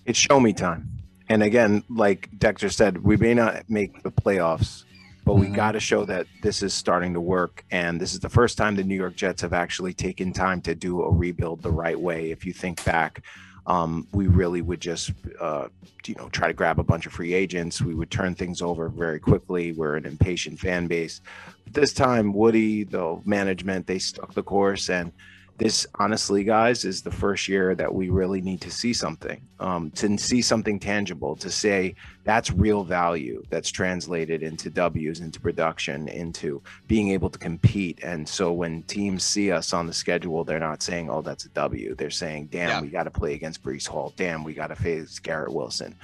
It's 0.04 0.18
show 0.18 0.38
me 0.38 0.52
time. 0.52 0.97
And 1.29 1.43
again, 1.43 1.83
like 1.89 2.31
Dexter 2.39 2.70
said, 2.70 3.03
we 3.05 3.16
may 3.16 3.35
not 3.35 3.68
make 3.68 4.03
the 4.03 4.11
playoffs, 4.11 4.85
but 5.24 5.35
we 5.35 5.47
Mhm. 5.49 5.55
got 5.55 5.72
to 5.72 5.81
show 5.81 6.05
that 6.07 6.26
this 6.43 6.62
is 6.62 6.72
starting 6.72 7.12
to 7.14 7.20
work. 7.20 7.64
And 7.70 8.01
this 8.01 8.14
is 8.14 8.20
the 8.20 8.31
first 8.31 8.57
time 8.57 8.76
the 8.76 8.85
New 8.85 8.97
York 8.97 9.14
Jets 9.14 9.43
have 9.43 9.53
actually 9.53 9.93
taken 9.93 10.33
time 10.33 10.62
to 10.62 10.74
do 10.74 11.03
a 11.03 11.11
rebuild 11.11 11.62
the 11.62 11.70
right 11.70 12.01
way. 12.01 12.31
If 12.31 12.47
you 12.47 12.55
think 12.55 12.83
back, 12.85 13.22
um, 13.66 14.07
we 14.12 14.26
really 14.26 14.62
would 14.62 14.81
just, 14.81 15.12
uh, 15.39 15.68
you 16.07 16.14
know, 16.14 16.31
try 16.31 16.49
to 16.49 16.55
grab 16.55 16.79
a 16.79 16.83
bunch 16.83 17.05
of 17.05 17.12
free 17.12 17.35
agents. 17.35 17.83
We 17.83 17.95
would 17.95 18.11
turn 18.11 18.35
things 18.35 18.62
over 18.62 18.89
very 18.89 19.20
quickly. 19.20 19.72
We're 19.72 19.97
an 19.97 20.07
impatient 20.07 20.59
fan 20.59 20.87
base. 20.87 21.20
But 21.64 21.74
this 21.74 21.93
time, 21.93 22.33
Woody, 22.33 22.85
the 22.85 23.20
management, 23.26 23.87
they 23.87 23.99
stuck 23.99 24.33
the 24.33 24.43
course 24.43 24.89
and 24.89 25.12
this 25.59 25.86
honestly 25.98 26.44
guys 26.44 26.84
is 26.84 27.02
the 27.02 27.11
first 27.11 27.48
year 27.48 27.74
that 27.74 27.92
we 27.92 28.09
really 28.09 28.40
need 28.40 28.61
to 28.61 28.70
see 28.70 28.92
something 28.92 29.40
um, 29.61 29.90
to 29.90 30.16
see 30.16 30.40
something 30.40 30.78
tangible 30.78 31.34
to 31.36 31.50
say 31.50 31.94
that's 32.24 32.50
real 32.52 32.84
value 32.84 33.42
that's 33.50 33.70
translated 33.70 34.42
into 34.42 34.70
w's 34.70 35.20
into 35.20 35.40
production 35.40 36.09
into 36.09 36.62
being 36.86 37.11
able 37.11 37.28
to 37.28 37.38
compete 37.38 37.98
and 38.02 38.28
so 38.28 38.52
when 38.52 38.82
teams 38.84 39.24
see 39.24 39.50
us 39.50 39.72
on 39.72 39.86
the 39.86 39.92
schedule 39.92 40.44
they're 40.44 40.61
not 40.61 40.82
saying 40.82 41.11
oh 41.11 41.22
that's 41.22 41.44
a 41.44 41.48
w 41.50 41.94
they're 41.96 42.09
saying 42.11 42.46
damn 42.50 42.68
Yeah. 42.68 42.80
we 42.80 42.88
got 42.88 43.04
to 43.04 43.11
play 43.11 43.34
against 43.34 43.62
Breece 43.62 43.86
Hall 43.86 44.12
damn 44.16 44.44
we 44.44 44.54
got 44.54 44.68
to 44.68 44.76
face 44.76 45.18
garrett 45.18 45.52
wilson 45.52 45.94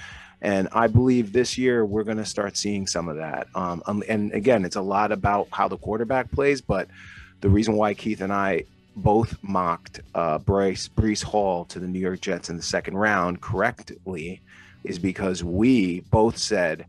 and 0.41 0.67
I 0.73 0.87
believe 0.87 1.31
this 1.31 1.57
year 1.57 1.85
we're 1.85 2.03
going 2.03 2.17
to 2.17 2.25
start 2.25 2.57
seeing 2.57 2.85
some 2.85 3.07
of 3.07 3.15
that. 3.15 3.47
Um, 3.55 3.81
um, 3.87 4.03
and 4.07 4.31
again, 4.33 4.63
it's 4.65 4.75
a 4.75 4.81
lot 4.81 5.11
about 5.11 5.47
how 5.51 5.67
the 5.69 5.77
quarterback 5.77 6.29
plays, 6.31 6.61
but 6.61 6.87
the 7.41 7.49
reason 7.49 7.75
why 7.75 7.93
Keith 7.95 8.21
and 8.21 8.33
I 8.33 8.65
both 8.95 9.37
mocked 9.41 9.99
uh, 10.13 10.37
Bryce 10.39 10.87
Breece 10.87 11.23
Hall 11.23 11.65
to 11.65 11.79
the 11.79 11.87
New 11.87 11.99
York 11.99 12.21
Jets 12.21 12.49
in 12.49 12.57
the 12.57 12.63
second 12.63 12.97
round 12.97 13.41
correctly 13.41 14.41
is 14.83 14.99
because 14.99 15.43
we 15.43 16.01
both 16.11 16.37
said 16.37 16.85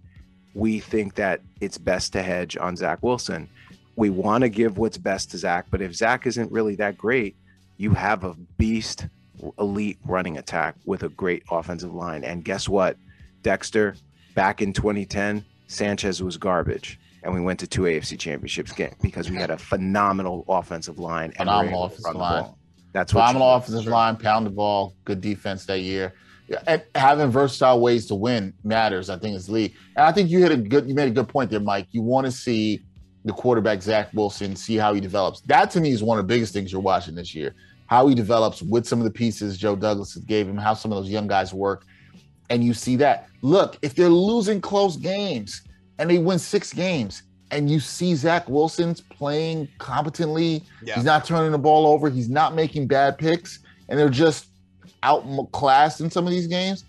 we 0.55 0.81
think 0.81 1.15
that 1.17 1.41
it's 1.61 1.79
best 1.79 2.13
to 2.13 2.23
hedge 2.23 2.57
on 2.57 2.77
Zach 2.77 3.03
Wilson. 3.03 3.49
We 3.97 4.11
want 4.11 4.43
to 4.43 4.49
give 4.49 4.79
what's 4.79 4.99
best 4.99 5.31
to 5.33 5.39
Zach, 5.39 5.67
but 5.71 5.83
if 5.83 5.95
Zach 5.95 6.27
isn't 6.27 6.53
really 6.53 6.77
that 6.77 6.97
great, 6.97 7.37
you 7.77 7.93
have 7.93 8.25
a 8.25 8.35
beast, 8.57 9.07
elite 9.59 9.99
running 10.05 10.39
attack 10.39 10.77
with 10.85 11.03
a 11.03 11.09
great 11.11 11.43
offensive 11.51 11.93
line. 11.93 12.25
And 12.25 12.45
guess 12.45 12.69
what, 12.69 12.97
Dexter? 13.43 13.97
Back 14.35 14.61
in 14.61 14.75
2010, 14.75 15.45
Sanchez 15.67 16.23
was 16.23 16.37
garbage 16.37 16.99
and 17.27 17.35
we 17.35 17.41
went 17.41 17.59
to 17.59 17.67
two 17.67 17.83
AFC 17.83 18.17
championships 18.17 18.71
game 18.71 18.95
because 19.03 19.29
we 19.29 19.37
had 19.37 19.51
a 19.51 19.59
phenomenal 19.59 20.45
offensive 20.49 21.01
line 21.01 21.33
and 21.39 21.49
we 21.49 21.55
were 21.55 21.59
Phenomenal 21.59 21.85
offensive 21.85 22.15
line. 22.15 22.51
That's 22.93 23.13
what 23.13 23.23
Phenomenal 23.23 23.55
offensive 23.55 23.87
line, 23.87 24.17
pound 24.17 24.47
the 24.47 24.51
ball, 24.51 24.95
good 25.05 25.21
defense 25.21 25.67
that 25.67 25.81
year. 25.81 26.15
And 26.69 26.85
having 26.95 27.31
versatile 27.31 27.81
ways 27.81 28.07
to 28.07 28.15
win 28.15 28.55
matters. 28.63 29.11
I 29.11 29.19
think 29.19 29.35
is 29.35 29.49
league, 29.49 29.75
and 29.97 30.07
I 30.07 30.13
think 30.13 30.31
you 30.31 30.39
hit 30.39 30.53
a 30.53 30.57
good. 30.57 30.89
You 30.89 30.95
made 30.95 31.09
a 31.09 31.11
good 31.11 31.29
point 31.29 31.51
there, 31.51 31.59
Mike. 31.59 31.89
You 31.91 32.03
want 32.03 32.25
to 32.27 32.31
see 32.31 32.85
the 33.25 33.33
quarterback 33.33 33.83
Zach 33.83 34.11
Wilson, 34.15 34.55
see 34.55 34.77
how 34.77 34.95
he 34.95 35.01
develops. 35.01 35.41
That 35.41 35.73
to 35.73 35.81
me 35.81 35.91
is 35.91 36.05
one 36.05 36.21
of 36.21 36.29
the 36.29 36.33
biggest 36.33 36.53
things 36.53 36.71
you're 36.71 36.81
watching 36.81 37.17
this 37.17 37.35
year. 37.35 37.57
How 37.89 38.07
he 38.07 38.15
develops 38.15 38.63
with 38.63 38.87
some 38.87 39.01
of 39.01 39.05
the 39.05 39.11
pieces 39.11 39.59
Joe 39.59 39.75
Douglas 39.75 40.15
gave 40.19 40.49
him, 40.49 40.57
how 40.57 40.75
some 40.75 40.93
of 40.93 41.03
those 41.03 41.11
young 41.11 41.27
guys 41.27 41.53
work. 41.53 41.85
And 42.49 42.63
you 42.63 42.73
see 42.73 42.95
that. 42.97 43.27
Look, 43.43 43.77
if 43.83 43.97
they're 43.97 44.09
losing 44.09 44.61
close 44.61 44.97
games 44.97 45.63
and 45.99 46.11
they 46.11 46.19
win 46.19 46.39
six 46.39 46.73
games, 46.73 47.23
and 47.51 47.71
you 47.71 47.81
see 47.81 48.15
Zach 48.15 48.49
Wilson's 48.49 49.01
playing 49.01 49.69
competently, 49.79 50.63
Yeah. 50.83 50.95
he's 50.97 51.05
not 51.05 51.25
turning 51.25 51.53
the 51.53 51.59
ball 51.59 51.87
over, 51.87 52.11
he's 52.11 52.29
not 52.29 52.55
making 52.55 52.87
bad 52.87 53.19
picks, 53.19 53.61
and 53.89 53.99
they're 53.99 54.09
just 54.09 54.47
outclassed 55.03 56.01
in 56.01 56.11
some 56.11 56.27
of 56.27 56.33
these 56.33 56.47
games. 56.47 56.85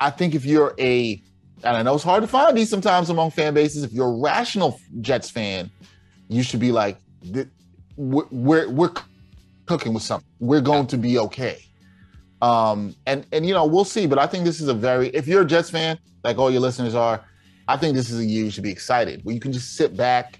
I 0.00 0.10
think 0.10 0.34
if 0.34 0.44
you're 0.44 0.74
a, 0.78 1.20
and 1.64 1.76
I 1.76 1.82
know 1.82 1.94
it's 1.94 2.04
hard 2.04 2.22
to 2.22 2.28
find 2.28 2.56
these 2.56 2.68
sometimes 2.68 3.08
among 3.10 3.30
fan 3.30 3.54
bases, 3.54 3.82
if 3.82 3.92
you're 3.92 4.08
a 4.08 4.18
rational 4.20 4.78
Jets 5.00 5.30
fan, 5.30 5.70
you 6.28 6.42
should 6.42 6.60
be 6.60 6.72
like, 6.72 6.98
we're 7.96 8.26
we're, 8.30 8.68
we're 8.68 8.92
cooking 9.64 9.94
with 9.94 10.02
something. 10.02 10.28
We're 10.38 10.60
going 10.60 10.86
to 10.88 10.98
be 10.98 11.18
okay. 11.18 11.62
Um, 12.42 12.94
and 13.06 13.26
and 13.32 13.46
you 13.46 13.54
know 13.54 13.64
we'll 13.64 13.84
see, 13.86 14.06
but 14.06 14.18
I 14.18 14.26
think 14.26 14.44
this 14.44 14.60
is 14.60 14.68
a 14.68 14.74
very. 14.74 15.08
If 15.08 15.26
you're 15.26 15.42
a 15.42 15.46
Jets 15.46 15.70
fan, 15.70 15.98
like 16.22 16.36
all 16.36 16.50
your 16.50 16.60
listeners 16.60 16.94
are, 16.94 17.24
I 17.68 17.76
think 17.76 17.94
this 17.96 18.10
is 18.10 18.20
a 18.20 18.24
year 18.24 18.44
you 18.44 18.50
should 18.50 18.62
be 18.62 18.70
excited, 18.70 19.24
where 19.24 19.34
you 19.34 19.40
can 19.40 19.52
just 19.52 19.74
sit 19.76 19.96
back, 19.96 20.38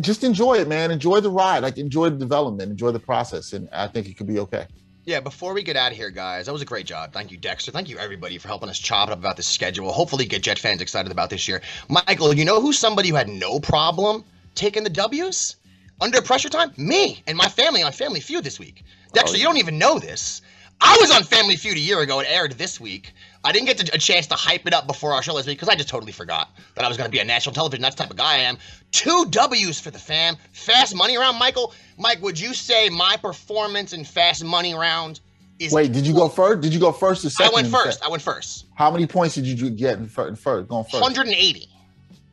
just 0.00 0.24
enjoy 0.24 0.54
it, 0.54 0.68
man. 0.68 0.90
Enjoy 0.90 1.20
the 1.20 1.30
ride, 1.30 1.62
like 1.62 1.78
enjoy 1.78 2.10
the 2.10 2.16
development, 2.16 2.70
enjoy 2.70 2.90
the 2.90 2.98
process, 3.00 3.52
and 3.52 3.68
I 3.72 3.86
think 3.86 4.08
it 4.08 4.16
could 4.16 4.26
be 4.26 4.40
okay. 4.40 4.66
Yeah, 5.04 5.20
before 5.20 5.54
we 5.54 5.62
get 5.62 5.76
out 5.76 5.92
of 5.92 5.96
here, 5.96 6.10
guys, 6.10 6.46
that 6.46 6.52
was 6.52 6.62
a 6.62 6.66
great 6.66 6.86
job. 6.86 7.12
Thank 7.12 7.30
you, 7.30 7.38
Dexter. 7.38 7.72
Thank 7.72 7.88
you, 7.88 7.98
everybody, 7.98 8.38
for 8.38 8.48
helping 8.48 8.68
us 8.68 8.78
chop 8.78 9.08
it 9.08 9.12
up 9.12 9.18
about 9.18 9.36
the 9.36 9.42
schedule. 9.42 9.90
Hopefully, 9.92 10.26
get 10.26 10.42
Jet 10.42 10.58
fans 10.58 10.82
excited 10.82 11.10
about 11.10 11.30
this 11.30 11.48
year. 11.48 11.62
Michael, 11.88 12.34
you 12.34 12.44
know 12.44 12.60
who's 12.60 12.78
somebody 12.78 13.08
who 13.08 13.14
had 13.14 13.28
no 13.28 13.60
problem 13.60 14.24
taking 14.54 14.84
the 14.84 14.90
W's 14.90 15.56
under 16.00 16.20
pressure 16.20 16.48
time? 16.48 16.72
Me 16.76 17.22
and 17.26 17.36
my 17.36 17.48
family 17.48 17.82
on 17.82 17.92
Family 17.92 18.20
Feud 18.20 18.44
this 18.44 18.58
week. 18.58 18.84
Oh, 18.84 19.10
Dexter, 19.14 19.38
you 19.38 19.44
don't 19.44 19.56
even 19.56 19.78
know 19.78 19.98
this. 19.98 20.42
I 20.80 20.96
was 21.00 21.10
on 21.10 21.22
Family 21.24 21.56
Feud 21.56 21.76
a 21.76 21.80
year 21.80 22.00
ago. 22.00 22.20
It 22.20 22.26
aired 22.28 22.52
this 22.52 22.80
week. 22.80 23.12
I 23.42 23.52
didn't 23.52 23.66
get 23.66 23.78
to, 23.78 23.94
a 23.94 23.98
chance 23.98 24.26
to 24.28 24.34
hype 24.34 24.66
it 24.66 24.74
up 24.74 24.86
before 24.86 25.12
our 25.12 25.22
show 25.22 25.34
this 25.36 25.46
week 25.46 25.58
because 25.58 25.68
I 25.70 25.74
just 25.74 25.88
totally 25.88 26.12
forgot 26.12 26.50
that 26.74 26.84
I 26.84 26.88
was 26.88 26.96
going 26.96 27.06
to 27.08 27.10
be 27.10 27.20
on 27.20 27.26
national 27.26 27.54
television. 27.54 27.82
That's 27.82 27.94
the 27.94 28.02
type 28.02 28.10
of 28.10 28.16
guy 28.18 28.34
I 28.34 28.38
am. 28.38 28.58
Two 28.92 29.26
W's 29.30 29.80
for 29.80 29.90
the 29.90 29.98
fam. 29.98 30.36
Fast 30.52 30.94
money 30.94 31.16
round, 31.16 31.38
Michael. 31.38 31.72
Mike, 31.98 32.20
would 32.20 32.38
you 32.38 32.52
say 32.52 32.90
my 32.90 33.16
performance 33.16 33.92
in 33.94 34.04
fast 34.04 34.44
money 34.44 34.74
round 34.74 35.20
is 35.58 35.72
Wait, 35.72 35.92
did 35.92 36.06
you 36.06 36.12
go 36.14 36.28
first? 36.28 36.60
Did 36.60 36.74
you 36.74 36.80
go 36.80 36.92
first 36.92 37.24
or 37.24 37.30
second? 37.30 37.52
I 37.52 37.54
went 37.54 37.68
first. 37.68 38.04
I 38.04 38.08
went 38.10 38.22
first. 38.22 38.66
How 38.74 38.90
many 38.90 39.06
points 39.06 39.34
did 39.36 39.46
you 39.46 39.70
get 39.70 39.98
in 39.98 40.06
fir- 40.06 40.28
in 40.28 40.36
first? 40.36 40.68
Going 40.68 40.84
first. 40.84 41.02
180. 41.02 41.66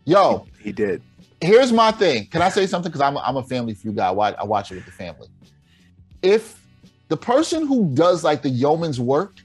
Yo, 0.06 0.46
he 0.62 0.72
did. 0.72 1.02
Here's 1.40 1.72
my 1.72 1.92
thing. 1.92 2.26
Can 2.28 2.42
I 2.42 2.50
say 2.50 2.66
something? 2.68 2.90
Because 2.90 3.02
I'm, 3.02 3.16
a- 3.16 3.20
I'm 3.22 3.38
a 3.38 3.44
family 3.44 3.74
feud 3.74 3.96
guy. 3.96 4.10
I 4.12 4.32
I 4.32 4.44
watch 4.44 4.72
it 4.72 4.76
with 4.76 4.86
the 4.86 4.92
family. 4.92 5.28
If 6.22 6.62
the 7.10 7.18
person 7.18 7.66
who 7.68 7.94
does 7.94 8.24
like 8.24 8.42
the 8.42 8.50
yeoman's 8.50 9.00
work 9.00 9.36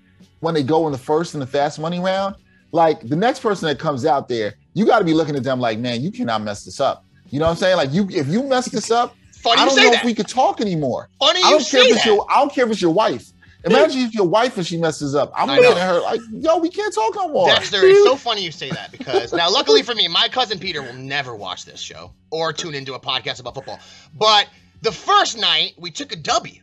when 0.42 0.54
they 0.54 0.62
go 0.62 0.86
in 0.86 0.92
the 0.92 0.98
first 0.98 1.34
and 1.34 1.42
the 1.42 1.46
fast 1.46 1.78
money 1.78 2.00
round, 2.00 2.34
like 2.72 3.00
the 3.08 3.16
next 3.16 3.40
person 3.40 3.68
that 3.68 3.78
comes 3.78 4.04
out 4.04 4.28
there, 4.28 4.54
you 4.74 4.84
got 4.84 4.98
to 4.98 5.04
be 5.04 5.14
looking 5.14 5.36
at 5.36 5.44
them 5.44 5.60
like, 5.60 5.78
man, 5.78 6.02
you 6.02 6.10
cannot 6.10 6.42
mess 6.42 6.64
this 6.64 6.80
up. 6.80 7.04
You 7.30 7.38
know 7.38 7.46
what 7.46 7.52
I'm 7.52 7.56
saying? 7.56 7.76
Like 7.76 7.92
you, 7.92 8.08
if 8.10 8.26
you 8.28 8.42
mess 8.42 8.68
this 8.68 8.90
up, 8.90 9.14
Funny 9.32 9.60
I 9.60 9.64
don't 9.64 9.76
know 9.76 9.90
that. 9.90 10.00
if 10.00 10.04
we 10.04 10.14
could 10.14 10.28
talk 10.28 10.60
anymore. 10.60 11.08
Funny 11.20 11.40
I 11.42 11.48
you 11.48 11.50
don't 11.58 11.58
care 11.60 11.82
say 11.82 11.88
if 11.88 11.96
it's 11.96 12.04
that. 12.04 12.10
your, 12.14 12.26
I 12.30 12.36
don't 12.40 12.52
care 12.52 12.64
if 12.64 12.70
it's 12.72 12.82
your 12.82 12.92
wife. 12.92 13.32
Imagine 13.64 14.00
if 14.00 14.14
your 14.14 14.26
wife 14.26 14.56
and 14.56 14.66
she 14.66 14.76
messes 14.76 15.14
up. 15.14 15.32
I'm 15.36 15.48
I 15.48 15.56
looking 15.56 15.70
know. 15.70 15.78
at 15.78 15.86
her 15.88 16.00
like, 16.00 16.20
yo, 16.32 16.58
we 16.58 16.68
can't 16.68 16.92
talk 16.92 17.14
no 17.14 17.28
more. 17.28 17.46
Dexter, 17.46 17.78
it's 17.84 18.04
so 18.04 18.16
funny 18.16 18.42
you 18.42 18.50
say 18.50 18.70
that 18.70 18.90
because 18.90 19.32
now, 19.32 19.48
luckily 19.48 19.82
for 19.82 19.94
me, 19.94 20.08
my 20.08 20.28
cousin 20.28 20.58
Peter 20.58 20.82
will 20.82 20.94
never 20.94 21.36
watch 21.36 21.64
this 21.64 21.80
show 21.80 22.12
or 22.30 22.52
tune 22.52 22.74
into 22.74 22.94
a 22.94 23.00
podcast 23.00 23.38
about 23.38 23.54
football. 23.54 23.78
But 24.18 24.48
the 24.80 24.90
first 24.90 25.38
night, 25.38 25.74
we 25.78 25.92
took 25.92 26.12
a 26.12 26.16
W. 26.16 26.60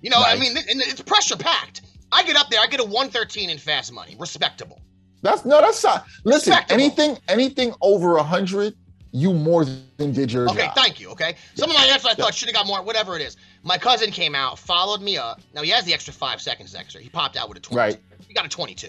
You 0.00 0.10
know, 0.10 0.22
I 0.24 0.36
mean, 0.36 0.56
and 0.56 0.80
it's 0.80 1.00
pressure 1.00 1.36
packed. 1.36 1.82
I 2.16 2.22
get 2.22 2.36
up 2.36 2.48
there, 2.48 2.60
I 2.60 2.66
get 2.66 2.80
a 2.80 2.84
113 2.84 3.50
in 3.50 3.58
fast 3.58 3.92
money, 3.92 4.16
respectable. 4.18 4.80
That's 5.20 5.44
no, 5.44 5.60
that's 5.60 5.84
not. 5.84 6.06
Listen, 6.24 6.54
anything, 6.70 7.18
anything 7.28 7.74
over 7.82 8.16
a 8.16 8.22
hundred, 8.22 8.74
you 9.12 9.34
more 9.34 9.66
than 9.98 10.12
did 10.12 10.32
your 10.32 10.48
Okay, 10.48 10.66
job. 10.66 10.74
thank 10.74 10.98
you. 10.98 11.10
Okay, 11.10 11.36
some 11.54 11.68
of 11.68 11.76
my 11.76 11.84
answers 11.84 12.06
I 12.10 12.14
thought 12.14 12.34
should 12.34 12.48
have 12.48 12.54
got 12.54 12.66
more, 12.66 12.82
whatever 12.82 13.16
it 13.16 13.22
is. 13.22 13.36
My 13.62 13.76
cousin 13.76 14.10
came 14.10 14.34
out, 14.34 14.58
followed 14.58 15.02
me 15.02 15.18
up. 15.18 15.42
Now 15.54 15.60
he 15.60 15.70
has 15.70 15.84
the 15.84 15.92
extra 15.92 16.14
five 16.14 16.40
seconds 16.40 16.74
extra. 16.74 17.02
He 17.02 17.10
popped 17.10 17.36
out 17.36 17.48
with 17.50 17.58
a 17.58 17.60
22. 17.60 17.76
Right. 17.78 17.98
He 18.26 18.32
got 18.32 18.46
a 18.46 18.48
22. 18.48 18.88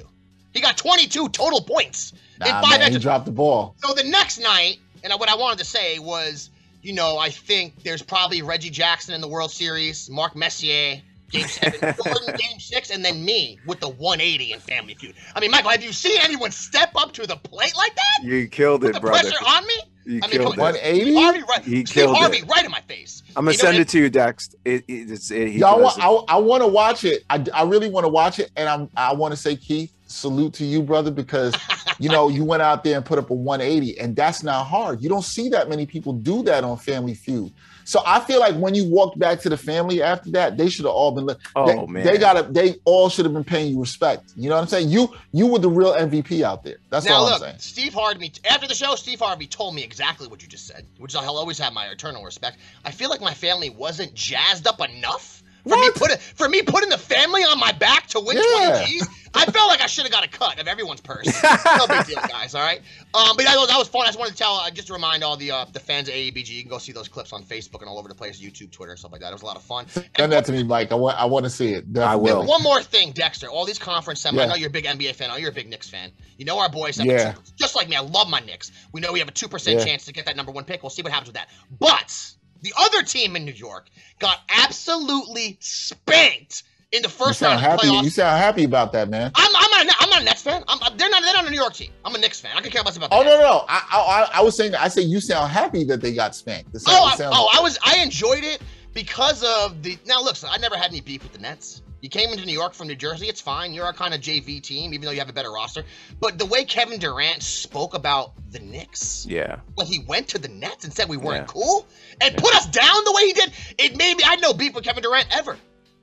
He 0.53 0.61
got 0.61 0.77
22 0.77 1.29
total 1.29 1.61
points 1.61 2.13
in 2.39 2.47
five 2.47 2.79
man, 2.79 2.91
he 2.91 2.97
dropped 2.97 3.25
the 3.25 3.31
ball. 3.31 3.75
So 3.79 3.93
the 3.93 4.03
next 4.03 4.39
night, 4.39 4.77
and 5.03 5.11
what 5.19 5.29
I 5.29 5.35
wanted 5.35 5.59
to 5.59 5.65
say 5.65 5.99
was, 5.99 6.49
you 6.81 6.93
know, 6.93 7.17
I 7.17 7.29
think 7.29 7.83
there's 7.83 8.01
probably 8.01 8.41
Reggie 8.41 8.69
Jackson 8.69 9.13
in 9.13 9.21
the 9.21 9.27
World 9.27 9.51
Series, 9.51 10.09
Mark 10.09 10.35
Messier, 10.35 11.01
Game 11.31 11.45
Seven, 11.47 11.95
Jordan, 12.03 12.35
Game 12.37 12.59
Six, 12.59 12.89
and 12.89 13.03
then 13.03 13.23
me 13.25 13.59
with 13.65 13.79
the 13.79 13.89
180 13.89 14.53
in 14.53 14.59
Family 14.59 14.93
Feud. 14.95 15.13
I 15.35 15.39
mean, 15.39 15.51
Michael, 15.51 15.71
have 15.71 15.83
you 15.83 15.91
seen 15.91 16.17
anyone 16.21 16.51
step 16.51 16.91
up 16.95 17.11
to 17.13 17.27
the 17.27 17.35
plate 17.35 17.75
like 17.75 17.93
that? 17.95 18.23
You 18.27 18.47
killed 18.47 18.81
Put 18.81 18.91
it, 18.91 18.93
the 18.93 18.99
brother. 19.01 19.21
pressure 19.29 19.45
on 19.45 19.67
me? 19.67 19.73
You 20.05 20.21
I 20.23 20.27
mean, 20.27 20.39
killed 20.39 20.55
come 20.55 20.63
on. 20.65 20.75
it. 20.75 20.79
Steve 20.79 21.15
Harvey, 21.15 21.43
right, 21.49 21.61
He 21.63 21.85
Steve 21.85 21.89
killed 21.89 22.15
Harvey, 22.17 22.37
it. 22.37 22.47
right 22.49 22.63
in 22.63 22.71
my 22.71 22.79
face. 22.87 23.23
I'm 23.35 23.43
gonna 23.43 23.51
You 23.51 23.57
know, 23.57 23.61
send 23.61 23.75
and- 23.77 23.81
it 23.81 23.89
to 23.89 23.99
you, 23.99 24.09
Dex. 24.09 24.49
It, 24.63 24.85
it, 24.87 25.11
it's, 25.11 25.29
it, 25.31 25.49
he 25.49 25.59
Y'all, 25.59 25.79
does 25.79 25.97
want, 25.97 26.23
it. 26.23 26.31
I, 26.31 26.35
I 26.35 26.37
want 26.39 26.63
to 26.63 26.67
watch 26.67 27.03
it. 27.03 27.23
I, 27.29 27.43
I 27.53 27.63
really 27.63 27.89
want 27.89 28.05
to 28.05 28.09
watch 28.09 28.39
it, 28.39 28.49
and 28.55 28.69
I'm 28.69 28.89
I 28.95 29.13
want 29.13 29.33
to 29.33 29.35
say, 29.37 29.57
Keith, 29.57 29.91
salute 30.07 30.53
to 30.53 30.63
you, 30.65 30.81
brother, 30.81 31.11
because 31.11 31.53
you 31.99 32.07
know 32.07 32.29
you 32.29 32.45
went 32.45 32.61
out 32.61 32.85
there 32.85 32.95
and 32.95 33.05
put 33.05 33.19
up 33.19 33.29
a 33.31 33.33
180, 33.33 33.99
and 33.99 34.15
that's 34.15 34.43
not 34.43 34.63
hard. 34.65 35.01
You 35.01 35.09
don't 35.09 35.25
see 35.25 35.49
that 35.49 35.67
many 35.67 35.85
people 35.85 36.13
do 36.13 36.41
that 36.43 36.63
on 36.63 36.77
Family 36.77 37.13
Feud. 37.13 37.51
So 37.87 38.01
I 38.05 38.19
feel 38.19 38.41
like 38.41 38.53
when 38.55 38.75
you 38.75 38.83
walked 38.89 39.17
back 39.17 39.39
to 39.43 39.49
the 39.49 39.55
family 39.55 40.03
after 40.03 40.29
that, 40.31 40.57
they 40.57 40.67
should 40.67 40.83
have 40.83 40.93
all 40.93 41.13
been. 41.13 41.25
li- 41.25 41.35
Oh, 41.55 41.65
they, 41.67 41.85
man. 41.93 42.05
they 42.05 42.17
gotta. 42.17 42.43
They 42.43 42.75
all 42.83 43.07
should 43.07 43.23
have 43.23 43.33
been 43.33 43.45
paying 43.45 43.71
you 43.71 43.79
respect. 43.79 44.33
You 44.35 44.49
know 44.49 44.55
what 44.55 44.63
I'm 44.63 44.67
saying? 44.67 44.89
You 44.89 45.15
you 45.31 45.47
were 45.47 45.59
the 45.59 45.69
real 45.69 45.93
MVP 45.93 46.41
out 46.41 46.65
there. 46.65 46.79
That's 46.89 47.05
now 47.05 47.19
all 47.19 47.23
look, 47.23 47.33
I'm 47.35 47.39
saying. 47.39 47.55
Steve 47.59 47.93
Harvey. 47.93 48.33
After 48.43 48.67
the 48.67 48.75
show, 48.75 48.95
Steve 48.95 49.21
Harvey 49.21 49.47
told 49.47 49.73
me 49.73 49.85
exactly 49.85 50.27
what 50.27 50.41
you 50.41 50.49
just 50.49 50.67
said, 50.67 50.85
which 50.97 51.15
I'll 51.15 51.37
always 51.37 51.57
have 51.59 51.71
my 51.71 51.85
eternal 51.85 52.25
respect. 52.25 52.57
I 52.83 52.91
feel 52.91 53.09
like 53.09 53.21
my 53.21 53.33
family 53.33 53.69
wasn't 53.69 54.13
jazzed 54.13 54.67
up 54.67 54.81
enough 54.81 55.36
for 55.67 55.77
me 55.77 55.89
put 55.95 56.19
for 56.19 56.49
me 56.49 56.61
putting 56.61 56.89
the 56.89 56.97
family 56.97 57.41
on 57.43 57.59
my 57.59 57.71
back 57.71 58.07
to 58.07 58.19
win 58.19 58.37
Yeah. 58.37 58.69
20 58.79 58.85
G's. 58.85 59.07
I 59.33 59.45
felt 59.45 59.69
like 59.69 59.81
I 59.81 59.87
should 59.87 60.03
have 60.05 60.11
got 60.11 60.25
a 60.25 60.29
cut 60.29 60.57
of 60.59 60.67
everyone's 60.67 61.01
purse. 61.01 61.27
no 61.77 61.85
big 61.87 62.05
deal, 62.07 62.19
guys. 62.27 62.55
All 62.55 62.61
right. 62.63 62.79
Um, 63.13 63.35
but 63.35 63.45
that 63.45 63.55
was, 63.55 63.67
that 63.67 63.77
was 63.77 63.87
fun. 63.87 64.03
I 64.03 64.05
just 64.07 64.17
wanted 64.17 64.31
to 64.31 64.37
tell, 64.37 64.53
uh, 64.55 64.71
just 64.71 64.87
to 64.87 64.93
remind 64.93 65.23
all 65.23 65.37
the 65.37 65.51
uh, 65.51 65.65
the 65.71 65.79
fans 65.79 66.07
of 66.07 66.15
AEBG, 66.15 66.49
you 66.49 66.61
can 66.63 66.69
go 66.69 66.77
see 66.79 66.91
those 66.91 67.07
clips 67.07 67.33
on 67.33 67.43
Facebook 67.43 67.81
and 67.81 67.89
all 67.89 67.99
over 67.99 68.07
the 68.07 68.15
place, 68.15 68.41
YouTube, 68.41 68.71
Twitter, 68.71 68.95
stuff 68.95 69.11
like 69.11 69.21
that. 69.21 69.29
It 69.29 69.33
was 69.33 69.41
a 69.43 69.45
lot 69.45 69.55
of 69.57 69.61
fun. 69.61 69.85
Send 69.89 70.31
that 70.31 70.45
to 70.45 70.51
me, 70.53 70.63
Mike. 70.63 70.91
I 70.91 70.95
want 70.95 71.19
I 71.19 71.25
want 71.25 71.43
to 71.45 71.49
see 71.51 71.73
it. 71.73 71.85
I 71.97 72.15
will. 72.15 72.45
One 72.47 72.63
more 72.63 72.81
thing, 72.81 73.11
Dexter. 73.11 73.47
All 73.47 73.65
these 73.65 73.77
conference 73.79 74.23
semis. 74.23 74.41
I 74.41 74.45
know 74.47 74.55
you're 74.55 74.69
a 74.69 74.71
big 74.71 74.85
NBA 74.85 75.13
fan. 75.15 75.29
I 75.29 75.33
know 75.33 75.39
you're 75.39 75.51
a 75.51 75.53
big 75.53 75.69
Knicks 75.69 75.89
fan. 75.89 76.11
You 76.37 76.45
know 76.45 76.57
our 76.57 76.69
boys 76.69 76.97
have 76.97 77.05
Yeah. 77.05 77.33
two, 77.33 77.41
just 77.57 77.75
like 77.75 77.89
me. 77.89 77.95
I 77.95 78.01
love 78.01 78.29
my 78.29 78.39
Knicks. 78.39 78.71
We 78.91 79.01
know 79.01 79.11
we 79.11 79.19
have 79.19 79.27
a 79.27 79.31
two 79.31 79.47
percent 79.49 79.79
Yeah. 79.79 79.85
chance 79.85 80.05
to 80.05 80.13
get 80.13 80.25
that 80.25 80.35
number 80.37 80.51
one 80.51 80.63
pick. 80.63 80.81
We'll 80.81 80.89
see 80.89 81.03
what 81.03 81.11
happens 81.11 81.27
with 81.27 81.35
that. 81.35 81.49
But 81.79 82.33
the 82.61 82.73
other 82.77 83.03
team 83.03 83.35
in 83.35 83.45
New 83.45 83.51
York 83.53 83.87
got 84.19 84.39
absolutely 84.49 85.57
spanked 85.59 86.63
in 86.91 87.01
the 87.01 87.09
first 87.09 87.41
round 87.41 87.55
of 87.55 87.61
the 87.61 87.67
happy. 87.67 87.87
playoffs. 87.87 88.03
You 88.03 88.09
sound 88.09 88.41
happy 88.41 88.63
about 88.63 88.93
that, 88.93 89.09
man. 89.09 89.31
I'm, 89.35 89.55
I'm, 89.55 89.71
not 89.71 89.85
a, 89.85 89.95
I'm 89.99 90.09
not 90.09 90.21
a 90.21 90.25
Nets 90.25 90.41
fan. 90.41 90.63
I'm, 90.67 90.79
they're 90.97 91.09
not. 91.09 91.21
They're 91.23 91.33
not 91.33 91.47
a 91.47 91.49
New 91.49 91.57
York 91.57 91.73
team. 91.73 91.91
I'm 92.05 92.15
a 92.15 92.17
Knicks 92.17 92.39
fan. 92.39 92.51
I 92.55 92.61
could 92.61 92.71
care 92.71 92.81
less 92.81 92.97
about. 92.97 93.09
The 93.09 93.15
Oh 93.15 93.23
no, 93.23 93.31
no, 93.31 93.41
no. 93.41 93.65
I, 93.67 94.27
I, 94.33 94.39
I 94.39 94.41
was 94.41 94.55
saying. 94.55 94.75
I 94.75 94.87
say 94.87 95.01
you 95.01 95.19
sound 95.19 95.51
happy 95.51 95.83
that 95.85 96.01
they 96.01 96.13
got 96.13 96.35
spanked. 96.35 96.73
It 96.73 96.83
oh, 96.87 97.15
sound- 97.17 97.33
Oh, 97.33 97.49
I, 97.51 97.55
oh, 97.55 97.59
I 97.59 97.61
was. 97.61 97.77
I 97.83 97.97
enjoyed 97.97 98.43
it 98.43 98.61
because 98.93 99.43
of 99.43 99.83
the. 99.83 99.97
Now, 100.05 100.21
look, 100.21 100.37
I 100.47 100.57
never 100.57 100.77
had 100.77 100.87
any 100.87 101.01
beef 101.01 101.23
with 101.23 101.33
the 101.33 101.39
Nets. 101.39 101.81
You 102.01 102.09
came 102.09 102.29
into 102.29 102.45
New 102.45 102.53
York 102.53 102.73
from 102.75 102.87
New 102.87 102.95
Jersey. 102.95 103.27
It's 103.27 103.41
fine. 103.41 103.73
You're 103.73 103.85
our 103.85 103.93
kind 103.93 104.13
of 104.13 104.21
JV 104.21 104.61
team, 104.61 104.93
even 104.93 105.05
though 105.05 105.11
you 105.11 105.19
have 105.19 105.29
a 105.29 105.33
better 105.33 105.51
roster. 105.51 105.83
But 106.19 106.37
the 106.37 106.45
way 106.45 106.63
Kevin 106.63 106.99
Durant 106.99 107.41
spoke 107.41 107.95
about 107.95 108.33
the 108.51 108.59
Knicks, 108.59 109.25
Yeah. 109.27 109.57
when 109.75 109.87
he 109.87 109.99
went 110.07 110.27
to 110.29 110.37
the 110.37 110.47
Nets 110.47 110.83
and 110.83 110.93
said 110.93 111.09
we 111.09 111.17
weren't 111.17 111.47
Yeah. 111.47 111.53
cool 111.53 111.87
and 112.21 112.37
put 112.37 112.53
us 112.55 112.67
down 112.67 113.03
the 113.03 113.11
way 113.13 113.25
he 113.27 113.33
did, 113.33 113.51
it 113.79 113.97
made 113.97 114.15
me. 114.17 114.23
I 114.23 114.29
had 114.31 114.41
no 114.41 114.53
beef 114.53 114.75
with 114.75 114.83
Kevin 114.83 115.01
Durant 115.01 115.27
ever, 115.31 115.57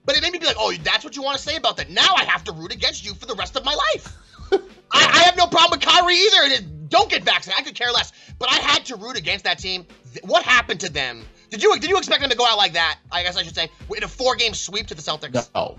but 0.04 0.16
it 0.16 0.22
made 0.22 0.32
me 0.32 0.38
be 0.40 0.46
like, 0.46 0.56
oh, 0.58 0.72
that's 0.82 1.04
what 1.04 1.14
you 1.14 1.22
want 1.22 1.36
to 1.38 1.42
say 1.42 1.54
about 1.56 1.76
that. 1.76 1.90
Now 1.90 2.14
I 2.16 2.24
have 2.24 2.42
to 2.44 2.52
root 2.52 2.72
against 2.74 3.04
you 3.04 3.14
for 3.14 3.26
the 3.26 3.34
rest 3.36 3.54
of 3.56 3.64
my 3.64 3.74
life. 3.74 4.12
I, 4.52 4.58
I 4.90 5.22
have 5.24 5.36
no 5.36 5.46
problem 5.46 5.78
with 5.78 5.88
Kyrie 5.88 6.16
either. 6.16 6.42
and 6.44 6.52
it- 6.52 6.88
Don't 6.90 7.08
get 7.10 7.22
vaccinated. 7.24 7.60
I 7.60 7.64
could 7.64 7.74
care 7.76 7.90
less. 7.92 8.12
But 8.38 8.50
I 8.52 8.56
had 8.56 8.84
to 8.86 8.96
root 8.96 9.16
against 9.16 9.44
that 9.44 9.58
team. 9.58 9.86
What 10.22 10.42
happened 10.44 10.80
to 10.80 10.92
them? 10.92 11.24
Did 11.54 11.62
you 11.62 11.78
did 11.78 11.88
you 11.88 11.96
expect 11.96 12.20
them 12.20 12.30
to 12.30 12.36
go 12.36 12.44
out 12.46 12.58
like 12.58 12.72
that? 12.72 12.98
I 13.12 13.22
guess 13.22 13.36
I 13.36 13.44
should 13.44 13.54
say 13.54 13.70
in 13.96 14.02
a 14.02 14.08
four 14.08 14.34
game 14.34 14.54
sweep 14.54 14.88
to 14.88 14.94
the 14.96 15.00
Celtics. 15.02 15.48
No, 15.54 15.78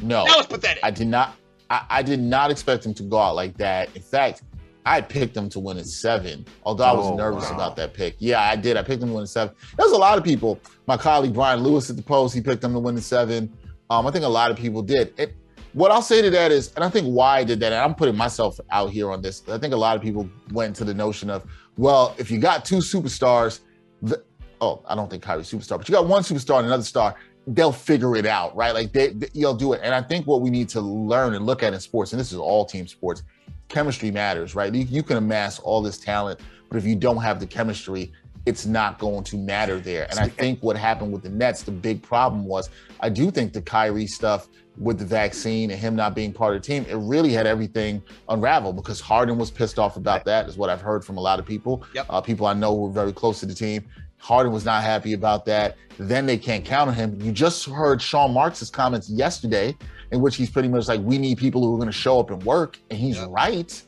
no. 0.00 0.24
That 0.24 0.36
was 0.36 0.46
pathetic. 0.46 0.84
I 0.84 0.92
did 0.92 1.08
not. 1.08 1.34
I, 1.68 1.84
I 1.90 2.02
did 2.02 2.20
not 2.20 2.52
expect 2.52 2.86
him 2.86 2.94
to 2.94 3.02
go 3.02 3.18
out 3.18 3.34
like 3.34 3.56
that. 3.56 3.94
In 3.96 4.02
fact, 4.02 4.42
I 4.86 5.00
picked 5.00 5.36
him 5.36 5.48
to 5.48 5.58
win 5.58 5.78
in 5.78 5.84
seven. 5.84 6.46
Although 6.62 6.84
I 6.84 6.92
was 6.92 7.06
Oh, 7.08 7.16
nervous 7.16 7.44
wow. 7.50 7.56
about 7.56 7.76
that 7.76 7.92
pick. 7.92 8.14
Yeah, 8.20 8.40
I 8.40 8.54
did. 8.54 8.76
I 8.76 8.82
picked 8.82 9.02
him 9.02 9.08
to 9.08 9.14
win 9.14 9.22
in 9.22 9.26
seven. 9.26 9.52
There's 9.76 9.90
a 9.90 9.96
lot 9.98 10.16
of 10.16 10.22
people. 10.22 10.60
My 10.86 10.96
colleague 10.96 11.34
Brian 11.34 11.60
Lewis 11.60 11.90
at 11.90 11.96
the 11.96 12.02
Post, 12.02 12.32
he 12.32 12.40
picked 12.40 12.62
him 12.62 12.72
to 12.74 12.78
win 12.78 12.94
in 12.94 13.02
seven. 13.02 13.52
Um, 13.90 14.06
I 14.06 14.12
think 14.12 14.24
a 14.24 14.28
lot 14.28 14.52
of 14.52 14.56
people 14.56 14.80
did. 14.80 15.12
It, 15.18 15.34
what 15.72 15.90
I'll 15.90 16.02
say 16.02 16.22
to 16.22 16.30
that 16.30 16.50
is, 16.52 16.72
and 16.76 16.84
I 16.84 16.88
think 16.88 17.06
why 17.08 17.38
I 17.38 17.44
did 17.44 17.58
that, 17.60 17.72
and 17.72 17.80
I'm 17.82 17.94
putting 17.94 18.16
myself 18.16 18.58
out 18.70 18.90
here 18.90 19.10
on 19.10 19.22
this. 19.22 19.42
I 19.48 19.58
think 19.58 19.74
a 19.74 19.76
lot 19.76 19.96
of 19.96 20.02
people 20.02 20.28
went 20.52 20.74
to 20.76 20.84
the 20.84 20.94
notion 20.94 21.30
of, 21.30 21.44
well, 21.76 22.14
if 22.18 22.30
you 22.30 22.38
got 22.38 22.64
two 22.64 22.78
superstars, 22.78 23.60
the, 24.02 24.24
oh, 24.60 24.82
I 24.86 24.94
don't 24.94 25.10
think 25.10 25.22
Kyrie's 25.22 25.50
superstar, 25.50 25.78
but 25.78 25.88
you 25.88 25.94
got 25.94 26.06
one 26.06 26.22
superstar 26.22 26.58
and 26.58 26.66
another 26.66 26.82
star. 26.82 27.14
They'll 27.46 27.72
figure 27.72 28.16
it 28.16 28.26
out, 28.26 28.54
right? 28.54 28.72
Like 28.72 28.92
they, 28.92 29.08
they, 29.08 29.28
you'll 29.32 29.54
do 29.54 29.72
it. 29.72 29.80
And 29.82 29.94
I 29.94 30.02
think 30.02 30.26
what 30.26 30.42
we 30.42 30.50
need 30.50 30.68
to 30.70 30.80
learn 30.80 31.34
and 31.34 31.46
look 31.46 31.62
at 31.62 31.72
in 31.72 31.80
sports, 31.80 32.12
and 32.12 32.20
this 32.20 32.32
is 32.32 32.38
all 32.38 32.64
team 32.64 32.86
sports, 32.86 33.22
chemistry 33.68 34.10
matters, 34.10 34.54
right? 34.54 34.74
You, 34.74 34.84
you 34.84 35.02
can 35.02 35.16
amass 35.16 35.58
all 35.58 35.80
this 35.80 35.98
talent, 35.98 36.40
but 36.68 36.76
if 36.76 36.84
you 36.84 36.94
don't 36.94 37.18
have 37.18 37.40
the 37.40 37.46
chemistry, 37.46 38.12
it's 38.46 38.66
not 38.66 38.98
going 38.98 39.24
to 39.24 39.36
matter 39.36 39.78
there. 39.78 40.06
And 40.10 40.18
I 40.18 40.28
think 40.28 40.62
what 40.62 40.76
happened 40.76 41.12
with 41.12 41.22
the 41.22 41.28
Nets, 41.28 41.62
the 41.62 41.72
big 41.72 42.02
problem 42.02 42.44
was 42.44 42.70
I 43.00 43.08
do 43.08 43.30
think 43.30 43.52
the 43.52 43.62
Kyrie 43.62 44.06
stuff 44.06 44.48
with 44.78 44.98
the 44.98 45.04
vaccine 45.04 45.70
and 45.70 45.78
him 45.78 45.94
not 45.94 46.14
being 46.14 46.32
part 46.32 46.56
of 46.56 46.62
the 46.62 46.66
team, 46.66 46.86
it 46.88 46.96
really 46.96 47.32
had 47.32 47.46
everything 47.46 48.02
unraveled 48.28 48.76
because 48.76 48.98
Harden 48.98 49.36
was 49.36 49.50
pissed 49.50 49.78
off 49.78 49.96
about 49.96 50.24
that, 50.24 50.48
is 50.48 50.56
what 50.56 50.70
I've 50.70 50.80
heard 50.80 51.04
from 51.04 51.18
a 51.18 51.20
lot 51.20 51.38
of 51.38 51.44
people. 51.44 51.84
Yep. 51.94 52.06
Uh, 52.08 52.20
people 52.20 52.46
I 52.46 52.54
know 52.54 52.74
who 52.76 52.86
are 52.86 52.92
very 52.92 53.12
close 53.12 53.40
to 53.40 53.46
the 53.46 53.54
team. 53.54 53.84
Harden 54.20 54.52
was 54.52 54.64
not 54.64 54.82
happy 54.82 55.14
about 55.14 55.44
that. 55.46 55.76
Then 55.98 56.26
they 56.26 56.36
can't 56.38 56.64
count 56.64 56.88
on 56.88 56.94
him. 56.94 57.20
You 57.20 57.32
just 57.32 57.64
heard 57.64 58.00
Sean 58.00 58.32
Marks' 58.32 58.70
comments 58.70 59.08
yesterday, 59.10 59.76
in 60.12 60.20
which 60.20 60.36
he's 60.36 60.50
pretty 60.50 60.68
much 60.68 60.88
like, 60.88 61.00
we 61.00 61.18
need 61.18 61.38
people 61.38 61.62
who 61.62 61.74
are 61.74 61.78
going 61.78 61.88
to 61.88 61.92
show 61.92 62.20
up 62.20 62.30
and 62.30 62.42
work. 62.44 62.78
And 62.90 62.98
he's 62.98 63.16
Yep. 63.16 63.28
right, 63.30 63.82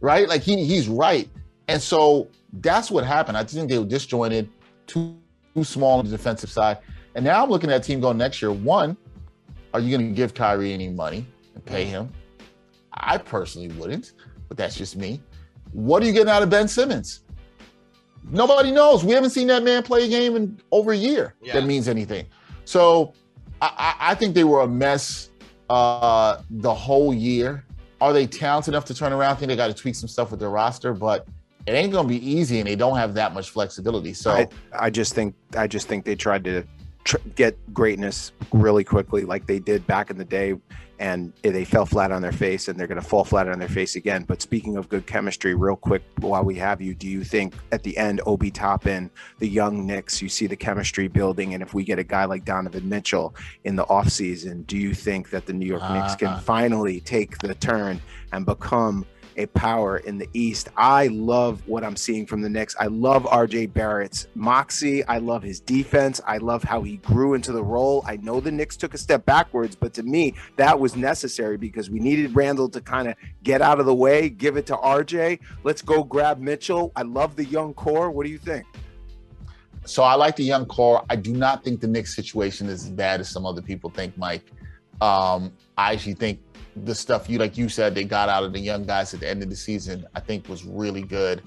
right? 0.00 0.28
Like 0.28 0.42
he, 0.42 0.64
he's 0.64 0.88
right. 0.88 1.28
And 1.68 1.80
so 1.80 2.28
that's 2.60 2.90
what 2.90 3.04
happened. 3.04 3.36
I 3.36 3.44
think 3.44 3.68
they 3.68 3.78
were 3.78 3.84
disjointed, 3.84 4.48
too, 4.86 5.16
too 5.54 5.64
small 5.64 5.98
on 5.98 6.04
the 6.04 6.10
defensive 6.10 6.50
side. 6.50 6.78
And 7.14 7.24
now 7.24 7.42
I'm 7.42 7.50
looking 7.50 7.70
at 7.70 7.82
team 7.82 8.00
going 8.00 8.16
next 8.18 8.40
year. 8.40 8.52
One, 8.52 8.96
are 9.74 9.80
you 9.80 9.96
going 9.96 10.08
to 10.08 10.14
give 10.14 10.34
Kyrie 10.34 10.72
any 10.72 10.88
money 10.88 11.26
and 11.54 11.64
pay 11.64 11.84
him? 11.84 12.10
I 12.92 13.18
personally 13.18 13.68
wouldn't, 13.68 14.12
but 14.48 14.56
that's 14.56 14.76
just 14.76 14.96
me. 14.96 15.20
What 15.72 16.02
are 16.02 16.06
you 16.06 16.12
getting 16.12 16.30
out 16.30 16.42
of 16.42 16.50
Ben 16.50 16.68
Simmons? 16.68 17.20
Nobody 18.30 18.70
knows. 18.70 19.04
We 19.04 19.12
haven't 19.12 19.30
seen 19.30 19.46
that 19.48 19.62
man 19.62 19.82
play 19.82 20.04
a 20.04 20.08
game 20.08 20.36
in 20.36 20.60
over 20.70 20.92
a 20.92 20.96
year 20.96 21.34
Yeah. 21.40 21.54
that 21.54 21.66
means 21.66 21.88
anything. 21.88 22.26
So 22.64 23.14
I, 23.60 23.94
I, 23.98 24.14
think 24.14 24.34
they 24.34 24.44
were 24.44 24.60
a 24.60 24.68
mess 24.68 25.30
uh, 25.70 26.42
the 26.50 26.72
whole 26.72 27.14
year. 27.14 27.64
Are 28.00 28.12
they 28.12 28.26
talented 28.26 28.74
enough 28.74 28.84
to 28.86 28.94
turn 28.94 29.12
around? 29.12 29.32
I 29.32 29.34
think 29.34 29.48
they 29.48 29.56
got 29.56 29.68
to 29.68 29.74
tweak 29.74 29.94
some 29.94 30.08
stuff 30.08 30.30
with 30.30 30.38
their 30.38 30.50
roster, 30.50 30.92
but 30.92 31.26
it 31.66 31.72
ain't 31.72 31.92
going 31.92 32.06
to 32.06 32.08
be 32.08 32.30
easy, 32.30 32.60
and 32.60 32.68
they 32.68 32.76
don't 32.76 32.96
have 32.96 33.14
that 33.14 33.34
much 33.34 33.50
flexibility. 33.50 34.14
So 34.14 34.30
I, 34.30 34.48
I 34.72 34.90
just 34.90 35.14
think 35.14 35.34
I 35.56 35.66
just 35.66 35.88
think 35.88 36.04
they 36.04 36.14
tried 36.14 36.44
to 36.44 36.64
tr- 37.04 37.16
get 37.34 37.56
greatness 37.74 38.32
really 38.52 38.84
quickly, 38.84 39.24
like 39.24 39.46
they 39.46 39.58
did 39.58 39.86
back 39.86 40.10
in 40.10 40.16
the 40.18 40.24
day, 40.24 40.54
and 40.98 41.32
they 41.42 41.64
fell 41.64 41.86
flat 41.86 42.10
on 42.10 42.22
their 42.22 42.32
face, 42.32 42.68
and 42.68 42.78
they're 42.78 42.86
going 42.86 43.00
to 43.00 43.06
fall 43.06 43.24
flat 43.24 43.48
on 43.48 43.58
their 43.58 43.68
face 43.68 43.94
again. 43.96 44.24
But 44.24 44.42
speaking 44.42 44.76
of 44.76 44.88
good 44.88 45.06
chemistry, 45.06 45.54
real 45.54 45.76
quick, 45.76 46.02
while 46.18 46.44
we 46.44 46.56
have 46.56 46.80
you, 46.80 46.94
do 46.94 47.06
you 47.08 47.22
think 47.24 47.54
at 47.72 47.82
the 47.82 47.96
end, 47.96 48.20
Obi 48.26 48.50
Toppin, 48.50 49.10
the 49.38 49.48
young 49.48 49.86
Knicks, 49.86 50.20
you 50.20 50.28
see 50.28 50.46
the 50.46 50.56
chemistry 50.56 51.06
building, 51.08 51.54
and 51.54 51.62
if 51.62 51.74
we 51.74 51.84
get 51.84 51.98
a 51.98 52.04
guy 52.04 52.24
like 52.24 52.44
Donovan 52.44 52.88
Mitchell 52.88 53.34
in 53.64 53.76
the 53.76 53.84
offseason, 53.84 54.66
do 54.66 54.76
you 54.76 54.94
think 54.94 55.30
that 55.30 55.46
the 55.46 55.52
New 55.52 55.66
York 55.66 55.88
Knicks 55.92 56.16
can 56.16 56.28
Ah. 56.28 56.38
finally 56.40 57.00
take 57.00 57.38
the 57.38 57.54
turn 57.54 58.00
and 58.32 58.44
become 58.44 59.06
a 59.38 59.46
power 59.46 59.98
in 59.98 60.18
the 60.18 60.28
East. 60.34 60.68
I 60.76 61.06
love 61.06 61.66
what 61.66 61.84
I'm 61.84 61.96
seeing 61.96 62.26
from 62.26 62.42
the 62.42 62.48
Knicks. 62.50 62.76
I 62.78 62.86
love 62.86 63.24
RJ 63.24 63.72
Barrett's 63.72 64.26
moxie. 64.34 65.04
I 65.04 65.18
love 65.18 65.42
his 65.42 65.60
defense. 65.60 66.20
I 66.26 66.38
love 66.38 66.62
how 66.64 66.82
he 66.82 66.96
grew 66.98 67.34
into 67.34 67.52
the 67.52 67.62
role. 67.62 68.02
I 68.06 68.16
know 68.16 68.40
the 68.40 68.50
Knicks 68.50 68.76
took 68.76 68.94
a 68.94 68.98
step 68.98 69.24
backwards, 69.24 69.76
but 69.76 69.94
to 69.94 70.02
me, 70.02 70.34
that 70.56 70.78
was 70.78 70.96
necessary 70.96 71.56
because 71.56 71.88
we 71.88 72.00
needed 72.00 72.34
Randle 72.34 72.68
to 72.70 72.80
kind 72.80 73.08
of 73.08 73.14
get 73.42 73.62
out 73.62 73.80
of 73.80 73.86
the 73.86 73.94
way, 73.94 74.28
give 74.28 74.56
it 74.56 74.66
to 74.66 74.76
RJ. 74.76 75.38
Let's 75.62 75.80
go 75.80 76.02
grab 76.02 76.38
Mitchell. 76.38 76.92
I 76.96 77.02
love 77.02 77.36
the 77.36 77.44
young 77.44 77.72
core. 77.74 78.10
What 78.10 78.26
do 78.26 78.32
you 78.32 78.38
think? 78.38 78.66
So 79.84 80.02
I 80.02 80.14
like 80.14 80.36
the 80.36 80.44
young 80.44 80.66
core. 80.66 81.04
I 81.08 81.16
do 81.16 81.32
not 81.32 81.64
think 81.64 81.80
the 81.80 81.86
Knicks 81.86 82.14
situation 82.14 82.68
is 82.68 82.84
as 82.84 82.90
bad 82.90 83.20
as 83.20 83.30
some 83.30 83.46
other 83.46 83.62
people 83.62 83.88
think, 83.88 84.18
Mike. 84.18 84.44
Um, 85.00 85.52
I 85.76 85.92
actually 85.92 86.14
think 86.14 86.40
the 86.84 86.94
stuff 86.94 87.28
you 87.28 87.38
like 87.38 87.56
you 87.56 87.68
said 87.68 87.94
they 87.94 88.04
got 88.04 88.28
out 88.28 88.44
of 88.44 88.52
the 88.52 88.58
young 88.58 88.84
guys 88.84 89.14
at 89.14 89.20
the 89.20 89.28
end 89.28 89.42
of 89.42 89.50
the 89.50 89.56
season, 89.56 90.06
I 90.14 90.20
think 90.20 90.48
was 90.48 90.64
really 90.64 91.02
good. 91.02 91.42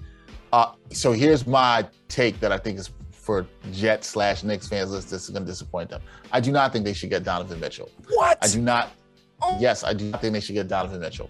Uh, 0.54 0.74
so 0.92 1.12
here's 1.12 1.48
my 1.48 1.88
take 2.08 2.40
that 2.40 2.52
I 2.52 2.58
think 2.58 2.78
is 2.80 2.92
for 3.12 3.46
Jet 3.72 4.04
slash 4.04 4.44
Knicks 4.44 4.68
fans. 4.68 4.92
This 4.92 5.06
this 5.06 5.24
is 5.24 5.30
going 5.30 5.44
to 5.44 5.52
disappoint 5.52 5.90
them. 5.90 6.02
I 6.32 6.40
do 6.40 6.52
not 6.52 6.74
think 6.74 6.86
they 6.86 6.94
should 6.94 7.10
get 7.10 7.24
Donovan 7.24 7.60
Mitchell. 7.60 7.90
What? 8.10 8.38
I 8.42 8.48
do 8.48 8.62
not. 8.62 8.92
Yes, 9.60 9.84
I 9.84 9.94
do 9.94 10.06
not 10.06 10.22
think 10.22 10.34
they 10.34 10.40
should 10.40 10.54
get 10.54 10.68
Donovan 10.68 11.00
Mitchell. 11.00 11.30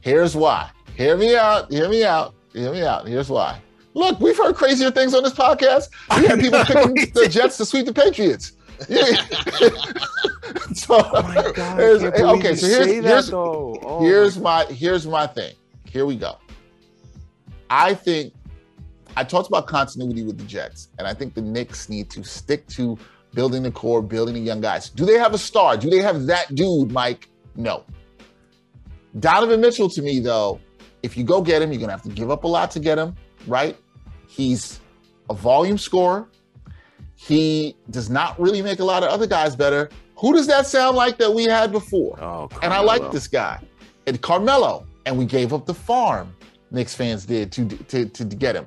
Here's 0.00 0.34
why. 0.34 0.70
Hear 0.96 1.16
me 1.16 1.36
out. 1.36 1.70
Hear 1.70 1.88
me 1.88 2.04
out. 2.04 2.34
Hear 2.52 2.72
me 2.72 2.82
out. 2.82 3.06
Here's 3.06 3.28
why. 3.28 3.60
Look, 3.94 4.18
we've 4.20 4.36
heard 4.36 4.56
crazier 4.56 4.90
things 4.90 5.14
on 5.14 5.22
this 5.22 5.32
podcast. 5.32 5.88
We 6.16 6.26
had 6.26 6.40
people 6.40 6.64
picking 6.94 7.12
the 7.14 7.28
Jets 7.28 7.56
to 7.58 7.64
sweep 7.64 7.86
the 7.86 7.92
Patriots. 7.92 8.52
So, 10.74 11.00
Oh 11.14 11.22
my 11.22 11.52
God, 11.52 11.80
okay, 11.80 12.54
so 12.54 12.66
here's 12.66 12.86
here's. 12.86 13.32
Oh 13.32 14.00
here's 14.02 14.38
my 14.38 14.64
here's 14.66 15.06
my 15.06 15.26
thing. 15.26 15.54
Here 15.88 16.04
we 16.04 16.16
go. 16.16 16.38
I 17.70 17.94
think 17.94 18.34
I 19.16 19.24
talked 19.24 19.48
about 19.48 19.66
continuity 19.66 20.22
with 20.24 20.38
the 20.38 20.44
Jets, 20.44 20.88
and 20.98 21.06
I 21.06 21.14
think 21.14 21.34
the 21.34 21.42
Knicks 21.42 21.88
need 21.88 22.10
to 22.10 22.24
stick 22.24 22.66
to 22.68 22.98
building 23.34 23.62
the 23.62 23.70
core, 23.70 24.02
building 24.02 24.34
the 24.34 24.40
young 24.40 24.60
guys. 24.60 24.90
Do 24.90 25.04
they 25.04 25.14
have 25.18 25.34
a 25.34 25.38
star? 25.38 25.76
Do 25.76 25.88
they 25.88 26.02
have 26.02 26.26
that 26.26 26.54
dude, 26.54 26.90
Mike? 26.92 27.28
No. 27.56 27.84
Donovan 29.20 29.60
Mitchell, 29.60 29.88
to 29.90 30.02
me, 30.02 30.18
though, 30.20 30.60
if 31.02 31.16
you 31.16 31.22
go 31.24 31.40
get 31.40 31.62
him, 31.62 31.72
you're 31.72 31.80
gonna 31.80 31.92
have 31.92 32.02
to 32.02 32.08
give 32.08 32.30
up 32.30 32.44
a 32.44 32.48
lot 32.48 32.70
to 32.72 32.80
get 32.80 32.98
him, 32.98 33.14
right? 33.46 33.76
He's 34.28 34.80
a 35.30 35.34
volume 35.34 35.78
scorer. 35.78 36.28
He 37.24 37.74
does 37.88 38.10
not 38.10 38.38
really 38.38 38.60
make 38.60 38.80
a 38.80 38.84
lot 38.84 39.02
of 39.02 39.08
other 39.08 39.26
guys 39.26 39.56
better. 39.56 39.88
Who 40.16 40.34
does 40.34 40.46
that 40.46 40.66
sound 40.66 40.94
like 40.94 41.16
that 41.16 41.32
we 41.32 41.44
had 41.44 41.72
before? 41.72 42.22
Oh, 42.22 42.50
and 42.62 42.70
I 42.70 42.80
like 42.80 43.10
this 43.10 43.26
guy. 43.26 43.62
And 44.06 44.20
Carmelo. 44.20 44.86
And 45.06 45.16
we 45.16 45.24
gave 45.24 45.54
up 45.54 45.64
the 45.64 45.72
farm, 45.74 46.34
Knicks 46.70 46.94
fans 46.94 47.24
did 47.24 47.50
to, 47.52 47.66
to, 47.66 48.06
to, 48.06 48.24
get 48.24 48.56
him. 48.56 48.66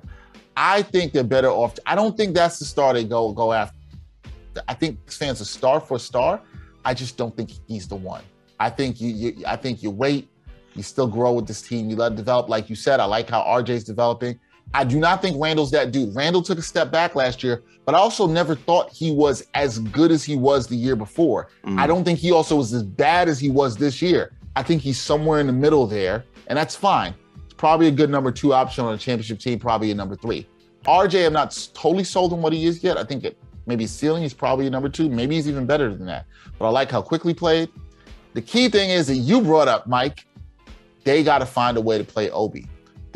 I 0.55 0.81
think 0.81 1.13
they're 1.13 1.23
better 1.23 1.49
off. 1.49 1.75
I 1.85 1.93
don't 1.93 2.17
think 2.17 2.35
that's 2.35 2.57
the 2.57 2.65
star 2.65 2.93
they 2.93 3.03
go 3.03 3.31
go 3.31 3.53
after. 3.53 3.77
I 4.67 4.73
think 4.73 4.99
Knicks 4.99 5.17
fans 5.17 5.39
are 5.41 5.45
star 5.45 5.79
for 5.79 5.99
star. 5.99 6.41
I 6.83 6.93
just 6.95 7.17
don't 7.17 7.35
think 7.35 7.51
he's 7.67 7.87
the 7.87 7.95
one. 7.95 8.23
I 8.59 8.69
think 8.71 8.99
you, 8.99 9.09
you 9.09 9.43
I 9.45 9.55
think 9.55 9.83
you 9.83 9.91
wait, 9.91 10.29
you 10.75 10.83
still 10.83 11.07
grow 11.07 11.33
with 11.33 11.47
this 11.47 11.61
team, 11.61 11.89
you 11.89 11.95
let 11.95 12.13
it 12.13 12.15
develop. 12.15 12.49
Like 12.49 12.69
you 12.69 12.75
said, 12.75 12.99
I 12.99 13.05
like 13.05 13.29
how 13.29 13.41
RJ's 13.41 13.83
developing. 13.83 14.39
I 14.73 14.83
do 14.83 14.99
not 14.99 15.21
think 15.21 15.37
Randle's 15.39 15.71
that 15.71 15.91
dude. 15.91 16.15
Randall 16.15 16.41
took 16.41 16.57
a 16.57 16.61
step 16.61 16.91
back 16.91 17.15
last 17.15 17.43
year, 17.43 17.63
but 17.85 17.95
I 17.95 17.97
also 17.97 18.27
never 18.27 18.55
thought 18.55 18.91
he 18.91 19.11
was 19.11 19.47
as 19.53 19.79
good 19.79 20.11
as 20.11 20.23
he 20.23 20.35
was 20.35 20.67
the 20.67 20.75
year 20.75 20.95
before. 20.95 21.49
Mm. 21.65 21.79
I 21.79 21.87
don't 21.87 22.03
think 22.03 22.19
he 22.19 22.31
also 22.31 22.55
was 22.57 22.73
as 22.73 22.83
bad 22.83 23.29
as 23.29 23.39
he 23.39 23.49
was 23.49 23.77
this 23.77 24.01
year. 24.01 24.33
I 24.55 24.63
think 24.63 24.81
he's 24.81 24.99
somewhere 24.99 25.39
in 25.39 25.47
the 25.47 25.53
middle 25.53 25.87
there, 25.87 26.25
and 26.47 26.57
that's 26.57 26.75
fine. 26.75 27.13
It's 27.45 27.53
probably 27.53 27.87
a 27.87 27.91
good 27.91 28.09
number 28.09 28.31
two 28.31 28.53
option 28.53 28.85
on 28.85 28.93
a 28.93 28.97
championship 28.97 29.39
team, 29.39 29.59
probably 29.59 29.91
a 29.91 29.95
number 29.95 30.15
three. 30.15 30.47
RJ, 30.85 31.25
I'm 31.25 31.33
not 31.33 31.69
totally 31.73 32.03
sold 32.03 32.33
on 32.33 32.41
what 32.41 32.53
he 32.53 32.65
is 32.65 32.83
yet. 32.83 32.97
I 32.97 33.03
think 33.03 33.23
it, 33.23 33.37
maybe 33.65 33.85
ceiling 33.85 34.23
is 34.23 34.33
probably 34.33 34.67
a 34.67 34.69
number 34.69 34.89
two. 34.89 35.09
Maybe 35.09 35.35
he's 35.35 35.47
even 35.47 35.65
better 35.65 35.93
than 35.93 36.05
that. 36.07 36.25
But 36.57 36.67
I 36.67 36.69
like 36.69 36.91
how 36.91 37.01
quickly 37.01 37.33
played. 37.33 37.69
The 38.33 38.41
key 38.41 38.69
thing 38.69 38.89
is 38.89 39.07
that 39.07 39.15
you 39.15 39.41
brought 39.41 39.67
up, 39.67 39.87
Mike. 39.87 40.25
They 41.03 41.23
got 41.23 41.39
to 41.39 41.45
find 41.45 41.77
a 41.77 41.81
way 41.81 41.97
to 41.97 42.03
play 42.03 42.29
Obi. 42.29 42.67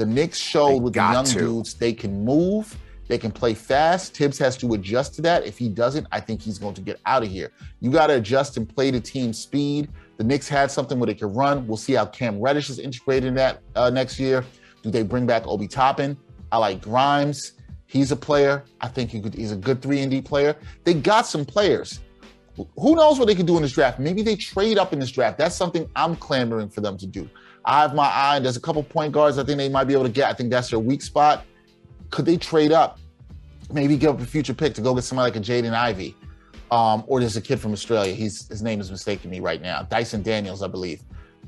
The 0.02 0.08
Knicks 0.08 0.40
showed 0.40 0.78
with 0.78 0.94
the 0.94 1.00
young 1.00 1.26
to. 1.26 1.38
dudes 1.38 1.76
they 1.76 1.94
can 1.94 2.26
move, 2.26 2.76
they 3.08 3.20
can 3.20 3.30
play 3.30 3.54
fast. 3.54 4.18
Thibs 4.18 4.40
has 4.40 4.58
to 4.58 4.74
adjust 4.74 5.14
to 5.18 5.22
that. 5.22 5.46
If 5.46 5.60
he 5.60 5.70
doesn't, 5.70 6.08
I 6.12 6.20
think 6.20 6.42
he's 6.42 6.58
going 6.58 6.74
to 6.74 6.82
get 6.82 7.00
out 7.06 7.22
of 7.22 7.30
here. 7.30 7.52
You 7.82 7.92
got 7.92 8.08
to 8.08 8.16
adjust 8.16 8.58
and 8.58 8.68
play 8.68 8.90
the 8.90 9.00
team 9.00 9.32
speed. 9.32 9.90
The 10.18 10.24
Knicks 10.24 10.50
had 10.50 10.72
something 10.72 10.98
where 10.98 11.06
they 11.06 11.14
could 11.14 11.36
run. 11.36 11.68
We'll 11.68 11.78
see 11.78 11.94
how 11.94 12.08
Cam 12.08 12.42
Reddish 12.42 12.72
is 12.72 12.80
integrated 12.80 13.26
in 13.26 13.36
that 13.36 13.62
uh, 13.76 13.92
next 13.92 14.20
year. 14.20 14.44
Do 14.82 14.90
they 14.90 15.04
bring 15.04 15.28
back 15.28 15.46
Obi 15.46 15.68
Toppin? 15.68 16.18
I 16.52 16.58
like 16.58 16.82
Grimes. 16.82 17.52
He's 17.86 18.12
a 18.12 18.16
player. 18.16 18.64
I 18.80 18.88
think 18.88 19.12
he 19.12 19.22
could, 19.22 19.36
he's 19.36 19.52
a 19.52 19.56
good 19.56 19.84
three 19.84 20.00
and 20.00 20.10
D 20.10 20.20
player. 20.20 20.56
They 20.84 20.96
got 20.96 21.28
some 21.28 21.46
players. 21.46 22.00
Who 22.56 22.96
knows 22.96 23.20
what 23.20 23.28
they 23.28 23.36
can 23.36 23.46
do 23.46 23.56
in 23.56 23.62
this 23.62 23.74
draft? 23.74 24.00
Maybe 24.00 24.24
they 24.24 24.36
trade 24.36 24.80
up 24.80 24.94
in 24.94 25.00
this 25.00 25.12
draft. 25.12 25.38
That's 25.38 25.56
something 25.56 25.88
I'm 25.96 26.16
clamoring 26.16 26.70
for 26.70 26.82
them 26.82 26.98
to 26.98 27.06
do. 27.06 27.30
I 27.66 27.82
have 27.82 27.94
my 27.94 28.06
eye. 28.06 28.40
There's 28.40 28.58
a 28.58 28.62
couple 28.62 28.84
point 28.84 29.12
guards 29.12 29.38
I 29.38 29.44
think 29.44 29.58
they 29.58 29.70
might 29.70 29.86
be 29.86 29.94
able 29.94 30.04
to 30.04 30.10
get. 30.10 30.30
I 30.30 30.34
think 30.34 30.50
that's 30.50 30.70
their 30.70 30.80
weak 30.80 31.02
spot. 31.02 31.46
Could 32.10 32.26
they 32.26 32.38
trade 32.38 32.72
up? 32.72 33.00
Maybe 33.72 33.96
give 33.98 34.16
up 34.16 34.22
a 34.22 34.26
future 34.26 34.54
pick 34.54 34.74
to 34.76 34.82
go 34.82 34.94
get 34.94 35.04
somebody 35.04 35.32
like 35.32 35.38
a 35.38 35.46
Jaden 35.46 35.74
Ivey. 35.74 36.16
Um, 36.72 37.04
or 37.08 37.20
there's 37.20 37.38
a 37.38 37.42
kid 37.42 37.60
from 37.60 37.74
Australia. 37.74 38.14
He's 38.14 38.48
his 38.48 38.62
name 38.62 38.80
is 38.80 38.90
mistaking 38.90 39.30
me 39.30 39.40
right 39.40 39.62
now. 39.62 39.84
Dyson 39.84 40.22
Daniels, 40.22 40.64
I 40.64 40.68
believe, 40.68 41.02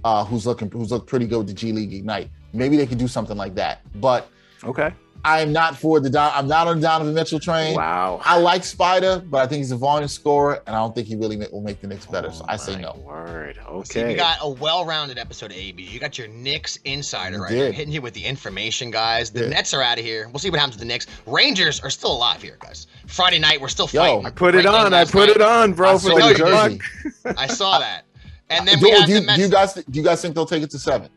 uh, 0.03 0.23
who's 0.25 0.45
looking 0.45 0.69
who's 0.69 0.91
looked 0.91 1.07
pretty 1.07 1.25
good 1.25 1.39
with 1.39 1.47
the 1.47 1.53
G 1.53 1.71
League 1.71 1.93
Ignite. 1.93 2.29
Maybe 2.51 2.77
they 2.77 2.85
could 2.85 2.97
do 2.97 3.07
something 3.07 3.37
like 3.37 3.55
that. 3.55 3.81
But 3.99 4.27
Okay. 4.63 4.93
I 5.25 5.39
am 5.41 5.53
not 5.53 5.77
for 5.77 5.99
the 6.01 6.09
Don. 6.09 6.31
I'm 6.35 6.47
not 6.47 6.67
on 6.67 6.81
Donovan 6.81 7.13
Mitchell 7.13 7.39
train. 7.39 7.75
Wow. 7.75 8.19
I 8.25 8.37
like 8.37 8.63
Spider, 8.65 9.23
but 9.25 9.37
I 9.37 9.47
think 9.47 9.59
he's 9.59 9.71
a 9.71 9.77
volume 9.77 10.09
scorer, 10.09 10.61
and 10.67 10.75
I 10.75 10.79
don't 10.79 10.93
think 10.93 11.07
he 11.07 11.15
really 11.15 11.37
ma- 11.37 11.45
will 11.51 11.61
make 11.61 11.79
the 11.79 11.87
Knicks 11.87 12.05
better. 12.05 12.29
So 12.31 12.43
I 12.47 12.57
say 12.57 12.75
oh, 12.75 12.79
no. 12.97 13.01
Word. 13.05 13.55
See, 13.85 13.99
Okay. 14.01 14.07
we 14.09 14.15
got 14.15 14.37
a 14.41 14.49
well-rounded 14.49 15.17
episode 15.17 15.51
of 15.51 15.57
AB. 15.57 15.81
You 15.81 15.99
got 15.99 16.17
your 16.17 16.27
Knicks 16.27 16.77
insider 16.83 17.37
You 17.37 17.43
right 17.43 17.51
here, 17.51 17.65
did. 17.67 17.75
hitting 17.75 17.93
you 17.93 18.01
with 18.01 18.13
the 18.13 18.23
information, 18.25 18.91
guys. 18.91 19.29
The 19.31 19.43
Yeah. 19.43 19.49
Nets 19.49 19.73
are 19.73 19.81
out 19.81 19.97
of 19.97 20.03
here. 20.03 20.27
We'll 20.27 20.39
see 20.39 20.49
what 20.49 20.59
happens 20.59 20.75
with 20.75 20.81
the 20.81 20.87
Knicks. 20.87 21.07
Rangers 21.25 21.79
are 21.79 21.89
still 21.89 22.11
alive 22.11 22.41
here, 22.41 22.57
guys. 22.59 22.87
Friday 23.07 23.39
night, 23.39 23.61
we're 23.61 23.69
still 23.69 23.89
Yo, 23.93 24.01
fighting. 24.01 24.25
I 24.25 24.29
put 24.31 24.55
it 24.55 24.65
on. 24.65 24.93
I 24.93 25.05
put 25.05 25.27
night. 25.27 25.29
it 25.37 25.41
on, 25.41 25.71
bro. 25.73 25.91
I 25.91 25.93
For 25.93 25.99
saw 25.99 26.15
the 26.17 26.33
the 26.33 26.35
jersey. 26.35 27.35
I 27.37 27.47
saw 27.47 27.79
that. 27.79 28.03
And 28.49 28.67
then 28.67 28.77
do, 28.79 28.83
we 28.85 28.91
have 28.91 29.05
do 29.05 29.13
you, 29.13 29.19
the 29.21 29.25
Mets. 29.25 29.37
do 29.37 29.43
you 29.45 29.49
guys 29.49 29.73
do 29.73 29.83
you 29.99 30.03
guys 30.03 30.21
think 30.21 30.35
they'll 30.35 30.45
take 30.45 30.63
it 30.63 30.69
to 30.71 30.79
seven? 30.79 31.09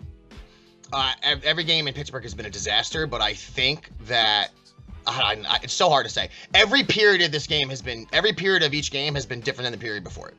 Uh, 0.92 1.12
every 1.22 1.64
game 1.64 1.88
in 1.88 1.94
Pittsburgh 1.94 2.22
has 2.22 2.34
been 2.34 2.46
a 2.46 2.50
disaster, 2.50 3.06
but 3.06 3.20
I 3.20 3.34
think 3.34 3.90
that 4.06 4.50
I, 5.06 5.42
I, 5.48 5.58
it's 5.62 5.72
so 5.72 5.88
hard 5.88 6.06
to 6.06 6.12
say. 6.12 6.30
Every 6.54 6.82
period 6.82 7.22
of 7.22 7.32
this 7.32 7.46
game 7.46 7.68
has 7.68 7.82
been, 7.82 8.06
every 8.12 8.32
period 8.32 8.62
of 8.62 8.74
each 8.74 8.90
game 8.90 9.14
has 9.14 9.26
been 9.26 9.40
different 9.40 9.66
than 9.66 9.72
the 9.72 9.84
period 9.84 10.04
before 10.04 10.28
it. 10.28 10.34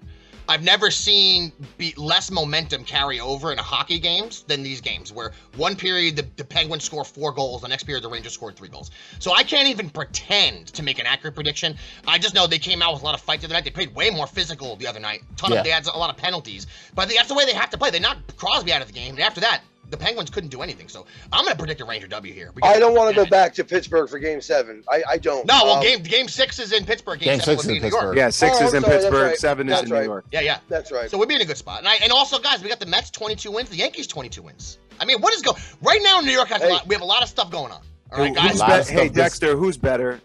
I've 0.49 0.63
never 0.63 0.89
seen 0.89 1.51
be 1.77 1.93
less 1.97 2.31
momentum 2.31 2.85
carry 2.85 3.19
over 3.19 3.51
in 3.51 3.59
a 3.59 3.63
hockey 3.63 3.99
games 3.99 4.43
than 4.43 4.63
these 4.63 4.79
games, 4.79 5.11
where 5.11 5.33
one 5.57 5.75
period 5.75 6.15
the, 6.15 6.25
the 6.37 6.45
Penguins 6.45 6.85
score 6.85 7.03
four 7.03 7.33
goals, 7.33 7.63
the 7.63 7.67
next 7.67 7.83
period 7.83 8.01
the 8.01 8.09
Rangers 8.09 8.31
scored 8.31 8.55
three 8.55 8.69
goals. 8.69 8.91
So 9.19 9.33
I 9.33 9.43
can't 9.43 9.67
even 9.67 9.89
pretend 9.89 10.67
to 10.67 10.83
make 10.83 10.99
an 10.99 11.05
accurate 11.05 11.35
prediction. 11.35 11.75
I 12.07 12.17
just 12.17 12.33
know 12.33 12.47
they 12.47 12.59
came 12.59 12.81
out 12.81 12.93
with 12.93 13.01
a 13.01 13.05
lot 13.05 13.13
of 13.13 13.19
fight 13.19 13.41
the 13.41 13.47
other 13.47 13.55
night. 13.55 13.65
They 13.65 13.71
played 13.71 13.93
way 13.93 14.09
more 14.09 14.25
physical 14.25 14.77
the 14.77 14.87
other 14.87 15.01
night. 15.01 15.21
Ton 15.35 15.51
Yeah. 15.51 15.57
of 15.57 15.63
they 15.65 15.69
had 15.71 15.85
a 15.85 15.97
lot 15.97 16.09
of 16.09 16.15
penalties, 16.15 16.65
but 16.95 17.09
that's 17.09 17.27
the 17.27 17.35
way 17.35 17.43
they 17.45 17.53
have 17.53 17.69
to 17.71 17.77
play. 17.77 17.89
They 17.89 17.99
knocked 17.99 18.37
Crosby 18.37 18.71
out 18.71 18.81
of 18.81 18.87
the 18.87 18.93
game, 18.93 19.15
and 19.15 19.19
after 19.19 19.41
that, 19.41 19.63
the 19.89 19.97
Penguins 19.97 20.29
couldn't 20.29 20.49
do 20.49 20.61
anything. 20.61 20.87
So 20.89 21.05
I'm 21.31 21.45
going 21.45 21.53
to 21.55 21.57
predict 21.57 21.79
a 21.81 21.85
Ranger 21.85 22.07
W 22.07 22.33
here. 22.33 22.51
I 22.63 22.77
don't 22.79 22.93
want 22.95 23.15
to 23.15 23.23
go 23.23 23.29
back 23.29 23.53
to 23.55 23.63
Pittsburgh 23.63 24.09
for 24.09 24.19
Game 24.19 24.41
Seven. 24.41 24.83
I, 24.91 25.03
I 25.09 25.17
don't. 25.17 25.45
No, 25.47 25.61
well, 25.63 25.75
Um, 25.77 25.83
game 25.83 26.03
game 26.03 26.27
six 26.27 26.59
is 26.59 26.71
in 26.73 26.85
Pittsburgh. 26.85 27.19
Game, 27.19 27.27
Game 27.37 27.39
seven 27.39 27.57
six 27.57 27.65
would 27.67 27.75
is 27.75 27.81
be 27.81 27.85
in 27.85 27.91
New 27.91 27.95
York. 27.95 28.01
Pittsburgh. 28.01 28.17
Yeah, 28.17 28.29
six 28.29 28.57
Oh, 28.59 28.65
is 28.65 28.73
I'm 28.73 28.77
in 28.77 28.83
sorry, 28.83 28.95
Pittsburgh, 28.97 29.27
right. 29.27 29.37
seven 29.37 29.67
is 29.67 29.71
That's 29.79 29.89
in 29.91 29.97
New. 29.97 30.03
York. 30.03 30.25
Yeah, 30.31 30.41
yeah. 30.41 30.59
That's 30.67 30.91
right. 30.91 31.09
So 31.09 31.17
we'd 31.17 31.29
be 31.29 31.35
in 31.35 31.41
a 31.41 31.45
good 31.45 31.57
spot. 31.57 31.79
And 31.79 31.87
I 31.87 31.95
and 31.95 32.11
also, 32.11 32.39
guys, 32.39 32.61
we 32.61 32.69
got 32.69 32.79
the 32.79 32.85
Mets 32.85 33.09
22 33.11 33.51
wins, 33.51 33.69
the 33.69 33.77
Yankees 33.77 34.07
22 34.07 34.41
wins. 34.41 34.79
I 34.99 35.05
mean, 35.05 35.21
what 35.21 35.33
is 35.33 35.41
going 35.41 35.57
right 35.81 35.99
now 36.03 36.19
in 36.19 36.25
New 36.25 36.31
York? 36.31 36.47
Has 36.49 36.61
a 36.63 36.67
lot, 36.67 36.87
we 36.87 36.95
have 36.95 37.01
a 37.01 37.05
lot 37.05 37.23
of 37.23 37.29
stuff 37.29 37.49
going 37.51 37.71
on. 37.71 37.81
All 38.11 38.19
right, 38.19 38.33
guys. 38.33 38.51
who's 38.51 38.59
lot 38.59 38.79
of 38.79 38.89
hey, 38.89 39.07
this- 39.09 39.15
Dexter, 39.17 39.55
who's 39.55 39.77
better, 39.77 40.19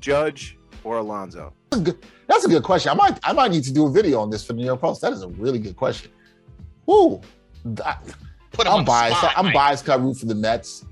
Judge 0.00 0.56
or 0.84 0.98
Alonso? 0.98 1.52
That's 1.70 1.80
a 1.80 1.84
good, 1.84 1.98
that's 2.26 2.44
a 2.44 2.48
good 2.48 2.62
question. 2.62 2.90
I 2.90 2.94
might 2.94 3.18
I 3.24 3.32
might 3.32 3.50
need 3.50 3.64
to 3.64 3.72
do 3.72 3.86
a 3.86 3.90
video 3.90 4.20
on 4.20 4.30
this 4.30 4.44
for 4.46 4.52
the 4.52 4.58
New 4.60 4.66
York 4.66 4.80
Post. 4.80 5.00
That 5.02 5.12
is 5.12 5.22
a 5.22 5.28
really 5.28 5.58
good 5.58 5.76
question. 5.76 6.10
Woo. 6.86 7.20
That- 7.64 8.02
Put 8.52 8.66
'em 8.66 8.72
on 8.72 8.78
I'm 8.80 8.84
the 8.84 8.88
biased. 8.88 9.18
spot, 9.18 9.32
I'm 9.36 9.44
Mike. 9.46 9.54
biased 9.54 9.84
because 9.84 10.00
I 10.00 10.02
root 10.02 10.14
for 10.16 10.26
the 10.26 10.34
Mets. 10.34 10.84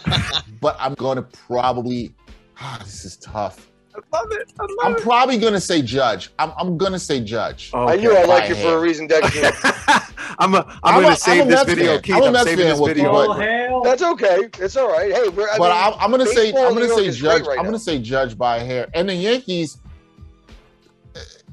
but 0.60 0.76
I'm 0.80 0.94
going 0.94 1.16
to 1.16 1.22
probably. 1.22 2.14
ah, 2.60 2.78
this 2.84 3.04
is 3.04 3.16
tough. 3.18 3.68
I 3.94 3.98
love 4.16 4.28
it. 4.30 4.50
I 4.58 4.62
love 4.62 4.70
I'm 4.84 4.94
probably 4.96 5.36
going 5.36 5.52
to 5.52 5.60
say 5.60 5.82
Judge. 5.82 6.30
I'm, 6.38 6.52
I'm 6.56 6.78
going 6.78 6.92
to 6.92 6.98
say 6.98 7.20
Judge. 7.20 7.70
I 7.74 7.96
knew 7.96 8.16
I 8.16 8.22
By 8.22 8.26
like 8.26 8.48
you 8.48 8.54
for 8.54 8.76
a 8.78 8.80
reason, 8.80 9.06
Dexter. 9.06 9.50
I'm 10.38 10.54
a, 10.54 10.58
I'm, 10.58 10.78
I'm 10.82 10.94
gonna 10.94 11.06
a- 11.08 11.10
I'm 11.10 11.16
save 11.16 11.42
a 11.44 11.48
this 11.50 11.64
video, 11.64 11.92
fan. 11.94 12.02
Keith. 12.02 12.14
I'm 12.14 12.22
a 12.34 12.38
I'm, 12.38 12.44
saving 12.46 12.66
this 12.66 12.80
video. 12.80 13.12
but- 13.12 13.82
That's 13.84 14.02
okay. 14.02 14.48
It's 14.58 14.76
all 14.78 14.90
right. 14.90 15.12
Hey, 15.12 15.28
we're, 15.28 15.46
I 15.50 15.58
but 15.58 15.68
mean, 15.68 15.72
I'm, 15.92 15.94
I'm 16.00 16.10
going 16.10 16.24
to 16.24 16.32
say 16.32 16.48
I'm 16.54 16.72
gonna 16.72 16.88
say 16.88 17.10
Judge. 17.10 17.42
right 17.46 17.58
I'm 17.58 17.64
going 17.66 17.74
to 17.76 17.78
say 17.78 17.98
Judge 17.98 18.38
by 18.38 18.56
a 18.58 18.64
hair. 18.64 18.88
And 18.94 19.08
the 19.10 19.14
Yankees. 19.14 19.78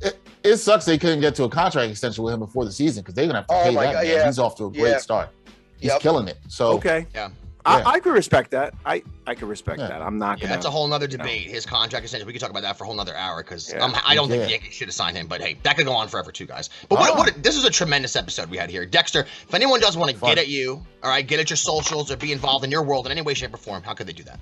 It, 0.02 0.18
it 0.44 0.56
sucks 0.58 0.86
they 0.86 0.98
couldn't 0.98 1.20
get 1.20 1.36
to 1.36 1.44
a 1.44 1.50
contract 1.50 1.92
extension 1.92 2.24
with 2.24 2.34
him 2.34 2.40
before 2.40 2.64
the 2.64 2.72
season 2.72 3.02
because 3.04 3.16
they're 3.16 3.26
going 3.26 3.34
to 3.34 3.40
have 3.42 3.48
to 3.48 3.54
Oh 3.54 3.64
pay 3.64 3.76
that 3.76 3.94
God, 3.94 4.04
man. 4.06 4.06
yeah. 4.08 4.26
He's 4.28 4.40
off 4.40 4.56
to 4.56 4.66
a 4.68 4.72
great 4.72 4.92
Yeah. 4.92 4.98
start. 5.00 5.30
He's 5.80 5.92
Yep. 5.92 6.02
killing 6.02 6.28
it. 6.28 6.38
So 6.48 6.72
Okay. 6.74 7.08
Yeah. 7.14 7.30
I, 7.66 7.80
Yeah. 7.80 7.84
I 7.88 8.00
could 8.00 8.14
respect 8.14 8.52
that. 8.52 8.74
I, 8.86 9.04
I 9.28 9.36
could 9.36 9.50
respect 9.50 9.80
Yeah. 9.80 9.90
that. 9.90 10.02
I'm 10.02 10.18
not 10.18 10.38
Yeah, 10.40 10.44
gonna. 10.46 10.56
that's 10.56 10.66
a 10.66 10.70
whole 10.72 10.88
nother 10.88 11.06
you 11.08 11.18
know. 11.18 11.24
debate. 11.24 11.42
His 11.50 11.66
contract 11.66 12.04
extension. 12.04 12.26
We 12.26 12.32
could 12.34 12.42
talk 12.42 12.50
about 12.52 12.64
that 12.64 12.78
for 12.78 12.86
a 12.86 12.88
whole 12.88 12.96
nother 12.96 13.16
hour 13.16 13.44
because 13.44 13.72
Yeah. 13.72 13.84
um, 13.84 13.94
I 14.08 14.16
don't 14.16 14.30
think 14.30 14.40
Yeah. 14.40 14.46
the 14.46 14.52
Yankees 14.52 14.74
should 14.74 14.88
have 14.88 14.96
signed 14.96 15.18
him. 15.18 15.28
But 15.28 15.42
hey, 15.42 15.58
that 15.64 15.76
could 15.76 15.86
go 15.86 15.94
on 15.94 16.08
forever 16.08 16.32
too, 16.32 16.46
guys. 16.46 16.70
But 16.88 17.00
what, 17.00 17.12
Ah. 17.12 17.18
what? 17.18 17.44
This 17.44 17.58
is 17.58 17.66
a 17.66 17.70
tremendous 17.70 18.16
episode 18.16 18.50
we 18.50 18.58
had 18.58 18.70
here, 18.70 18.86
Dexter. 18.86 19.26
If 19.48 19.54
anyone 19.54 19.82
does 19.82 19.98
want 19.98 20.10
to 20.12 20.18
get 20.18 20.38
at 20.38 20.48
you, 20.48 20.86
all 21.04 21.10
right, 21.10 21.26
get 21.28 21.40
at 21.42 21.50
your 21.50 21.58
socials 21.58 22.10
or 22.12 22.16
be 22.16 22.32
involved 22.32 22.64
in 22.64 22.72
your 22.72 22.82
world 22.84 23.06
in 23.08 23.12
any 23.12 23.22
way, 23.22 23.34
shape, 23.34 23.54
or 23.54 23.58
form, 23.58 23.84
how 23.84 23.94
could 23.94 24.08
they 24.08 24.14
do 24.14 24.24
that? 24.24 24.40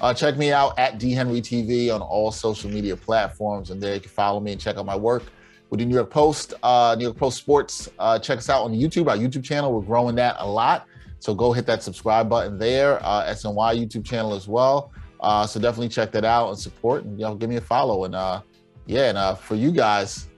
Uh, 0.00 0.14
check 0.14 0.36
me 0.36 0.50
out 0.52 0.78
at 0.78 0.98
D 0.98 1.12
Henry 1.12 1.40
TV 1.42 1.90
on 1.90 2.00
all 2.02 2.30
social 2.30 2.70
media 2.70 2.96
platforms, 2.96 3.70
and 3.70 3.82
there 3.82 3.94
you 3.94 4.00
can 4.00 4.10
follow 4.10 4.38
me 4.40 4.52
and 4.52 4.60
check 4.60 4.76
out 4.76 4.86
my 4.86 4.96
work 4.96 5.24
with 5.70 5.80
the 5.80 5.86
New 5.86 5.94
York 5.94 6.10
Post, 6.10 6.54
uh, 6.62 6.94
New 6.98 7.04
York 7.04 7.16
Post 7.16 7.38
Sports. 7.38 7.88
Uh, 7.98 8.18
check 8.18 8.38
us 8.38 8.50
out 8.50 8.64
on 8.64 8.72
YouTube, 8.72 9.08
our 9.08 9.16
YouTube 9.16 9.44
channel. 9.44 9.72
We're 9.72 9.86
growing 9.86 10.16
that 10.16 10.36
a 10.38 10.46
lot, 10.46 10.86
so 11.20 11.34
go 11.34 11.52
hit 11.52 11.64
that 11.66 11.82
subscribe 11.82 12.28
button 12.28 12.58
there. 12.58 12.98
Uh, 13.02 13.24
SNY 13.26 13.78
YouTube 13.80 14.04
channel 14.04 14.34
as 14.34 14.48
well. 14.48 14.92
Uh, 15.20 15.46
so 15.46 15.60
definitely 15.60 15.88
check 15.88 16.10
that 16.12 16.24
out 16.24 16.48
and 16.48 16.58
support, 16.58 17.04
and 17.04 17.18
you 17.18 17.24
know, 17.24 17.34
give 17.34 17.48
me 17.48 17.56
a 17.56 17.60
follow. 17.60 18.04
And 18.04 18.14
uh, 18.14 18.42
yeah, 18.86 19.08
and 19.08 19.18
uh, 19.18 19.34
for 19.34 19.54
you 19.54 19.70
guys, 19.70 20.28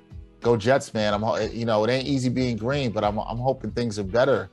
go 0.40 0.56
Jets, 0.56 0.92
man. 0.92 1.14
I'm 1.14 1.52
you 1.52 1.64
know 1.64 1.82
it 1.84 1.90
ain't 1.90 2.06
easy 2.06 2.28
being 2.28 2.56
green, 2.56 2.92
but 2.92 3.04
I'm 3.04 3.18
I'm 3.18 3.38
hoping 3.38 3.70
things 3.70 3.98
are 3.98 4.04
better 4.04 4.50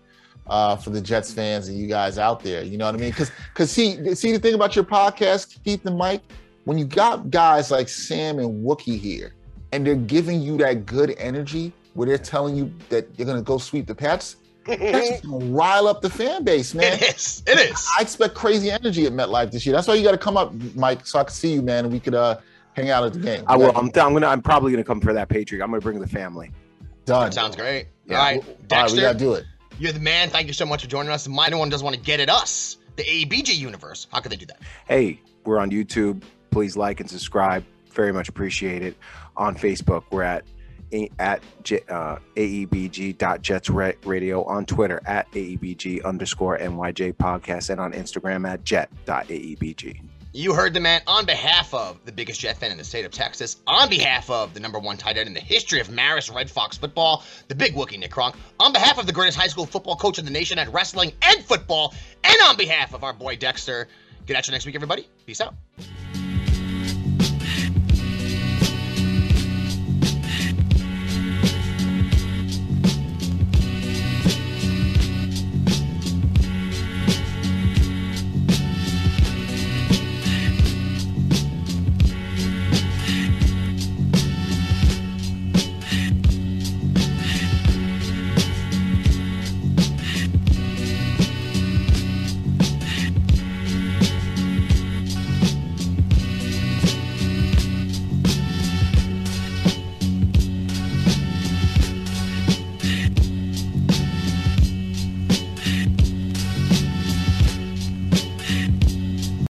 uh, 0.48 0.76
for 0.76 0.92
the 0.92 1.02
Jets 1.02 1.34
fans 1.34 1.68
and 1.68 1.78
you 1.78 1.88
guys 1.88 2.18
out 2.18 2.42
there. 2.42 2.64
You 2.64 2.78
know 2.78 2.86
what 2.86 2.96
I 2.96 3.00
mean? 3.00 3.12
Because 3.12 3.32
because 3.54 3.72
see 3.72 4.16
see 4.16 4.32
the 4.32 4.40
thing 4.40 4.54
about 4.54 4.76
your 4.76 4.86
podcast, 4.86 5.64
Keith 5.64 5.86
and 5.86 5.98
Mike, 5.98 6.22
when 6.66 6.78
you 6.78 6.86
got 6.86 7.30
guys 7.30 7.72
like 7.72 7.90
Sam 7.90 8.40
and 8.40 8.66
Wookie 8.66 9.00
here, 9.00 9.34
and 9.72 9.86
they're 9.86 9.96
giving 9.96 10.42
you 10.42 10.58
that 10.58 10.86
good 10.86 11.16
energy 11.18 11.72
where 11.94 12.08
they're 12.08 12.18
telling 12.18 12.56
you 12.56 12.74
that 12.90 13.08
you're 13.18 13.26
gonna 13.28 13.42
go 13.42 13.58
sweep 13.58 13.88
the 13.88 13.96
Pats, 13.96 14.38
that's 14.66 15.22
gonna 15.26 15.46
rile 15.46 15.88
up 15.88 16.02
the 16.02 16.10
fan 16.10 16.44
base, 16.44 16.74
man. 16.74 16.94
It 16.94 17.16
is. 17.16 17.44
It 17.48 17.58
is. 17.72 17.88
I 17.98 18.02
expect 18.02 18.36
crazy 18.36 18.70
energy 18.72 19.06
at 19.06 19.14
MetLife 19.14 19.52
this 19.52 19.66
year. 19.66 19.74
That's 19.76 19.88
why 19.88 19.96
you 19.96 20.04
got 20.04 20.12
to 20.12 20.18
come 20.18 20.38
up, 20.38 20.54
Mike, 20.76 21.06
so 21.08 21.20
I 21.20 21.24
can 21.24 21.34
see 21.34 21.54
you, 21.54 21.62
man, 21.62 21.86
and 21.86 21.94
we 21.94 22.00
could 22.00 22.16
uh 22.16 22.38
hang 22.74 22.90
out 22.90 23.04
at 23.04 23.14
the 23.14 23.20
game. 23.20 23.44
I 23.48 23.58
will. 23.58 23.72
I'm, 23.76 23.86
I'm 23.88 24.14
gonna. 24.14 24.28
I'm 24.28 24.42
probably 24.42 24.72
gonna 24.72 24.84
come 24.84 25.02
for 25.02 25.14
that 25.14 25.30
Patriot. 25.30 25.64
I'm 25.64 25.70
gonna 25.72 25.82
bring 25.82 26.00
the 26.00 26.08
family. 26.08 26.52
done. 27.06 27.26
That 27.26 27.34
sounds 27.34 27.56
great. 27.56 27.88
Yeah. 28.06 28.18
All 28.18 28.24
right, 28.24 28.44
All 28.72 28.84
right, 28.84 28.92
we 28.92 29.02
gotta 29.02 29.18
do 29.18 29.34
it. 29.34 29.46
you're 29.80 29.92
the 29.92 30.00
man. 30.00 30.30
Thank 30.30 30.48
you 30.48 30.54
so 30.54 30.66
much 30.66 30.84
for 30.84 30.90
joining 30.90 31.12
us. 31.12 31.28
If 31.28 31.34
one 31.34 31.70
doesn't 31.70 31.84
want 31.84 31.96
to 31.96 32.02
get 32.02 32.20
at 32.20 32.30
us, 32.30 32.78
the 32.96 33.04
ABG 33.04 33.56
universe, 33.56 34.08
how 34.12 34.20
could 34.20 34.32
they 34.32 34.36
do 34.36 34.46
that? 34.48 34.60
Hey, 34.88 35.22
we're 35.46 35.58
on 35.60 35.72
YouTube. 35.72 36.22
Please 36.52 36.76
like 36.78 37.00
and 37.00 37.10
subscribe. 37.10 37.64
Very 37.92 38.12
much 38.14 38.30
appreciate 38.30 38.82
it. 38.84 38.96
On 39.40 39.56
Facebook, 39.56 40.04
we're 40.12 40.24
at 40.24 40.44
at 41.20 41.42
uh, 41.90 42.18
aebg.jets 42.36 43.70
Ra- 43.70 43.92
radio 44.06 44.44
on 44.44 44.66
Twitter 44.66 45.00
at 45.06 45.32
aebg 45.32 46.04
underscore 46.04 46.58
nyj 46.58 47.14
podcast 47.14 47.70
and 47.70 47.80
on 47.80 47.94
Instagram 47.94 48.48
at 48.48 48.64
jet.aebg. 48.64 50.02
You 50.32 50.54
heard 50.54 50.76
the 50.76 50.80
man 50.80 51.02
on 51.08 51.26
behalf 51.26 51.74
of 51.74 52.04
the 52.06 52.12
biggest 52.12 52.40
Jet 52.40 52.58
fan 52.58 52.72
in 52.72 52.78
the 52.78 52.84
state 52.84 53.04
of 53.04 53.12
Texas, 53.12 53.58
on 53.66 53.90
behalf 53.90 54.30
of 54.30 54.54
the 54.54 54.60
number 54.60 54.78
one 54.78 54.96
tight 54.96 55.18
end 55.18 55.28
in 55.28 55.34
the 55.34 55.40
history 55.40 55.80
of 55.80 55.88
Marist 55.88 56.34
Red 56.34 56.52
Fox 56.52 56.78
football, 56.78 57.24
the 57.48 57.56
big 57.56 57.74
Wookie 57.74 57.98
Nick 57.98 58.12
Kronk, 58.12 58.36
on 58.60 58.72
behalf 58.72 59.00
of 59.00 59.08
the 59.08 59.14
greatest 59.14 59.40
high 59.40 59.48
school 59.48 59.66
football 59.66 59.96
coach 59.96 60.20
in 60.20 60.26
the 60.26 60.32
nation 60.32 60.60
at 60.60 60.72
wrestling 60.72 61.14
and 61.24 61.44
football, 61.44 61.96
and 62.24 62.36
on 62.44 62.58
behalf 62.58 62.94
of 62.94 63.04
our 63.04 63.14
boy 63.14 63.38
Dexter. 63.38 63.88
Get 64.28 64.38
at 64.38 64.48
you 64.48 64.52
next 64.52 64.68
week, 64.68 64.76
everybody. 64.76 65.08
Peace 65.26 65.42
out. 65.42 65.56